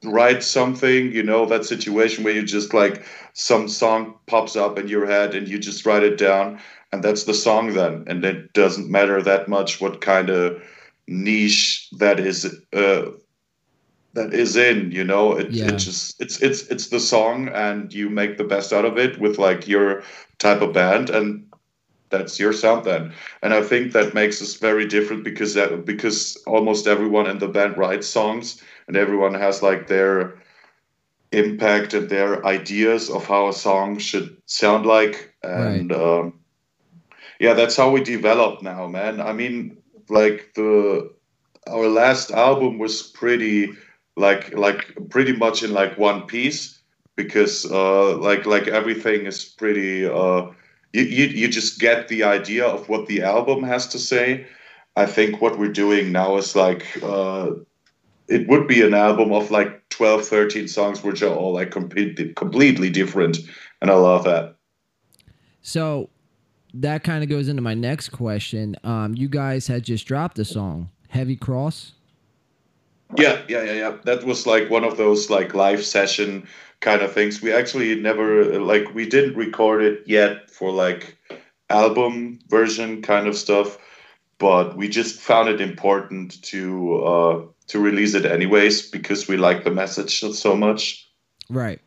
write 0.05 0.43
something, 0.43 1.13
you 1.13 1.23
know, 1.23 1.47
that 1.47 1.65
situation 1.65 2.23
where 2.23 2.35
you 2.35 2.43
just 2.43 2.73
like 2.73 3.05
some 3.33 3.69
song 3.69 4.15
pops 4.27 4.57
up 4.57 4.79
in 4.79 4.89
your 4.89 5.07
head 5.07 5.35
and 5.35 5.49
you 5.49 5.59
just 5.59 5.85
write 5.85 6.03
it 6.03 6.19
down, 6.19 6.61
and 6.93 7.03
that's 7.03 7.25
the 7.25 7.35
song 7.35 7.75
then. 7.75 8.05
And 8.07 8.25
it 8.25 8.53
doesn't 8.53 8.91
matter 8.91 9.21
that 9.23 9.49
much 9.49 9.81
what 9.81 10.01
kind 10.01 10.31
of 10.31 10.63
niche 11.09 11.89
that 11.99 12.21
is. 12.21 12.45
Uh, 12.73 13.11
that 14.17 14.35
is 14.35 14.57
in 14.57 14.91
you 14.93 15.05
know? 15.05 15.33
It, 15.39 15.51
Yeah. 15.53 15.69
it 15.69 15.79
just 15.79 16.21
it's 16.21 16.43
it's 16.43 16.63
it's 16.69 16.89
the 16.89 17.01
song 17.01 17.49
and 17.49 17.93
you 17.95 18.11
make 18.11 18.37
the 18.37 18.45
best 18.55 18.73
out 18.73 18.85
of 18.85 18.99
it 18.99 19.19
with 19.21 19.39
like 19.39 19.69
your 19.69 20.03
type 20.39 20.63
of 20.63 20.73
band 20.73 21.11
and 21.11 21.45
that's 22.11 22.39
your 22.39 22.53
sound 22.53 22.85
then. 22.85 23.13
And 23.43 23.55
i 23.55 23.63
think 23.63 23.93
that 23.93 24.15
makes 24.15 24.43
us 24.43 24.55
very 24.55 24.87
different 24.87 25.25
because 25.25 25.55
that 25.55 25.85
because 25.85 26.37
almost 26.47 26.87
everyone 26.87 27.27
in 27.31 27.39
the 27.39 27.49
band 27.49 27.77
writes 27.79 28.09
songs 28.09 28.63
and 28.89 28.97
everyone 28.97 29.35
has 29.35 29.63
like 29.63 29.87
their 29.89 30.35
impact 31.33 31.95
and 31.95 32.09
their 32.09 32.45
ideas 32.47 33.11
of 33.11 33.27
how 33.27 33.49
a 33.49 33.53
song 33.53 33.99
should 33.99 34.37
sound 34.47 34.87
like. 34.87 35.35
And 35.43 35.93
um, 35.93 36.35
yeah 37.41 37.55
that's 37.55 37.77
how 37.77 37.91
we 37.91 38.03
develop 38.03 38.63
now 38.63 38.87
man. 38.87 39.21
I 39.21 39.33
mean 39.33 39.79
like 40.09 40.53
the 40.55 41.11
our 41.69 41.89
last 41.89 42.31
album 42.31 42.79
was 42.79 43.03
pretty 43.03 43.73
like 44.17 44.55
like 44.57 44.97
pretty 45.11 45.33
much 45.33 45.63
in 45.63 45.73
like 45.73 45.97
one 45.99 46.23
piece 46.27 46.79
because 47.17 47.71
uh 47.71 48.17
like 48.19 48.47
like 48.47 48.69
everything 48.69 49.27
is 49.27 49.45
pretty 49.45 50.07
uh 50.07 50.47
you, 50.93 51.03
you 51.03 51.25
you 51.27 51.49
just 51.49 51.79
get 51.79 52.09
the 52.09 52.25
idea 52.25 52.67
of 52.67 52.89
what 52.89 53.07
the 53.07 53.23
album 53.23 53.63
has 53.63 53.87
to 53.87 53.99
say 53.99 54.47
i 54.97 55.07
think 55.07 55.41
what 55.41 55.59
we're 55.59 55.73
doing 55.73 56.13
now 56.13 56.37
is 56.37 56.57
like 56.57 56.85
uh 57.03 57.51
it 58.29 58.49
would 58.49 58.67
be 58.67 58.83
an 58.83 58.95
album 58.95 59.33
of 59.33 59.51
like 59.51 59.89
12 59.91 60.27
13 60.27 60.69
songs 60.69 61.03
which 61.03 61.23
are 61.23 61.35
all 61.35 61.53
like 61.53 61.71
completely 61.71 62.33
completely 62.35 62.91
different 62.91 63.39
and 63.81 63.91
i 63.91 63.95
love 63.95 64.25
that 64.25 64.57
So 65.67 66.11
that 66.75 67.03
kind 67.03 67.25
of 67.25 67.29
goes 67.29 67.49
into 67.49 67.61
my 67.61 67.75
next 67.75 68.11
question. 68.11 68.77
Um, 68.85 69.17
you 69.17 69.29
guys 69.29 69.67
had 69.67 69.83
just 69.83 70.07
dropped 70.07 70.39
a 70.39 70.45
song, 70.45 70.91
Heavy 71.09 71.35
Cross. 71.35 71.95
Yeah, 73.17 73.43
yeah, 73.49 73.63
yeah, 73.63 73.73
yeah. 73.73 73.97
That 74.05 74.25
was 74.25 74.47
like 74.47 74.69
one 74.69 74.85
of 74.85 74.97
those 74.97 75.31
like 75.31 75.55
live 75.55 75.85
session 75.85 76.49
kind 76.81 77.03
of 77.03 77.13
things. 77.13 77.41
We 77.41 77.53
actually 77.53 77.95
never 78.01 78.59
like 78.59 78.95
we 78.95 79.09
didn't 79.09 79.37
record 79.37 79.83
it 79.83 80.03
yet 80.07 80.51
for 80.51 80.73
like 80.73 81.17
album 81.71 82.41
version 82.49 83.03
kind 83.03 83.27
of 83.27 83.37
stuff, 83.37 83.79
but 84.39 84.77
we 84.77 84.89
just 84.89 85.21
found 85.21 85.49
it 85.49 85.61
important 85.61 86.43
to 86.43 86.97
uh 86.97 87.43
to 87.69 87.81
release 87.81 88.15
it 88.15 88.27
anyways 88.27 88.91
because 88.91 89.29
we 89.29 89.37
like 89.37 89.65
the 89.65 89.71
message 89.71 90.21
so 90.21 90.57
much. 90.57 91.09
Right. 91.49 91.81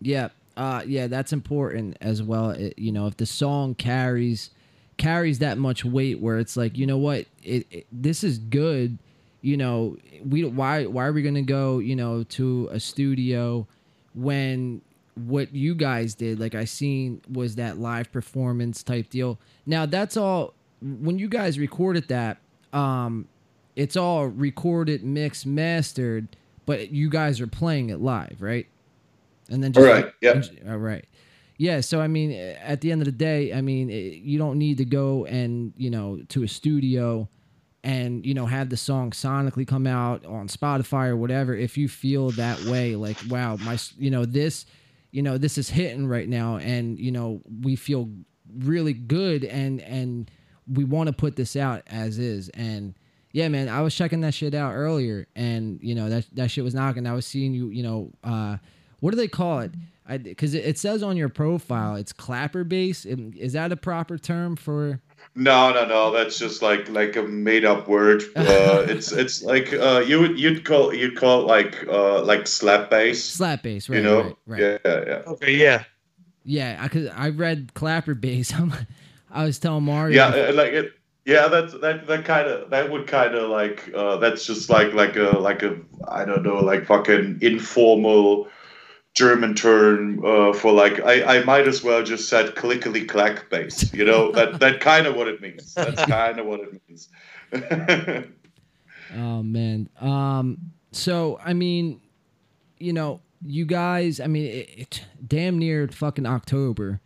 Yeah. 0.00 0.28
Uh 0.56 0.82
yeah, 0.86 1.06
that's 1.06 1.32
important 1.34 1.98
as 2.00 2.22
well. 2.22 2.50
It, 2.50 2.78
you 2.78 2.92
know, 2.92 3.06
if 3.06 3.18
the 3.18 3.26
song 3.26 3.74
carries 3.74 4.50
carries 4.96 5.40
that 5.40 5.58
much 5.58 5.84
weight 5.84 6.20
where 6.20 6.38
it's 6.38 6.56
like, 6.56 6.78
you 6.78 6.86
know 6.86 6.96
what? 6.96 7.26
It, 7.42 7.66
it 7.70 7.86
this 7.92 8.24
is 8.24 8.38
good 8.38 8.98
you 9.46 9.56
know, 9.56 9.96
we 10.24 10.44
why 10.44 10.86
why 10.86 11.06
are 11.06 11.12
we 11.12 11.22
gonna 11.22 11.40
go, 11.40 11.78
you 11.78 11.94
know, 11.94 12.24
to 12.24 12.68
a 12.72 12.80
studio 12.80 13.64
when 14.12 14.82
what 15.14 15.54
you 15.54 15.76
guys 15.76 16.16
did, 16.16 16.40
like 16.40 16.56
I 16.56 16.64
seen, 16.64 17.22
was 17.30 17.54
that 17.54 17.78
live 17.78 18.10
performance 18.10 18.82
type 18.82 19.08
deal. 19.08 19.38
Now 19.64 19.86
that's 19.86 20.16
all. 20.16 20.54
When 20.82 21.20
you 21.20 21.28
guys 21.28 21.60
recorded 21.60 22.08
that, 22.08 22.38
um, 22.72 23.28
it's 23.76 23.96
all 23.96 24.26
recorded, 24.26 25.04
mixed, 25.04 25.46
mastered, 25.46 26.26
but 26.66 26.90
you 26.90 27.08
guys 27.08 27.40
are 27.40 27.46
playing 27.46 27.90
it 27.90 28.00
live, 28.00 28.38
right? 28.40 28.66
And 29.48 29.62
then 29.62 29.72
just 29.72 29.86
all 29.86 29.92
right, 29.92 30.12
yeah, 30.20 30.42
all 30.68 30.78
right. 30.78 31.04
Yeah, 31.56 31.82
so 31.82 32.00
I 32.00 32.08
mean, 32.08 32.32
at 32.32 32.80
the 32.80 32.90
end 32.90 33.00
of 33.00 33.06
the 33.06 33.12
day, 33.12 33.54
I 33.54 33.60
mean, 33.60 33.90
you 33.90 34.38
don't 34.38 34.58
need 34.58 34.78
to 34.78 34.84
go 34.84 35.24
and 35.24 35.72
you 35.76 35.90
know 35.90 36.18
to 36.30 36.42
a 36.42 36.48
studio 36.48 37.28
and 37.86 38.26
you 38.26 38.34
know 38.34 38.46
have 38.46 38.68
the 38.68 38.76
song 38.76 39.12
sonically 39.12 39.66
come 39.66 39.86
out 39.86 40.26
on 40.26 40.48
Spotify 40.48 41.06
or 41.06 41.16
whatever 41.16 41.54
if 41.54 41.78
you 41.78 41.88
feel 41.88 42.30
that 42.32 42.60
way 42.64 42.96
like 42.96 43.16
wow 43.28 43.56
my 43.60 43.78
you 43.96 44.10
know 44.10 44.24
this 44.24 44.66
you 45.12 45.22
know 45.22 45.38
this 45.38 45.56
is 45.56 45.70
hitting 45.70 46.08
right 46.08 46.28
now 46.28 46.56
and 46.56 46.98
you 46.98 47.12
know 47.12 47.40
we 47.62 47.76
feel 47.76 48.10
really 48.58 48.92
good 48.92 49.44
and 49.44 49.80
and 49.82 50.28
we 50.70 50.82
want 50.82 51.06
to 51.06 51.12
put 51.12 51.36
this 51.36 51.54
out 51.54 51.82
as 51.86 52.18
is. 52.18 52.48
And 52.50 52.94
yeah 53.30 53.48
man 53.48 53.68
I 53.68 53.82
was 53.82 53.94
checking 53.94 54.20
that 54.22 54.34
shit 54.34 54.52
out 54.52 54.72
earlier 54.72 55.28
and 55.36 55.78
you 55.80 55.94
know 55.94 56.10
that 56.10 56.26
that 56.32 56.50
shit 56.50 56.64
was 56.64 56.74
knocking. 56.74 57.06
I 57.06 57.12
was 57.12 57.24
seeing 57.24 57.54
you 57.54 57.68
you 57.68 57.84
know 57.84 58.10
uh 58.24 58.56
what 58.98 59.12
do 59.12 59.16
they 59.16 59.28
call 59.28 59.60
it? 59.60 59.72
Because 60.08 60.54
it, 60.54 60.64
it 60.64 60.78
says 60.78 61.04
on 61.04 61.16
your 61.16 61.28
profile 61.28 61.94
it's 61.94 62.12
clapper 62.12 62.64
bass. 62.64 63.04
Is 63.04 63.52
that 63.52 63.70
a 63.70 63.76
proper 63.76 64.18
term 64.18 64.56
for 64.56 65.00
no, 65.34 65.72
no, 65.72 65.86
no. 65.86 66.12
That's 66.12 66.38
just 66.38 66.62
like 66.62 66.88
like 66.88 67.16
a 67.16 67.22
made 67.22 67.64
up 67.64 67.88
word. 67.88 68.22
Uh, 68.34 68.84
it's 68.88 69.12
it's 69.12 69.42
like 69.42 69.72
uh, 69.72 70.02
you 70.06 70.20
would 70.20 70.38
you'd 70.38 70.64
call 70.64 70.94
you'd 70.94 71.16
call 71.16 71.42
it 71.42 71.46
like 71.46 71.86
uh, 71.88 72.22
like 72.22 72.46
slap 72.46 72.90
bass. 72.90 73.24
Slap 73.24 73.62
bass, 73.62 73.88
right? 73.88 73.96
You 73.96 74.02
know, 74.02 74.22
right, 74.22 74.36
right. 74.46 74.80
yeah, 74.84 75.04
yeah. 75.06 75.22
Okay, 75.26 75.52
yeah, 75.52 75.84
yeah. 76.44 76.82
Because 76.82 77.08
I, 77.08 77.26
I 77.26 77.28
read 77.30 77.74
clapper 77.74 78.14
bass. 78.14 78.52
I 79.30 79.44
was 79.44 79.58
telling 79.58 79.84
Mario. 79.84 80.16
Yeah, 80.16 80.48
uh, 80.48 80.52
like 80.54 80.72
it. 80.72 80.92
Yeah, 81.24 81.48
that's 81.48 81.72
that 81.80 82.06
that 82.06 82.24
kind 82.24 82.46
of 82.46 82.70
that 82.70 82.90
would 82.90 83.08
kind 83.08 83.34
of 83.34 83.50
like 83.50 83.90
uh, 83.94 84.16
that's 84.18 84.46
just 84.46 84.70
like 84.70 84.94
like 84.94 85.16
a 85.16 85.38
like 85.38 85.62
a 85.62 85.76
I 86.06 86.24
don't 86.24 86.44
know 86.44 86.58
like 86.58 86.86
fucking 86.86 87.40
informal 87.42 88.48
German 89.16 89.54
term 89.54 90.22
uh, 90.24 90.52
for 90.52 90.72
like 90.72 91.00
I, 91.00 91.38
I 91.38 91.44
might 91.44 91.66
as 91.66 91.82
well 91.82 92.02
just 92.02 92.28
said 92.28 92.54
clickily 92.54 93.08
clack 93.08 93.48
bass. 93.48 93.92
You 93.94 94.04
know 94.04 94.30
that 94.36 94.60
that 94.60 94.80
kind 94.80 95.06
of 95.06 95.16
what 95.16 95.26
it 95.26 95.40
means. 95.40 95.72
That's 95.72 96.04
kind 96.04 96.38
of 96.38 96.44
what 96.44 96.60
it 96.60 96.82
means. 96.86 97.08
oh 99.16 99.42
man. 99.42 99.88
Um. 100.00 100.58
So 100.92 101.40
I 101.42 101.54
mean, 101.54 102.02
you 102.78 102.92
know, 102.92 103.22
you 103.42 103.64
guys. 103.64 104.20
I 104.20 104.26
mean, 104.26 104.44
it, 104.44 104.70
it 104.76 105.04
damn 105.26 105.58
near 105.58 105.88
fucking 105.88 106.26
October. 106.26 107.00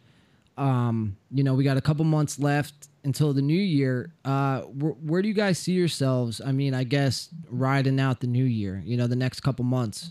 Um. 0.58 1.16
You 1.30 1.44
know, 1.44 1.54
we 1.54 1.62
got 1.62 1.76
a 1.76 1.80
couple 1.80 2.04
months 2.04 2.40
left 2.40 2.88
until 3.04 3.32
the 3.32 3.42
new 3.42 3.54
year. 3.54 4.12
Uh, 4.24 4.62
where, 4.62 4.94
where 4.94 5.22
do 5.22 5.28
you 5.28 5.34
guys 5.34 5.58
see 5.58 5.74
yourselves? 5.74 6.40
I 6.44 6.50
mean, 6.50 6.74
I 6.74 6.82
guess 6.82 7.28
riding 7.48 8.00
out 8.00 8.18
the 8.18 8.26
new 8.26 8.44
year. 8.44 8.82
You 8.84 8.96
know, 8.96 9.06
the 9.06 9.14
next 9.14 9.42
couple 9.42 9.64
months. 9.64 10.10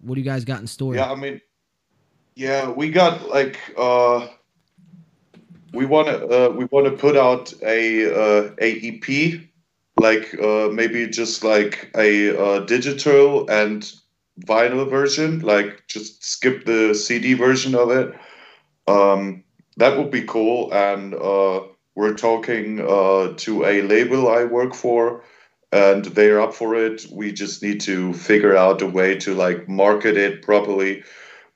What 0.00 0.14
do 0.14 0.20
you 0.20 0.24
guys 0.24 0.44
got 0.44 0.60
in 0.60 0.66
store? 0.66 0.94
Yeah, 0.94 1.10
I 1.10 1.14
mean, 1.14 1.40
yeah, 2.34 2.70
we 2.70 2.90
got 2.90 3.28
like 3.28 3.58
uh, 3.76 4.28
we 5.72 5.86
want 5.86 6.08
to 6.08 6.26
uh, 6.26 6.48
we 6.50 6.66
want 6.66 6.86
to 6.86 6.92
put 6.92 7.16
out 7.16 7.52
a 7.62 8.12
uh, 8.12 8.50
a 8.60 8.88
EP, 8.88 9.40
like 9.98 10.34
uh, 10.40 10.68
maybe 10.68 11.06
just 11.08 11.44
like 11.44 11.90
a 11.96 12.36
uh, 12.38 12.60
digital 12.60 13.48
and 13.50 13.92
vinyl 14.40 14.88
version, 14.88 15.40
like 15.40 15.84
just 15.88 16.24
skip 16.24 16.66
the 16.66 16.94
CD 16.94 17.34
version 17.34 17.74
of 17.74 17.90
it. 17.90 18.14
Um, 18.86 19.44
that 19.78 19.96
would 19.98 20.10
be 20.10 20.22
cool, 20.22 20.72
and 20.72 21.14
uh, 21.14 21.62
we're 21.94 22.14
talking 22.14 22.80
uh, 22.80 23.34
to 23.36 23.64
a 23.64 23.82
label 23.82 24.28
I 24.28 24.44
work 24.44 24.74
for 24.74 25.22
and 25.72 26.04
they're 26.04 26.40
up 26.40 26.54
for 26.54 26.74
it. 26.74 27.06
We 27.10 27.32
just 27.32 27.62
need 27.62 27.80
to 27.82 28.12
figure 28.12 28.56
out 28.56 28.82
a 28.82 28.86
way 28.86 29.16
to 29.18 29.34
like 29.34 29.68
market 29.68 30.16
it 30.16 30.42
properly. 30.42 31.02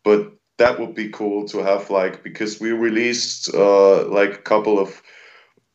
But 0.05 0.33
that 0.59 0.79
would 0.79 0.95
be 0.95 1.09
cool 1.09 1.47
to 1.49 1.59
have 1.59 1.91
like 1.91 2.23
because 2.23 2.61
we 2.61 2.73
released 2.73 3.53
uh, 3.55 4.07
like 4.09 4.35
a 4.35 4.43
couple 4.43 4.79
of 4.79 5.01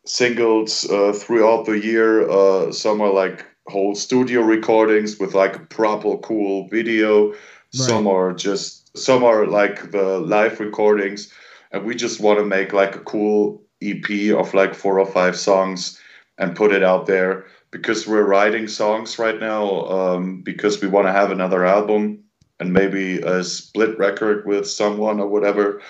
singles 0.05 0.89
uh, 0.89 1.13
throughout 1.13 1.65
the 1.65 1.79
year. 1.79 2.29
Uh, 2.29 2.71
some 2.71 3.01
are 3.01 3.11
like 3.11 3.45
whole 3.67 3.95
studio 3.95 4.41
recordings 4.41 5.17
with 5.17 5.33
like 5.33 5.55
a 5.55 5.65
proper 5.65 6.17
cool 6.17 6.67
video. 6.67 7.29
Right. 7.29 7.37
Some 7.71 8.07
are 8.07 8.33
just 8.33 8.95
some 8.97 9.23
are 9.23 9.47
like 9.47 9.91
the 9.91 10.19
live 10.19 10.59
recordings, 10.59 11.31
and 11.71 11.83
we 11.85 11.95
just 11.95 12.19
want 12.19 12.39
to 12.39 12.45
make 12.45 12.73
like 12.73 12.95
a 12.95 12.99
cool 12.99 13.63
EP 13.81 14.35
of 14.37 14.53
like 14.53 14.75
four 14.75 14.99
or 14.99 15.05
five 15.05 15.35
songs 15.35 15.99
and 16.37 16.55
put 16.55 16.73
it 16.73 16.83
out 16.83 17.05
there 17.05 17.45
because 17.75 18.07
we're 18.07 18.23
writing 18.23 18.69
songs 18.69 19.19
right 19.19 19.37
now 19.37 19.85
um, 19.87 20.41
because 20.41 20.81
we 20.81 20.87
want 20.87 21.07
to 21.07 21.11
have 21.11 21.29
another 21.29 21.65
album 21.65 22.23
and 22.61 22.71
maybe 22.71 23.19
a 23.19 23.43
split 23.43 23.97
record 23.97 24.45
with 24.45 24.65
someone 24.65 25.19
or 25.19 25.27
whatever. 25.27 25.81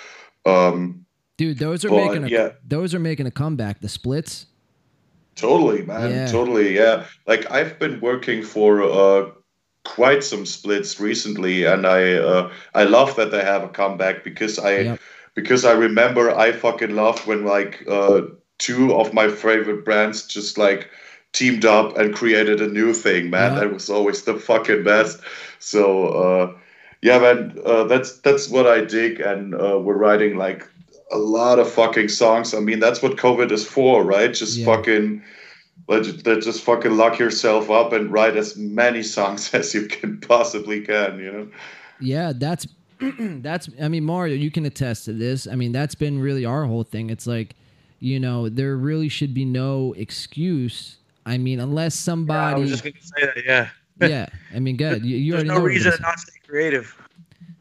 Um, 0.48 1.06
Dude, 1.38 1.60
those 1.60 1.86
are 1.86 1.90
but, 1.90 2.08
making 2.08 2.24
a, 2.24 2.28
yeah. 2.28 2.50
those 2.68 2.96
are 2.96 3.00
making 3.00 3.28
a 3.28 3.32
comeback. 3.32 3.82
The 3.82 3.90
splits. 3.90 4.48
Totally, 5.36 5.84
man. 5.84 6.10
Yeah. 6.10 6.28
Totally, 6.28 6.76
yeah. 6.76 7.06
Like 7.28 7.52
I've 7.52 7.78
been 7.78 8.00
working 8.00 8.42
for 8.42 8.82
uh, 8.82 9.30
quite 9.84 10.24
some 10.24 10.48
splits 10.48 11.00
recently, 11.00 11.66
and 11.66 11.86
I 11.86 12.14
uh, 12.14 12.52
I 12.74 12.86
love 12.86 13.16
that 13.18 13.30
they 13.30 13.44
have 13.44 13.64
a 13.64 13.70
comeback 13.70 14.24
because 14.24 14.58
I 14.58 14.78
yep. 14.80 15.00
because 15.36 15.66
I 15.66 15.74
remember 15.74 16.36
I 16.36 16.52
fucking 16.52 16.96
loved 16.96 17.28
when 17.28 17.46
like 17.46 17.84
uh, 17.88 18.22
two 18.58 18.96
of 18.96 19.14
my 19.14 19.30
favorite 19.30 19.86
brands 19.86 20.26
just 20.26 20.58
like 20.58 20.90
teamed 21.36 21.66
up 21.66 21.98
and 21.98 22.16
created 22.16 22.62
a 22.62 22.68
new 22.68 22.94
thing, 22.94 23.30
man. 23.30 23.54
Yeah. 23.54 23.60
That 23.60 23.74
was 23.74 23.90
always 23.90 24.24
the 24.24 24.36
fucking 24.36 24.84
best. 24.84 25.20
So 25.60 26.08
uh, 26.08 26.58
yeah, 27.02 27.20
man, 27.20 27.60
uh, 27.66 27.84
that's 27.84 28.20
that's 28.20 28.50
what 28.50 28.66
I 28.66 28.84
dig, 28.84 29.20
and 29.20 29.54
uh, 29.54 29.80
we're 29.80 29.98
writing 29.98 30.38
like 30.38 30.68
a 31.12 31.18
lot 31.18 31.60
of 31.60 31.70
fucking 31.70 32.10
songs. 32.10 32.54
I 32.54 32.60
mean, 32.60 32.80
that's 32.80 33.02
what 33.02 33.18
COVID 33.18 33.52
is 33.52 33.68
for, 33.68 34.04
right? 34.04 34.34
Just 34.34 34.58
yeah. 34.58 34.66
fucking. 34.66 35.22
Let, 35.88 36.26
let 36.26 36.42
just 36.42 36.64
fucking 36.64 36.98
lock 36.98 37.20
yourself 37.20 37.70
up 37.70 37.94
and 37.94 38.12
write 38.12 38.38
as 38.38 38.58
many 38.58 39.04
songs 39.04 39.54
as 39.54 39.72
you 39.74 39.88
can 39.88 40.20
possibly 40.20 40.82
can, 40.82 41.20
you 41.20 41.32
know. 41.32 41.48
Yeah, 42.00 42.34
that's 42.34 42.66
that's. 43.20 43.70
I 43.80 43.90
mean, 43.90 44.04
Mario, 44.04 44.36
you 44.36 44.50
can 44.50 44.66
attest 44.66 45.06
to 45.06 45.14
this. 45.14 45.48
I 45.48 45.56
mean, 45.56 45.74
that's 45.74 45.96
been 45.96 46.20
really 46.20 46.46
our 46.46 46.66
whole 46.66 46.84
thing. 46.84 47.10
It's 47.10 47.28
like, 47.28 47.56
you 48.00 48.20
know, 48.20 48.50
there 48.50 48.78
really 48.78 49.10
should 49.10 49.34
be 49.34 49.46
no 49.46 49.94
excuse 49.98 50.98
I 51.26 51.38
mean, 51.38 51.60
unless 51.60 51.96
somebody. 51.96 52.52
Yeah, 52.52 52.58
I 52.58 52.60
was 52.60 52.70
just 52.70 52.84
gonna 52.84 52.96
say 53.02 53.26
that. 53.26 53.46
Yeah. 53.46 54.08
yeah, 54.08 54.26
I 54.54 54.60
mean, 54.60 54.78
good. 54.78 55.06
You, 55.06 55.18
you 55.18 55.32
There's 55.34 55.46
no 55.46 55.60
reason 55.60 55.92
to 55.92 56.02
not 56.02 56.20
stay 56.20 56.40
creative. 56.48 56.96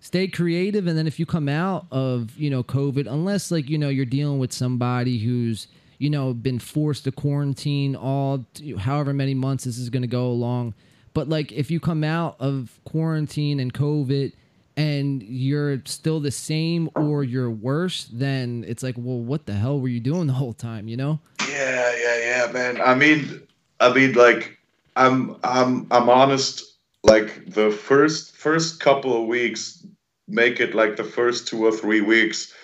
Stay 0.01 0.29
creative, 0.29 0.87
and 0.87 0.99
then 0.99 1.07
if 1.07 1.19
you 1.19 1.27
come 1.27 1.49
out 1.49 1.87
of 1.91 2.37
you 2.37 2.51
know 2.51 2.63
COVID, 2.63 3.07
unless 3.07 3.51
like 3.51 3.71
you 3.71 3.79
know 3.79 3.89
you're 3.89 4.05
dealing 4.05 4.39
with 4.39 4.53
somebody 4.53 5.19
who's 5.19 5.69
you 5.99 6.11
know 6.11 6.35
been 6.35 6.59
forced 6.59 7.05
to 7.05 7.13
quarantine 7.13 7.97
all 7.97 8.45
however 8.79 9.13
many 9.15 9.33
months 9.33 9.65
this 9.65 9.79
is 9.79 9.89
going 9.89 10.03
to 10.03 10.09
go 10.09 10.27
along, 10.27 10.75
but 11.15 11.29
like 11.29 11.53
if 11.53 11.71
you 11.71 11.81
come 11.81 12.05
out 12.05 12.37
of 12.41 12.81
quarantine 12.85 13.61
and 13.61 13.73
COVID 13.73 14.33
and 14.77 15.23
you're 15.23 15.81
still 15.85 16.21
the 16.21 16.31
same 16.31 16.91
or 16.97 17.23
you're 17.23 17.51
worse, 17.51 18.09
then 18.13 18.65
it's 18.67 18.83
like, 18.83 18.97
well, 18.99 19.21
what 19.21 19.47
the 19.47 19.53
hell 19.53 19.81
were 19.81 19.89
you 19.89 20.01
doing 20.01 20.27
the 20.27 20.33
whole 20.33 20.53
time? 20.53 20.89
You 20.89 20.97
know? 20.97 21.21
Yeah, 21.49 21.95
yeah, 21.97 22.19
yeah, 22.19 22.53
man. 22.53 22.81
I 22.81 22.95
mean, 22.95 23.43
I 23.85 23.93
mean, 23.93 24.13
like, 24.15 24.59
I'm, 24.97 25.37
I'm, 25.45 25.87
I'm 25.91 26.09
honest. 26.09 26.65
Like 27.03 27.53
the 27.53 27.71
first, 27.71 28.35
first 28.35 28.81
couple 28.81 29.21
of 29.21 29.29
weeks, 29.29 29.87
make 30.27 30.59
it 30.59 30.75
like 30.75 30.97
the 30.97 31.05
first 31.05 31.49
two 31.49 31.65
or 31.67 31.71
three 31.71 32.01
weeks. 32.01 32.55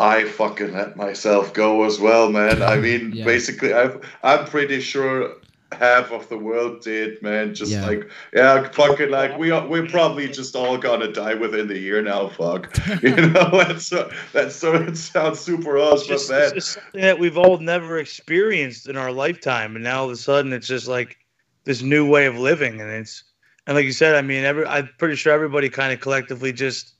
I 0.00 0.24
fucking 0.24 0.72
let 0.72 0.96
myself 0.96 1.54
go 1.54 1.84
as 1.84 2.00
well, 2.00 2.28
man. 2.28 2.60
I 2.60 2.76
mean, 2.86 3.12
Yeah. 3.12 3.24
basically, 3.24 3.72
I've, 3.72 4.00
I'm 4.24 4.46
pretty 4.46 4.80
sure 4.80 5.34
half 5.74 6.10
of 6.12 6.28
the 6.28 6.36
world 6.38 6.80
did, 6.82 7.20
man. 7.22 7.54
Just 7.54 7.72
Yeah. 7.72 7.86
like, 7.86 8.08
yeah, 8.32 8.68
fucking 8.70 9.10
like 9.10 9.36
we 9.38 9.50
are, 9.50 9.66
we're 9.66 9.86
probably 9.86 10.28
just 10.28 10.54
all 10.56 10.76
gonna 10.78 11.12
die 11.12 11.34
within 11.34 11.66
the 11.68 11.78
year 11.78 12.02
now. 12.02 12.28
Fuck, 12.28 12.76
you 13.02 13.14
know. 13.16 13.50
That's 13.52 13.86
so, 13.86 14.10
that's 14.32 14.62
uh, 14.64 14.72
so. 14.72 14.74
It 14.74 14.96
sounds 14.96 15.40
super 15.40 15.76
It's 15.78 15.92
awesome, 15.92 16.08
just, 16.08 16.30
man. 16.30 16.52
it's 16.56 16.66
something 16.74 17.00
that 17.00 17.18
we've 17.18 17.38
all 17.38 17.58
never 17.58 17.98
experienced 17.98 18.88
in 18.88 18.96
our 18.96 19.12
lifetime, 19.12 19.74
and 19.76 19.84
now 19.84 20.00
all 20.00 20.06
of 20.06 20.12
a 20.12 20.16
sudden 20.16 20.52
it's 20.52 20.66
just 20.66 20.88
like 20.88 21.16
this 21.64 21.82
new 21.82 22.08
way 22.08 22.26
of 22.26 22.36
living, 22.38 22.80
and 22.80 22.90
it's 22.90 23.24
and 23.66 23.76
like 23.76 23.84
you 23.84 23.92
said, 23.92 24.14
I 24.14 24.22
mean, 24.22 24.44
every 24.44 24.66
I'm 24.66 24.88
pretty 24.98 25.16
sure 25.16 25.32
everybody 25.32 25.68
kind 25.70 25.92
of 25.92 26.00
collectively 26.00 26.52
just, 26.52 26.94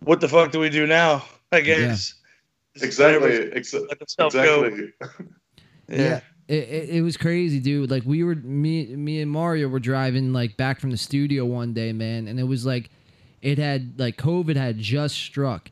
what 0.00 0.20
the 0.20 0.28
fuck 0.28 0.52
do 0.52 0.60
we 0.60 0.70
do 0.70 0.86
now? 0.86 1.24
I 1.52 1.60
guess 1.60 2.14
Just 2.74 2.84
Exactly, 2.84 3.50
ex- 3.52 3.72
Let 3.74 3.98
themselves 3.98 4.34
go. 4.34 4.64
exactly. 4.64 5.26
Yeah. 5.88 6.20
It, 6.48 6.54
it, 6.54 6.88
it 6.90 7.02
was 7.02 7.16
crazy, 7.16 7.58
dude. 7.58 7.90
Like 7.90 8.04
we 8.04 8.22
were 8.22 8.36
me 8.36 8.86
me 8.94 9.20
and 9.20 9.30
Mario 9.30 9.68
were 9.68 9.80
driving 9.80 10.32
like 10.32 10.56
back 10.56 10.80
from 10.80 10.90
the 10.90 10.96
studio 10.96 11.44
one 11.44 11.72
day, 11.72 11.92
man, 11.92 12.28
and 12.28 12.38
it 12.38 12.44
was 12.44 12.64
like 12.64 12.90
it 13.42 13.58
had 13.58 13.98
like 13.98 14.16
COVID 14.16 14.56
had 14.56 14.78
just 14.78 15.16
struck. 15.16 15.70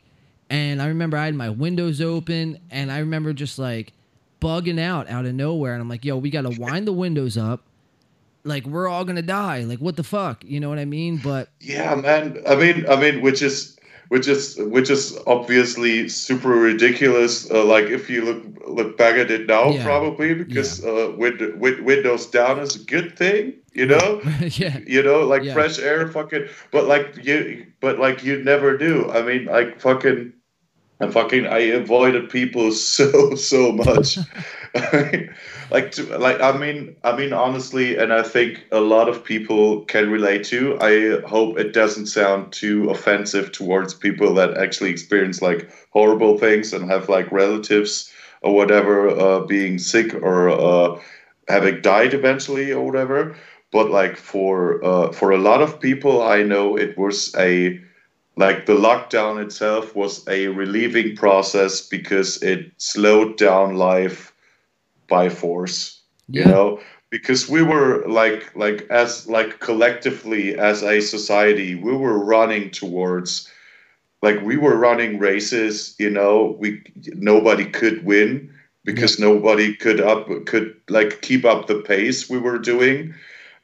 And 0.50 0.82
I 0.82 0.88
remember 0.88 1.16
I 1.16 1.26
had 1.26 1.34
my 1.34 1.48
windows 1.48 2.00
open 2.00 2.58
and 2.70 2.90
I 2.90 2.98
remember 2.98 3.32
just 3.32 3.58
like 3.58 3.92
bugging 4.40 4.80
out 4.80 5.08
out 5.08 5.26
of 5.26 5.34
nowhere 5.34 5.72
and 5.74 5.82
I'm 5.82 5.88
like, 5.88 6.04
"Yo, 6.04 6.16
we 6.18 6.30
got 6.30 6.42
to 6.42 6.60
wind 6.60 6.86
the 6.86 6.92
windows 6.92 7.36
up. 7.36 7.62
Like 8.42 8.66
we're 8.66 8.88
all 8.88 9.04
going 9.04 9.16
to 9.16 9.22
die. 9.22 9.60
Like 9.60 9.78
what 9.78 9.96
the 9.96 10.02
fuck?" 10.02 10.44
You 10.44 10.60
know 10.60 10.68
what 10.68 10.78
I 10.78 10.84
mean? 10.84 11.20
But 11.22 11.50
Yeah, 11.60 11.94
man. 11.94 12.42
I 12.48 12.56
mean, 12.56 12.84
I 12.88 12.96
mean, 12.96 13.22
which 13.22 13.42
is 13.42 13.76
which 14.14 14.28
is 14.28 14.56
which 14.74 14.90
is 14.90 15.18
obviously 15.26 16.08
super 16.08 16.50
ridiculous. 16.50 17.50
Uh, 17.50 17.64
like 17.64 17.86
if 17.86 18.08
you 18.08 18.24
look 18.24 18.42
look 18.78 18.96
back 18.96 19.16
at 19.16 19.28
it 19.30 19.46
now, 19.48 19.70
Yeah. 19.70 19.82
probably 19.84 20.34
because 20.34 20.84
uh, 20.84 21.12
wid- 21.18 21.58
wid- 21.58 21.82
windows 21.82 22.26
down 22.30 22.60
is 22.60 22.76
a 22.76 22.84
good 22.94 23.18
thing, 23.18 23.54
you 23.72 23.86
know. 23.86 24.22
yeah. 24.62 24.78
You 24.86 25.02
know, 25.02 25.26
like 25.26 25.42
Yeah. 25.42 25.52
fresh 25.54 25.80
air, 25.80 26.06
fucking. 26.06 26.46
But 26.70 26.86
like 26.86 27.24
you, 27.26 27.66
but 27.80 27.98
like 27.98 28.22
you 28.22 28.38
never 28.44 28.78
do. 28.78 29.10
I 29.10 29.22
mean, 29.22 29.46
like 29.46 29.80
fucking, 29.80 30.32
I 31.00 31.10
fucking, 31.10 31.46
I 31.46 31.58
avoided 31.82 32.30
people 32.30 32.70
so 32.94 33.34
so 33.34 33.72
much. 33.72 34.18
like 35.70 35.92
to, 35.92 36.18
like 36.18 36.40
I 36.40 36.56
mean 36.58 36.96
I 37.04 37.16
mean 37.16 37.32
honestly, 37.32 37.96
and 37.96 38.12
I 38.12 38.22
think 38.22 38.64
a 38.72 38.80
lot 38.80 39.08
of 39.08 39.22
people 39.24 39.84
can 39.84 40.10
relate 40.10 40.44
to. 40.46 40.76
I 40.80 41.20
hope 41.28 41.58
it 41.58 41.72
doesn't 41.72 42.06
sound 42.06 42.52
too 42.52 42.90
offensive 42.90 43.52
towards 43.52 43.94
people 43.94 44.34
that 44.34 44.56
actually 44.58 44.90
experience 44.90 45.40
like 45.40 45.70
horrible 45.90 46.38
things 46.38 46.72
and 46.72 46.90
have 46.90 47.08
like 47.08 47.30
relatives 47.30 48.12
or 48.42 48.52
whatever 48.54 49.08
uh, 49.10 49.40
being 49.46 49.78
sick 49.78 50.12
or 50.14 50.50
uh, 50.50 51.00
having 51.48 51.80
died 51.80 52.12
eventually 52.12 52.72
or 52.72 52.84
whatever. 52.84 53.36
But 53.70 53.90
like 53.90 54.16
for 54.16 54.84
uh, 54.84 55.12
for 55.12 55.30
a 55.30 55.38
lot 55.38 55.62
of 55.62 55.78
people, 55.80 56.20
I 56.20 56.42
know 56.42 56.76
it 56.76 56.98
was 56.98 57.32
a 57.36 57.80
like 58.36 58.66
the 58.66 58.74
lockdown 58.74 59.42
itself 59.42 59.96
was 59.96 60.26
a 60.28 60.48
relieving 60.48 61.16
process 61.16 61.82
because 61.88 62.42
it 62.42 62.72
slowed 62.78 63.38
down 63.38 63.76
life 63.76 64.33
by 65.08 65.28
force 65.28 66.00
you 66.28 66.44
know? 66.44 66.80
Because 67.10 67.48
we 67.48 67.62
were 67.62 68.06
like 68.08 68.54
like 68.56 68.86
as 68.90 69.28
like 69.28 69.60
collectively 69.60 70.58
as 70.58 70.82
a 70.82 71.00
society 71.00 71.74
we 71.74 71.92
were 71.96 72.18
running 72.18 72.70
towards 72.70 73.48
like 74.22 74.40
we 74.42 74.56
were 74.56 74.76
running 74.76 75.18
races 75.18 75.94
you 75.98 76.10
know? 76.10 76.56
We 76.58 76.82
nobody 77.14 77.66
could 77.66 78.04
win 78.04 78.52
because 78.84 79.18
nobody 79.18 79.74
could 79.74 80.00
up 80.00 80.28
could 80.46 80.74
like 80.88 81.22
keep 81.22 81.44
up 81.44 81.66
the 81.66 81.80
pace 81.80 82.28
we 82.28 82.38
were 82.38 82.58
doing. 82.58 83.14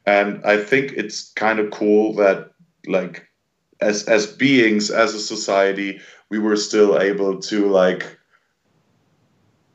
And 0.07 0.45
i 0.45 0.57
think 0.57 0.93
it's 0.93 1.33
kind 1.33 1.59
of 1.59 1.71
cool 1.71 2.15
that 2.15 2.53
like 2.87 3.27
as 3.81 4.05
as 4.05 4.27
beings 4.27 4.91
as 4.91 5.15
a 5.15 5.21
society 5.21 6.01
we 6.29 6.39
were 6.39 6.57
still 6.57 7.01
able 7.01 7.41
to 7.41 7.69
like 7.69 8.20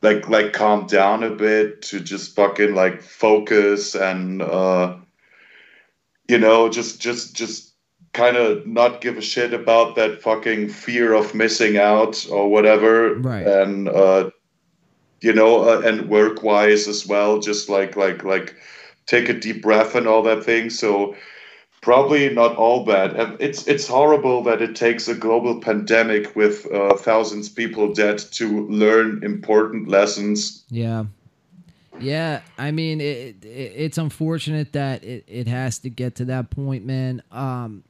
like 0.06 0.30
like 0.30 0.54
calm 0.54 0.86
down 0.88 1.24
a 1.24 1.30
bit 1.32 1.82
to 1.82 2.00
just 2.00 2.36
fucking 2.36 2.74
like 2.76 3.02
focus 3.02 3.96
and 3.96 4.42
uh 4.42 4.96
you 6.28 6.38
know 6.38 6.70
just 6.70 7.02
just 7.02 7.36
just 7.36 7.74
kind 8.14 8.38
of 8.38 8.66
not 8.66 9.02
give 9.02 9.18
a 9.18 9.22
shit 9.22 9.54
about 9.54 9.96
that 9.96 10.22
fucking 10.22 10.70
fear 10.70 11.14
of 11.14 11.36
missing 11.36 11.78
out 11.78 12.26
or 12.32 12.50
whatever 12.50 13.16
Right. 13.16 13.46
and 13.46 13.90
uh 13.90 14.30
you 15.22 15.34
know 15.34 15.68
uh, 15.70 15.82
and 15.82 16.08
work 16.10 16.44
wise 16.44 16.88
as 16.88 17.06
well 17.08 17.40
just 17.40 17.68
like 17.70 17.96
like 17.96 18.24
like 18.24 18.56
take 19.08 19.28
a 19.30 19.34
deep 19.34 19.62
breath 19.62 19.96
and 19.96 20.08
all 20.08 20.24
that 20.24 20.44
thing 20.44 20.70
so 20.70 21.16
probably 21.86 22.34
not 22.34 22.56
all 22.56 22.84
bad 22.84 23.38
it's 23.40 23.68
it's 23.68 23.88
horrible 23.88 24.42
that 24.42 24.60
it 24.60 24.76
takes 24.76 25.08
a 25.08 25.14
global 25.14 25.62
pandemic 25.62 26.36
with 26.36 26.66
uh, 26.74 26.96
thousands 26.96 27.48
of 27.48 27.56
people 27.56 27.94
dead 27.94 28.18
to 28.18 28.66
learn 28.68 29.24
important 29.24 29.88
lessons 29.88 30.64
Yeah. 30.72 31.06
Yeah, 32.00 32.42
I 32.58 32.72
mean 32.72 33.00
it, 33.00 33.46
it 33.46 33.72
it's 33.86 34.00
unfortunate 34.00 34.74
that 34.74 35.04
it, 35.04 35.26
it 35.28 35.48
has 35.48 35.78
to 35.80 35.90
get 35.90 36.16
to 36.16 36.26
that 36.26 36.50
point, 36.50 36.86
man. 36.86 37.22
Um 37.32 37.84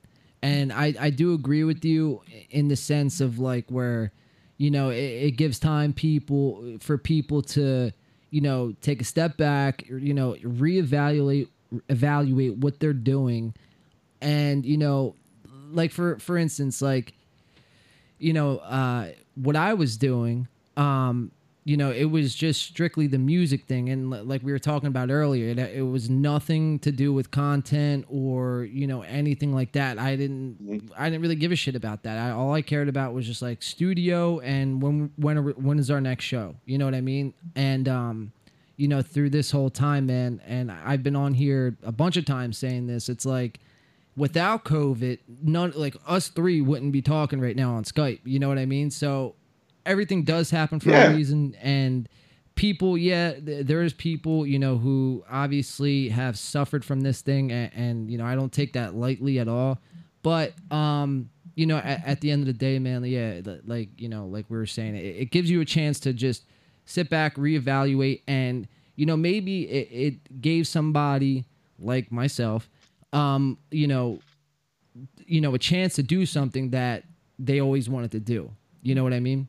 and 0.43 0.73
I 0.73 0.93
I 0.99 1.09
do 1.09 1.33
agree 1.33 1.63
with 1.63 1.85
you 1.85 2.21
in 2.49 2.67
the 2.67 2.75
sense 2.75 3.21
of 3.21 3.39
like 3.39 3.65
where 3.69 4.11
you 4.57 4.71
know, 4.71 4.89
it, 4.89 4.97
it 5.27 5.31
gives 5.37 5.57
time 5.57 5.93
people 5.93 6.77
for 6.81 6.97
people 6.97 7.41
to 7.43 7.91
you 8.29 8.41
know, 8.41 8.73
take 8.81 8.99
a 8.99 9.05
step 9.05 9.37
back, 9.37 9.87
you 9.87 10.13
know, 10.13 10.35
reevaluate 10.43 11.47
evaluate 11.89 12.57
what 12.57 12.79
they're 12.81 12.93
doing 12.93 13.53
and 14.25 14.65
you 14.65 14.77
know, 14.77 15.15
like 15.71 15.91
for 15.91 16.17
for 16.19 16.37
instance, 16.37 16.81
like 16.81 17.13
you 18.17 18.33
know, 18.33 18.57
uh, 18.57 19.11
what 19.35 19.55
I 19.55 19.73
was 19.75 19.97
doing, 19.97 20.47
um, 20.77 21.31
you 21.63 21.77
know, 21.77 21.91
it 21.91 22.05
was 22.05 22.33
just 22.33 22.63
strictly 22.63 23.05
the 23.05 23.19
music 23.19 23.65
thing, 23.65 23.89
and 23.89 24.09
li- 24.09 24.21
like 24.21 24.41
we 24.41 24.51
were 24.51 24.59
talking 24.59 24.87
about 24.87 25.11
earlier, 25.11 25.49
it, 25.49 25.59
it 25.59 25.83
was 25.83 26.09
nothing 26.09 26.79
to 26.79 26.91
do 26.91 27.13
with 27.13 27.29
content 27.29 28.05
or 28.09 28.63
you 28.63 28.87
know 28.87 29.03
anything 29.03 29.53
like 29.53 29.73
that. 29.73 29.99
I 29.99 30.15
didn't, 30.15 30.91
I 30.97 31.09
didn't 31.09 31.21
really 31.21 31.35
give 31.35 31.51
a 31.51 31.55
shit 31.55 31.75
about 31.75 32.01
that. 32.03 32.17
I, 32.17 32.31
all 32.31 32.53
I 32.53 32.63
cared 32.63 32.89
about 32.89 33.13
was 33.13 33.27
just 33.27 33.43
like 33.43 33.61
studio 33.61 34.39
and 34.39 34.81
when 34.81 35.11
when 35.17 35.37
when 35.37 35.77
is 35.77 35.91
our 35.91 36.01
next 36.01 36.25
show? 36.25 36.55
You 36.65 36.79
know 36.79 36.85
what 36.85 36.95
I 36.95 37.01
mean? 37.01 37.35
And 37.55 37.87
um, 37.87 38.31
you 38.75 38.87
know, 38.87 39.03
through 39.03 39.29
this 39.29 39.51
whole 39.51 39.69
time, 39.69 40.07
man, 40.07 40.41
and 40.47 40.71
I've 40.71 41.03
been 41.03 41.15
on 41.15 41.35
here 41.35 41.77
a 41.83 41.91
bunch 41.91 42.17
of 42.17 42.25
times 42.25 42.57
saying 42.57 42.87
this. 42.87 43.07
It's 43.07 43.25
like 43.25 43.59
without 44.17 44.63
COVID, 44.63 45.19
none 45.43 45.73
like 45.75 45.95
us 46.07 46.29
three 46.29 46.61
wouldn't 46.61 46.91
be 46.91 47.01
talking 47.01 47.39
right 47.39 47.55
now 47.55 47.75
on 47.75 47.83
Skype. 47.83 48.19
You 48.23 48.39
know 48.39 48.47
what 48.47 48.57
I 48.57 48.65
mean? 48.65 48.89
So 48.91 49.35
everything 49.85 50.23
does 50.23 50.49
happen 50.49 50.79
for 50.79 50.89
Yeah. 50.91 51.11
a 51.11 51.15
reason, 51.15 51.55
and 51.61 52.07
people, 52.55 52.97
yeah, 52.97 53.33
th- 53.33 53.65
there 53.67 53.83
is 53.83 53.93
people, 53.93 54.47
you 54.47 54.57
know, 54.57 54.77
who 54.77 55.23
obviously 55.29 56.09
have 56.09 56.37
suffered 56.37 56.85
from 56.85 57.01
this 57.01 57.21
thing, 57.21 57.51
and, 57.51 57.71
and 57.75 58.11
you 58.11 58.17
know, 58.17 58.25
I 58.25 58.35
don't 58.35 58.51
take 58.53 58.73
that 58.73 58.95
lightly 58.95 59.39
at 59.39 59.47
all. 59.47 59.79
But 60.23 60.53
um, 60.71 61.29
you 61.55 61.65
know, 61.65 61.77
at, 61.77 62.05
at 62.05 62.21
the 62.21 62.31
end 62.31 62.41
of 62.41 62.47
the 62.47 62.53
day, 62.53 62.79
man, 62.79 63.03
yeah, 63.03 63.41
li- 63.43 63.59
like 63.65 63.89
you 63.97 64.09
know, 64.09 64.25
like 64.27 64.45
we 64.49 64.57
were 64.57 64.65
saying, 64.65 64.95
it, 64.95 65.03
it 65.05 65.31
gives 65.31 65.49
you 65.51 65.61
a 65.61 65.65
chance 65.65 65.99
to 66.01 66.13
just 66.13 66.45
sit 66.85 67.09
back, 67.09 67.35
reevaluate, 67.35 68.21
and 68.27 68.67
you 68.95 69.05
know, 69.05 69.17
maybe 69.17 69.63
it, 69.69 69.89
it 69.91 70.41
gave 70.41 70.67
somebody 70.67 71.45
like 71.77 72.09
myself 72.11 72.69
um, 73.15 73.57
you 73.71 73.87
know, 73.87 74.19
you 75.25 75.41
know, 75.41 75.55
a 75.55 75.59
chance 75.59 75.95
to 75.95 76.03
do 76.03 76.25
something 76.25 76.71
that 76.71 77.03
they 77.39 77.61
always 77.61 77.89
wanted 77.89 78.11
to 78.11 78.19
do. 78.19 78.51
You 78.81 78.93
know 78.93 79.03
what 79.03 79.13
I 79.13 79.19
mean? 79.19 79.47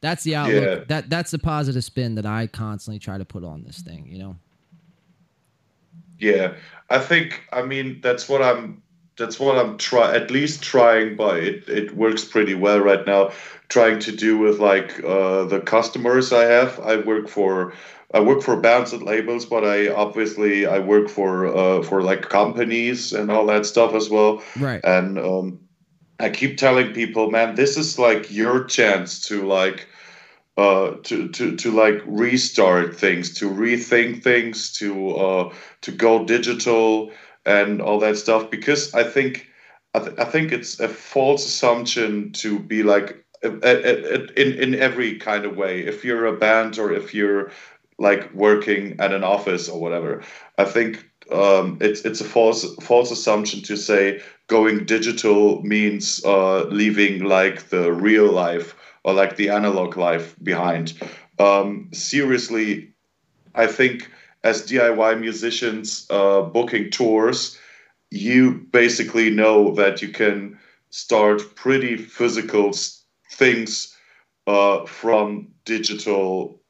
That's 0.00 0.22
the 0.22 0.36
outlook. 0.36 0.64
Yeah. 0.64 0.84
That 0.86 1.10
that's 1.10 1.30
the 1.30 1.38
positive 1.38 1.82
spin 1.82 2.14
that 2.16 2.26
I 2.26 2.46
constantly 2.46 2.98
try 2.98 3.16
to 3.16 3.24
put 3.24 3.42
on 3.42 3.64
this 3.64 3.80
thing. 3.80 4.06
You 4.06 4.18
know? 4.18 4.36
Yeah, 6.18 6.54
I 6.90 6.98
think 6.98 7.42
I 7.52 7.62
mean 7.62 8.00
that's 8.02 8.28
what 8.28 8.42
I'm 8.42 8.82
that's 9.16 9.38
what 9.38 9.58
I'm 9.58 9.78
try 9.78 10.14
at 10.14 10.30
least 10.30 10.62
trying 10.62 11.16
but 11.16 11.36
it 11.38 11.68
it 11.68 11.94
works 11.94 12.24
pretty 12.24 12.54
well 12.54 12.80
right 12.80 13.06
now 13.06 13.30
trying 13.68 13.98
to 13.98 14.12
do 14.12 14.38
with 14.38 14.58
like 14.58 15.02
uh, 15.04 15.44
the 15.44 15.60
customers 15.60 16.32
I 16.32 16.44
have. 16.44 16.78
I 16.80 16.96
work 16.96 17.28
for 17.28 17.72
I 18.12 18.20
work 18.20 18.42
for 18.42 18.56
bands 18.60 18.92
and 18.92 19.02
labels, 19.02 19.46
but 19.46 19.64
I 19.64 19.88
obviously 19.88 20.66
I 20.66 20.78
work 20.78 21.08
for 21.08 21.46
uh, 21.46 21.82
for 21.82 22.02
like 22.02 22.28
companies 22.28 23.12
and 23.12 23.30
all 23.30 23.46
that 23.46 23.66
stuff 23.66 23.94
as 23.94 24.08
well. 24.08 24.42
Right. 24.58 24.80
And 24.84 25.18
um, 25.18 25.60
I 26.20 26.30
keep 26.30 26.58
telling 26.58 26.92
people, 26.92 27.30
man, 27.30 27.56
this 27.56 27.76
is 27.76 27.98
like 27.98 28.30
your 28.30 28.64
chance 28.64 29.26
to 29.28 29.46
like 29.46 29.88
uh, 30.56 30.92
to, 31.02 31.28
to, 31.30 31.56
to 31.56 31.72
like 31.72 32.00
restart 32.06 32.96
things, 32.96 33.34
to 33.34 33.50
rethink 33.50 34.22
things, 34.22 34.72
to 34.74 35.10
uh, 35.16 35.52
to 35.80 35.90
go 35.90 36.24
digital 36.24 37.10
and 37.46 37.80
all 37.80 37.98
that 38.00 38.16
stuff. 38.16 38.50
Because 38.50 38.94
I 38.94 39.04
think 39.04 39.48
I, 39.94 40.00
th- 40.00 40.18
I 40.18 40.24
think 40.24 40.52
it's 40.52 40.80
a 40.80 40.88
false 40.88 41.46
assumption 41.46 42.32
to 42.32 42.58
be 42.58 42.82
like 42.82 43.24
in 43.42 44.32
in 44.34 44.74
every 44.74 45.18
kind 45.18 45.44
of 45.44 45.56
way. 45.56 45.80
If 45.80 46.04
you're 46.04 46.26
a 46.26 46.36
band 46.36 46.78
or 46.78 46.92
if 46.92 47.14
you're 47.14 47.50
like 47.98 48.32
working 48.34 48.98
at 48.98 49.12
an 49.12 49.22
office 49.22 49.68
or 49.68 49.80
whatever, 49.80 50.22
I 50.58 50.64
think 50.64 51.08
um, 51.30 51.78
it's 51.80 52.04
it's 52.04 52.20
a 52.20 52.24
false 52.24 52.74
false 52.76 53.10
assumption 53.10 53.62
to 53.62 53.76
say 53.76 54.22
going 54.46 54.84
digital 54.84 55.62
means 55.62 56.24
uh, 56.24 56.64
leaving 56.64 57.24
like 57.24 57.68
the 57.68 57.92
real 57.92 58.30
life 58.30 58.74
or 59.04 59.14
like 59.14 59.36
the 59.36 59.50
analog 59.50 59.96
life 59.96 60.34
behind. 60.42 60.94
Um, 61.38 61.90
seriously, 61.92 62.92
I 63.54 63.66
think 63.66 64.10
as 64.44 64.66
DIY 64.66 65.18
musicians 65.20 66.06
uh, 66.10 66.42
booking 66.42 66.90
tours, 66.90 67.58
you 68.10 68.66
basically 68.70 69.30
know 69.30 69.74
that 69.74 70.02
you 70.02 70.08
can 70.08 70.58
start 70.90 71.56
pretty 71.56 71.96
physical 71.96 72.72
things 73.32 73.96
uh, 74.46 74.84
from 74.84 75.48
digital 75.64 76.60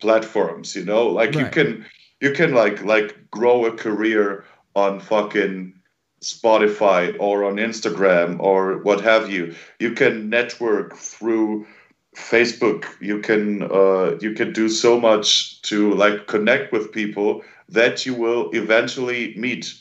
platforms. 0.00 0.74
You 0.76 0.84
know, 0.84 1.08
like 1.08 1.34
right. 1.34 1.44
you 1.44 1.50
can 1.50 1.84
you 2.20 2.30
can 2.30 2.54
like 2.54 2.82
like 2.84 3.30
grow 3.30 3.66
a 3.66 3.72
career 3.72 4.44
on 4.74 5.00
fucking 5.00 5.74
Spotify 6.22 7.14
or 7.18 7.44
on 7.44 7.56
Instagram 7.56 8.40
or 8.40 8.78
what 8.78 9.00
have 9.00 9.30
you. 9.30 9.54
You 9.80 9.92
can 9.92 10.30
network 10.30 10.96
through 10.96 11.66
Facebook. 12.16 12.86
You 13.00 13.20
can 13.20 13.62
uh, 13.62 14.16
you 14.20 14.32
can 14.32 14.52
do 14.52 14.68
so 14.68 14.98
much 15.00 15.62
to 15.62 15.92
like 15.94 16.26
connect 16.26 16.72
with 16.72 16.92
people 16.92 17.42
that 17.68 18.06
you 18.06 18.14
will 18.14 18.50
eventually 18.52 19.34
meet, 19.36 19.74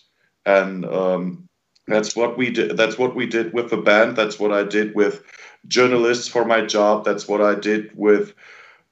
and 0.45 0.85
um, 0.85 1.47
that's 1.87 2.15
what 2.15 2.37
we 2.37 2.51
did. 2.51 2.77
That's 2.77 2.97
what 2.97 3.15
we 3.15 3.25
did 3.25 3.53
with 3.53 3.69
the 3.69 3.77
band. 3.77 4.15
That's 4.17 4.39
what 4.39 4.51
I 4.51 4.63
did 4.63 4.95
with 4.95 5.23
journalists 5.67 6.27
for 6.27 6.45
my 6.45 6.65
job. 6.65 7.05
That's 7.05 7.27
what 7.27 7.41
I 7.41 7.55
did 7.55 7.91
with 7.95 8.33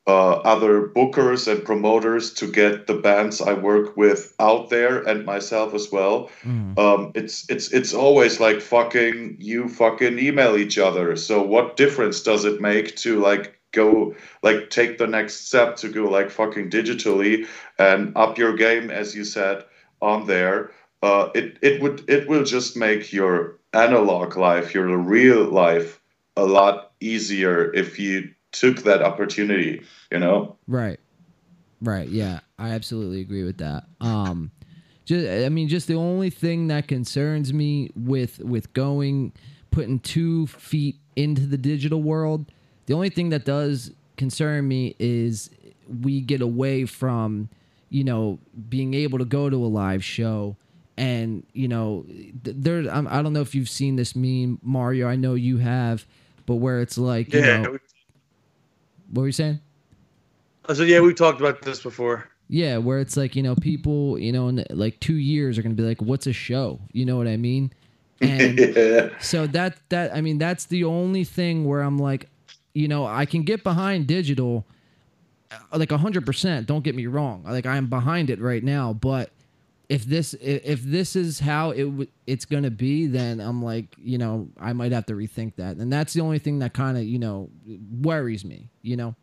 uh, 0.06 0.34
other 0.44 0.90
bookers 0.90 1.50
and 1.50 1.64
promoters 1.64 2.34
to 2.34 2.48
get 2.48 2.88
the 2.88 2.96
bands 2.96 3.40
I 3.42 3.54
work 3.54 3.96
with 3.96 4.36
out 4.40 4.70
there 4.70 5.02
and 5.02 5.26
myself 5.26 5.74
as 5.74 5.92
well. 5.92 6.30
Mm. 6.44 6.78
Um, 6.78 7.12
it's 7.16 7.50
it's 7.50 7.72
it's 7.72 7.94
always 7.94 8.40
like 8.40 8.60
fucking 8.60 9.38
you 9.40 9.70
fucking 9.70 10.20
email 10.20 10.58
each 10.58 10.78
other. 10.78 11.16
So 11.16 11.42
what 11.42 11.78
difference 11.78 12.22
does 12.22 12.44
it 12.44 12.60
make 12.60 12.96
to 12.98 13.22
like 13.22 13.60
go 13.72 14.14
like 14.42 14.70
take 14.70 14.98
the 14.98 15.08
next 15.08 15.48
step 15.48 15.78
to 15.78 15.90
go 15.90 16.04
like 16.04 16.30
fucking 16.30 16.70
digitally 16.70 17.48
and 17.80 18.16
up 18.18 18.38
your 18.38 18.56
game 18.56 18.92
as 18.92 19.16
you 19.16 19.24
said 19.24 19.64
on 20.02 20.28
there? 20.28 20.72
Uh, 21.02 21.30
it 21.34 21.58
it 21.62 21.82
would 21.82 22.10
it 22.10 22.28
will 22.28 22.44
just 22.44 22.76
make 22.76 23.14
your 23.14 23.58
analog 23.72 24.36
life, 24.36 24.74
your 24.74 24.98
real 24.98 25.46
life, 25.46 26.02
a 26.36 26.46
lot 26.46 26.92
easier 27.00 27.74
if 27.74 28.00
you 28.00 28.30
took 28.54 28.84
that 28.84 29.02
opportunity, 29.04 29.84
you 30.12 30.20
know? 30.20 30.58
Right. 30.68 31.00
Right. 31.82 32.08
Yeah. 32.10 32.42
I 32.58 32.70
absolutely 32.72 33.22
agree 33.22 33.44
with 33.44 33.58
that. 33.60 33.86
Um 34.02 34.52
just 35.06 35.28
I 35.46 35.50
mean 35.50 35.68
just 35.70 35.88
the 35.88 35.96
only 35.96 36.30
thing 36.30 36.68
that 36.70 36.88
concerns 36.88 37.54
me 37.54 37.92
with 37.96 38.40
with 38.40 38.74
going 38.74 39.34
putting 39.72 40.00
two 40.00 40.48
feet 40.48 40.98
into 41.16 41.46
the 41.48 41.58
digital 41.58 42.02
world, 42.02 42.52
the 42.88 42.94
only 42.94 43.10
thing 43.10 43.30
that 43.30 43.46
does 43.46 43.92
concern 44.18 44.68
me 44.68 44.96
is 45.00 45.50
we 45.88 46.22
get 46.22 46.42
away 46.42 46.86
from, 46.86 47.50
you 47.90 48.04
know, 48.04 48.40
being 48.70 48.94
able 48.94 49.20
to 49.20 49.26
go 49.26 49.50
to 49.50 49.58
a 49.58 49.68
live 49.68 50.04
show 50.04 50.58
and 50.98 51.46
you 51.54 51.68
know 51.68 52.06
there 52.44 52.80
I 52.92 53.22
don't 53.24 53.34
know 53.34 53.42
if 53.42 53.56
you've 53.56 53.70
seen 53.70 53.96
this 53.96 54.16
meme 54.16 54.60
Mario 54.62 55.08
I 55.08 55.16
know 55.16 55.34
you 55.34 55.58
have 55.58 56.06
but 56.46 56.56
where 56.56 56.82
it's 56.82 56.98
like 57.00 57.34
you 57.34 57.42
yeah, 57.42 57.58
know 57.64 57.78
what 59.14 59.22
were 59.22 59.28
you 59.28 59.32
saying? 59.32 59.60
I 60.66 60.74
said, 60.74 60.88
yeah, 60.88 61.00
we 61.02 61.14
talked 61.14 61.40
about 61.40 61.62
this 61.62 61.82
before. 61.84 62.28
Yeah, 62.50 62.78
where 62.78 63.00
it's 63.00 63.16
like 63.16 63.36
you 63.36 63.44
know 63.44 63.56
people 63.56 64.20
you 64.20 64.32
know 64.32 64.48
in 64.48 64.66
like 64.70 65.00
two 65.00 65.16
years 65.16 65.58
are 65.58 65.62
gonna 65.62 65.76
be 65.76 65.84
like, 65.84 66.02
what's 66.02 66.28
a 66.28 66.34
show? 66.34 66.82
You 66.92 67.06
know 67.06 67.16
what 67.16 67.28
I 67.28 67.38
mean? 67.38 67.72
And 68.22 68.60
yeah. 68.76 69.10
so 69.20 69.48
that 69.48 69.78
that 69.90 70.14
I 70.14 70.22
mean 70.22 70.38
that's 70.38 70.66
the 70.66 70.84
only 70.84 71.24
thing 71.24 71.66
where 71.66 71.82
I'm 71.82 71.98
like, 71.98 72.30
you 72.74 72.88
know, 72.88 73.06
I 73.06 73.26
can 73.26 73.44
get 73.44 73.64
behind 73.64 74.08
digital, 74.08 74.66
uh, 75.52 75.78
like 75.78 75.92
hundred 75.92 76.26
percent. 76.26 76.68
Don't 76.68 76.84
get 76.84 76.96
me 76.96 77.06
wrong. 77.08 77.44
Like 77.44 77.66
I'm 77.66 77.88
behind 77.88 78.30
it 78.30 78.42
right 78.42 78.64
now, 78.64 78.94
but 78.94 79.32
if 79.94 80.06
this 80.06 80.34
if 80.42 80.82
this 80.82 81.16
is 81.16 81.40
how 81.40 81.70
it 81.70 82.10
it's 82.26 82.46
gonna 82.46 82.72
be, 82.72 83.06
then 83.06 83.40
I'm 83.40 83.62
like, 83.62 83.96
you 84.00 84.18
know, 84.18 84.50
I 84.60 84.74
might 84.74 84.92
have 84.92 85.06
to 85.06 85.14
rethink 85.14 85.56
that, 85.58 85.78
and 85.78 85.94
that's 85.94 86.14
the 86.14 86.22
only 86.22 86.40
thing 86.40 86.58
that 86.60 86.74
kind 86.74 86.98
of 86.98 87.04
you 87.04 87.20
know 87.20 87.52
worries 88.02 88.44
me, 88.44 88.72
you 88.82 88.98
know. 88.98 89.14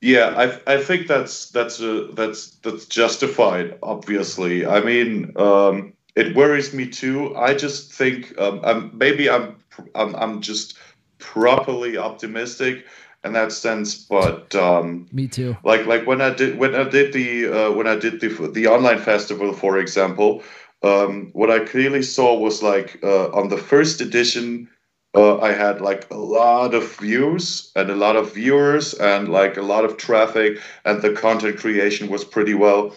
Yeah, 0.00 0.32
I 0.36 0.74
I 0.74 0.80
think 0.80 1.08
that's 1.08 1.50
that's 1.50 1.80
a, 1.80 2.06
that's 2.12 2.50
that's 2.62 2.86
justified. 2.86 3.80
Obviously, 3.82 4.64
I 4.64 4.80
mean, 4.80 5.32
um, 5.36 5.92
it 6.14 6.36
worries 6.36 6.72
me 6.72 6.86
too. 6.86 7.34
I 7.36 7.54
just 7.54 7.92
think 7.92 8.38
um, 8.40 8.60
I'm, 8.62 8.96
maybe 8.96 9.28
I'm 9.28 9.56
I'm 9.96 10.14
I'm 10.14 10.40
just 10.40 10.78
properly 11.18 11.98
optimistic 11.98 12.86
in 13.24 13.32
that 13.32 13.52
sense. 13.52 13.94
But 13.94 14.54
um, 14.54 15.06
me 15.12 15.28
too. 15.28 15.56
Like 15.64 15.86
like 15.86 16.06
when 16.06 16.20
I 16.20 16.30
did 16.30 16.58
when 16.58 16.74
I 16.74 16.84
did 16.84 17.12
the 17.12 17.48
uh, 17.48 17.72
when 17.72 17.86
I 17.86 17.96
did 17.96 18.20
the 18.20 18.28
the 18.52 18.66
online 18.66 18.98
festival, 18.98 19.52
for 19.52 19.78
example, 19.78 20.42
um, 20.82 21.30
what 21.32 21.50
I 21.50 21.60
clearly 21.60 22.02
saw 22.02 22.38
was 22.38 22.62
like 22.62 22.98
uh, 23.02 23.30
on 23.30 23.48
the 23.48 23.58
first 23.58 24.00
edition. 24.00 24.68
Uh, 25.12 25.40
I 25.40 25.50
had 25.50 25.80
like 25.80 26.08
a 26.12 26.16
lot 26.16 26.72
of 26.72 26.96
views 26.98 27.72
and 27.74 27.90
a 27.90 27.96
lot 27.96 28.14
of 28.14 28.32
viewers 28.32 28.94
and 28.94 29.28
like 29.28 29.56
a 29.56 29.62
lot 29.62 29.84
of 29.84 29.96
traffic, 29.96 30.60
and 30.84 31.02
the 31.02 31.12
content 31.12 31.58
creation 31.58 32.08
was 32.08 32.24
pretty 32.24 32.54
well. 32.54 32.94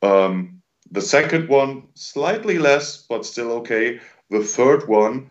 Um, 0.00 0.62
the 0.90 1.02
second 1.02 1.48
one, 1.48 1.88
slightly 1.94 2.58
less, 2.58 3.04
but 3.06 3.26
still 3.26 3.52
okay. 3.52 4.00
The 4.30 4.42
third 4.42 4.88
one, 4.88 5.30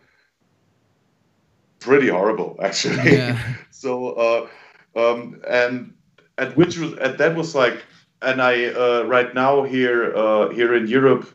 pretty 1.80 2.08
horrible, 2.08 2.56
actually. 2.62 3.16
Yeah. 3.16 3.38
So 3.82 4.12
uh, 4.12 4.48
um, 4.96 5.42
and 5.48 5.94
at 6.38 6.56
which 6.56 6.78
was 6.78 6.94
at 6.94 7.18
that 7.18 7.34
was 7.34 7.54
like 7.54 7.82
and 8.22 8.40
I 8.40 8.66
uh, 8.66 9.02
right 9.06 9.34
now 9.34 9.64
here 9.64 10.14
uh, 10.14 10.50
here 10.50 10.74
in 10.74 10.86
Europe 10.86 11.26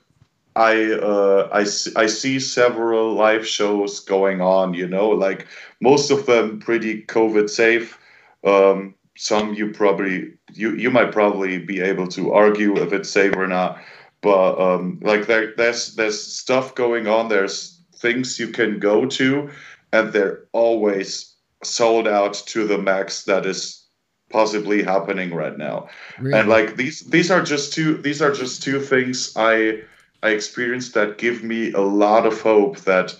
I 0.57 0.93
uh, 0.93 1.49
I 1.53 1.61
I 1.95 2.07
see 2.07 2.39
several 2.39 3.13
live 3.13 3.45
shows 3.45 3.99
going 3.99 4.41
on. 4.41 4.73
You 4.73 4.87
know, 4.87 5.09
like 5.09 5.47
most 5.81 6.09
of 6.09 6.25
them 6.25 6.59
pretty 6.59 7.03
COVID 7.03 7.47
safe. 7.47 7.99
Um, 8.43 8.95
some 9.15 9.53
you 9.53 9.71
probably 9.71 10.33
you 10.53 10.73
you 10.75 10.89
might 10.89 11.11
probably 11.11 11.59
be 11.59 11.79
able 11.79 12.07
to 12.07 12.33
argue 12.33 12.75
if 12.77 12.91
it's 12.91 13.09
safe 13.09 13.35
or 13.35 13.47
not. 13.47 13.79
But 14.21 14.59
um, 14.59 14.99
like 15.03 15.27
there, 15.27 15.53
there's 15.55 15.93
there's 15.95 16.19
stuff 16.19 16.73
going 16.73 17.05
on. 17.07 17.29
There's 17.29 17.79
things 17.93 18.39
you 18.39 18.47
can 18.47 18.79
go 18.79 19.05
to, 19.05 19.51
and 19.93 20.11
they're 20.11 20.45
always 20.53 21.36
sold 21.63 22.07
out 22.07 22.33
to 22.33 22.67
the 22.67 22.77
max 22.77 23.23
that 23.23 23.45
is 23.45 23.87
possibly 24.29 24.83
happening 24.83 25.33
right 25.33 25.57
now 25.57 25.87
really? 26.19 26.37
and 26.37 26.49
like 26.49 26.75
these 26.75 27.01
these 27.09 27.31
are 27.31 27.41
just 27.41 27.73
two 27.73 27.97
these 27.97 28.21
are 28.21 28.31
just 28.31 28.61
two 28.61 28.79
things 28.79 29.33
i 29.37 29.81
i 30.21 30.29
experienced 30.29 30.93
that 30.93 31.17
give 31.17 31.43
me 31.43 31.71
a 31.71 31.79
lot 31.79 32.25
of 32.25 32.41
hope 32.41 32.77
that 32.79 33.15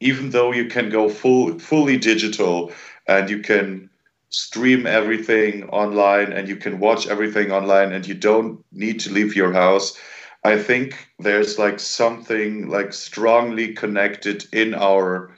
even 0.00 0.30
though 0.30 0.52
you 0.52 0.66
can 0.66 0.90
go 0.90 1.08
full 1.08 1.58
fully 1.58 1.96
digital 1.96 2.72
and 3.06 3.30
you 3.30 3.38
can 3.38 3.88
stream 4.30 4.86
everything 4.86 5.68
online 5.68 6.32
and 6.32 6.48
you 6.48 6.56
can 6.56 6.80
watch 6.80 7.06
everything 7.06 7.52
online 7.52 7.92
and 7.92 8.06
you 8.06 8.14
don't 8.14 8.64
need 8.72 8.98
to 8.98 9.12
leave 9.12 9.36
your 9.36 9.52
house 9.52 9.96
i 10.42 10.58
think 10.58 11.08
there's 11.20 11.60
like 11.60 11.78
something 11.78 12.68
like 12.68 12.92
strongly 12.92 13.72
connected 13.72 14.44
in 14.52 14.74
our 14.74 15.30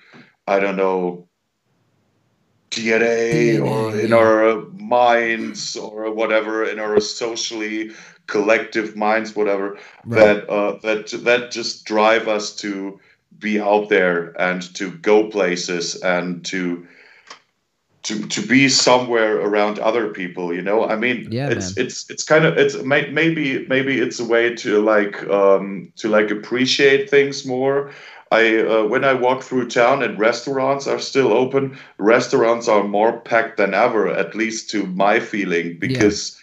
i 0.47 0.59
don't 0.59 0.77
know 0.77 1.26
DNA 2.71 3.63
or 3.63 3.99
in 3.99 4.13
our 4.13 4.63
minds 4.73 5.77
or 5.77 6.13
whatever, 6.13 6.65
in 6.65 6.79
our 6.79 7.01
socially 7.01 7.91
collective 8.27 8.97
minds, 8.97 9.37
whatever, 9.37 9.79
right. 10.05 10.19
that 10.19 10.51
uh, 10.51 10.79
that 10.83 11.09
that 11.25 11.51
just 11.51 11.85
drive 11.85 12.29
us 12.29 12.55
to 12.57 13.01
be 13.39 13.61
out 13.61 13.89
there 13.89 14.41
and 14.41 14.75
to 14.75 14.91
go 14.91 15.29
places 15.29 15.97
and 16.03 16.45
to 16.47 16.87
to 18.07 18.25
to 18.29 18.47
be 18.47 18.69
somewhere 18.69 19.41
around 19.41 19.81
other 19.81 20.09
people 20.11 20.55
you 20.55 20.63
know 20.63 20.85
i 20.85 20.95
mean 20.95 21.27
yeah, 21.31 21.49
it's 21.49 21.77
man. 21.77 21.87
it's 21.87 22.09
it's 22.09 22.23
kind 22.23 22.45
of 22.45 22.57
it's 22.57 22.77
maybe 22.83 23.67
maybe 23.67 23.99
it's 23.99 24.21
a 24.21 24.25
way 24.25 24.55
to 24.55 24.81
like 24.81 25.27
um 25.29 25.93
to 25.97 26.09
like 26.09 26.31
appreciate 26.31 27.11
things 27.11 27.45
more 27.45 27.91
I 28.33 28.59
uh, 28.59 28.85
when 28.85 29.05
I 29.05 29.13
walk 29.13 29.43
through 29.43 29.69
town 29.69 30.03
and 30.03 30.19
restaurants 30.19 30.87
are 30.87 30.99
still 30.99 31.33
open, 31.33 31.79
restaurants 31.99 32.69
are 32.69 32.83
more 32.83 33.21
packed 33.21 33.57
than 33.57 33.75
ever, 33.75 34.09
at 34.09 34.35
least 34.35 34.71
to 34.71 34.87
my 34.87 35.21
feeling, 35.21 35.79
because 35.79 36.41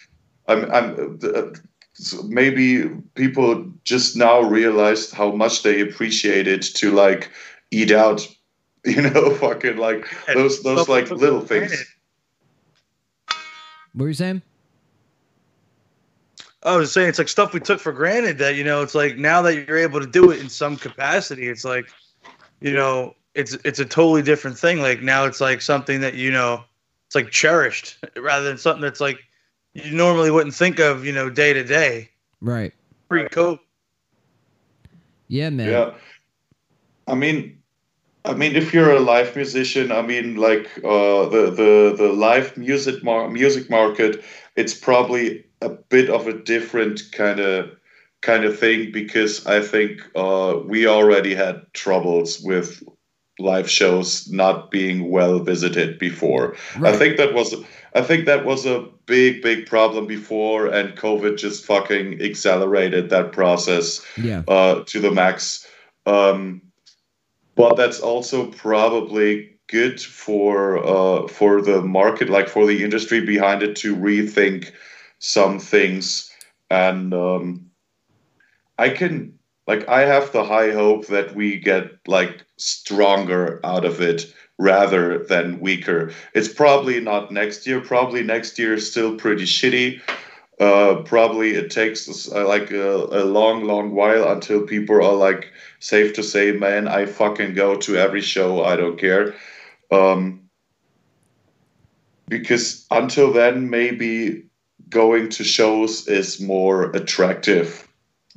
yeah. 0.48 0.54
I'm, 0.54 0.72
I'm 0.72 1.18
uh, 1.22 2.22
maybe 2.24 2.88
people 3.14 3.70
just 3.84 4.16
now 4.16 4.40
realized 4.40 5.14
how 5.14 5.32
much 5.32 5.62
they 5.62 5.80
appreciate 5.80 6.46
it 6.48 6.62
to 6.62 6.90
like 6.90 7.30
eat 7.70 7.90
out 7.90 8.26
You 8.86 9.00
know, 9.00 9.34
fucking 9.36 9.78
like 9.78 10.06
those 10.34 10.62
those 10.62 10.90
like 10.90 11.10
little 11.10 11.40
things. 11.40 11.72
What 13.94 14.02
were 14.02 14.08
you 14.08 14.14
saying? 14.14 14.42
I 16.64 16.76
was 16.76 16.92
saying 16.92 17.10
it's 17.10 17.18
like 17.18 17.28
stuff 17.28 17.52
we 17.52 17.60
took 17.60 17.78
for 17.78 17.92
granted 17.92 18.38
that 18.38 18.56
you 18.56 18.64
know 18.64 18.82
it's 18.82 18.94
like 18.94 19.18
now 19.18 19.42
that 19.42 19.66
you're 19.66 19.78
able 19.78 20.00
to 20.00 20.06
do 20.06 20.30
it 20.30 20.40
in 20.40 20.48
some 20.48 20.76
capacity, 20.76 21.48
it's 21.48 21.64
like 21.64 21.88
you 22.60 22.72
know 22.72 23.14
it's 23.34 23.54
it's 23.64 23.78
a 23.78 23.84
totally 23.84 24.22
different 24.22 24.58
thing. 24.58 24.80
Like 24.80 25.02
now 25.02 25.24
it's 25.24 25.40
like 25.40 25.60
something 25.60 26.00
that 26.00 26.14
you 26.14 26.30
know 26.30 26.64
it's 27.06 27.14
like 27.14 27.30
cherished 27.30 27.98
rather 28.16 28.44
than 28.44 28.58
something 28.58 28.82
that's 28.82 29.00
like 29.00 29.18
you 29.74 29.90
normally 29.90 30.30
wouldn't 30.30 30.54
think 30.54 30.78
of 30.78 31.04
you 31.04 31.12
know 31.12 31.28
day 31.28 31.52
to 31.52 31.64
day 31.64 32.08
Right. 32.40 32.74
pre 33.08 33.24
COVID. 33.24 33.58
Yeah, 35.28 35.50
man. 35.50 35.68
Yeah. 35.68 35.94
I 37.08 37.14
mean, 37.14 37.62
I 38.24 38.34
mean, 38.34 38.54
if 38.54 38.72
you're 38.72 38.92
a 38.92 39.00
live 39.00 39.34
musician, 39.34 39.90
I 39.92 40.02
mean, 40.02 40.36
like 40.36 40.70
uh, 40.78 41.28
the 41.28 41.50
the 41.50 41.94
the 41.96 42.12
live 42.12 42.56
music 42.56 43.02
mar- 43.02 43.30
music 43.30 43.68
market, 43.70 44.22
it's 44.56 44.74
probably 44.74 45.44
a 45.64 45.70
bit 45.70 46.10
of 46.10 46.26
a 46.26 46.32
different 46.32 47.02
kind 47.12 47.40
of 47.40 47.70
kind 48.20 48.44
of 48.44 48.58
thing 48.58 48.92
because 48.92 49.46
I 49.46 49.60
think 49.60 50.02
uh, 50.14 50.58
we 50.64 50.86
already 50.86 51.34
had 51.34 51.62
troubles 51.72 52.40
with 52.40 52.82
live 53.38 53.68
shows 53.68 54.30
not 54.30 54.70
being 54.70 55.10
well 55.10 55.40
visited 55.40 55.98
before. 55.98 56.56
Right. 56.78 56.94
I 56.94 56.96
think 56.96 57.16
that 57.16 57.34
was 57.34 57.54
I 57.94 58.02
think 58.02 58.26
that 58.26 58.44
was 58.44 58.66
a 58.66 58.88
big 59.06 59.42
big 59.42 59.66
problem 59.66 60.06
before, 60.06 60.66
and 60.66 60.96
COVID 60.96 61.38
just 61.38 61.64
fucking 61.64 62.22
accelerated 62.22 63.10
that 63.10 63.32
process 63.32 64.04
yeah. 64.16 64.42
uh, 64.48 64.84
to 64.84 65.00
the 65.00 65.10
max. 65.10 65.66
Um, 66.06 66.62
but 67.54 67.76
that's 67.76 68.00
also 68.00 68.46
probably 68.50 69.56
good 69.68 70.00
for 70.00 70.78
uh, 70.78 71.28
for 71.28 71.62
the 71.62 71.82
market, 71.82 72.28
like 72.28 72.48
for 72.48 72.66
the 72.66 72.82
industry 72.82 73.24
behind 73.24 73.62
it, 73.62 73.76
to 73.76 73.96
rethink 73.96 74.72
some 75.24 75.58
things. 75.58 76.30
And 76.70 77.14
um, 77.14 77.70
I 78.78 78.90
can 78.90 79.38
like 79.66 79.88
I 79.88 80.00
have 80.02 80.32
the 80.32 80.44
high 80.44 80.72
hope 80.72 81.06
that 81.06 81.34
we 81.34 81.56
get 81.56 81.90
like 82.06 82.44
stronger 82.58 83.60
out 83.64 83.84
of 83.84 84.00
it 84.00 84.32
rather 84.58 85.24
than 85.24 85.60
weaker. 85.60 86.12
It's 86.34 86.52
probably 86.52 87.00
not 87.00 87.32
next 87.32 87.66
year. 87.66 87.80
Probably 87.80 88.22
next 88.22 88.58
year 88.58 88.74
is 88.74 88.90
still 88.90 89.16
pretty 89.16 89.44
shitty. 89.44 90.00
Uh, 90.60 91.02
probably 91.04 91.54
it 91.54 91.70
takes 91.70 92.30
uh, 92.30 92.46
like 92.46 92.70
a, 92.70 92.94
a 92.94 93.24
long, 93.24 93.64
long 93.64 93.92
while 93.92 94.30
until 94.30 94.62
people 94.62 94.96
are 94.96 95.12
like 95.12 95.50
safe 95.80 96.12
to 96.14 96.22
say, 96.22 96.52
man, 96.52 96.86
I 96.86 97.06
fucking 97.06 97.54
go 97.54 97.74
to 97.76 97.96
every 97.96 98.20
show. 98.20 98.62
I 98.62 98.76
don't 98.76 98.96
care. 98.98 99.34
Um, 99.90 100.48
because 102.28 102.86
until 102.92 103.32
then, 103.32 103.68
maybe 103.68 104.44
going 104.94 105.28
to 105.28 105.44
shows 105.44 106.08
is 106.08 106.40
more 106.40 106.84
attractive. 106.92 107.86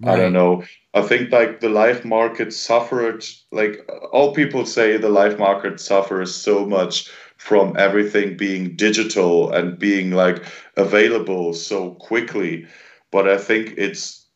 I 0.06 0.16
don't 0.16 0.34
know. 0.34 0.64
I 0.94 1.02
think 1.02 1.32
like 1.32 1.60
the 1.60 1.70
live 1.70 2.04
market 2.06 2.54
suffered, 2.54 3.26
like 3.52 3.90
all 4.12 4.34
people 4.34 4.66
say, 4.66 4.98
the 4.98 5.10
live 5.10 5.40
market 5.40 5.80
suffers 5.80 6.36
so 6.36 6.66
much 6.66 7.10
from 7.38 7.76
everything 7.78 8.38
being 8.38 8.76
digital 8.76 9.52
and 9.52 9.80
being 9.80 10.12
like 10.12 10.44
available 10.76 11.54
so 11.54 11.92
quickly. 11.96 12.68
But 13.12 13.28
I 13.28 13.38
think 13.38 13.76
it's 13.78 14.28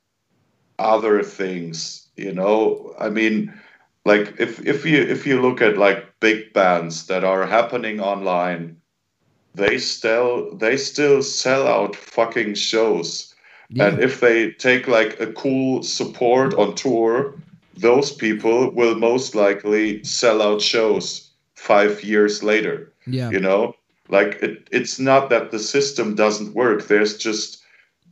other 0.79 1.21
things, 1.23 2.07
you 2.15 2.33
know. 2.33 2.95
I 2.99 3.09
mean, 3.09 3.53
like 4.05 4.35
if 4.39 4.65
if 4.65 4.85
you 4.85 5.01
if 5.01 5.27
you 5.27 5.41
look 5.41 5.61
at 5.61 5.77
like 5.77 6.19
big 6.19 6.53
bands 6.53 7.05
that 7.07 7.23
are 7.23 7.45
happening 7.45 7.99
online, 7.99 8.80
they 9.55 9.77
still 9.77 10.55
they 10.55 10.77
still 10.77 11.21
sell 11.23 11.67
out 11.67 11.95
fucking 11.95 12.55
shows. 12.55 13.33
Yeah. 13.69 13.87
And 13.87 13.99
if 13.99 14.19
they 14.19 14.51
take 14.51 14.87
like 14.87 15.19
a 15.19 15.27
cool 15.33 15.83
support 15.83 16.53
on 16.55 16.75
tour, 16.75 17.35
those 17.77 18.11
people 18.11 18.71
will 18.71 18.95
most 18.95 19.33
likely 19.35 20.03
sell 20.03 20.41
out 20.41 20.61
shows 20.61 21.29
five 21.55 22.03
years 22.03 22.43
later. 22.43 22.91
yeah. 23.07 23.29
You 23.29 23.39
know, 23.39 23.73
like 24.09 24.41
it, 24.41 24.67
it's 24.71 24.99
not 24.99 25.29
that 25.29 25.51
the 25.51 25.59
system 25.59 26.15
doesn't 26.15 26.53
work. 26.53 26.87
There's 26.87 27.17
just 27.17 27.61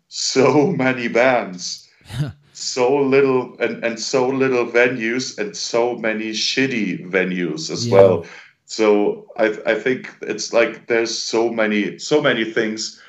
so 0.08 0.68
many 0.78 1.08
bands, 1.10 1.88
so 2.54 2.96
little 2.98 3.56
and, 3.60 3.84
and 3.84 4.00
so 4.00 4.28
little 4.30 4.66
venues 4.66 5.38
and 5.38 5.56
so 5.56 5.96
many 5.98 6.32
shitty 6.32 7.10
venues 7.10 7.70
as 7.70 7.88
Yeah. 7.88 7.94
well. 7.96 8.26
So 8.70 9.26
I 9.36 9.46
I 9.66 9.76
think 9.76 10.16
it's 10.22 10.54
like 10.54 10.88
there's 10.88 11.18
so 11.18 11.50
many 11.50 11.98
so 11.98 12.22
many 12.22 12.46
things 12.46 13.02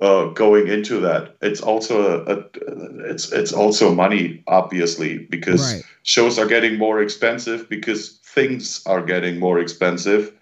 uh, 0.00 0.26
going 0.26 0.68
into 0.68 1.00
that. 1.00 1.36
It's 1.40 1.62
also 1.62 1.96
a, 2.26 2.34
a 2.34 2.44
it's 3.10 3.32
it's 3.32 3.52
also 3.52 3.94
money, 3.94 4.44
obviously, 4.46 5.18
because 5.30 5.60
Right. 5.74 5.84
shows 6.02 6.38
are 6.38 6.46
getting 6.46 6.76
more 6.78 7.00
expensive 7.02 7.68
because 7.68 8.20
things 8.34 8.82
are 8.86 9.02
getting 9.02 9.38
more 9.40 9.58
expensive. 9.58 10.32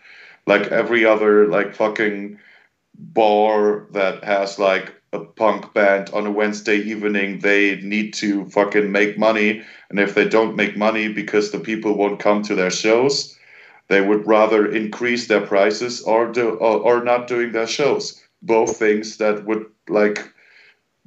Like 0.47 0.73
every 0.73 1.07
other 1.07 1.47
like 1.47 1.75
fucking 1.77 2.39
bar 2.99 3.87
that 3.93 4.25
has 4.25 4.59
like 4.59 4.93
a 5.13 5.21
punk 5.21 5.73
band 5.75 6.11
on 6.13 6.27
a 6.27 6.33
Wednesday 6.33 6.79
evening, 6.79 7.39
they 7.39 7.77
need 7.81 8.15
to 8.15 8.47
fucking 8.51 8.91
make 8.91 9.19
money. 9.19 9.63
And 9.91 10.01
if 10.01 10.15
they 10.15 10.29
don't 10.29 10.57
make 10.57 10.77
money 10.77 11.09
because 11.13 11.53
the 11.53 11.61
people 11.61 11.95
won't 11.97 12.19
come 12.21 12.43
to 12.43 12.57
their 12.57 12.73
shows, 12.73 13.39
they 13.89 14.01
would 14.01 14.27
rather 14.27 14.67
increase 14.71 15.27
their 15.27 15.47
prices 15.47 16.03
or 16.03 16.33
do 16.33 16.51
or, 16.51 16.79
or 16.81 17.05
not 17.05 17.27
doing 17.29 17.53
their 17.53 17.67
shows. 17.67 18.23
Both 18.43 18.77
things 18.77 19.19
that 19.19 19.45
would 19.45 19.67
like 19.89 20.33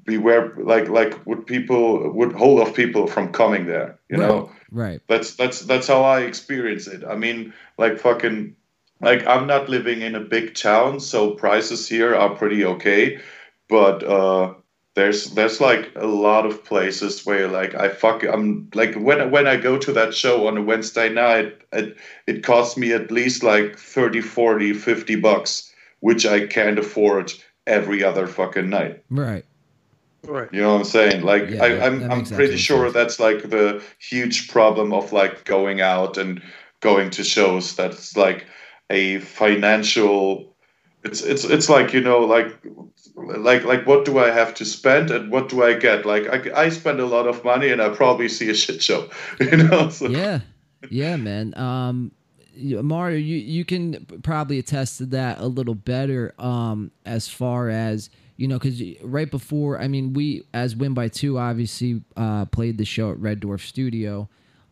beware 0.04 0.54
like 0.58 0.88
like 0.90 1.26
would 1.26 1.46
people 1.46 2.12
would 2.14 2.34
hold 2.34 2.62
off 2.62 2.74
people 2.76 3.08
from 3.08 3.32
coming 3.32 3.66
there, 3.66 4.00
you 4.10 4.18
Right. 4.18 4.28
know? 4.28 4.52
Right. 4.72 5.02
That's 5.08 5.36
that's 5.36 5.62
that's 5.62 5.88
how 5.88 6.04
I 6.04 6.22
experience 6.22 6.88
it. 6.88 7.04
I 7.04 7.16
mean, 7.16 7.54
like 7.78 8.00
fucking 8.00 8.56
like 9.02 9.26
I'm 9.28 9.48
not 9.48 9.70
living 9.70 10.02
in 10.02 10.16
a 10.16 10.20
big 10.20 10.56
town, 10.56 11.00
so 11.00 11.32
prices 11.32 11.88
here 11.88 12.16
are 12.16 12.36
pretty 12.36 12.66
okay. 12.66 13.20
But 13.70 14.04
uh 14.04 14.54
there's 14.98 15.26
there's 15.36 15.62
like 15.62 15.92
a 15.96 16.08
lot 16.08 16.48
of 16.48 16.66
places 16.66 17.24
where 17.24 17.48
like 17.48 17.76
I 17.76 17.88
fuck 17.88 18.24
I'm 18.24 18.68
like 18.74 18.96
when 18.96 19.30
when 19.30 19.46
I 19.46 19.56
go 19.56 19.78
to 19.78 19.94
that 19.94 20.16
show 20.16 20.48
on 20.48 20.58
a 20.58 20.62
Wednesday 20.62 21.08
night, 21.08 21.56
it 21.72 21.96
it 22.26 22.44
costs 22.44 22.78
me 22.78 22.94
at 22.94 23.12
least 23.12 23.44
like 23.44 23.78
30, 23.78 24.22
40, 24.22 24.74
50 24.74 25.16
bucks, 25.18 25.72
which 26.00 26.26
I 26.26 26.48
can't 26.48 26.80
afford 26.80 27.32
every 27.68 28.04
other 28.04 28.26
fucking 28.26 28.70
night. 28.72 29.04
Right. 29.12 29.46
Right. 30.24 30.52
You 30.52 30.62
know 30.62 30.74
what 30.74 30.80
I'm 30.80 30.86
saying? 30.86 31.22
Like 31.22 31.52
Yeah, 31.52 31.64
I, 31.64 31.70
that- 31.70 31.84
I'm 31.84 32.04
I'm 32.12 32.26
pretty 32.26 32.56
absolute 32.56 32.60
sure 32.60 32.92
that's 32.92 33.20
like 33.20 33.52
the 33.52 33.84
huge 34.00 34.50
problem 34.50 34.94
of 34.94 35.14
like 35.14 35.46
going 35.46 35.80
out 35.80 36.18
and 36.18 36.42
going 36.80 37.12
to 37.12 37.24
shows. 37.24 37.76
That's 37.76 38.18
like 38.18 38.48
a 38.90 39.20
financial. 39.20 40.56
It's 41.04 41.22
it's 41.22 41.44
it's 41.44 41.70
like 41.70 41.94
you 41.94 42.02
know 42.02 42.22
like 42.22 42.50
like 43.18 43.64
like 43.64 43.86
what 43.86 44.06
do 44.06 44.20
I 44.20 44.30
have 44.30 44.54
to 44.56 44.66
spend 44.66 45.12
and 45.12 45.32
what 45.32 45.50
do 45.50 45.64
I 45.64 45.74
get? 45.74 46.06
Like 46.06 46.28
I, 46.28 46.66
I 46.66 46.70
spend 46.70 47.00
a 47.00 47.06
lot 47.06 47.28
of 47.28 47.44
money 47.44 47.70
and 47.70 47.82
I 47.82 47.90
probably 47.90 48.30
see 48.30 48.50
a 48.50 48.56
shit 48.56 48.82
show. 48.82 49.10
You 49.40 49.58
know. 49.58 49.90
So, 49.90 50.08
yeah 50.08 50.42
yeah 50.90 51.16
man 51.18 51.54
um 51.58 52.12
mario 52.62 53.18
you 53.18 53.38
you 53.38 53.66
can 53.66 54.06
probably 54.24 54.60
attest 54.60 54.98
to 54.98 55.06
that 55.06 55.40
a 55.40 55.48
little 55.48 55.76
better 55.76 56.34
um 56.40 56.92
as 57.06 57.28
far 57.28 57.70
as 57.70 58.10
you 58.38 58.48
know 58.48 58.58
because 58.58 58.82
right 59.04 59.30
before 59.32 59.80
i 59.80 59.88
mean 59.88 60.14
we 60.14 60.44
as 60.54 60.76
win 60.76 60.94
by 60.94 61.08
two 61.08 61.38
obviously 61.38 62.02
uh 62.16 62.46
played 62.46 62.78
the 62.78 62.86
show 62.86 63.12
at 63.12 63.20
red 63.20 63.42
dwarf 63.42 63.62
studio 63.62 64.28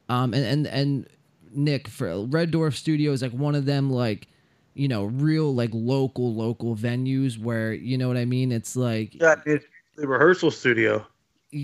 um 0.09 0.33
and 0.33 0.45
and 0.45 0.67
and 0.67 1.07
nick 1.51 1.87
for 1.87 2.25
red 2.25 2.51
dwarf 2.51 2.73
studio 2.73 3.11
is 3.11 3.21
like 3.21 3.31
one 3.31 3.55
of 3.55 3.65
them 3.65 3.89
like 3.89 4.27
you 4.76 4.88
know 4.88 5.05
real 5.05 5.55
like 5.55 5.69
local 5.73 6.34
local 6.36 6.76
venues 6.76 7.39
where 7.39 7.73
you 7.73 7.97
know 7.97 8.07
what 8.07 8.17
i 8.17 8.26
mean 8.26 8.51
it's 8.51 8.76
like 8.76 9.15
Yeah, 9.15 9.36
it's 9.45 9.65
the 9.97 10.07
rehearsal 10.07 10.51
studio. 10.51 11.05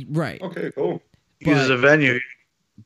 right 0.10 0.42
Okay. 0.42 0.72
Cool. 0.74 1.02
Uses 1.42 1.70
a 1.70 1.78
venue. 1.78 2.20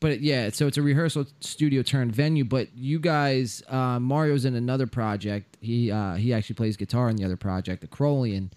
but 0.00 0.20
yeah, 0.20 0.50
so 0.50 0.66
it's 0.66 0.76
a 0.76 0.82
rehearsal 0.82 1.26
studio 1.40 1.82
turned 1.82 2.12
venue. 2.12 2.44
But 2.44 2.74
you 2.74 2.98
guys, 2.98 3.62
uh, 3.68 3.98
Mario's 4.00 4.44
in 4.44 4.54
another 4.56 4.86
project. 4.86 5.56
He 5.60 5.90
uh, 5.92 6.14
he 6.14 6.32
actually 6.34 6.54
plays 6.56 6.76
guitar 6.76 7.08
in 7.08 7.16
the 7.16 7.24
other 7.24 7.36
project, 7.36 7.82
the 7.82 7.86
Crolian, 7.86 8.50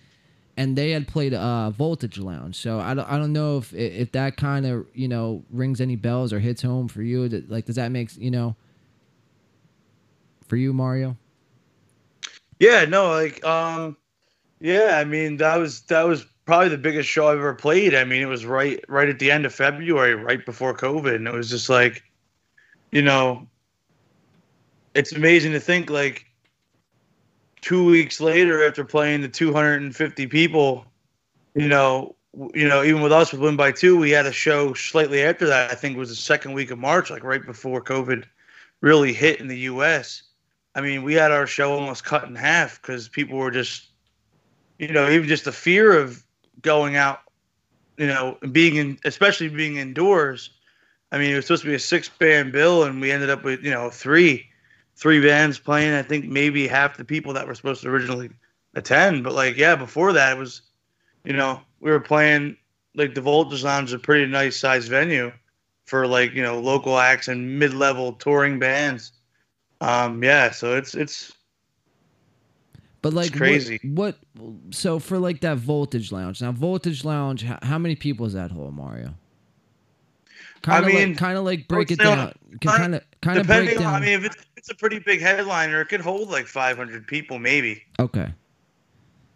and 0.57 0.75
they 0.77 0.91
had 0.91 1.07
played 1.07 1.33
uh, 1.33 1.69
Voltage 1.69 2.17
Lounge. 2.17 2.55
So 2.55 2.79
I 2.79 2.93
don't 2.95 3.07
I 3.11 3.17
don't 3.19 3.33
know 3.33 3.57
if 3.57 3.73
if 3.73 4.11
that 4.13 4.37
kind 4.37 4.65
of 4.65 4.87
you 4.93 5.07
know 5.07 5.43
rings 5.51 5.79
any 5.81 5.95
bells 5.97 6.33
or 6.33 6.39
hits 6.39 6.61
home 6.63 6.87
for 6.87 7.03
you. 7.03 7.27
That- 7.29 7.51
Like, 7.51 7.65
does 7.65 7.75
that 7.75 7.91
make 7.91 8.15
you 8.17 8.31
know 8.31 8.55
for 10.47 10.55
you, 10.55 10.73
Mario? 10.73 11.17
Yeah, 12.59 12.85
no, 12.85 13.09
like 13.11 13.43
um 13.45 13.97
yeah, 14.59 14.97
I 14.99 15.05
mean 15.05 15.37
that 15.37 15.57
was 15.57 15.81
that 15.83 16.03
was 16.03 16.25
probably 16.45 16.69
the 16.69 16.77
biggest 16.77 17.09
show 17.09 17.29
I've 17.29 17.37
ever 17.37 17.53
played. 17.53 17.95
I 17.95 18.03
mean, 18.03 18.21
it 18.21 18.27
was 18.27 18.45
right 18.45 18.83
right 18.87 19.09
at 19.09 19.19
the 19.19 19.31
end 19.31 19.45
of 19.45 19.53
February, 19.53 20.15
right 20.15 20.45
before 20.45 20.75
COVID, 20.75 21.15
and 21.15 21.27
it 21.27 21.33
was 21.33 21.49
just 21.49 21.69
like 21.69 22.03
you 22.91 23.01
know 23.01 23.47
it's 24.93 25.13
amazing 25.13 25.53
to 25.53 25.59
think 25.59 25.89
like 25.89 26.25
two 27.61 27.85
weeks 27.85 28.19
later 28.19 28.65
after 28.65 28.83
playing 28.83 29.21
the 29.21 29.27
250 29.29 30.27
people, 30.27 30.85
you 31.55 31.67
know, 31.67 32.15
you 32.53 32.67
know, 32.67 32.83
even 32.83 33.01
with 33.01 33.11
us 33.11 33.31
with 33.31 33.41
Win 33.41 33.55
by 33.55 33.71
Two, 33.71 33.97
we 33.97 34.11
had 34.11 34.25
a 34.25 34.31
show 34.31 34.73
slightly 34.73 35.23
after 35.23 35.47
that. 35.47 35.71
I 35.71 35.75
think 35.75 35.95
it 35.95 35.99
was 35.99 36.09
the 36.09 36.15
second 36.15 36.53
week 36.53 36.71
of 36.71 36.79
March, 36.79 37.09
like 37.09 37.23
right 37.23 37.45
before 37.45 37.81
COVID 37.83 38.25
really 38.81 39.13
hit 39.13 39.39
in 39.39 39.47
the 39.47 39.57
U.S. 39.59 40.23
I 40.79 40.81
mean, 40.81 41.03
we 41.03 41.13
had 41.13 41.33
our 41.33 41.45
show 41.45 41.73
almost 41.73 42.05
cut 42.05 42.23
in 42.23 42.35
half 42.35 42.81
because 42.81 43.09
people 43.09 43.37
were 43.37 43.51
just, 43.51 43.89
you 44.77 44.87
know, 44.87 45.09
even 45.09 45.27
just 45.27 45.43
the 45.43 45.51
fear 45.51 45.91
of 45.91 46.23
going 46.61 46.95
out, 46.95 47.19
you 47.97 48.07
know, 48.07 48.37
being 48.53 48.77
in, 48.77 48.97
especially 49.03 49.49
being 49.49 49.75
indoors. 49.75 50.51
I 51.11 51.17
mean, 51.17 51.31
it 51.31 51.35
was 51.35 51.47
supposed 51.47 51.63
to 51.63 51.67
be 51.67 51.75
a 51.75 51.79
six 51.79 52.07
band 52.07 52.53
bill, 52.53 52.85
and 52.85 53.01
we 53.01 53.11
ended 53.11 53.29
up 53.29 53.43
with 53.43 53.61
you 53.61 53.71
know 53.71 53.89
three, 53.89 54.47
three 54.95 55.19
bands 55.19 55.59
playing. 55.59 55.93
I 55.93 56.01
think 56.01 56.23
maybe 56.23 56.65
half 56.65 56.95
the 56.95 57.03
people 57.03 57.33
that 57.33 57.45
were 57.45 57.55
supposed 57.55 57.81
to 57.81 57.89
originally 57.89 58.29
attend. 58.73 59.25
But 59.25 59.33
like, 59.33 59.57
yeah, 59.57 59.75
before 59.75 60.13
that 60.13 60.37
it 60.37 60.39
was, 60.39 60.61
you 61.25 61.33
know, 61.33 61.59
we 61.81 61.91
were 61.91 61.99
playing 61.99 62.55
like 62.95 63.15
the 63.15 63.21
Voltage 63.21 63.65
Lounge, 63.65 63.89
is 63.89 63.93
a 63.95 63.99
pretty 63.99 64.27
nice 64.27 64.55
sized 64.55 64.89
venue 64.89 65.33
for 65.83 66.07
like 66.07 66.31
you 66.31 66.41
know 66.41 66.57
local 66.57 66.97
acts 66.97 67.27
and 67.27 67.59
mid 67.59 67.73
level 67.73 68.13
touring 68.13 68.59
bands. 68.59 69.11
Um, 69.81 70.23
yeah, 70.23 70.51
so 70.51 70.75
it's 70.75 70.95
it's. 70.95 71.33
But 73.01 73.13
like 73.13 73.27
it's 73.27 73.37
crazy. 73.37 73.79
What, 73.83 74.17
what? 74.37 74.55
So 74.71 74.99
for 74.99 75.19
like 75.19 75.41
that 75.41 75.57
Voltage 75.57 76.11
Lounge 76.11 76.41
now, 76.41 76.51
Voltage 76.51 77.05
Lounge, 77.05 77.43
how, 77.43 77.57
how 77.61 77.77
many 77.77 77.95
people 77.95 78.25
is 78.25 78.33
that 78.33 78.51
whole 78.51 78.71
Mario? 78.71 79.13
Kind 80.61 80.85
of 80.85 80.91
I 80.91 80.93
mean, 80.93 81.09
like, 81.09 81.17
kind 81.17 81.37
of 81.37 81.45
like 81.45 81.67
break 81.67 81.91
it 81.91 81.99
down. 81.99 82.33
Kind 82.61 82.95
of, 82.95 83.03
kind 83.21 83.37
of 83.37 83.47
Depending 83.47 83.75
break 83.75 83.77
on, 83.77 83.83
down. 83.83 83.93
I 83.95 84.05
mean, 84.05 84.19
if 84.19 84.25
it's, 84.25 84.35
if 84.35 84.47
it's 84.57 84.69
a 84.69 84.75
pretty 84.75 84.99
big 84.99 85.21
headliner, 85.21 85.79
it 85.81 85.85
could 85.85 86.01
hold 86.01 86.29
like 86.29 86.47
500 86.47 87.07
people, 87.07 87.39
maybe. 87.39 87.83
Okay. 87.97 88.33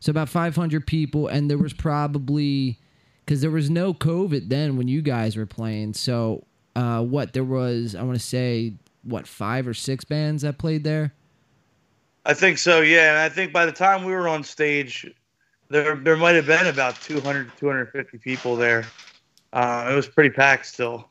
So 0.01 0.09
about 0.09 0.27
500 0.27 0.85
people, 0.85 1.29
and 1.29 1.49
there 1.49 1.57
was 1.57 1.71
probably 1.71 2.77
because 3.25 3.39
there 3.39 3.51
was 3.51 3.69
no 3.69 3.93
COVID 3.93 4.49
then 4.49 4.75
when 4.75 4.89
you 4.89 5.01
guys 5.01 5.37
were 5.37 5.45
playing. 5.45 5.93
So 5.93 6.45
uh, 6.75 7.01
what 7.03 7.31
there 7.31 7.45
was, 7.45 7.95
I 7.95 8.03
want 8.03 8.19
to 8.19 8.25
say 8.25 8.73
what 9.03 9.27
five 9.27 9.67
or 9.67 9.73
six 9.73 10.03
bands 10.03 10.43
that 10.43 10.57
played 10.57 10.83
there. 10.83 11.13
I 12.25 12.33
think 12.33 12.57
so, 12.57 12.81
yeah. 12.81 13.09
And 13.11 13.19
I 13.19 13.29
think 13.29 13.51
by 13.51 13.65
the 13.65 13.71
time 13.71 14.05
we 14.05 14.13
were 14.13 14.27
on 14.27 14.43
stage, 14.43 15.11
there 15.69 15.95
there 15.95 16.15
might 16.15 16.35
have 16.35 16.45
been 16.47 16.67
about 16.67 16.99
200, 17.01 17.51
250 17.57 18.17
people 18.19 18.55
there. 18.55 18.85
Uh, 19.51 19.89
it 19.91 19.95
was 19.95 20.07
pretty 20.07 20.29
packed 20.29 20.65
still. 20.65 21.09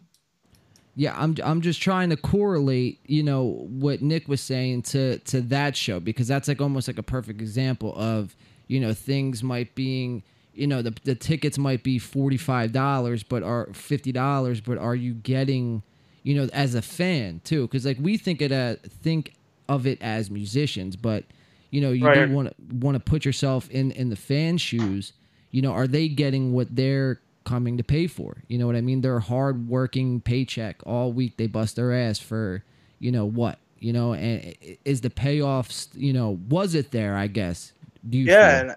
Yeah, 0.94 1.14
I'm 1.16 1.36
I'm 1.42 1.62
just 1.62 1.80
trying 1.80 2.10
to 2.10 2.16
correlate, 2.16 3.00
you 3.06 3.22
know, 3.22 3.66
what 3.70 4.02
Nick 4.02 4.28
was 4.28 4.40
saying 4.40 4.82
to 4.82 5.18
to 5.18 5.40
that 5.42 5.74
show 5.76 6.00
because 6.00 6.28
that's 6.28 6.48
like 6.48 6.60
almost 6.60 6.86
like 6.86 6.98
a 6.98 7.02
perfect 7.02 7.40
example 7.40 7.94
of, 7.96 8.36
you 8.66 8.78
know, 8.78 8.92
things 8.92 9.42
might 9.42 9.74
being, 9.74 10.22
you 10.52 10.66
know, 10.66 10.82
the 10.82 10.94
the 11.04 11.14
tickets 11.14 11.56
might 11.56 11.82
be 11.82 11.98
$45 11.98 13.24
but 13.28 13.42
are 13.42 13.68
$50 13.68 14.64
but 14.64 14.76
are 14.76 14.94
you 14.94 15.14
getting, 15.14 15.82
you 16.22 16.34
know, 16.34 16.48
as 16.52 16.74
a 16.74 16.82
fan 16.82 17.40
too 17.44 17.68
cuz 17.68 17.84
like 17.84 17.98
we 18.00 18.16
think 18.16 18.40
it 18.42 18.52
uh, 18.52 18.76
think 19.02 19.34
of 19.68 19.86
it 19.86 20.00
as 20.02 20.30
musicians, 20.30 20.96
but 20.96 21.24
you 21.70 21.80
know, 21.80 21.90
you 21.92 22.08
Right. 22.08 22.14
do 22.26 22.26
want 22.26 22.48
to 22.48 22.76
want 22.76 22.94
to 22.96 23.00
put 23.00 23.24
yourself 23.24 23.70
in 23.70 23.92
in 23.92 24.10
the 24.10 24.16
fan 24.16 24.58
shoes. 24.58 25.12
You 25.50 25.62
know, 25.62 25.72
are 25.72 25.86
they 25.86 26.08
getting 26.08 26.52
what 26.52 26.74
they're 26.74 27.20
coming 27.44 27.76
to 27.76 27.84
pay 27.84 28.06
for? 28.06 28.42
You 28.48 28.58
know 28.58 28.66
what 28.66 28.76
I 28.76 28.80
mean? 28.80 29.00
They're 29.00 29.20
hard 29.20 29.68
working 29.68 30.20
paycheck 30.20 30.80
all 30.86 31.12
week. 31.12 31.36
They 31.36 31.46
bust 31.46 31.76
their 31.76 31.92
ass 31.92 32.18
for, 32.18 32.64
you 32.98 33.10
know 33.12 33.24
what? 33.26 33.58
You 33.80 33.92
know, 33.92 34.14
and 34.14 34.54
is 34.84 35.00
the 35.00 35.10
payoff? 35.10 35.70
You 35.94 36.12
know, 36.12 36.38
was 36.48 36.74
it 36.74 36.90
there? 36.92 37.16
I 37.16 37.26
guess. 37.26 37.72
Do 38.08 38.18
you? 38.18 38.28
Yeah, 38.28 38.62
feel? 38.62 38.76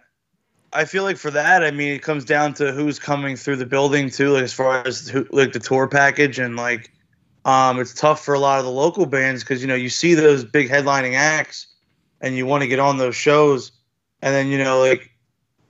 I 0.73 0.85
feel 0.85 1.03
like 1.03 1.17
for 1.17 1.31
that, 1.31 1.63
I 1.63 1.71
mean, 1.71 1.93
it 1.93 2.01
comes 2.03 2.25
down 2.25 2.53
to 2.55 2.71
who's 2.73 2.99
coming 2.99 3.35
through 3.37 3.57
the 3.57 3.65
building 3.65 4.09
too, 4.09 4.31
like 4.31 4.43
as 4.43 4.53
far 4.53 4.85
as 4.87 5.07
who, 5.09 5.25
like 5.31 5.53
the 5.53 5.59
tour 5.59 5.87
package 5.87 6.39
and 6.39 6.55
like, 6.57 6.91
um, 7.45 7.79
it's 7.79 7.93
tough 7.93 8.25
for 8.25 8.33
a 8.33 8.39
lot 8.39 8.59
of 8.59 8.65
the 8.65 8.71
local 8.71 9.05
bands 9.05 9.43
because 9.43 9.61
you 9.61 9.67
know 9.67 9.75
you 9.75 9.89
see 9.89 10.13
those 10.13 10.43
big 10.43 10.69
headlining 10.69 11.15
acts, 11.15 11.67
and 12.21 12.35
you 12.35 12.45
want 12.45 12.63
to 12.63 12.67
get 12.67 12.79
on 12.79 12.97
those 12.97 13.15
shows, 13.15 13.71
and 14.21 14.33
then 14.33 14.47
you 14.47 14.57
know 14.57 14.79
like 14.79 15.11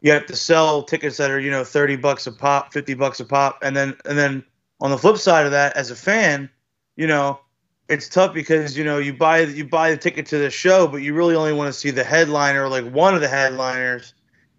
you 0.01 0.11
have 0.11 0.25
to 0.25 0.35
sell 0.35 0.83
tickets 0.83 1.17
that 1.17 1.29
are 1.29 1.39
you 1.39 1.51
know 1.51 1.63
thirty 1.63 1.95
bucks 1.95 2.25
a 2.27 2.31
pop, 2.31 2.73
fifty 2.73 2.93
bucks 2.93 3.19
a 3.19 3.25
pop, 3.25 3.59
and 3.61 3.75
then 3.75 3.95
and 4.05 4.17
then 4.17 4.43
on 4.81 4.91
the 4.91 4.97
flip 4.97 5.17
side 5.17 5.45
of 5.45 5.51
that, 5.51 5.75
as 5.77 5.91
a 5.91 5.95
fan, 5.95 6.49
you 6.95 7.07
know. 7.07 7.39
It's 7.87 8.09
tough 8.09 8.33
because 8.33 8.75
you 8.75 8.83
know 8.83 8.97
you 8.97 9.13
buy 9.13 9.41
you 9.41 9.63
buy 9.63 9.91
the 9.91 9.97
ticket 9.97 10.25
to 10.27 10.39
the 10.39 10.49
show, 10.49 10.87
but 10.87 11.03
you 11.03 11.13
really 11.13 11.35
only 11.35 11.53
want 11.53 11.71
to 11.71 11.79
see 11.79 11.91
the 11.91 12.03
headliner, 12.03 12.67
like 12.67 12.91
one 12.91 13.13
of 13.13 13.21
the 13.21 13.27
headliners, 13.27 14.15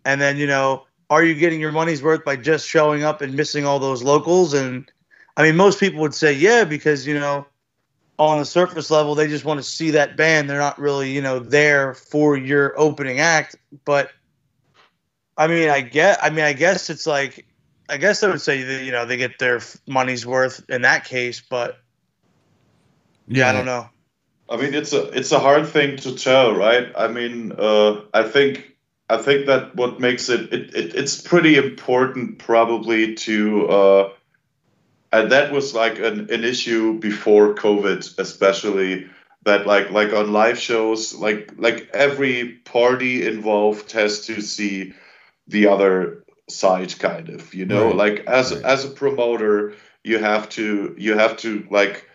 and 0.07 0.21
then, 0.21 0.37
you 0.37 0.47
know, 0.47 0.85
are 1.11 1.25
you 1.25 1.35
getting 1.35 1.61
your 1.61 1.73
money's 1.73 2.01
worth 2.01 2.25
by 2.25 2.37
just 2.37 2.69
showing 2.69 3.03
up 3.03 3.21
and 3.21 3.35
missing 3.35 3.67
all 3.67 3.81
those 3.81 4.05
locals? 4.05 4.55
And 4.55 4.89
I 5.37 5.43
mean, 5.43 5.57
most 5.57 5.79
people 5.79 6.01
would 6.01 6.15
say, 6.15 6.33
yeah, 6.33 6.65
because, 6.65 7.07
you 7.07 7.19
know, 7.19 7.47
on 8.19 8.39
the 8.39 8.45
surface 8.45 8.91
level, 8.91 9.15
they 9.15 9.29
just 9.29 9.45
want 9.45 9.59
to 9.59 9.65
see 9.65 9.91
that 9.93 10.17
band. 10.17 10.49
They're 10.49 10.59
not 10.59 10.79
really, 10.79 11.11
you 11.11 11.21
know, 11.21 11.39
there 11.39 11.95
for 11.95 12.37
your 12.37 12.79
opening 12.79 13.21
act. 13.21 13.57
But 13.85 14.11
I 15.37 15.47
mean, 15.47 15.69
I 15.69 15.83
get, 15.83 16.19
I 16.23 16.31
mean, 16.31 16.45
I 16.45 16.55
guess 16.55 16.89
it's 16.89 17.07
like, 17.07 17.45
I 17.89 17.99
guess 17.99 18.23
I 18.23 18.29
would 18.29 18.41
say 18.41 18.63
that, 18.63 18.85
you 18.85 18.93
know, 18.93 19.05
they 19.05 19.17
get 19.17 19.39
their 19.39 19.61
money's 19.87 20.27
worth 20.27 20.65
in 20.71 20.83
that 20.83 21.05
case. 21.05 21.41
But 21.41 21.79
yeah, 23.29 23.51
I 23.51 23.53
don't 23.53 23.67
know. 23.67 23.89
I 24.49 24.57
mean, 24.57 24.75
it's 24.75 24.93
a 24.93 25.09
it's 25.11 25.33
a 25.33 25.41
hard 25.41 25.69
thing 25.69 25.97
to 25.99 26.15
tell, 26.15 26.55
right? 26.55 26.93
I 26.97 27.09
mean, 27.09 27.53
uh, 27.59 28.01
I 28.15 28.23
think 28.23 28.77
I 29.11 29.19
think 29.19 29.47
that 29.47 29.75
what 29.75 30.01
makes 30.01 30.29
it, 30.29 30.53
it, 30.53 30.75
it 30.75 30.95
it's 30.95 31.21
pretty 31.21 31.57
important 31.57 32.39
probably 32.39 33.15
to 33.17 33.69
uh, 33.69 34.13
and 35.13 35.33
that 35.33 35.53
was 35.53 35.75
like 35.75 35.99
an, 35.99 36.31
an 36.31 36.45
issue 36.45 36.99
before 36.99 37.55
COVID, 37.55 38.19
especially 38.19 39.07
that 39.45 39.67
like 39.67 39.91
like 39.91 40.13
on 40.13 40.33
live 40.33 40.59
shows, 40.59 41.15
like 41.15 41.53
like 41.57 41.89
every 41.95 42.55
party 42.65 43.27
involved 43.27 43.93
has 43.93 44.27
to 44.27 44.41
see 44.41 44.93
the 45.49 45.69
other 45.69 46.25
side, 46.49 46.99
kind 46.99 47.29
of, 47.29 47.55
you 47.55 47.67
know, 47.67 47.89
Right. 47.89 47.97
like 47.97 48.27
as 48.27 48.53
Right. 48.53 48.65
as 48.65 48.85
a 48.85 48.91
promoter, 48.91 49.75
you 50.05 50.19
have 50.19 50.49
to 50.51 50.95
you 50.99 51.17
have 51.17 51.37
to 51.39 51.67
like 51.71 52.09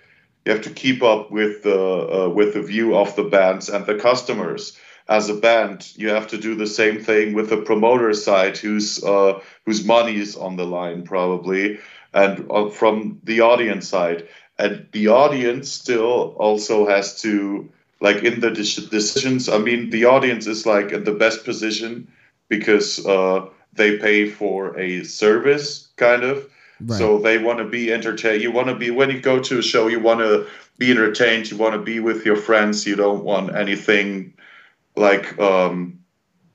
you 0.46 0.52
have 0.54 0.62
to 0.64 0.70
keep 0.72 1.04
up 1.04 1.32
with 1.32 1.64
the 1.64 1.80
uh, 2.26 2.30
with 2.30 2.54
the 2.54 2.62
view 2.62 2.96
of 2.96 3.16
the 3.16 3.24
bands 3.24 3.70
and 3.70 3.86
the 3.86 3.96
customers 3.96 4.78
as 5.08 5.30
a 5.30 5.34
band 5.34 5.92
you 5.98 6.10
have 6.10 6.28
to 6.28 6.38
do 6.38 6.56
the 6.56 6.68
same 6.68 7.00
thing 7.04 7.34
with 7.34 7.50
the 7.50 7.58
promoter 7.58 8.14
side 8.14 8.58
whose 8.58 9.04
uh, 9.04 9.40
whose 9.66 9.86
money 9.86 10.16
is 10.18 10.36
on 10.36 10.56
the 10.56 10.66
line 10.66 11.04
probably 11.04 11.80
and 12.14 12.46
uh, 12.52 12.70
from 12.70 13.20
the 13.24 13.42
audience 13.42 13.88
side 13.88 14.28
and 14.58 14.88
the 14.92 15.08
audience 15.08 15.70
still 15.70 16.36
also 16.38 16.88
has 16.88 17.22
to 17.22 17.70
like 18.02 18.24
in 18.24 18.40
the 18.40 18.50
dec- 18.50 18.90
decisions 18.90 19.50
i 19.50 19.58
mean 19.58 19.90
the 19.90 20.06
audience 20.06 20.48
is 20.48 20.66
like 20.66 20.92
in 20.92 21.04
the 21.04 21.14
best 21.14 21.44
position 21.46 22.08
because 22.50 23.06
uh, 23.06 23.46
they 23.74 23.98
pay 23.98 24.28
for 24.28 24.78
a 24.80 25.04
service 25.04 25.90
kind 25.98 26.24
of 26.24 26.48
Right. 26.80 26.98
so 26.98 27.20
they 27.20 27.38
want 27.38 27.60
to 27.60 27.66
be 27.66 27.94
entertained. 27.94 28.42
You 28.42 28.52
want 28.52 28.68
to 28.68 28.76
be 28.76 28.90
when 28.90 29.10
you 29.12 29.20
go 29.20 29.40
to 29.40 29.60
a 29.60 29.62
show, 29.62 29.88
you 29.88 30.00
want 30.00 30.20
to 30.20 30.48
be 30.78 30.92
entertained. 30.92 31.52
You 31.52 31.58
want 31.58 31.74
to 31.76 31.80
be 31.80 32.00
with 32.00 32.26
your 32.26 32.36
friends. 32.36 32.86
You 32.88 32.96
don't 32.96 33.24
want 33.24 33.56
anything 33.56 34.34
like 34.96 35.40
um, 35.40 36.00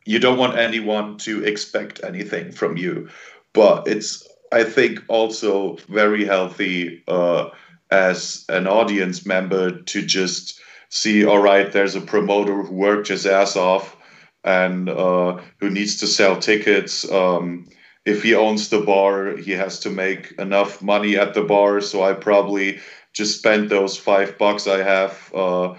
you 0.04 0.18
don't 0.18 0.38
want 0.38 0.58
anyone 0.58 1.18
to 1.18 1.44
expect 1.44 2.00
anything 2.04 2.52
from 2.52 2.76
you. 2.76 3.08
But 3.52 3.86
it's 3.88 4.26
I 4.56 4.64
think 4.64 5.02
also 5.08 5.76
very 5.88 6.24
healthy 6.24 7.02
uh, 7.06 7.50
as 7.90 8.44
an 8.48 8.66
audience 8.66 9.26
member 9.26 9.82
to 9.82 10.02
just 10.02 10.58
see. 10.88 11.26
All 11.26 11.42
right, 11.42 11.70
there's 11.70 11.94
a 11.94 12.00
promoter 12.00 12.62
who 12.62 12.74
worked 12.74 13.08
his 13.08 13.26
ass 13.26 13.54
off 13.56 13.96
and 14.42 14.88
uh, 14.88 15.40
who 15.60 15.68
needs 15.68 15.98
to 15.98 16.06
sell 16.06 16.36
tickets. 16.40 17.10
Um, 17.10 17.66
if 18.06 18.22
he 18.22 18.34
owns 18.34 18.68
the 18.68 18.80
bar, 18.80 19.36
he 19.36 19.52
has 19.52 19.80
to 19.80 19.90
make 19.90 20.32
enough 20.38 20.80
money 20.80 21.16
at 21.16 21.34
the 21.34 21.42
bar. 21.42 21.80
So 21.80 22.02
I 22.02 22.14
probably 22.14 22.78
just 23.12 23.38
spend 23.38 23.68
those 23.68 23.98
five 23.98 24.38
bucks 24.38 24.66
I 24.66 24.82
have, 24.82 25.32
uh, 25.34 25.74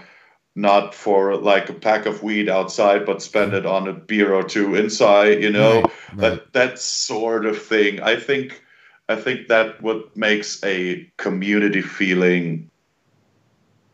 not 0.56 0.94
for 0.94 1.36
like 1.38 1.70
a 1.70 1.74
pack 1.74 2.06
of 2.06 2.24
weed 2.24 2.50
outside, 2.50 3.06
but 3.06 3.22
spend 3.22 3.54
it 3.54 3.66
on 3.66 3.88
a 3.88 3.94
beer 3.94 4.34
or 4.34 4.44
two 4.44 4.76
inside. 4.76 5.42
You 5.42 5.52
know, 5.52 5.82
Right, 5.82 5.84
right. 5.84 6.18
that 6.18 6.54
that 6.54 6.80
sort 6.80 7.46
of 7.46 7.62
thing. 7.62 8.02
I 8.02 8.20
think, 8.20 8.62
I 9.10 9.16
think 9.16 9.48
that 9.48 9.82
what 9.82 10.16
makes 10.16 10.64
a 10.64 11.10
community 11.18 11.82
feeling. 11.82 12.70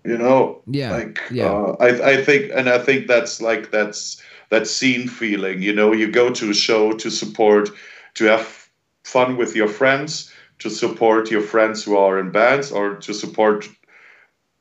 You 0.03 0.17
know, 0.17 0.61
Yeah, 0.67 0.91
like 0.91 1.21
yeah. 1.31 1.45
uh, 1.45 1.77
I, 1.79 2.11
I 2.11 2.23
think, 2.23 2.51
and 2.53 2.67
I 2.67 2.77
think 2.77 3.07
that's 3.07 3.41
like 3.41 3.71
that's 3.71 4.21
that 4.49 4.67
scene 4.67 5.07
feeling. 5.07 5.61
You 5.61 5.73
know, 5.73 5.93
you 5.93 6.11
go 6.11 6.29
to 6.29 6.49
a 6.49 6.53
show 6.53 6.91
to 6.93 7.09
support 7.09 7.69
to 8.15 8.25
have 8.25 8.67
fun 9.05 9.37
with 9.37 9.55
your 9.55 9.69
friends, 9.69 10.29
to 10.59 10.69
support 10.69 11.31
your 11.31 11.41
friends 11.41 11.83
who 11.83 11.95
are 11.95 12.19
in 12.19 12.31
bands, 12.31 12.71
or 12.71 12.95
to 12.95 13.13
support 13.13 13.69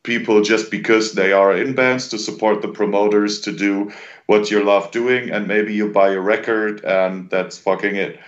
people 0.04 0.42
just 0.42 0.70
because 0.70 1.12
they 1.12 1.32
are 1.32 1.56
in 1.56 1.74
bands 1.74 2.08
to 2.08 2.18
support 2.18 2.62
the 2.62 2.68
promoters 2.68 3.40
to 3.40 3.52
do 3.52 3.92
what 4.26 4.50
you 4.50 4.62
love 4.62 4.90
doing, 4.90 5.30
and 5.30 5.46
maybe 5.46 5.74
you 5.74 5.88
buy 5.88 6.10
a 6.10 6.20
record 6.20 6.84
and 6.84 7.30
that's 7.30 7.58
fucking 7.58 7.96
it. 7.96 8.18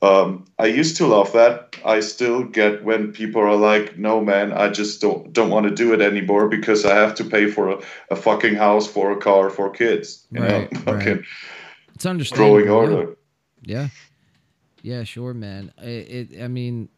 Um, 0.00 0.44
I 0.58 0.66
used 0.66 0.96
to 0.98 1.06
love 1.06 1.32
that. 1.32 1.76
I 1.84 2.00
still 2.00 2.44
get 2.44 2.84
when 2.84 3.12
people 3.12 3.40
are 3.42 3.56
like, 3.56 3.98
"No, 3.98 4.20
man, 4.20 4.52
I 4.52 4.68
just 4.70 5.00
don't 5.00 5.32
don't 5.32 5.50
want 5.50 5.66
to 5.68 5.74
do 5.74 5.92
it 5.92 6.00
anymore 6.00 6.48
because 6.48 6.84
I 6.84 6.94
have 6.94 7.14
to 7.16 7.24
pay 7.24 7.50
for 7.50 7.70
a, 7.70 7.82
a 8.10 8.16
fucking 8.16 8.54
house, 8.54 8.86
for 8.86 9.10
a 9.12 9.16
car, 9.16 9.50
for 9.50 9.70
kids." 9.70 10.26
You 10.30 10.42
Right, 10.42 10.68
know, 10.70 10.70
right. 10.86 11.16
fucking 11.16 11.24
It's 11.94 12.06
understandable. 12.06 12.60
growing 12.60 12.68
yeah. 12.70 12.70
older. 12.70 13.16
Yeah. 13.62 13.88
Yeah, 14.82 15.04
sure, 15.04 15.34
man. 15.34 15.72
It, 15.78 16.30
it 16.32 16.42
I 16.42 16.48
mean, 16.48 16.88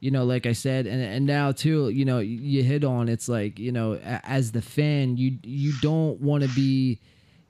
you 0.00 0.10
know, 0.10 0.24
like 0.24 0.46
I 0.46 0.52
said, 0.52 0.86
and 0.86 1.02
and 1.02 1.26
now 1.26 1.52
too, 1.52 1.88
you 1.90 2.04
know, 2.04 2.18
you 2.18 2.62
hit 2.62 2.84
on 2.84 3.08
it's 3.08 3.28
like, 3.28 3.58
you 3.58 3.72
know, 3.72 3.94
as 4.24 4.52
the 4.52 4.62
fan, 4.62 5.16
you 5.16 5.38
you 5.42 5.72
don't 5.80 6.20
want 6.20 6.42
to 6.44 6.48
be, 6.50 7.00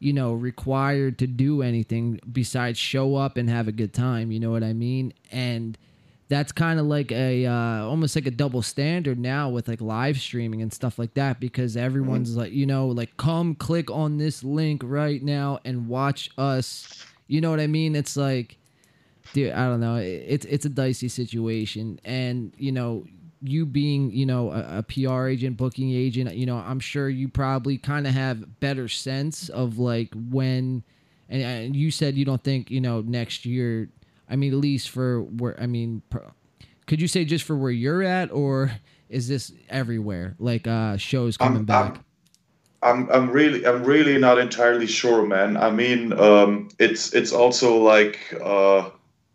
you 0.04 0.12
know, 0.12 0.34
required 0.34 1.18
to 1.18 1.26
do 1.26 1.62
anything 1.62 2.20
besides 2.30 2.78
show 2.78 3.16
up 3.16 3.36
and 3.38 3.48
have 3.48 3.68
a 3.68 3.72
good 3.72 3.92
time, 3.94 4.30
you 4.30 4.38
know 4.38 4.50
what 4.50 4.62
I 4.62 4.74
mean? 4.74 5.14
And 5.32 5.78
that's 6.28 6.52
kind 6.52 6.78
of 6.78 6.86
like 6.86 7.10
a 7.12 7.46
uh, 7.46 7.84
almost 7.84 8.14
like 8.14 8.26
a 8.26 8.30
double 8.30 8.60
standard 8.62 9.18
now 9.18 9.48
with 9.48 9.66
like 9.68 9.80
live 9.80 10.18
streaming 10.18 10.60
and 10.62 10.72
stuff 10.72 10.98
like 10.98 11.14
that 11.14 11.40
because 11.40 11.76
everyone's 11.76 12.36
like 12.36 12.52
you 12.52 12.66
know 12.66 12.86
like 12.88 13.16
come 13.16 13.54
click 13.54 13.90
on 13.90 14.18
this 14.18 14.42
link 14.42 14.82
right 14.84 15.22
now 15.22 15.58
and 15.64 15.88
watch 15.88 16.30
us. 16.38 17.04
You 17.26 17.40
know 17.40 17.50
what 17.50 17.60
i 17.60 17.66
mean? 17.66 17.94
It's 17.96 18.16
like 18.16 18.56
dude 19.32 19.52
i 19.52 19.64
don't 19.66 19.80
know. 19.80 19.96
It- 19.96 20.24
it's 20.28 20.46
it's 20.46 20.66
a 20.66 20.70
dicey 20.70 21.08
situation. 21.08 21.98
And 22.04 22.52
you 22.58 22.72
know 22.72 23.04
you 23.46 23.66
being 23.66 24.10
you 24.10 24.24
know 24.24 24.50
a, 24.50 24.78
a 24.78 24.82
pr 24.82 25.26
agent 25.26 25.56
booking 25.56 25.92
agent 25.92 26.34
you 26.34 26.46
know 26.46 26.56
i'm 26.56 26.80
sure 26.80 27.08
you 27.08 27.28
probably 27.28 27.76
kind 27.76 28.06
of 28.06 28.14
have 28.14 28.58
better 28.60 28.88
sense 28.88 29.48
of 29.50 29.78
like 29.78 30.10
when 30.30 30.82
and, 31.28 31.42
and 31.42 31.76
you 31.76 31.90
said 31.90 32.16
you 32.16 32.24
don't 32.24 32.42
think 32.42 32.70
you 32.70 32.80
know 32.80 33.02
next 33.02 33.44
year 33.44 33.88
i 34.30 34.36
mean 34.36 34.52
at 34.52 34.58
least 34.58 34.88
for 34.88 35.20
where 35.22 35.60
i 35.60 35.66
mean 35.66 36.00
could 36.86 37.00
you 37.00 37.08
say 37.08 37.24
just 37.24 37.44
for 37.44 37.56
where 37.56 37.70
you're 37.70 38.02
at 38.02 38.32
or 38.32 38.72
is 39.10 39.28
this 39.28 39.52
everywhere 39.68 40.34
like 40.38 40.66
uh 40.66 40.96
shows 40.96 41.36
coming 41.36 41.58
I'm, 41.58 41.64
back 41.64 41.94
I'm, 41.96 42.04
I'm 42.84 43.10
I'm 43.10 43.30
really 43.30 43.66
I'm 43.66 43.82
really 43.82 44.18
not 44.18 44.38
entirely 44.38 44.86
sure, 44.86 45.26
man. 45.26 45.56
I 45.56 45.70
mean, 45.70 46.12
um, 46.12 46.68
it's 46.78 47.14
it's 47.14 47.32
also 47.32 47.78
like 47.78 48.18
uh, 48.44 48.90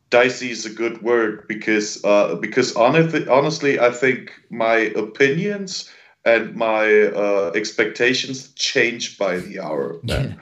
dicey 0.10 0.52
is 0.52 0.66
a 0.66 0.70
good 0.70 1.02
word 1.02 1.48
because 1.48 2.04
uh, 2.04 2.36
because 2.36 2.76
honestly, 2.76 3.28
honestly, 3.28 3.80
I 3.80 3.92
think 3.92 4.32
my 4.50 4.76
opinions 4.96 5.90
and 6.26 6.56
my 6.56 7.04
uh, 7.08 7.52
expectations 7.56 8.54
change 8.54 9.18
by 9.18 9.40
the 9.40 9.60
hour. 9.60 10.00
Yeah. 10.08 10.34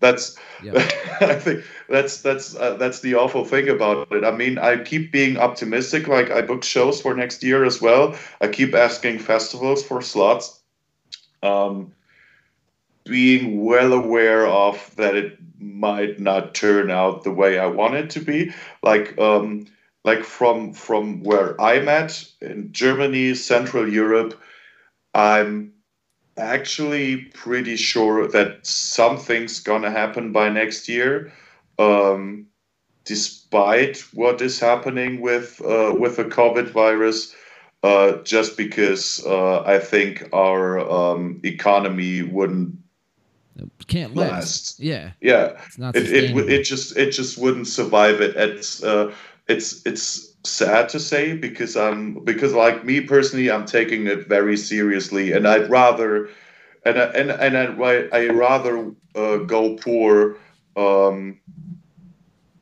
That's 0.00 0.36
Yeah. 0.62 0.72
I 1.20 1.34
think 1.36 1.64
that's 1.88 2.20
that's 2.20 2.54
uh, 2.56 2.76
that's 2.76 3.00
the 3.00 3.14
awful 3.14 3.44
thing 3.44 3.68
about 3.68 4.12
it. 4.12 4.24
I 4.24 4.32
mean, 4.32 4.58
I 4.58 4.82
keep 4.82 5.12
being 5.12 5.38
optimistic. 5.38 6.08
Like 6.08 6.30
I 6.30 6.42
book 6.42 6.62
shows 6.62 7.00
for 7.00 7.14
next 7.14 7.42
year 7.42 7.64
as 7.64 7.80
well. 7.80 8.14
I 8.40 8.48
keep 8.48 8.74
asking 8.74 9.20
festivals 9.20 9.82
for 9.82 10.02
slots. 10.02 10.60
Um, 11.42 11.92
being 13.04 13.64
well 13.64 13.92
aware 13.92 14.46
of 14.46 14.94
that 14.96 15.14
it 15.14 15.38
might 15.58 16.18
not 16.18 16.54
turn 16.54 16.90
out 16.90 17.22
the 17.24 17.30
way 17.30 17.58
I 17.58 17.66
want 17.66 17.94
it 17.94 18.10
to 18.10 18.20
be. 18.20 18.52
Like 18.82 19.16
um, 19.18 19.66
like 20.04 20.24
from 20.24 20.72
from 20.72 21.22
where 21.22 21.60
I'm 21.60 21.88
at 21.88 22.26
in 22.40 22.72
Germany, 22.72 23.34
Central 23.34 23.90
Europe, 23.90 24.40
I'm 25.14 25.72
actually 26.36 27.16
pretty 27.34 27.76
sure 27.76 28.26
that 28.28 28.66
something's 28.66 29.60
gonna 29.60 29.90
happen 29.90 30.32
by 30.32 30.48
next 30.48 30.88
year. 30.88 31.32
Um, 31.78 32.46
despite 33.04 33.98
what 34.14 34.40
is 34.40 34.58
happening 34.58 35.20
with 35.20 35.60
uh, 35.62 35.94
with 35.98 36.16
the 36.16 36.24
COVID 36.24 36.70
virus, 36.70 37.34
uh, 37.82 38.22
just 38.22 38.56
because 38.56 39.24
uh, 39.26 39.62
I 39.62 39.78
think 39.78 40.28
our 40.32 40.80
um, 40.80 41.40
economy 41.44 42.22
wouldn't 42.22 42.83
can't 43.86 44.14
last 44.14 44.30
last. 44.30 44.80
yeah 44.80 45.12
Yeah, 45.20 45.52
it's 45.66 45.78
not 45.78 45.96
it, 45.96 46.10
it 46.12 46.48
it 46.48 46.62
just 46.64 46.96
it 46.96 47.10
just 47.10 47.38
wouldn't 47.38 47.68
survive 47.68 48.20
it. 48.20 48.36
It's 48.36 48.82
uh, 48.82 49.14
it's 49.48 49.84
it's 49.86 50.34
sad 50.44 50.88
to 50.90 51.00
say 51.00 51.36
because 51.36 51.76
I'm 51.76 52.24
because 52.24 52.52
like 52.52 52.84
me 52.84 53.00
personally, 53.00 53.50
I'm 53.50 53.66
taking 53.66 54.06
it 54.06 54.26
very 54.28 54.56
seriously, 54.56 55.32
and 55.32 55.46
I'd 55.46 55.70
rather 55.70 56.28
and 56.84 56.98
I- 56.98 57.12
and 57.12 57.30
and 57.30 57.56
I 57.56 58.08
I 58.12 58.28
rather 58.28 58.92
uh, 59.14 59.36
go 59.38 59.76
poor 59.76 60.36
um, 60.76 61.38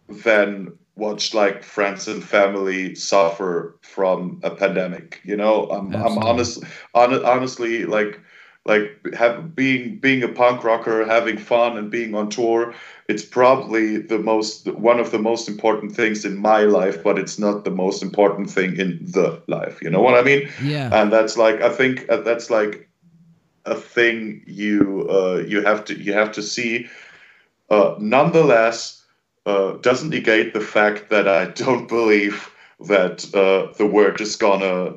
than 0.09 0.79
watch 0.95 1.35
like 1.35 1.63
friends 1.63 2.07
and 2.07 2.23
family 2.23 2.95
suffer 2.95 3.79
from 3.83 4.41
a 4.43 4.51
pandemic. 4.51 5.21
You 5.25 5.37
know, 5.37 5.69
I'm 5.71 5.95
I'm 5.95 6.19
Absolutely. 6.19 6.31
honest 6.31 6.65
hon- 6.95 7.25
honestly 7.25 7.85
like 7.85 8.21
like 8.65 9.15
have 9.15 9.55
being 9.57 9.99
being 9.99 10.23
a 10.23 10.29
punk 10.29 10.63
rocker 10.63 11.05
having 11.05 11.37
fun 11.37 11.77
and 11.77 11.91
being 11.91 12.15
on 12.15 12.31
tour 12.31 12.73
it's 13.09 13.25
probably 13.25 13.99
the 13.99 14.19
most 14.19 14.69
one 14.75 15.01
of 15.01 15.11
the 15.11 15.19
most 15.19 15.49
important 15.49 15.95
things 15.95 16.25
in 16.25 16.37
my 16.37 16.61
life 16.61 17.03
but 17.03 17.19
it's 17.19 17.39
not 17.39 17.65
the 17.65 17.71
most 17.71 18.03
important 18.03 18.49
thing 18.49 18.77
in 18.77 18.99
the 19.03 19.43
life 19.49 19.83
you 19.83 19.91
know 19.91 20.01
what 20.01 20.15
i 20.15 20.23
mean? 20.23 20.49
Yeah. 20.63 20.91
And 20.93 21.13
that's 21.13 21.37
like 21.37 21.61
i 21.61 21.69
think 21.69 22.07
uh, 22.09 22.19
that's 22.19 22.51
like 22.51 22.89
a 23.65 23.75
thing 23.75 24.43
you 24.47 25.07
uh, 25.11 25.45
you 25.47 25.63
have 25.63 25.85
to 25.87 25.95
you 25.95 26.13
have 26.13 26.33
to 26.33 26.43
see. 26.43 26.89
Uh, 27.71 27.95
nonetheless 27.99 29.03
uh, 29.47 29.73
doesn't 29.81 30.11
negate 30.11 30.53
the 30.53 30.61
fact 30.61 31.11
that 31.11 31.27
i 31.27 31.47
don't 31.47 31.89
believe 31.89 32.51
that 32.81 33.25
uh, 33.35 33.73
the 33.79 33.87
world 33.87 34.21
is 34.21 34.37
gonna 34.37 34.95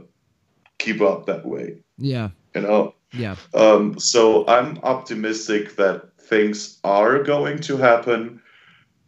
keep 0.80 1.00
up 1.02 1.26
that 1.28 1.46
way. 1.46 1.78
Yeah. 1.98 2.30
You 2.54 2.62
know 2.62 2.96
yeah 3.18 3.36
um, 3.54 3.98
so 4.00 4.46
I'm 4.48 4.80
optimistic 4.84 5.76
that 5.76 6.12
things 6.20 6.80
are 6.84 7.24
going 7.24 7.60
to 7.60 7.78
happen. 7.78 8.42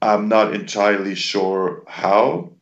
I'm 0.01 0.30
not 0.30 0.53
entirely 0.53 1.16
sure 1.16 1.84
how. 1.88 2.53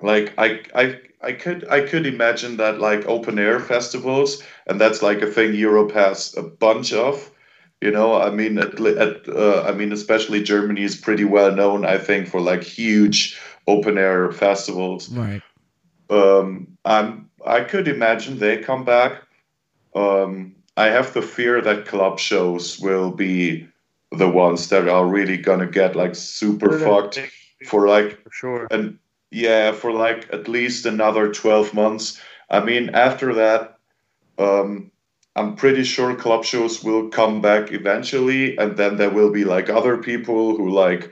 Like 0.00 0.32
I, 0.38 0.62
I, 0.74 1.00
I 1.20 1.32
could 1.32 1.68
I 1.68 1.80
could 1.80 2.06
imagine 2.06 2.56
that 2.58 2.78
like 2.78 3.06
open 3.06 3.38
air 3.38 3.58
festivals, 3.58 4.42
and 4.66 4.80
that's 4.80 5.02
like 5.02 5.20
a 5.22 5.26
thing 5.26 5.54
Europe 5.54 5.92
has 5.92 6.36
a 6.36 6.42
bunch 6.42 6.92
of. 6.92 7.30
You 7.80 7.90
know, 7.90 8.20
I 8.20 8.30
mean, 8.30 8.58
at, 8.58 8.80
at 8.80 9.28
uh, 9.28 9.62
I 9.62 9.72
mean, 9.72 9.92
especially 9.92 10.42
Germany 10.42 10.82
is 10.82 10.96
pretty 10.96 11.24
well 11.24 11.54
known, 11.54 11.84
I 11.84 11.98
think, 11.98 12.28
for 12.28 12.40
like 12.40 12.62
huge 12.62 13.38
open 13.66 13.98
air 13.98 14.32
festivals 14.32 15.10
right 15.10 15.42
um, 16.10 16.78
I'm, 16.84 17.30
I 17.46 17.60
could 17.62 17.88
imagine 17.88 18.38
they 18.38 18.58
come 18.58 18.84
back. 18.84 19.22
Um, 19.94 20.54
I 20.76 20.86
have 20.86 21.12
the 21.12 21.22
fear 21.22 21.60
that 21.60 21.86
club 21.86 22.18
shows 22.18 22.78
will 22.78 23.10
be 23.10 23.68
the 24.12 24.28
ones 24.28 24.68
that 24.68 24.88
are 24.88 25.06
really 25.06 25.36
gonna 25.36 25.66
get 25.66 25.96
like 25.96 26.14
super 26.14 26.78
fucked 26.78 27.20
for 27.66 27.88
like 27.88 28.22
for 28.22 28.30
sure. 28.30 28.68
and 28.70 28.98
yeah 29.30 29.72
for 29.72 29.92
like 29.92 30.28
at 30.32 30.48
least 30.48 30.86
another 30.86 31.32
12 31.32 31.74
months 31.74 32.20
i 32.48 32.60
mean 32.60 32.90
after 32.94 33.34
that 33.34 33.78
um 34.38 34.90
i'm 35.36 35.56
pretty 35.56 35.84
sure 35.84 36.14
club 36.14 36.44
shows 36.44 36.82
will 36.82 37.08
come 37.08 37.42
back 37.42 37.70
eventually 37.72 38.56
and 38.56 38.76
then 38.76 38.96
there 38.96 39.10
will 39.10 39.30
be 39.30 39.44
like 39.44 39.68
other 39.68 39.98
people 39.98 40.56
who 40.56 40.70
like 40.70 41.10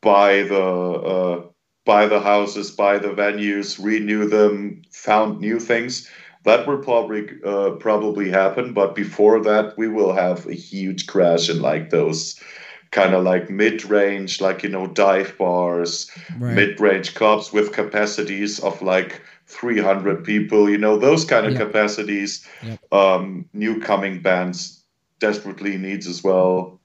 buy 0.00 0.42
the 0.42 0.62
uh 0.62 1.42
buy 1.84 2.06
the 2.06 2.20
houses 2.20 2.70
buy 2.70 2.98
the 2.98 3.08
venues 3.08 3.82
renew 3.82 4.28
them 4.28 4.82
found 4.92 5.40
new 5.40 5.58
things 5.58 6.08
that 6.44 6.66
will 6.66 6.78
probably 6.78 7.28
uh, 7.44 7.70
probably 7.78 8.30
happen 8.30 8.72
but 8.72 8.94
before 8.94 9.40
that 9.42 9.76
we 9.76 9.88
will 9.88 10.12
have 10.12 10.46
a 10.46 10.54
huge 10.54 11.06
crash 11.06 11.48
in 11.48 11.60
like 11.60 11.90
those 11.90 12.38
kind 12.90 13.14
of 13.14 13.24
like 13.24 13.48
mid-range 13.48 14.40
like 14.40 14.62
you 14.62 14.68
know 14.68 14.86
dive 14.86 15.36
bars 15.38 16.10
right 16.38 16.54
mid-range 16.54 17.14
clubs 17.14 17.52
with 17.52 17.72
capacities 17.72 18.60
of 18.60 18.80
like 18.82 19.22
300 19.46 20.24
people 20.24 20.68
you 20.68 20.78
know 20.78 20.96
those 20.98 21.24
kind 21.24 21.46
of 21.46 21.52
Yep. 21.52 21.60
capacities 21.66 22.46
Yep. 22.62 22.78
um 22.92 23.48
new 23.52 23.80
coming 23.80 24.20
bands 24.20 24.82
desperately 25.20 25.76
needs 25.78 26.06
as 26.06 26.22
well 26.24 26.78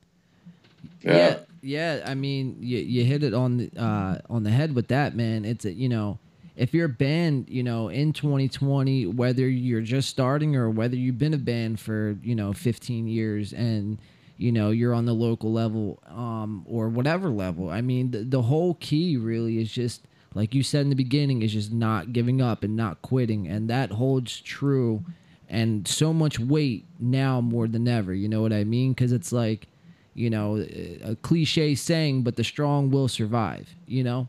yeah. 1.01 1.39
yeah 1.61 2.01
i 2.05 2.13
mean 2.13 2.55
you, 2.59 2.77
you 2.79 3.03
hit 3.03 3.23
it 3.23 3.33
on 3.33 3.57
the 3.57 3.71
uh 3.77 4.17
on 4.29 4.43
the 4.43 4.51
head 4.51 4.75
with 4.75 4.87
that 4.89 5.15
man 5.15 5.45
it's 5.45 5.65
a, 5.65 5.73
you 5.73 5.89
know 5.89 6.19
if 6.57 6.73
you're 6.73 6.87
a 6.87 6.89
band 6.89 7.47
you 7.49 7.63
know 7.63 7.87
in 7.87 8.11
2020 8.11 9.05
whether 9.07 9.47
you're 9.47 9.81
just 9.81 10.09
starting 10.09 10.55
or 10.55 10.69
whether 10.69 10.95
you've 10.95 11.17
been 11.17 11.33
a 11.33 11.37
band 11.37 11.79
for 11.79 12.17
you 12.21 12.35
know 12.35 12.51
15 12.51 13.07
years 13.07 13.53
and 13.53 13.97
you 14.37 14.51
know 14.51 14.71
you're 14.71 14.93
on 14.93 15.05
the 15.05 15.13
local 15.13 15.51
level 15.51 15.99
um 16.07 16.65
or 16.67 16.89
whatever 16.89 17.29
level 17.29 17.69
i 17.69 17.81
mean 17.81 18.11
the, 18.11 18.19
the 18.19 18.41
whole 18.41 18.73
key 18.75 19.15
really 19.15 19.59
is 19.59 19.71
just 19.71 20.01
like 20.33 20.53
you 20.53 20.61
said 20.61 20.81
in 20.81 20.89
the 20.89 20.95
beginning 20.95 21.41
is 21.41 21.53
just 21.53 21.71
not 21.71 22.11
giving 22.11 22.41
up 22.41 22.63
and 22.63 22.75
not 22.75 23.01
quitting 23.01 23.47
and 23.47 23.69
that 23.69 23.91
holds 23.91 24.41
true 24.41 25.03
and 25.49 25.87
so 25.87 26.13
much 26.13 26.39
weight 26.39 26.85
now 26.99 27.41
more 27.41 27.67
than 27.67 27.87
ever. 27.87 28.13
You 28.13 28.27
know 28.27 28.41
what 28.41 28.53
I 28.53 28.63
mean? 28.63 28.93
Because 28.93 29.11
it's 29.11 29.31
like, 29.31 29.67
you 30.13 30.29
know, 30.29 30.65
a 31.03 31.15
cliche 31.21 31.75
saying, 31.75 32.23
but 32.23 32.35
the 32.35 32.43
strong 32.43 32.91
will 32.91 33.07
survive. 33.07 33.69
You 33.85 34.03
know. 34.03 34.27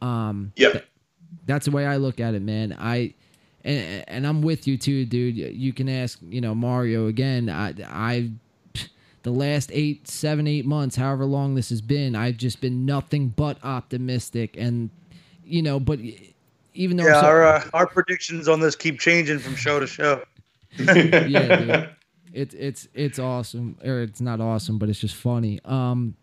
Um, 0.00 0.52
yeah. 0.56 0.72
Th- 0.72 0.84
that's 1.52 1.66
the 1.66 1.70
way 1.70 1.86
I 1.86 1.96
look 1.96 2.20
at 2.20 2.34
it, 2.34 2.42
man. 2.42 2.74
I 2.78 3.14
and, 3.64 4.04
and 4.08 4.26
I'm 4.26 4.42
with 4.42 4.66
you 4.66 4.76
too, 4.76 5.04
dude. 5.04 5.36
You 5.36 5.72
can 5.72 5.88
ask, 5.88 6.18
you 6.22 6.40
know, 6.40 6.54
Mario 6.54 7.06
again. 7.06 7.48
I 7.48 7.74
I 7.86 8.30
the 9.22 9.30
last 9.30 9.70
eight, 9.72 10.08
seven, 10.08 10.46
eight 10.46 10.66
months, 10.66 10.96
however 10.96 11.24
long 11.24 11.54
this 11.54 11.68
has 11.68 11.80
been, 11.80 12.16
I've 12.16 12.36
just 12.36 12.60
been 12.60 12.84
nothing 12.84 13.28
but 13.28 13.58
optimistic, 13.62 14.56
and 14.56 14.90
you 15.44 15.62
know, 15.62 15.78
but 15.78 16.00
even 16.74 16.96
though 16.96 17.04
yeah, 17.06 17.20
so, 17.20 17.26
our 17.26 17.44
uh, 17.44 17.70
our 17.74 17.86
predictions 17.86 18.48
on 18.48 18.60
this 18.60 18.74
keep 18.74 18.98
changing 18.98 19.38
from 19.38 19.54
show 19.54 19.78
to 19.78 19.86
show. 19.86 20.22
yeah, 20.78 21.56
dude. 21.56 21.90
It's 22.34 22.54
it's 22.54 22.88
it's 22.94 23.18
awesome, 23.18 23.76
or 23.84 24.00
it's 24.00 24.22
not 24.22 24.40
awesome, 24.40 24.78
but 24.78 24.88
it's 24.88 24.98
just 24.98 25.14
funny. 25.14 25.60
Um, 25.66 26.16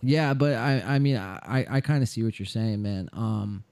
yeah, 0.00 0.32
but 0.32 0.54
I 0.54 0.82
I 0.86 0.98
mean 0.98 1.18
I 1.18 1.66
I 1.68 1.80
kind 1.82 2.02
of 2.02 2.08
see 2.08 2.22
what 2.22 2.38
you're 2.38 2.46
saying, 2.46 2.80
man. 2.80 3.10
Um, 3.12 3.62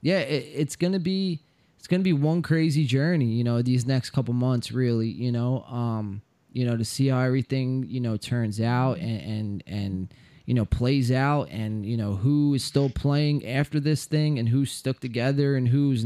yeah, 0.00 0.20
it, 0.20 0.50
it's 0.54 0.76
gonna 0.76 1.00
be 1.00 1.40
it's 1.78 1.86
gonna 1.86 2.02
be 2.02 2.12
one 2.12 2.42
crazy 2.42 2.84
journey, 2.84 3.26
you 3.26 3.44
know, 3.44 3.62
these 3.62 3.86
next 3.86 4.10
couple 4.10 4.34
months, 4.34 4.72
really, 4.72 5.08
you 5.08 5.32
know. 5.32 5.64
Um, 5.64 6.22
you 6.52 6.66
know, 6.66 6.76
to 6.76 6.84
see 6.84 7.08
how 7.08 7.20
everything, 7.20 7.86
you 7.88 8.00
know, 8.00 8.16
turns 8.16 8.60
out 8.60 8.98
and 8.98 9.20
and, 9.22 9.64
and 9.66 10.14
you 10.50 10.54
know, 10.54 10.64
plays 10.64 11.12
out 11.12 11.48
and, 11.50 11.86
you 11.86 11.96
know, 11.96 12.16
who 12.16 12.54
is 12.54 12.64
still 12.64 12.90
playing 12.90 13.46
after 13.46 13.78
this 13.78 14.04
thing 14.04 14.36
and 14.36 14.48
who's 14.48 14.72
stuck 14.72 14.98
together 14.98 15.54
and 15.54 15.68
who's 15.68 16.04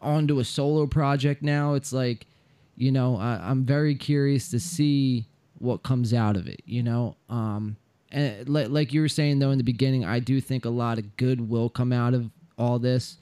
onto 0.00 0.38
a 0.38 0.44
solo 0.44 0.86
project 0.86 1.42
now. 1.42 1.74
It's 1.74 1.92
like, 1.92 2.26
you 2.74 2.90
know, 2.90 3.18
I, 3.18 3.38
I'm 3.42 3.66
very 3.66 3.94
curious 3.94 4.48
to 4.52 4.58
see 4.58 5.26
what 5.58 5.82
comes 5.82 6.14
out 6.14 6.38
of 6.38 6.46
it, 6.46 6.62
you 6.64 6.82
know. 6.82 7.16
Um, 7.28 7.76
and 8.10 8.48
like 8.48 8.94
you 8.94 9.02
were 9.02 9.08
saying 9.08 9.40
though 9.40 9.50
in 9.50 9.58
the 9.58 9.62
beginning, 9.62 10.06
I 10.06 10.20
do 10.20 10.40
think 10.40 10.64
a 10.64 10.70
lot 10.70 10.98
of 10.98 11.16
good 11.18 11.46
will 11.46 11.68
come 11.68 11.92
out 11.92 12.14
of 12.14 12.30
all 12.56 12.78
this. 12.78 13.18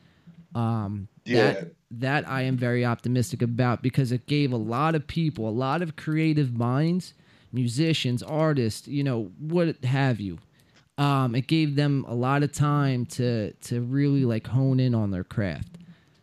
Um, 0.55 1.09
yeah. 1.25 1.53
That, 1.53 1.75
that 1.93 2.29
I 2.29 2.43
am 2.43 2.57
very 2.57 2.85
optimistic 2.85 3.43
about 3.43 3.83
because 3.83 4.13
it 4.13 4.27
gave 4.27 4.53
a 4.53 4.57
lot 4.57 4.95
of 4.95 5.07
people, 5.07 5.49
a 5.49 5.51
lot 5.51 5.83
of 5.83 5.97
creative 5.97 6.55
minds, 6.55 7.15
musicians, 7.53 8.23
artists, 8.23 8.87
you 8.87 9.03
know, 9.03 9.33
what 9.39 9.85
have 9.85 10.21
you. 10.21 10.39
Um, 10.99 11.35
it 11.35 11.47
gave 11.47 11.77
them 11.77 12.05
a 12.09 12.15
lot 12.15 12.43
of 12.43 12.53
time 12.53 13.07
to 13.07 13.53
to 13.53 13.81
really 13.81 14.25
like 14.27 14.47
hone 14.47 14.79
in 14.79 14.95
on 14.95 15.11
their 15.11 15.25
craft. 15.25 15.79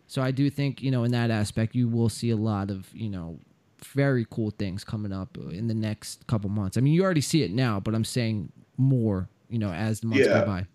So 0.06 0.22
I 0.22 0.32
do 0.32 0.50
think 0.50 0.84
you 0.84 0.92
know 0.92 1.04
in 1.04 1.12
that 1.14 1.32
aspect 1.32 1.74
you 1.74 1.88
will 1.88 2.10
see 2.10 2.30
a 2.30 2.36
lot 2.36 2.70
of 2.70 2.88
you 2.94 3.10
know 3.10 3.40
very 3.84 4.26
cool 4.30 4.52
things 4.52 4.84
coming 4.84 5.12
up 5.12 5.36
in 5.52 5.68
the 5.68 5.74
next 5.74 6.28
couple 6.28 6.50
months. 6.52 6.78
I 6.78 6.82
mean 6.82 6.94
you 6.94 7.04
already 7.04 7.22
see 7.22 7.42
it 7.42 7.52
now, 7.52 7.80
but 7.80 7.96
I'm 7.96 8.06
saying 8.06 8.52
more 8.78 9.28
you 9.50 9.58
know 9.58 9.72
as 9.72 10.02
the 10.02 10.08
months 10.08 10.28
yeah. 10.28 10.42
go 10.42 10.46
by. 10.46 10.68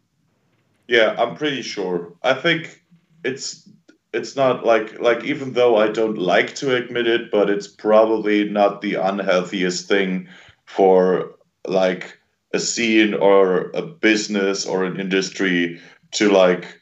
Yeah, 0.88 1.14
I'm 1.16 1.36
pretty 1.36 1.62
sure. 1.62 2.12
I 2.24 2.34
think 2.34 2.81
it's 3.24 3.69
it's 4.12 4.36
not 4.36 4.65
like 4.65 5.01
like 5.01 5.24
even 5.24 5.53
though 5.53 5.77
I 5.77 5.89
don't 5.89 6.19
like 6.19 6.55
to 6.57 6.74
admit 6.77 7.07
it, 7.07 7.31
but 7.31 7.49
it's 7.49 7.69
probably 7.69 8.49
not 8.49 8.81
the 8.81 8.94
unhealthiest 8.94 9.89
thing 9.89 10.28
for 10.66 11.36
like 11.66 12.19
a 12.53 12.59
scene 12.59 13.15
or 13.15 13.70
a 13.74 13.82
business 13.82 14.66
or 14.66 14.85
an 14.85 15.01
industry 15.01 15.81
to 16.12 16.31
like 16.31 16.81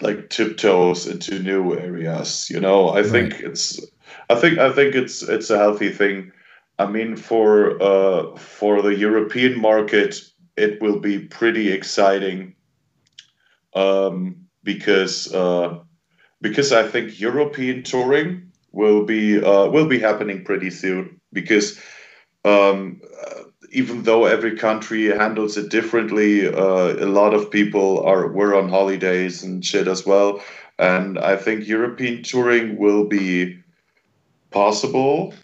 like 0.00 0.30
tiptoes 0.30 1.06
into 1.06 1.40
new 1.40 1.76
areas. 1.76 2.48
You 2.50 2.60
know, 2.60 2.90
I 2.90 3.02
think 3.02 3.40
it's 3.40 3.80
I 4.30 4.36
think 4.36 4.58
I 4.58 4.72
think 4.72 4.94
it's 4.94 5.22
it's 5.22 5.50
a 5.50 5.58
healthy 5.58 5.90
thing. 5.90 6.32
I 6.78 6.86
mean, 6.86 7.16
for 7.16 7.82
uh, 7.82 8.36
for 8.36 8.82
the 8.82 8.94
European 8.94 9.60
market, 9.60 10.20
it 10.56 10.80
will 10.80 11.00
be 11.00 11.18
pretty 11.18 11.72
exciting 11.72 12.54
um, 13.74 14.47
because. 14.72 15.32
Uh, 15.32 15.78
because 16.40 16.72
I 16.72 16.86
think 16.86 17.20
European 17.20 17.82
touring 17.82 18.52
will 18.72 19.04
be 19.04 19.42
uh, 19.42 19.66
will 19.74 19.88
be 19.88 19.98
happening 19.98 20.44
pretty 20.44 20.70
soon. 20.70 21.20
Because 21.32 21.80
um, 22.44 23.00
uh, 23.26 23.42
even 23.72 24.02
though 24.04 24.24
every 24.26 24.56
country 24.56 25.06
handles 25.06 25.56
it 25.56 25.70
differently, 25.70 26.46
uh, 26.46 26.94
a 27.06 27.10
lot 27.20 27.34
of 27.34 27.50
people 27.50 28.04
are 28.04 28.28
were 28.28 28.54
on 28.54 28.68
holidays 28.68 29.42
and 29.42 29.64
shit 29.64 29.88
as 29.88 30.06
well. 30.06 30.40
And 30.78 31.18
I 31.18 31.36
think 31.36 31.66
European 31.66 32.22
touring 32.22 32.78
will 32.78 33.04
be 33.04 33.58
possible, 34.50 35.34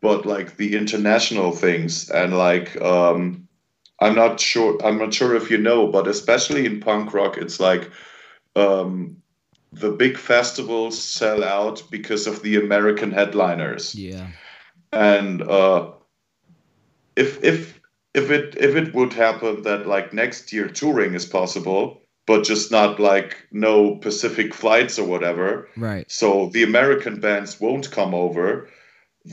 but 0.00 0.26
like 0.26 0.56
the 0.56 0.74
international 0.76 1.52
things 1.52 2.10
and 2.10 2.36
like 2.36 2.74
um, 2.82 3.46
I'm 4.00 4.16
not 4.16 4.40
sure. 4.40 4.76
I'm 4.84 4.98
not 4.98 5.14
sure 5.14 5.36
if 5.36 5.50
you 5.50 5.58
know, 5.58 5.86
but 5.86 6.08
especially 6.08 6.66
in 6.66 6.80
punk 6.80 7.14
rock, 7.14 7.38
it's 7.38 7.60
like. 7.60 7.90
Um, 8.56 9.22
the 9.72 9.90
big 9.90 10.16
festivals 10.16 11.00
sell 11.00 11.44
out 11.44 11.82
because 11.90 12.26
of 12.26 12.42
the 12.42 12.56
American 12.56 13.12
headliners. 13.12 13.94
Yeah. 13.94 14.28
And 14.92 15.42
uh, 15.42 15.92
if 17.14 17.42
if 17.44 17.78
if 18.14 18.30
it 18.30 18.56
if 18.58 18.74
it 18.74 18.94
would 18.94 19.12
happen 19.12 19.62
that 19.62 19.86
like 19.86 20.14
next 20.14 20.52
year 20.52 20.68
touring 20.68 21.14
is 21.14 21.26
possible, 21.26 22.00
but 22.26 22.44
just 22.44 22.70
not 22.70 22.98
like 22.98 23.46
no 23.52 23.96
Pacific 23.96 24.54
flights 24.54 24.98
or 24.98 25.06
whatever. 25.06 25.68
Right. 25.76 26.10
So 26.10 26.48
the 26.48 26.62
American 26.62 27.20
bands 27.20 27.60
won't 27.60 27.90
come 27.90 28.14
over. 28.14 28.68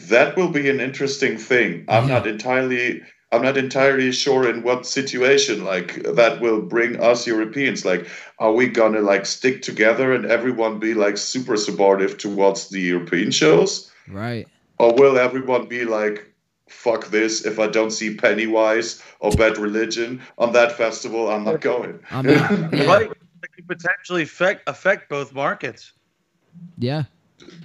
That 0.10 0.36
will 0.36 0.50
be 0.50 0.70
an 0.70 0.80
interesting 0.80 1.38
thing. 1.38 1.86
I'm 1.88 2.08
yeah. 2.08 2.16
not 2.16 2.28
entirely 2.28 3.04
I'm 3.34 3.42
not 3.42 3.58
entirely 3.58 4.12
sure 4.12 4.48
in 4.48 4.62
what 4.62 4.86
situation 4.86 5.66
like 5.66 6.04
that 6.04 6.40
will 6.40 6.62
bring 6.62 7.00
us 7.02 7.26
Europeans. 7.26 7.84
Like, 7.84 8.08
are 8.38 8.54
we 8.54 8.68
gonna 8.68 9.02
like 9.02 9.26
stick 9.26 9.64
together 9.64 10.14
and 10.14 10.26
everyone 10.26 10.78
be 10.78 10.94
like 10.94 11.18
super 11.18 11.58
supportive 11.58 12.20
towards 12.20 12.70
the 12.70 12.80
European 12.80 13.32
shows? 13.32 13.92
Right. 14.08 14.48
Or 14.78 14.94
will 14.94 15.18
everyone 15.18 15.68
be 15.68 15.84
like, 15.84 16.32
fuck 16.70 17.08
this, 17.08 17.44
if 17.44 17.58
I 17.58 17.68
don't 17.68 17.92
see 17.92 18.16
Pennywise 18.16 19.02
or 19.20 19.32
Bad 19.32 19.58
Religion 19.58 20.22
on 20.38 20.54
that 20.54 20.74
festival, 20.74 21.32
I'm 21.32 21.44
not 21.44 21.60
going. 21.60 22.00
I'm 22.12 22.28
not, 22.28 22.74
yeah. 22.74 22.86
Right. 22.86 23.12
It 23.44 23.52
could 23.58 23.68
potentially 23.68 24.24
affect 24.24 24.70
affect 24.70 25.10
both 25.10 25.34
markets. 25.34 25.92
Yeah 26.78 27.04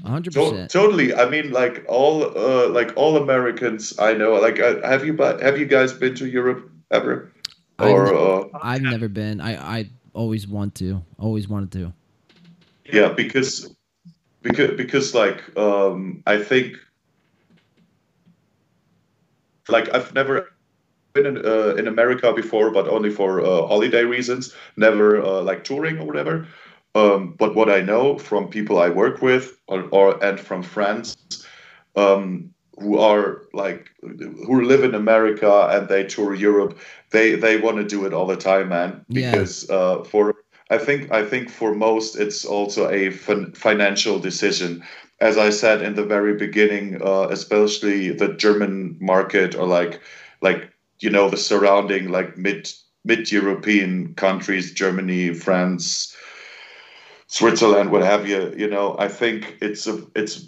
hundred 0.05 0.33
to- 0.35 0.41
percent. 0.41 0.71
Totally. 0.71 1.15
I 1.15 1.29
mean, 1.29 1.51
like 1.53 1.85
all, 1.89 2.25
uh, 2.37 2.69
like 2.69 2.93
all 2.97 3.17
Americans 3.17 3.99
I 3.99 4.15
know. 4.15 4.35
Like, 4.35 4.61
uh, 4.61 4.81
have 4.87 5.05
you, 5.05 5.17
have 5.17 5.59
you 5.59 5.67
guys 5.67 5.93
been 5.93 6.15
to 6.17 6.27
Europe 6.27 6.71
ever? 6.91 7.33
Or 7.79 8.09
I've, 8.09 8.15
uh, 8.15 8.59
I've 8.63 8.83
never 8.83 9.09
been. 9.09 9.41
I, 9.41 9.79
I 9.79 9.91
always 10.13 10.49
want 10.49 10.75
to. 10.77 11.03
Always 11.19 11.49
wanted 11.49 11.73
to. 11.73 11.93
Yeah, 12.93 13.13
because, 13.13 13.75
because, 14.43 14.77
because, 14.77 15.15
like, 15.15 15.43
um, 15.57 16.23
I 16.27 16.43
think, 16.43 16.77
like, 19.69 19.95
I've 19.95 20.13
never 20.15 20.49
been 21.13 21.27
in, 21.27 21.45
uh, 21.45 21.75
in 21.77 21.87
America 21.87 22.33
before, 22.33 22.71
but 22.71 22.89
only 22.89 23.11
for 23.11 23.41
uh, 23.41 23.67
holiday 23.67 24.05
reasons. 24.05 24.55
Never 24.77 25.23
uh, 25.23 25.43
like 25.43 25.65
touring 25.65 25.99
or 25.99 26.07
whatever. 26.07 26.47
Um, 26.95 27.35
but 27.39 27.55
what 27.55 27.71
I 27.71 27.81
know 27.81 28.19
from 28.19 28.49
people 28.49 28.79
I 28.79 28.89
work 28.89 29.23
with, 29.23 29.59
or, 29.69 29.83
or 29.91 30.25
and 30.25 30.41
from 30.41 30.63
friends 30.63 31.47
um, 31.97 32.53
who 32.79 32.99
are 32.99 33.43
like 33.53 33.91
who 34.01 34.63
live 34.63 34.85
in 34.85 34.95
America 34.95 35.69
and 35.71 35.89
they 35.89 36.05
tour 36.05 36.35
Europe, 36.35 36.79
they 37.11 37.35
they 37.35 37.59
want 37.59 37.77
to 37.77 37.85
do 37.85 38.05
it 38.07 38.13
all 38.13 38.27
the 38.27 38.37
time, 38.37 38.69
man. 38.69 39.05
Because 39.09 39.69
yeah. 39.69 39.77
uh, 39.77 40.05
for 40.05 40.35
I 40.71 40.79
think 40.79 41.13
I 41.13 41.25
think 41.25 41.51
for 41.51 41.75
most 41.75 42.17
it's 42.17 42.45
also 42.45 42.89
a 42.91 43.11
fin- 43.11 43.53
financial 43.53 44.19
decision. 44.19 44.83
As 45.21 45.37
I 45.37 45.51
said 45.51 45.83
in 45.83 45.95
the 45.95 46.05
very 46.05 46.35
beginning, 46.35 47.03
uh, 47.03 47.29
especially 47.31 48.11
the 48.11 48.35
German 48.35 48.97
market 49.01 49.55
or 49.55 49.67
like 49.67 50.01
like 50.41 50.71
you 51.01 51.11
know 51.11 51.29
the 51.29 51.37
surrounding 51.37 52.11
like 52.11 52.37
mid 52.37 52.71
mid 53.05 53.31
European 53.33 54.15
countries, 54.15 54.73
Germany, 54.73 55.35
France. 55.35 56.15
Switzerland, 57.29 57.93
what 57.93 58.03
have 58.03 58.29
you. 58.29 58.55
You 58.57 58.69
know, 58.69 58.97
I 58.99 59.09
think 59.09 59.59
it's 59.61 59.87
a 59.87 60.03
it's 60.17 60.47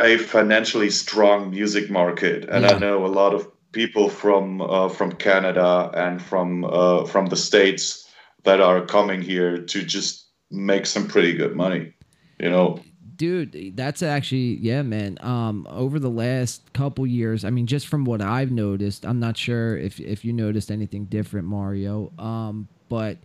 a 0.00 0.16
financially 0.16 0.90
strong 0.90 1.50
music 1.50 1.90
market, 1.90 2.48
and 2.48 2.64
yeah. 2.64 2.74
I 2.74 2.78
know 2.78 3.04
a 3.04 3.08
lot 3.08 3.34
of 3.34 3.50
people 3.72 4.08
from 4.08 4.62
uh, 4.62 4.88
from 4.88 5.12
Canada 5.12 5.90
and 5.94 6.22
from 6.22 6.64
uh, 6.64 7.04
from 7.04 7.26
the 7.26 7.36
states 7.36 8.08
that 8.44 8.60
are 8.60 8.86
coming 8.86 9.20
here 9.20 9.58
to 9.58 9.82
just 9.82 10.28
make 10.50 10.86
some 10.86 11.08
pretty 11.08 11.34
good 11.34 11.56
money. 11.56 11.92
You 12.38 12.50
know, 12.50 12.80
dude 13.16 13.76
that's 13.76 14.02
actually 14.02 14.58
yeah 14.60 14.82
man 14.82 15.16
um 15.22 15.66
over 15.70 15.98
the 15.98 16.10
last 16.10 16.70
couple 16.74 17.06
years 17.06 17.44
i 17.44 17.50
mean 17.50 17.66
just 17.66 17.86
from 17.86 18.04
what 18.04 18.20
i've 18.20 18.50
noticed 18.50 19.06
i'm 19.06 19.18
not 19.18 19.36
sure 19.36 19.76
if 19.76 19.98
if 20.00 20.22
you 20.22 20.32
noticed 20.34 20.70
anything 20.70 21.06
different 21.06 21.46
mario 21.46 22.12
um 22.18 22.68
but 22.90 23.16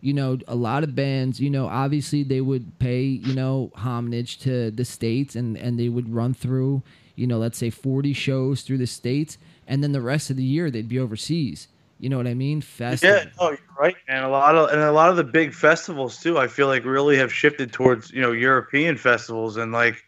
you 0.00 0.12
know, 0.12 0.38
a 0.46 0.54
lot 0.54 0.84
of 0.84 0.94
bands, 0.94 1.40
you 1.40 1.50
know, 1.50 1.66
obviously 1.66 2.22
they 2.22 2.40
would 2.40 2.78
pay, 2.78 3.02
you 3.02 3.34
know, 3.34 3.72
homage 3.74 4.38
to 4.40 4.70
the 4.70 4.84
states 4.84 5.34
and 5.34 5.56
and 5.56 5.78
they 5.78 5.88
would 5.88 6.12
run 6.12 6.34
through, 6.34 6.82
you 7.16 7.26
know, 7.26 7.38
let's 7.38 7.58
say 7.58 7.70
40 7.70 8.12
shows 8.12 8.62
through 8.62 8.78
the 8.78 8.86
states 8.86 9.38
and 9.66 9.82
then 9.82 9.92
the 9.92 10.00
rest 10.00 10.30
of 10.30 10.36
the 10.36 10.44
year 10.44 10.70
they'd 10.70 10.88
be 10.88 10.98
overseas. 10.98 11.68
You 11.98 12.08
know 12.08 12.16
what 12.16 12.28
I 12.28 12.34
mean? 12.34 12.60
Festival. 12.60 13.16
Yeah, 13.16 13.24
no, 13.40 13.50
you're 13.50 13.58
right, 13.78 13.96
and 14.06 14.24
a 14.24 14.28
lot 14.28 14.54
of 14.54 14.70
and 14.70 14.80
a 14.80 14.92
lot 14.92 15.10
of 15.10 15.16
the 15.16 15.24
big 15.24 15.52
festivals 15.52 16.20
too. 16.20 16.38
I 16.38 16.46
feel 16.46 16.68
like 16.68 16.84
really 16.84 17.16
have 17.16 17.32
shifted 17.32 17.72
towards 17.72 18.12
you 18.12 18.22
know 18.22 18.30
European 18.30 18.96
festivals 18.96 19.56
and 19.56 19.72
like, 19.72 20.04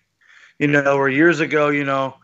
you 0.60 0.68
know, 0.68 0.96
where 0.96 1.08
years 1.08 1.40
ago, 1.40 1.68
you 1.68 1.82
know, 1.82 2.14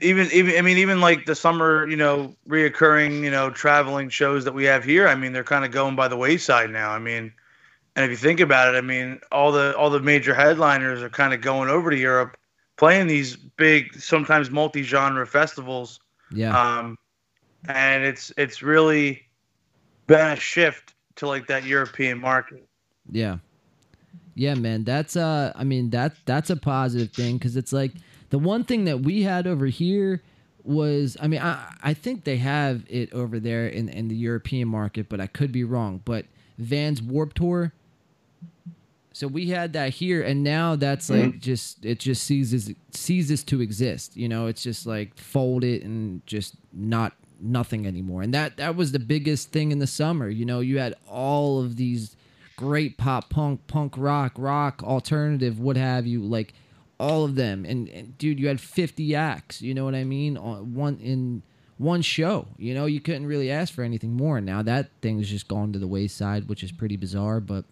even 0.00 0.28
even 0.32 0.56
I 0.56 0.62
mean 0.62 0.78
even 0.78 1.00
like 1.00 1.24
the 1.24 1.34
summer, 1.34 1.86
you 1.88 1.96
know, 1.96 2.34
reoccurring, 2.48 3.22
you 3.22 3.30
know, 3.30 3.50
traveling 3.50 4.08
shows 4.08 4.44
that 4.44 4.52
we 4.52 4.64
have 4.64 4.84
here. 4.84 5.08
I 5.08 5.14
mean, 5.14 5.32
they're 5.32 5.44
kind 5.44 5.64
of 5.64 5.70
going 5.70 5.96
by 5.96 6.08
the 6.08 6.16
wayside 6.16 6.70
now. 6.70 6.90
I 6.90 6.98
mean, 6.98 7.32
and 7.94 8.04
if 8.04 8.10
you 8.10 8.16
think 8.16 8.40
about 8.40 8.74
it, 8.74 8.78
I 8.78 8.82
mean, 8.82 9.20
all 9.32 9.52
the 9.52 9.76
all 9.76 9.88
the 9.90 10.00
major 10.00 10.34
headliners 10.34 11.02
are 11.02 11.08
kind 11.08 11.32
of 11.32 11.40
going 11.40 11.70
over 11.70 11.90
to 11.90 11.96
Europe, 11.96 12.36
playing 12.76 13.06
these 13.06 13.36
big, 13.36 13.98
sometimes 13.98 14.50
multi-genre 14.50 15.26
festivals. 15.26 15.98
Yeah. 16.30 16.58
Um, 16.58 16.98
and 17.68 18.04
it's 18.04 18.32
it's 18.36 18.62
really 18.62 19.22
been 20.06 20.32
a 20.32 20.36
shift 20.36 20.94
to 21.16 21.26
like 21.26 21.46
that 21.46 21.64
European 21.64 22.20
market. 22.20 22.66
Yeah. 23.10 23.38
Yeah, 24.34 24.54
man. 24.54 24.84
That's 24.84 25.16
uh 25.16 25.52
I 25.56 25.64
mean 25.64 25.90
that 25.90 26.14
that's 26.26 26.50
a 26.50 26.56
positive 26.56 27.12
thing 27.12 27.38
cuz 27.38 27.56
it's 27.56 27.72
like 27.72 27.92
the 28.30 28.38
one 28.38 28.64
thing 28.64 28.84
that 28.84 29.00
we 29.00 29.22
had 29.22 29.46
over 29.46 29.66
here 29.66 30.22
was 30.64 31.16
I 31.20 31.26
mean 31.28 31.40
I 31.40 31.72
I 31.82 31.94
think 31.94 32.24
they 32.24 32.38
have 32.38 32.84
it 32.88 33.12
over 33.12 33.38
there 33.38 33.66
in 33.68 33.88
in 33.88 34.08
the 34.08 34.16
European 34.16 34.68
market, 34.68 35.08
but 35.08 35.20
I 35.20 35.26
could 35.26 35.52
be 35.52 35.64
wrong, 35.64 36.00
but 36.04 36.26
Vans 36.58 37.00
Warped 37.02 37.36
Tour 37.36 37.72
so 39.12 39.26
we 39.26 39.46
had 39.48 39.72
that 39.72 39.94
here 39.94 40.22
and 40.22 40.42
now 40.44 40.76
that's 40.76 41.08
like 41.08 41.34
Mhm. 41.36 41.40
just 41.40 41.84
it 41.84 41.98
just 42.00 42.22
ceases 42.24 42.72
ceases 42.90 43.42
to 43.44 43.60
exist. 43.62 44.16
You 44.16 44.28
know, 44.28 44.46
it's 44.46 44.62
just 44.62 44.86
like 44.86 45.16
folded 45.16 45.82
and 45.84 46.20
just 46.26 46.54
not 46.72 47.14
nothing 47.40 47.86
anymore. 47.86 48.22
And 48.22 48.34
that 48.34 48.56
that 48.58 48.76
was 48.76 48.92
the 48.92 48.98
biggest 48.98 49.52
thing 49.52 49.72
in 49.72 49.78
the 49.78 49.86
summer. 49.86 50.28
You 50.28 50.44
know, 50.44 50.60
you 50.60 50.78
had 50.78 50.94
all 51.08 51.60
of 51.60 51.76
these 51.76 52.14
great 52.56 52.96
pop 52.98 53.30
punk, 53.30 53.66
punk 53.68 53.94
rock, 53.96 54.32
rock, 54.36 54.82
alternative, 54.82 55.58
what 55.60 55.76
have 55.76 56.06
you, 56.06 56.22
like 56.22 56.52
all 56.98 57.24
of 57.24 57.34
them. 57.34 57.64
And, 57.64 57.88
and 57.88 58.16
dude, 58.18 58.40
you 58.40 58.48
had 58.48 58.60
50 58.60 59.14
acts, 59.14 59.62
you 59.62 59.74
know 59.74 59.84
what 59.84 59.94
I 59.94 60.04
mean? 60.04 60.36
On 60.36 60.74
one 60.74 60.98
in 60.98 61.42
one 61.78 62.02
show. 62.02 62.46
You 62.56 62.74
know, 62.74 62.86
you 62.86 63.00
couldn't 63.00 63.26
really 63.26 63.50
ask 63.50 63.72
for 63.72 63.82
anything 63.82 64.14
more. 64.14 64.40
Now 64.40 64.62
that 64.62 64.88
thing's 65.02 65.28
just 65.28 65.48
gone 65.48 65.72
to 65.72 65.78
the 65.78 65.86
wayside, 65.86 66.48
which 66.48 66.62
is 66.62 66.72
pretty 66.72 66.96
bizarre, 66.96 67.40
but 67.40 67.64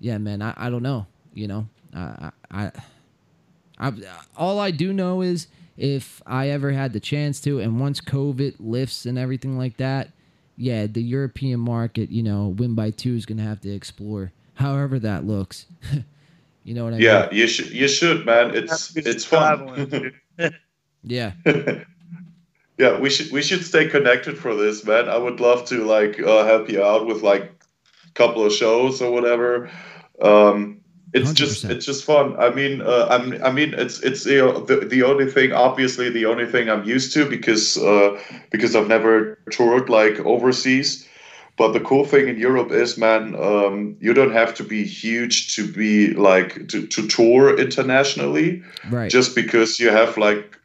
yeah, 0.00 0.18
man, 0.18 0.42
I, 0.42 0.54
I 0.56 0.70
don't 0.70 0.82
know, 0.82 1.06
you 1.34 1.48
know. 1.48 1.68
I 1.94 2.30
I 2.50 2.72
I 3.78 3.92
all 4.36 4.58
I 4.58 4.70
do 4.70 4.92
know 4.92 5.22
is 5.22 5.46
if 5.76 6.22
I 6.26 6.48
ever 6.48 6.72
had 6.72 6.92
the 6.92 7.00
chance 7.00 7.40
to, 7.42 7.60
and 7.60 7.80
once 7.80 8.00
COVID 8.00 8.56
lifts 8.58 9.06
and 9.06 9.16
everything 9.16 9.56
like 9.56 9.76
that, 9.76 10.10
yeah, 10.56 10.86
the 10.86 11.02
European 11.02 11.60
market, 11.60 12.10
you 12.10 12.22
know, 12.22 12.48
win 12.48 12.74
by 12.74 12.90
two 12.90 13.14
is 13.14 13.26
gonna 13.26 13.42
have 13.42 13.60
to 13.60 13.70
explore, 13.70 14.32
however 14.54 14.98
that 14.98 15.24
looks. 15.24 15.66
you 16.68 16.74
know 16.74 16.84
what 16.84 16.94
I 16.94 16.98
Yeah, 16.98 17.28
mean? 17.30 17.40
you 17.40 17.46
should 17.46 17.70
you 17.70 17.88
should, 17.88 18.26
man. 18.26 18.54
It's 18.54 18.70
Have 18.70 18.86
to 18.88 18.94
be 19.02 19.10
it's 19.10 19.24
fun. 19.24 20.12
Yeah, 21.04 21.32
yeah, 22.78 22.98
we 22.98 23.08
should 23.08 23.32
we 23.32 23.40
should 23.40 23.64
stay 23.64 23.88
connected 23.88 24.36
for 24.36 24.54
this, 24.54 24.84
man. 24.84 25.08
I 25.08 25.16
would 25.16 25.40
love 25.40 25.64
to 25.66 25.84
like 25.84 26.20
uh, 26.20 26.44
help 26.44 26.68
you 26.68 26.84
out 26.84 27.06
with 27.06 27.22
like 27.22 27.44
a 27.44 28.12
couple 28.14 28.44
of 28.44 28.52
shows 28.52 29.00
or 29.00 29.10
whatever. 29.10 29.70
Um, 30.20 30.80
it's 31.14 31.32
just 31.32 31.64
100%. 31.64 31.70
it's 31.70 31.86
just 31.86 32.04
fun. 32.04 32.36
I 32.38 32.50
mean, 32.50 32.82
uh, 32.82 33.06
I'm, 33.10 33.42
I 33.42 33.50
mean, 33.50 33.72
it's 33.72 34.00
it's 34.00 34.26
you 34.26 34.38
know, 34.38 34.60
the 34.60 34.76
the 34.76 35.02
only 35.04 35.30
thing, 35.30 35.52
obviously, 35.52 36.10
the 36.10 36.26
only 36.26 36.44
thing 36.44 36.68
I'm 36.68 36.84
used 36.84 37.14
to 37.14 37.24
because 37.24 37.78
uh, 37.78 38.20
because 38.50 38.76
I've 38.76 38.88
never 38.88 39.38
toured 39.50 39.88
like 39.88 40.18
overseas. 40.20 41.07
But 41.58 41.72
the 41.72 41.80
cool 41.80 42.04
thing 42.04 42.28
in 42.28 42.38
Europe 42.38 42.70
is, 42.70 42.96
man, 42.96 43.34
um, 43.34 43.96
you 44.00 44.14
don't 44.14 44.32
have 44.32 44.54
to 44.54 44.64
be 44.64 44.84
huge 44.84 45.56
to 45.56 45.66
be 45.70 46.14
like 46.14 46.68
to, 46.68 46.86
to 46.86 47.08
tour 47.08 47.58
internationally 47.58 48.62
right. 48.90 49.10
just 49.10 49.34
because 49.34 49.80
you 49.80 49.90
have 49.90 50.16
like 50.16 50.58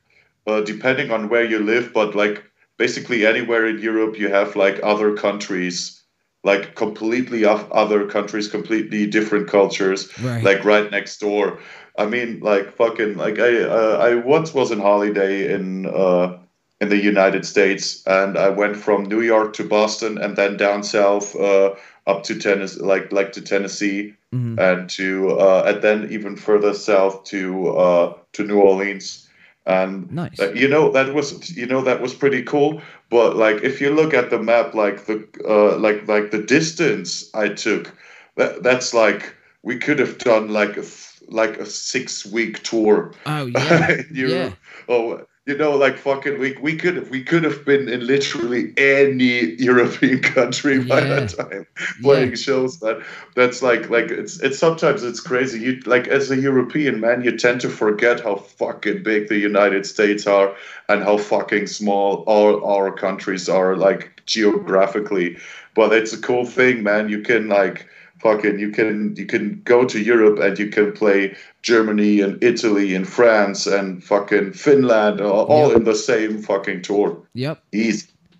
uh, 0.45 0.61
depending 0.61 1.11
on 1.11 1.29
where 1.29 1.45
you 1.45 1.59
live 1.59 1.93
but 1.93 2.15
like 2.15 2.43
basically 2.77 3.25
anywhere 3.25 3.65
in 3.65 3.79
europe 3.79 4.17
you 4.17 4.29
have 4.29 4.55
like 4.55 4.79
other 4.83 5.15
countries 5.15 6.01
like 6.43 6.75
completely 6.75 7.45
other 7.45 8.07
countries 8.07 8.47
completely 8.47 9.07
different 9.07 9.47
cultures 9.47 10.11
right. 10.19 10.43
like 10.43 10.63
right 10.65 10.91
next 10.91 11.19
door 11.19 11.59
i 11.97 12.05
mean 12.05 12.39
like 12.41 12.71
fucking 12.73 13.15
like 13.15 13.39
i 13.39 13.61
uh, 13.63 13.97
i 14.01 14.15
once 14.15 14.53
was 14.53 14.71
on 14.71 14.79
holiday 14.79 15.53
in 15.53 15.85
uh 15.85 16.37
in 16.81 16.89
the 16.89 16.97
united 16.97 17.45
states 17.45 18.03
and 18.07 18.37
i 18.37 18.49
went 18.49 18.75
from 18.75 19.03
new 19.03 19.21
york 19.21 19.53
to 19.53 19.63
boston 19.63 20.17
and 20.17 20.35
then 20.35 20.57
down 20.57 20.83
south 20.83 21.35
uh 21.35 21.73
up 22.07 22.23
to 22.23 22.37
tennessee 22.37 22.81
like 22.81 23.11
like 23.11 23.31
to 23.31 23.41
tennessee 23.41 24.13
Mhm. 24.33 24.59
and 24.59 24.89
to 24.89 25.29
uh, 25.39 25.63
and 25.67 25.81
then 25.81 26.07
even 26.11 26.35
further 26.35 26.73
south 26.73 27.23
to 27.25 27.69
uh, 27.69 28.13
to 28.33 28.43
New 28.43 28.59
Orleans. 28.59 29.29
And 29.65 30.11
Nice. 30.11 30.39
uh, 30.39 30.51
you 30.53 30.67
know 30.67 30.91
that 30.91 31.13
was 31.13 31.55
you 31.55 31.67
know 31.67 31.81
that 31.81 32.01
was 32.01 32.13
pretty 32.13 32.41
cool. 32.41 32.81
But 33.09 33.35
like 33.37 33.63
if 33.63 33.79
you 33.79 33.91
look 33.93 34.13
at 34.13 34.29
the 34.29 34.39
map, 34.39 34.73
like 34.73 35.05
the 35.05 35.23
uh, 35.47 35.77
like 35.77 36.07
like 36.07 36.31
the 36.31 36.41
distance 36.41 37.29
I 37.35 37.49
took, 37.49 37.93
that, 38.37 38.63
that's 38.63 38.93
like 38.93 39.35
we 39.61 39.77
could 39.77 39.99
have 39.99 40.17
done 40.17 40.49
like 40.49 40.77
a 40.77 40.83
like 41.27 41.57
a 41.59 41.65
six 41.65 42.25
week 42.25 42.63
tour 42.63 43.13
Oh 43.25 43.45
yeah. 43.55 44.01
yeah. 44.11 44.49
Oh, 44.89 45.21
you 45.45 45.57
know, 45.57 45.71
like 45.71 45.97
fucking, 45.97 46.39
we 46.39 46.55
we 46.61 46.77
could 46.77 46.95
have 46.95 47.09
we 47.09 47.21
could 47.21 47.43
have 47.43 47.65
been 47.65 47.89
in 47.89 48.07
literally 48.07 48.71
any 48.77 49.55
European 49.61 50.19
country 50.19 50.79
by 50.79 51.01
Yeah. 51.01 51.07
that 51.19 51.29
time 51.29 51.67
playing 52.01 52.29
Yeah. 52.29 52.35
shows. 52.35 52.79
That 52.79 53.03
that's 53.35 53.61
like 53.61 53.89
like 53.89 54.09
it's 54.09 54.39
it's 54.39 54.57
sometimes 54.57 55.03
it's 55.03 55.19
crazy. 55.19 55.59
You 55.59 55.81
like 55.85 56.07
as 56.07 56.31
a 56.31 56.37
European 56.37 57.01
man, 57.01 57.23
you 57.23 57.37
tend 57.37 57.59
to 57.61 57.69
forget 57.69 58.21
how 58.21 58.35
fucking 58.35 59.03
big 59.03 59.27
the 59.27 59.37
United 59.37 59.85
States 59.85 60.25
are 60.27 60.55
and 60.87 61.03
how 61.03 61.17
fucking 61.17 61.67
small 61.67 62.23
all 62.25 62.63
our 62.65 62.91
countries 62.93 63.49
are, 63.49 63.75
like 63.75 64.21
geographically. 64.25 65.35
But 65.75 65.91
it's 65.91 66.13
a 66.13 66.21
cool 66.21 66.45
thing, 66.45 66.83
man. 66.83 67.09
You 67.09 67.21
can 67.21 67.49
like 67.49 67.87
fucking 68.23 68.57
you 68.59 68.71
can 68.71 69.13
you 69.17 69.25
can 69.25 69.61
go 69.65 69.85
to 69.85 69.99
Europe 69.99 70.39
and 70.39 70.57
you 70.57 70.69
can 70.69 70.93
play 70.93 71.35
Germany 71.61 72.21
and 72.21 72.41
Italy 72.43 72.95
and 72.95 73.07
France 73.07 73.67
and 73.67 74.03
fucking 74.03 74.53
Finland 74.53 75.21
all, 75.21 75.45
all 75.45 75.67
Yep. 75.69 75.77
in 75.77 75.83
the 75.83 75.95
same 75.95 76.41
fucking 76.41 76.81
tour. 76.81 77.21
Yep. 77.33 77.61
Easy. 77.73 78.07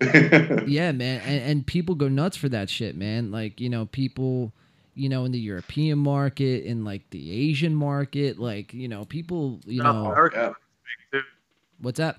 yeah, 0.66 0.90
man, 0.92 1.20
and, 1.24 1.40
and 1.50 1.66
people 1.66 1.94
go 1.94 2.08
nuts 2.08 2.36
for 2.36 2.48
that 2.48 2.68
shit, 2.68 2.96
man. 2.96 3.30
Like 3.30 3.60
you 3.60 3.68
know, 3.70 3.86
people, 3.86 4.52
you 4.94 5.08
know, 5.08 5.24
in 5.24 5.32
the 5.32 5.38
European 5.38 5.98
market, 5.98 6.64
in 6.64 6.84
like 6.84 7.08
the 7.10 7.30
Asian 7.30 7.74
market, 7.74 8.38
like 8.38 8.74
you 8.74 8.88
know, 8.88 9.04
people, 9.04 9.60
you 9.66 9.80
South 9.82 9.94
know, 9.94 10.10
America 10.10 10.54
Yeah. 11.12 11.20
what's 11.80 11.98
that? 11.98 12.18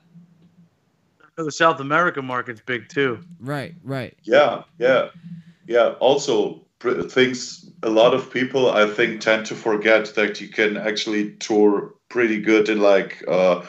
The 1.37 1.51
South 1.51 1.81
America 1.81 2.21
market's 2.21 2.61
big 2.61 2.87
too. 2.87 3.19
Right, 3.41 3.75
right, 3.83 4.15
Yeah, 4.23 4.63
yeah, 4.79 5.09
yeah. 5.67 5.89
Also, 5.99 6.53
pr- 6.53 6.64
things 7.09 7.69
a 7.83 7.89
lot 7.89 8.13
of 8.13 8.31
people 8.31 8.71
I 8.71 8.87
think 8.87 9.21
tend 9.21 9.45
to 9.47 9.55
forget 9.55 10.15
that 10.15 10.41
you 10.41 10.49
can 10.49 10.77
actually 10.77 11.31
tour 11.33 11.93
pretty 12.09 12.41
good 12.41 12.69
in 12.69 12.79
like 12.79 13.23
uh, 13.27 13.63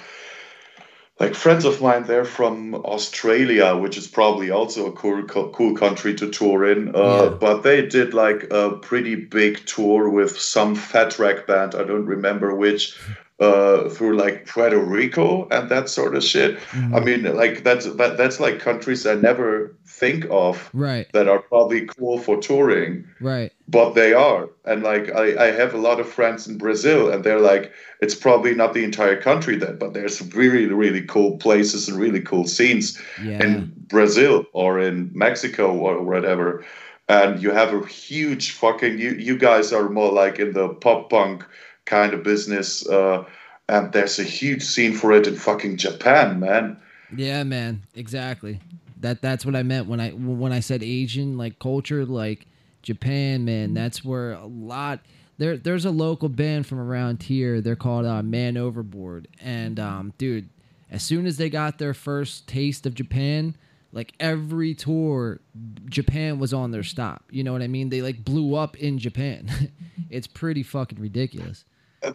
like 1.18 1.34
friends 1.34 1.64
of 1.64 1.80
mine. 1.80 2.04
They're 2.04 2.24
from 2.24 2.74
Australia, 2.74 3.76
which 3.76 3.96
is 3.96 4.06
probably 4.06 4.50
also 4.50 4.86
a 4.86 4.92
cool 4.92 5.22
cool 5.24 5.74
country 5.74 6.14
to 6.14 6.30
tour 6.30 6.70
in. 6.70 6.94
Uh, 6.94 7.02
Yeah. 7.22 7.28
But 7.30 7.62
they 7.62 7.86
did 7.86 8.14
like 8.14 8.48
a 8.50 8.78
pretty 8.82 9.14
big 9.14 9.66
tour 9.66 10.08
with 10.08 10.38
some 10.38 10.74
Fat 10.74 11.18
Wreck 11.18 11.46
band. 11.46 11.74
I 11.74 11.84
don't 11.84 12.06
remember 12.06 12.54
which. 12.54 12.98
Uh, 13.38 13.90
through 13.90 14.16
like 14.16 14.46
Puerto 14.46 14.78
Rico 14.78 15.46
and 15.50 15.68
that 15.68 15.90
sort 15.90 16.16
of 16.16 16.24
shit. 16.24 16.58
Mhm. 16.70 16.96
I 16.96 17.00
mean, 17.00 17.36
like 17.36 17.64
that's 17.64 17.84
that, 17.84 18.16
that's 18.16 18.40
like 18.40 18.60
countries 18.60 19.06
I 19.06 19.14
never 19.14 19.76
think 19.86 20.24
of 20.30 20.70
right, 20.72 21.06
that 21.12 21.28
are 21.28 21.40
probably 21.40 21.84
cool 21.84 22.18
for 22.18 22.38
touring, 22.40 23.04
right, 23.20 23.52
but 23.68 23.92
they 23.92 24.14
are. 24.14 24.48
And 24.64 24.82
like 24.82 25.12
I, 25.14 25.48
I 25.48 25.50
have 25.50 25.74
a 25.74 25.76
lot 25.76 26.00
of 26.00 26.08
friends 26.08 26.48
in 26.48 26.56
Brazil, 26.56 27.10
and 27.10 27.24
they're 27.24 27.38
like, 27.38 27.74
it's 28.00 28.14
probably 28.14 28.54
not 28.54 28.72
the 28.72 28.84
entire 28.84 29.20
country 29.20 29.56
then, 29.56 29.76
but 29.76 29.92
there's 29.92 30.22
really 30.34 30.64
really 30.68 31.02
cool 31.02 31.36
places 31.36 31.90
and 31.90 31.98
really 31.98 32.22
cool 32.22 32.46
scenes 32.46 32.98
yeah, 33.22 33.44
in 33.44 33.70
Brazil 33.88 34.46
or 34.54 34.80
in 34.80 35.10
Mexico 35.12 35.76
or 35.76 36.02
whatever. 36.02 36.64
And 37.08 37.42
you 37.42 37.50
have 37.50 37.74
a 37.74 37.86
huge 37.86 38.52
fucking 38.52 38.98
you 38.98 39.10
you 39.10 39.36
guys 39.36 39.74
are 39.74 39.90
more 39.90 40.10
like 40.10 40.38
in 40.38 40.54
the 40.54 40.70
pop 40.70 41.10
punk 41.10 41.44
kind 41.86 42.12
of 42.12 42.22
business. 42.22 42.86
Uh, 42.86 43.24
and 43.68 43.92
there's 43.92 44.18
a 44.18 44.24
huge 44.24 44.62
scene 44.62 44.92
for 44.92 45.12
it 45.12 45.26
in 45.26 45.36
fucking 45.36 45.76
Japan, 45.76 46.38
man. 46.38 46.76
yeah, 47.16 47.42
man, 47.42 47.82
exactly. 47.94 48.60
That 49.00 49.22
that's 49.22 49.44
what 49.44 49.56
I 49.56 49.62
meant 49.62 49.88
when 49.88 50.00
I 50.00 50.10
when 50.10 50.52
I 50.52 50.60
said 50.60 50.82
Asian 50.82 51.36
like 51.36 51.58
culture, 51.58 52.04
like 52.04 52.46
Japan, 52.82 53.44
man. 53.44 53.74
That's 53.74 54.04
where 54.04 54.32
a 54.32 54.46
lot 54.46 55.00
there. 55.38 55.56
There's 55.56 55.84
a 55.84 55.90
local 55.90 56.28
band 56.28 56.66
from 56.66 56.78
around 56.78 57.22
here. 57.22 57.60
They're 57.60 57.76
called 57.76 58.06
uh, 58.06 58.22
Man 58.22 58.56
Overboard, 58.56 59.28
and 59.40 59.78
um, 59.78 60.12
dude, 60.16 60.48
as 60.90 61.02
soon 61.02 61.26
as 61.26 61.36
they 61.36 61.50
got 61.50 61.78
their 61.78 61.92
first 61.92 62.48
taste 62.48 62.86
of 62.86 62.94
Japan, 62.94 63.54
like 63.92 64.14
every 64.18 64.74
tour, 64.74 65.40
Japan 65.86 66.38
was 66.38 66.54
on 66.54 66.70
their 66.70 66.82
stop. 66.82 67.24
You 67.30 67.44
know 67.44 67.52
what 67.52 67.62
I 67.62 67.68
mean? 67.68 67.90
They 67.90 68.02
like 68.02 68.24
blew 68.24 68.54
up 68.54 68.76
in 68.76 68.98
Japan. 68.98 69.72
it's 70.10 70.26
pretty 70.26 70.62
fucking 70.62 71.00
ridiculous. 71.00 71.64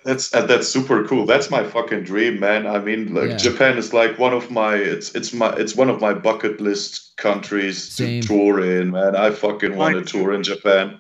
That's 0.04 0.30
that's 0.30 0.68
super 0.68 1.06
cool. 1.06 1.26
That's 1.26 1.50
my 1.50 1.64
fucking 1.64 2.04
dream, 2.04 2.40
man. 2.40 2.68
I 2.68 2.80
mean, 2.80 3.14
like 3.14 3.30
Yeah. 3.32 3.38
Japan 3.38 3.78
is 3.78 3.94
like 3.94 4.18
one 4.20 4.34
of 4.34 4.52
my 4.52 4.76
it's 4.76 5.14
it's 5.16 5.34
my 5.34 5.54
it's 5.54 5.76
one 5.76 5.90
of 5.90 6.02
my 6.02 6.14
bucket 6.14 6.62
list 6.62 7.16
countries 7.18 7.82
Same. 7.82 8.22
to 8.22 8.28
tour 8.28 8.60
in, 8.60 8.92
man. 8.92 9.16
I 9.16 9.32
fucking 9.32 9.76
want 9.76 9.96
to 9.96 10.04
tour 10.04 10.34
in 10.34 10.44
Japan. 10.44 11.00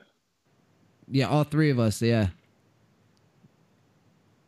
Yeah, 1.09 1.27
all 1.27 1.43
three 1.43 1.69
of 1.69 1.79
us. 1.79 2.01
Yeah. 2.01 2.27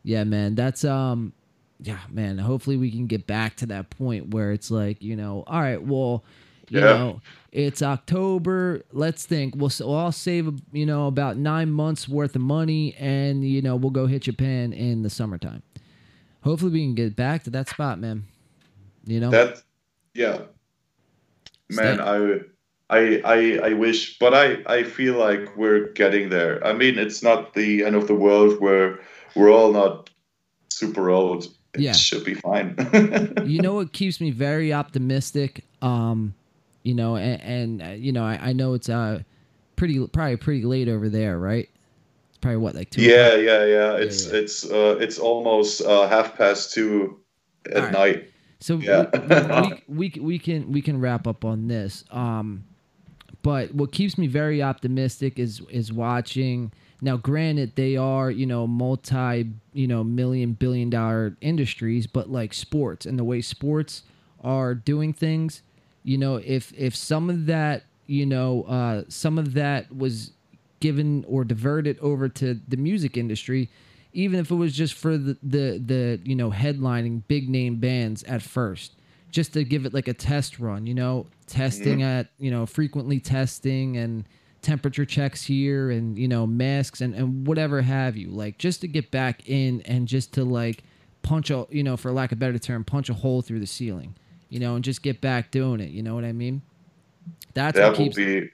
Yeah, 0.04 0.24
man. 0.24 0.56
That's 0.56 0.84
um, 0.84 1.34
yeah, 1.82 2.00
man. 2.10 2.38
Hopefully 2.38 2.78
we 2.78 2.92
can 2.92 3.08
get 3.08 3.26
back 3.28 3.56
to 3.58 3.66
that 3.68 3.90
point 3.90 4.34
where 4.34 4.52
it's 4.52 4.70
like 4.72 5.02
you 5.02 5.16
know, 5.16 5.44
all 5.48 5.62
right, 5.62 5.82
well, 5.82 6.24
you 6.70 6.80
Yeah. 6.80 6.86
know, 6.86 7.22
it's 7.52 7.82
October. 7.82 8.84
Let's 8.92 9.26
think. 9.26 9.56
We'll, 9.56 9.72
we'll 9.80 9.94
all 9.94 10.12
save 10.12 10.52
you 10.72 10.86
know 10.86 11.08
about 11.08 11.38
nine 11.38 11.70
months 11.72 12.08
worth 12.10 12.36
of 12.36 12.42
money, 12.42 12.96
and 13.00 13.48
you 13.48 13.62
know 13.62 13.76
we'll 13.76 13.92
go 13.92 14.08
hit 14.08 14.24
Japan 14.24 14.74
in 14.74 15.04
the 15.04 15.10
summertime. 15.10 15.62
Hopefully 16.42 16.72
we 16.72 16.82
can 16.84 16.96
get 16.96 17.16
back 17.16 17.44
to 17.44 17.50
that 17.52 17.70
spot, 17.70 18.00
man. 18.00 18.26
You 19.06 19.20
know. 19.20 19.30
That 19.30 19.62
yeah. 20.14 20.40
Man, 21.70 22.00
I 22.00 22.40
I 22.90 23.22
I 23.24 23.60
I 23.70 23.74
wish 23.74 24.18
but 24.20 24.34
I 24.34 24.58
I 24.68 24.84
feel 24.84 25.16
like 25.16 25.56
we're 25.58 25.88
getting 25.94 26.30
there. 26.30 26.64
I 26.66 26.74
mean, 26.74 26.98
it's 27.00 27.24
not 27.24 27.54
the 27.54 27.84
end 27.84 27.96
of 27.96 28.08
the 28.08 28.14
world 28.16 28.60
where 28.60 29.00
we're 29.36 29.52
all 29.52 29.72
not 29.72 30.10
super 30.70 31.10
old. 31.10 31.46
It 31.74 31.82
Yeah. 31.82 31.94
should 31.94 32.24
be 32.24 32.36
fine. 32.36 32.76
you 33.46 33.62
know 33.62 33.74
what 33.76 33.94
keeps 33.94 34.20
me 34.22 34.32
very 34.32 34.72
optimistic 34.74 35.64
um 35.82 36.34
you 36.84 36.94
know 36.94 37.16
and, 37.16 37.42
and 37.42 37.82
uh, 37.82 37.94
you 37.96 38.12
know 38.12 38.24
I, 38.24 38.50
I 38.50 38.54
know 38.54 38.74
it's 38.74 38.90
uh 38.90 39.24
pretty 39.76 40.06
probably 40.08 40.38
pretty 40.38 40.64
late 40.64 40.88
over 40.88 41.10
there 41.10 41.40
right 41.40 41.70
it's 42.30 42.38
probably 42.38 42.58
what 42.58 42.76
like 42.76 42.90
two 42.92 43.02
Yeah, 43.02 43.36
yeah, 43.36 43.66
yeah. 43.66 43.94
It's 43.96 44.28
yeah. 44.28 44.40
it's 44.40 44.70
uh, 44.70 44.98
it's 45.00 45.18
almost 45.18 45.82
uh, 45.82 46.08
half 46.08 46.38
past 46.38 46.74
two 46.74 47.20
at 47.72 47.84
right. 47.84 47.92
night. 47.92 48.30
so 48.60 48.78
Yeah. 48.78 49.10
we, 49.88 50.10
we, 50.10 50.12
we, 50.20 50.22
we 50.22 50.40
can 50.40 50.72
we 50.72 50.82
can 50.82 51.00
wrap 51.00 51.26
up 51.28 51.44
on 51.46 51.68
this 51.68 52.04
um 52.12 52.66
but 53.42 53.74
what 53.76 53.92
keeps 53.92 54.18
me 54.18 54.28
very 54.28 54.62
optimistic 54.62 55.40
is 55.40 55.62
is 55.70 55.92
watching 55.92 56.72
now 57.02 57.18
granted 57.18 57.76
they 57.76 57.98
are 57.98 58.32
you 58.32 58.46
know 58.46 58.66
multi 58.68 59.50
you 59.74 59.88
know 59.88 60.04
million 60.04 60.54
billion 60.54 60.90
dollar 60.90 61.36
industries 61.42 62.08
but 62.08 62.30
like 62.30 62.54
sports 62.54 63.06
and 63.06 63.18
the 63.20 63.24
way 63.24 63.42
sports 63.42 64.04
are 64.44 64.74
doing 64.76 65.14
things 65.14 65.62
you 66.04 66.18
know 66.18 66.36
if 66.36 66.74
if 66.74 66.96
some 66.96 67.30
of 67.30 67.46
that 67.46 67.84
you 68.08 68.26
know 68.26 68.64
uh 68.64 69.04
some 69.08 69.38
of 69.38 69.54
that 69.54 69.96
was 69.96 70.32
given 70.80 71.24
or 71.28 71.44
diverted 71.44 71.98
over 72.00 72.28
to 72.28 72.60
the 72.68 72.78
music 72.78 73.18
industry 73.18 73.70
even 74.12 74.40
if 74.40 74.52
it 74.52 74.56
was 74.56 74.74
just 74.74 74.94
for 74.94 75.18
the 75.18 75.38
the, 75.42 75.82
the 75.84 76.20
you 76.24 76.36
know 76.36 76.52
headlining 76.52 77.24
big 77.28 77.50
name 77.50 77.78
bands 77.78 78.24
at 78.24 78.42
first 78.42 78.96
just 79.32 79.54
to 79.54 79.64
give 79.64 79.86
it 79.86 79.94
like 79.94 80.08
a 80.08 80.14
test 80.14 80.60
run 80.60 80.86
you 80.86 80.94
know 80.94 81.26
testing 81.48 82.04
at 82.04 82.28
you 82.38 82.52
know 82.52 82.66
frequently 82.66 83.20
testing 83.20 83.98
and 83.98 84.26
temperature 84.62 85.06
checks 85.06 85.44
here 85.44 85.92
and 85.92 86.18
you 86.18 86.28
know 86.28 86.48
masks 86.48 87.02
and, 87.02 87.14
and 87.14 87.46
whatever 87.46 87.82
have 87.82 88.16
you 88.16 88.30
like 88.30 88.58
just 88.58 88.82
to 88.82 88.88
get 88.88 89.12
back 89.12 89.48
in 89.50 89.82
and 89.82 90.08
just 90.08 90.34
to 90.34 90.44
like 90.44 90.84
punch 91.22 91.50
a 91.50 91.66
you 91.70 91.84
know 91.84 91.98
for 91.98 92.12
lack 92.12 92.32
of 92.32 92.38
a 92.38 92.40
better 92.40 92.58
term 92.58 92.84
punch 92.84 93.10
a 93.10 93.14
hole 93.14 93.42
through 93.42 93.60
the 93.60 93.68
ceiling 93.68 94.16
you 94.54 94.60
know 94.60 94.76
and 94.76 94.84
just 94.84 95.02
get 95.02 95.20
back 95.20 95.50
doing 95.50 95.80
it 95.80 95.90
you 95.90 96.04
know 96.04 96.14
what 96.14 96.24
i 96.24 96.32
mean? 96.32 96.62
That's 97.56 97.78
That 97.78 97.88
what 97.90 97.98
keeps 97.98 98.16
be 98.16 98.50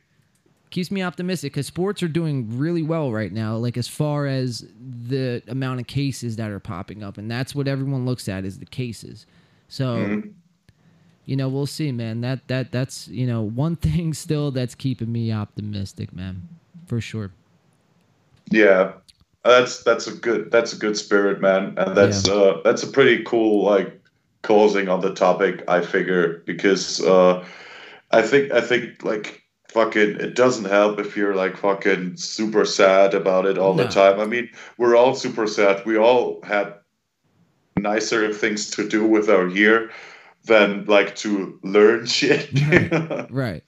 keeps 0.70 0.92
me 0.92 1.02
optimistic 1.02 1.52
because 1.52 1.66
sports 1.68 2.02
are 2.04 2.08
doing 2.08 2.58
really 2.58 2.84
well 2.84 3.12
right 3.12 3.32
now 3.34 3.56
like 3.58 3.76
as 3.76 3.88
far 3.88 4.28
as 4.28 4.66
the 5.08 5.42
amount 5.48 5.80
of 5.82 5.88
cases 5.88 6.36
that 6.38 6.52
are 6.52 6.60
popping 6.60 7.04
up 7.04 7.18
and 7.18 7.30
that's 7.30 7.54
what 7.56 7.68
everyone 7.68 8.06
looks 8.06 8.30
at 8.30 8.46
is 8.46 8.60
the 8.60 8.66
cases. 8.66 9.26
So 9.68 9.86
Mhm. 9.98 10.34
you 11.26 11.36
know 11.36 11.50
we'll 11.50 11.66
see 11.66 11.92
man. 11.92 12.22
That 12.22 12.48
that 12.48 12.72
that's 12.72 13.08
you 13.10 13.28
know 13.28 13.42
one 13.42 13.76
thing 13.88 14.14
still 14.14 14.52
that's 14.52 14.76
keeping 14.76 15.12
me 15.12 15.32
optimistic 15.34 16.14
man 16.14 16.48
for 16.86 17.02
sure. 17.02 17.32
Yeah. 18.52 18.94
That's 19.44 19.84
that's 19.84 20.08
a 20.08 20.14
good 20.14 20.52
that's 20.52 20.74
a 20.74 20.76
good 20.78 20.98
spirit, 20.98 21.42
man, 21.42 21.74
and 21.78 21.96
that's 21.96 22.28
uh 22.28 22.62
that's 22.64 22.84
a 22.84 22.88
pretty 22.88 23.24
cool 23.24 23.64
like 23.64 23.99
closing 24.42 24.90
on 24.90 25.02
the 25.02 25.14
topic. 25.14 25.64
I 25.68 25.82
figure 25.82 26.42
because 26.46 27.02
uh, 27.04 27.46
I 28.12 28.22
think 28.22 28.52
I 28.52 28.62
think 28.62 29.04
like 29.04 29.44
fucking 29.70 30.20
it 30.20 30.36
doesn't 30.36 30.66
help 30.66 31.00
if 31.00 31.16
you're 31.16 31.36
like 31.36 31.58
fucking 31.58 32.18
super 32.18 32.66
sad 32.66 33.14
about 33.14 33.46
it 33.46 33.58
all 33.58 33.74
No. 33.76 33.84
the 33.84 33.90
time. 33.90 34.20
I 34.20 34.26
mean, 34.26 34.50
we're 34.78 34.96
all 34.96 35.14
super 35.16 35.46
sad. 35.48 35.86
We 35.86 35.98
all 35.98 36.42
had 36.44 36.74
nicer 37.78 38.34
things 38.34 38.70
to 38.72 38.88
do 38.90 39.06
with 39.06 39.30
our 39.30 39.48
year 39.48 39.92
than 40.46 40.86
like 40.86 41.16
to 41.18 41.60
learn 41.64 42.06
shit. 42.18 42.50
right 43.30 43.64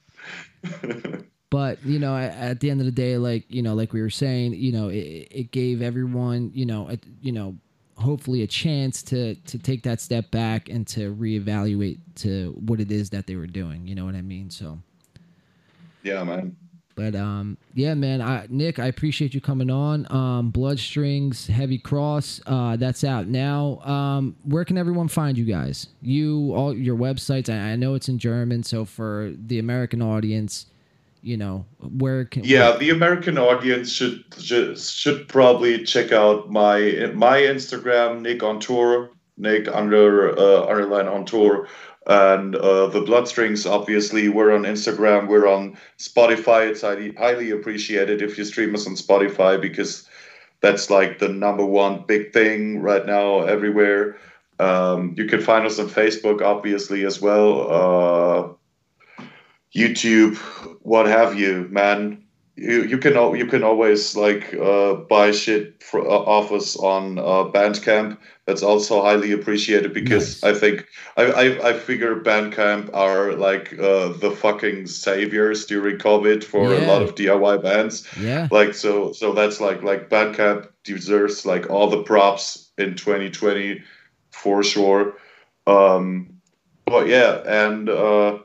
but 1.50 1.82
you 1.84 1.98
know 1.98 2.16
at, 2.16 2.32
at 2.34 2.60
the 2.60 2.70
end 2.70 2.80
of 2.80 2.86
the 2.86 2.92
day 2.92 3.16
like 3.18 3.44
you 3.48 3.62
know 3.62 3.74
like 3.74 3.92
we 3.92 4.00
were 4.00 4.10
saying 4.10 4.54
you 4.54 4.70
know 4.72 4.88
it, 4.88 5.28
it 5.30 5.50
gave 5.50 5.82
everyone 5.82 6.50
you 6.54 6.64
know 6.64 6.88
a, 6.88 6.98
you 7.20 7.32
know 7.32 7.56
hopefully 8.02 8.42
a 8.42 8.46
chance 8.46 9.02
to 9.02 9.34
to 9.36 9.58
take 9.58 9.82
that 9.84 10.00
step 10.00 10.30
back 10.30 10.68
and 10.68 10.86
to 10.86 11.14
reevaluate 11.14 11.98
to 12.16 12.52
what 12.66 12.80
it 12.80 12.90
is 12.92 13.10
that 13.10 13.26
they 13.26 13.36
were 13.36 13.46
doing 13.46 13.86
you 13.86 13.94
know 13.94 14.04
what 14.04 14.14
i 14.14 14.22
mean? 14.22 14.50
So 14.50 14.78
yeah, 16.02 16.24
man. 16.24 16.56
but 16.96 17.14
um 17.14 17.56
yeah 17.74 17.94
man 17.94 18.20
I, 18.20 18.46
nick 18.50 18.78
i 18.78 18.86
appreciate 18.86 19.32
you 19.34 19.40
coming 19.40 19.70
on. 19.70 20.06
Um 20.10 20.50
bloodstrings 20.50 21.46
heavy 21.46 21.78
cross 21.78 22.40
uh 22.46 22.76
that's 22.76 23.04
out 23.04 23.28
now. 23.28 23.78
Um 23.84 24.36
where 24.44 24.64
can 24.64 24.76
everyone 24.76 25.08
find 25.08 25.38
you 25.38 25.44
guys? 25.44 25.86
You 26.02 26.52
all 26.54 26.74
your 26.76 26.96
websites 26.96 27.48
i, 27.48 27.72
I 27.72 27.76
know 27.76 27.94
it's 27.94 28.08
in 28.08 28.18
german 28.18 28.62
so 28.64 28.84
for 28.84 29.32
the 29.46 29.58
american 29.58 30.02
audience 30.02 30.66
you 31.22 31.36
know 31.36 31.64
where 31.78 32.24
can 32.24 32.44
Yeah, 32.44 32.76
the 32.76 32.90
American 32.90 33.38
audience 33.38 33.90
should 33.92 34.24
should, 34.38 34.78
should 34.78 35.28
probably 35.28 35.84
check 35.84 36.12
out 36.12 36.50
my 36.50 37.10
my 37.14 37.38
Instagram, 37.38 38.20
Nick 38.20 38.42
on 38.42 38.60
tour, 38.60 39.10
Nick 39.36 39.68
under 39.68 40.36
uh, 40.38 40.66
underline 40.66 41.06
on 41.06 41.24
tour, 41.24 41.68
and 42.06 42.56
uh, 42.56 42.88
the 42.88 43.00
Bloodstrings. 43.00 43.64
Obviously, 43.66 44.28
we're 44.28 44.52
on 44.52 44.64
Instagram, 44.64 45.28
we're 45.28 45.48
on 45.48 45.78
Spotify. 45.98 46.68
It's 46.68 46.82
highly 46.82 47.12
highly 47.12 47.50
appreciated 47.52 48.20
if 48.20 48.36
you 48.36 48.44
stream 48.44 48.74
us 48.74 48.86
on 48.86 48.94
Spotify 48.94 49.60
because 49.60 50.08
that's 50.60 50.90
like 50.90 51.18
the 51.20 51.28
number 51.28 51.64
one 51.64 52.04
big 52.06 52.32
thing 52.32 52.80
right 52.80 53.06
now 53.06 53.42
everywhere. 53.42 54.16
Um, 54.58 55.14
you 55.16 55.26
can 55.26 55.40
find 55.40 55.66
us 55.66 55.78
on 55.78 55.88
Facebook, 55.88 56.42
obviously 56.42 57.04
as 57.04 57.20
well. 57.20 57.70
Uh, 57.70 59.24
YouTube, 59.74 60.71
what 60.82 61.06
have 61.06 61.38
you, 61.38 61.68
man. 61.70 62.18
You, 62.54 62.82
you 62.82 62.98
can 62.98 63.14
you 63.34 63.46
can 63.46 63.64
always 63.64 64.14
like 64.14 64.52
uh, 64.54 64.94
buy 64.94 65.30
shit 65.30 65.82
for, 65.82 66.00
uh, 66.00 66.10
off 66.10 66.52
us 66.52 66.76
on 66.76 67.18
uh, 67.18 67.48
Bandcamp. 67.50 68.18
That's 68.46 68.62
also 68.62 69.00
highly 69.00 69.32
appreciated 69.32 69.94
because 69.94 70.42
Nice. 70.42 70.56
I 70.56 70.58
think 70.58 70.86
I, 71.16 71.22
I, 71.22 71.68
I 71.70 71.72
figure 71.72 72.20
Bandcamp 72.20 72.90
are 72.92 73.32
like 73.32 73.72
uh, 73.78 74.12
the 74.12 74.32
fucking 74.32 74.86
saviors 74.86 75.64
during 75.64 75.96
COVID 75.96 76.44
for 76.44 76.74
a 76.74 76.86
lot 76.86 77.00
of 77.00 77.14
DIY 77.14 77.62
bands 77.62 78.06
yeah 78.20 78.48
like 78.50 78.74
so 78.74 79.12
so 79.12 79.32
that's 79.32 79.60
like 79.60 79.82
like 79.82 80.08
bandcamp 80.08 80.68
deserves 80.84 81.46
like 81.46 81.70
all 81.70 81.88
the 81.88 82.02
props 82.02 82.70
in 82.78 82.94
2020 82.94 83.82
for 84.30 84.62
sure 84.62 85.14
um 85.66 86.28
but 86.86 87.06
yeah 87.06 87.42
and 87.46 87.88
uh 87.88 88.38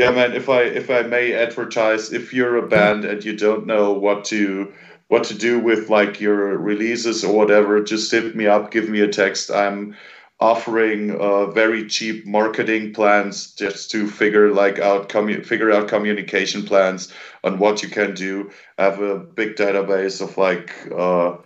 yeah 0.00 0.10
man 0.10 0.32
if 0.32 0.48
i 0.48 0.62
if 0.62 0.90
i 0.90 1.02
may 1.02 1.32
advertise 1.32 2.12
if 2.12 2.32
you're 2.32 2.56
a 2.56 2.66
band 2.66 3.04
and 3.04 3.24
you 3.24 3.36
don't 3.36 3.66
know 3.66 3.92
what 3.92 4.24
to 4.24 4.72
what 5.08 5.24
to 5.24 5.34
do 5.34 5.58
with 5.58 5.90
like 5.90 6.20
your 6.20 6.56
releases 6.56 7.24
or 7.24 7.34
whatever 7.34 7.82
just 7.82 8.10
hit 8.12 8.36
me 8.36 8.46
up 8.46 8.70
give 8.70 8.88
me 8.88 9.00
a 9.00 9.08
text. 9.08 9.50
I'm 9.50 9.96
offering 10.40 11.20
uh, 11.20 11.46
very 11.46 11.86
cheap 11.86 12.26
marketing 12.26 12.94
plans 12.94 13.52
just 13.52 13.90
to 13.90 14.08
figure 14.08 14.52
like 14.52 14.78
out 14.78 15.08
commu- 15.08 15.44
figure 15.44 15.70
out 15.70 15.88
communication 15.88 16.62
plans 16.64 17.12
on 17.44 17.58
what 17.58 17.82
you 17.82 17.88
can 17.88 18.14
do. 18.14 18.50
I 18.78 18.84
have 18.84 19.00
a 19.00 19.18
big 19.18 19.56
database 19.56 20.22
of 20.22 20.38
like 20.38 20.72
uh, 20.96 21.36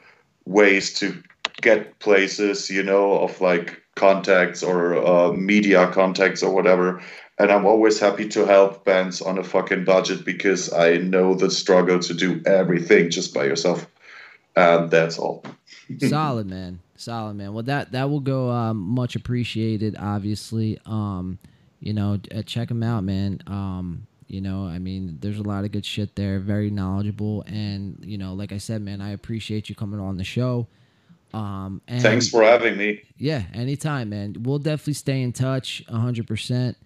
ways 0.46 0.94
to 1.00 1.22
get 1.60 1.98
places, 1.98 2.70
you 2.70 2.82
know, 2.82 3.18
of 3.18 3.40
like 3.40 3.82
contacts 3.96 4.62
or 4.62 4.96
uh, 4.96 5.32
media 5.32 5.86
contacts 5.88 6.42
or 6.42 6.54
whatever. 6.54 7.02
And 7.38 7.50
I'm 7.50 7.66
always 7.66 7.98
happy 7.98 8.28
to 8.30 8.46
help 8.46 8.84
bands 8.84 9.20
on 9.20 9.38
a 9.38 9.44
fucking 9.44 9.84
budget 9.84 10.24
because 10.24 10.72
I 10.72 10.98
know 10.98 11.34
the 11.34 11.50
struggle 11.50 11.98
to 11.98 12.14
do 12.14 12.40
everything 12.46 13.10
just 13.10 13.34
by 13.34 13.44
yourself. 13.44 13.86
And 14.56 14.90
that's 14.90 15.18
all. 15.18 15.44
Solid 15.98 16.46
man, 16.46 16.80
solid 16.96 17.34
man. 17.34 17.52
Well, 17.52 17.64
that 17.64 17.92
that 17.92 18.08
will 18.08 18.20
go 18.20 18.50
um, 18.50 18.78
much 18.78 19.16
appreciated. 19.16 19.96
Obviously, 19.98 20.78
um, 20.86 21.38
you 21.80 21.92
know, 21.92 22.18
uh, 22.34 22.42
check 22.42 22.70
him 22.70 22.82
out, 22.82 23.04
man. 23.04 23.40
Um, 23.46 24.06
you 24.26 24.40
know, 24.40 24.64
I 24.64 24.78
mean, 24.78 25.18
there's 25.20 25.38
a 25.38 25.42
lot 25.42 25.64
of 25.64 25.72
good 25.72 25.84
shit 25.84 26.16
there. 26.16 26.38
Very 26.38 26.70
knowledgeable, 26.70 27.42
and 27.46 27.98
you 28.02 28.16
know, 28.16 28.32
like 28.32 28.52
I 28.52 28.58
said, 28.58 28.80
man, 28.80 29.00
I 29.00 29.10
appreciate 29.10 29.68
you 29.68 29.74
coming 29.74 30.00
on 30.00 30.16
the 30.16 30.24
show. 30.24 30.68
Um, 31.34 31.82
and 31.88 32.00
Thanks 32.00 32.28
for 32.28 32.44
having 32.44 32.76
me. 32.76 33.02
Yeah, 33.16 33.42
anytime, 33.52 34.10
man. 34.10 34.36
We'll 34.38 34.60
definitely 34.60 34.92
stay 34.92 35.20
in 35.20 35.32
touch, 35.32 35.82
hundred 35.88 36.28
percent. 36.28 36.76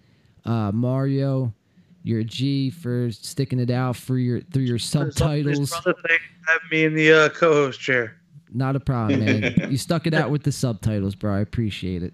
Uh, 0.43 0.71
Mario, 0.71 1.53
you're 2.01 2.21
a 2.21 2.23
G 2.23 2.71
for 2.71 3.11
sticking 3.11 3.59
it 3.59 3.69
out 3.69 3.95
for 3.95 4.17
your 4.17 4.41
through 4.41 4.63
your 4.63 4.79
subtitles. 4.79 5.69
Brother, 5.69 5.93
thanks 6.07 6.23
me 6.71 6.83
in 6.83 6.95
the 6.95 7.13
uh, 7.13 7.29
co-host 7.29 7.79
chair. 7.79 8.15
Not 8.51 8.75
a 8.75 8.79
problem, 8.79 9.23
man. 9.23 9.53
you 9.69 9.77
stuck 9.77 10.07
it 10.07 10.15
out 10.15 10.31
with 10.31 10.41
the 10.41 10.51
subtitles, 10.51 11.13
bro. 11.13 11.35
I 11.35 11.41
appreciate 11.41 12.01
it. 12.01 12.13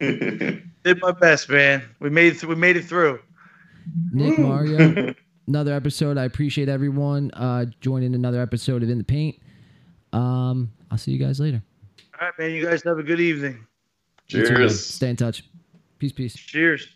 Did 0.82 1.00
my 1.02 1.12
best, 1.12 1.50
man. 1.50 1.82
We 2.00 2.08
made 2.08 2.28
it. 2.28 2.40
Th- 2.40 2.44
we 2.44 2.54
made 2.54 2.78
it 2.78 2.86
through. 2.86 3.20
Nick 4.10 4.38
Mario, 4.38 5.14
another 5.46 5.74
episode. 5.74 6.16
I 6.16 6.24
appreciate 6.24 6.70
everyone 6.70 7.30
uh, 7.32 7.66
joining 7.82 8.14
another 8.14 8.40
episode 8.40 8.82
of 8.82 8.88
In 8.88 8.96
the 8.96 9.04
Paint. 9.04 9.38
Um, 10.14 10.72
I'll 10.92 10.98
see 10.98 11.10
you 11.10 11.18
guys 11.18 11.40
later. 11.40 11.62
All 12.20 12.26
right, 12.26 12.38
man. 12.38 12.50
You 12.50 12.62
guys 12.62 12.82
have 12.82 12.98
a 12.98 13.02
good 13.02 13.18
evening. 13.18 13.66
You 14.28 14.42
too, 14.42 14.50
man. 14.50 14.58
Cheers. 14.58 14.86
Stay 14.86 15.08
in 15.08 15.16
touch. 15.16 15.42
Peace, 15.98 16.12
peace. 16.12 16.34
Cheers. 16.34 16.86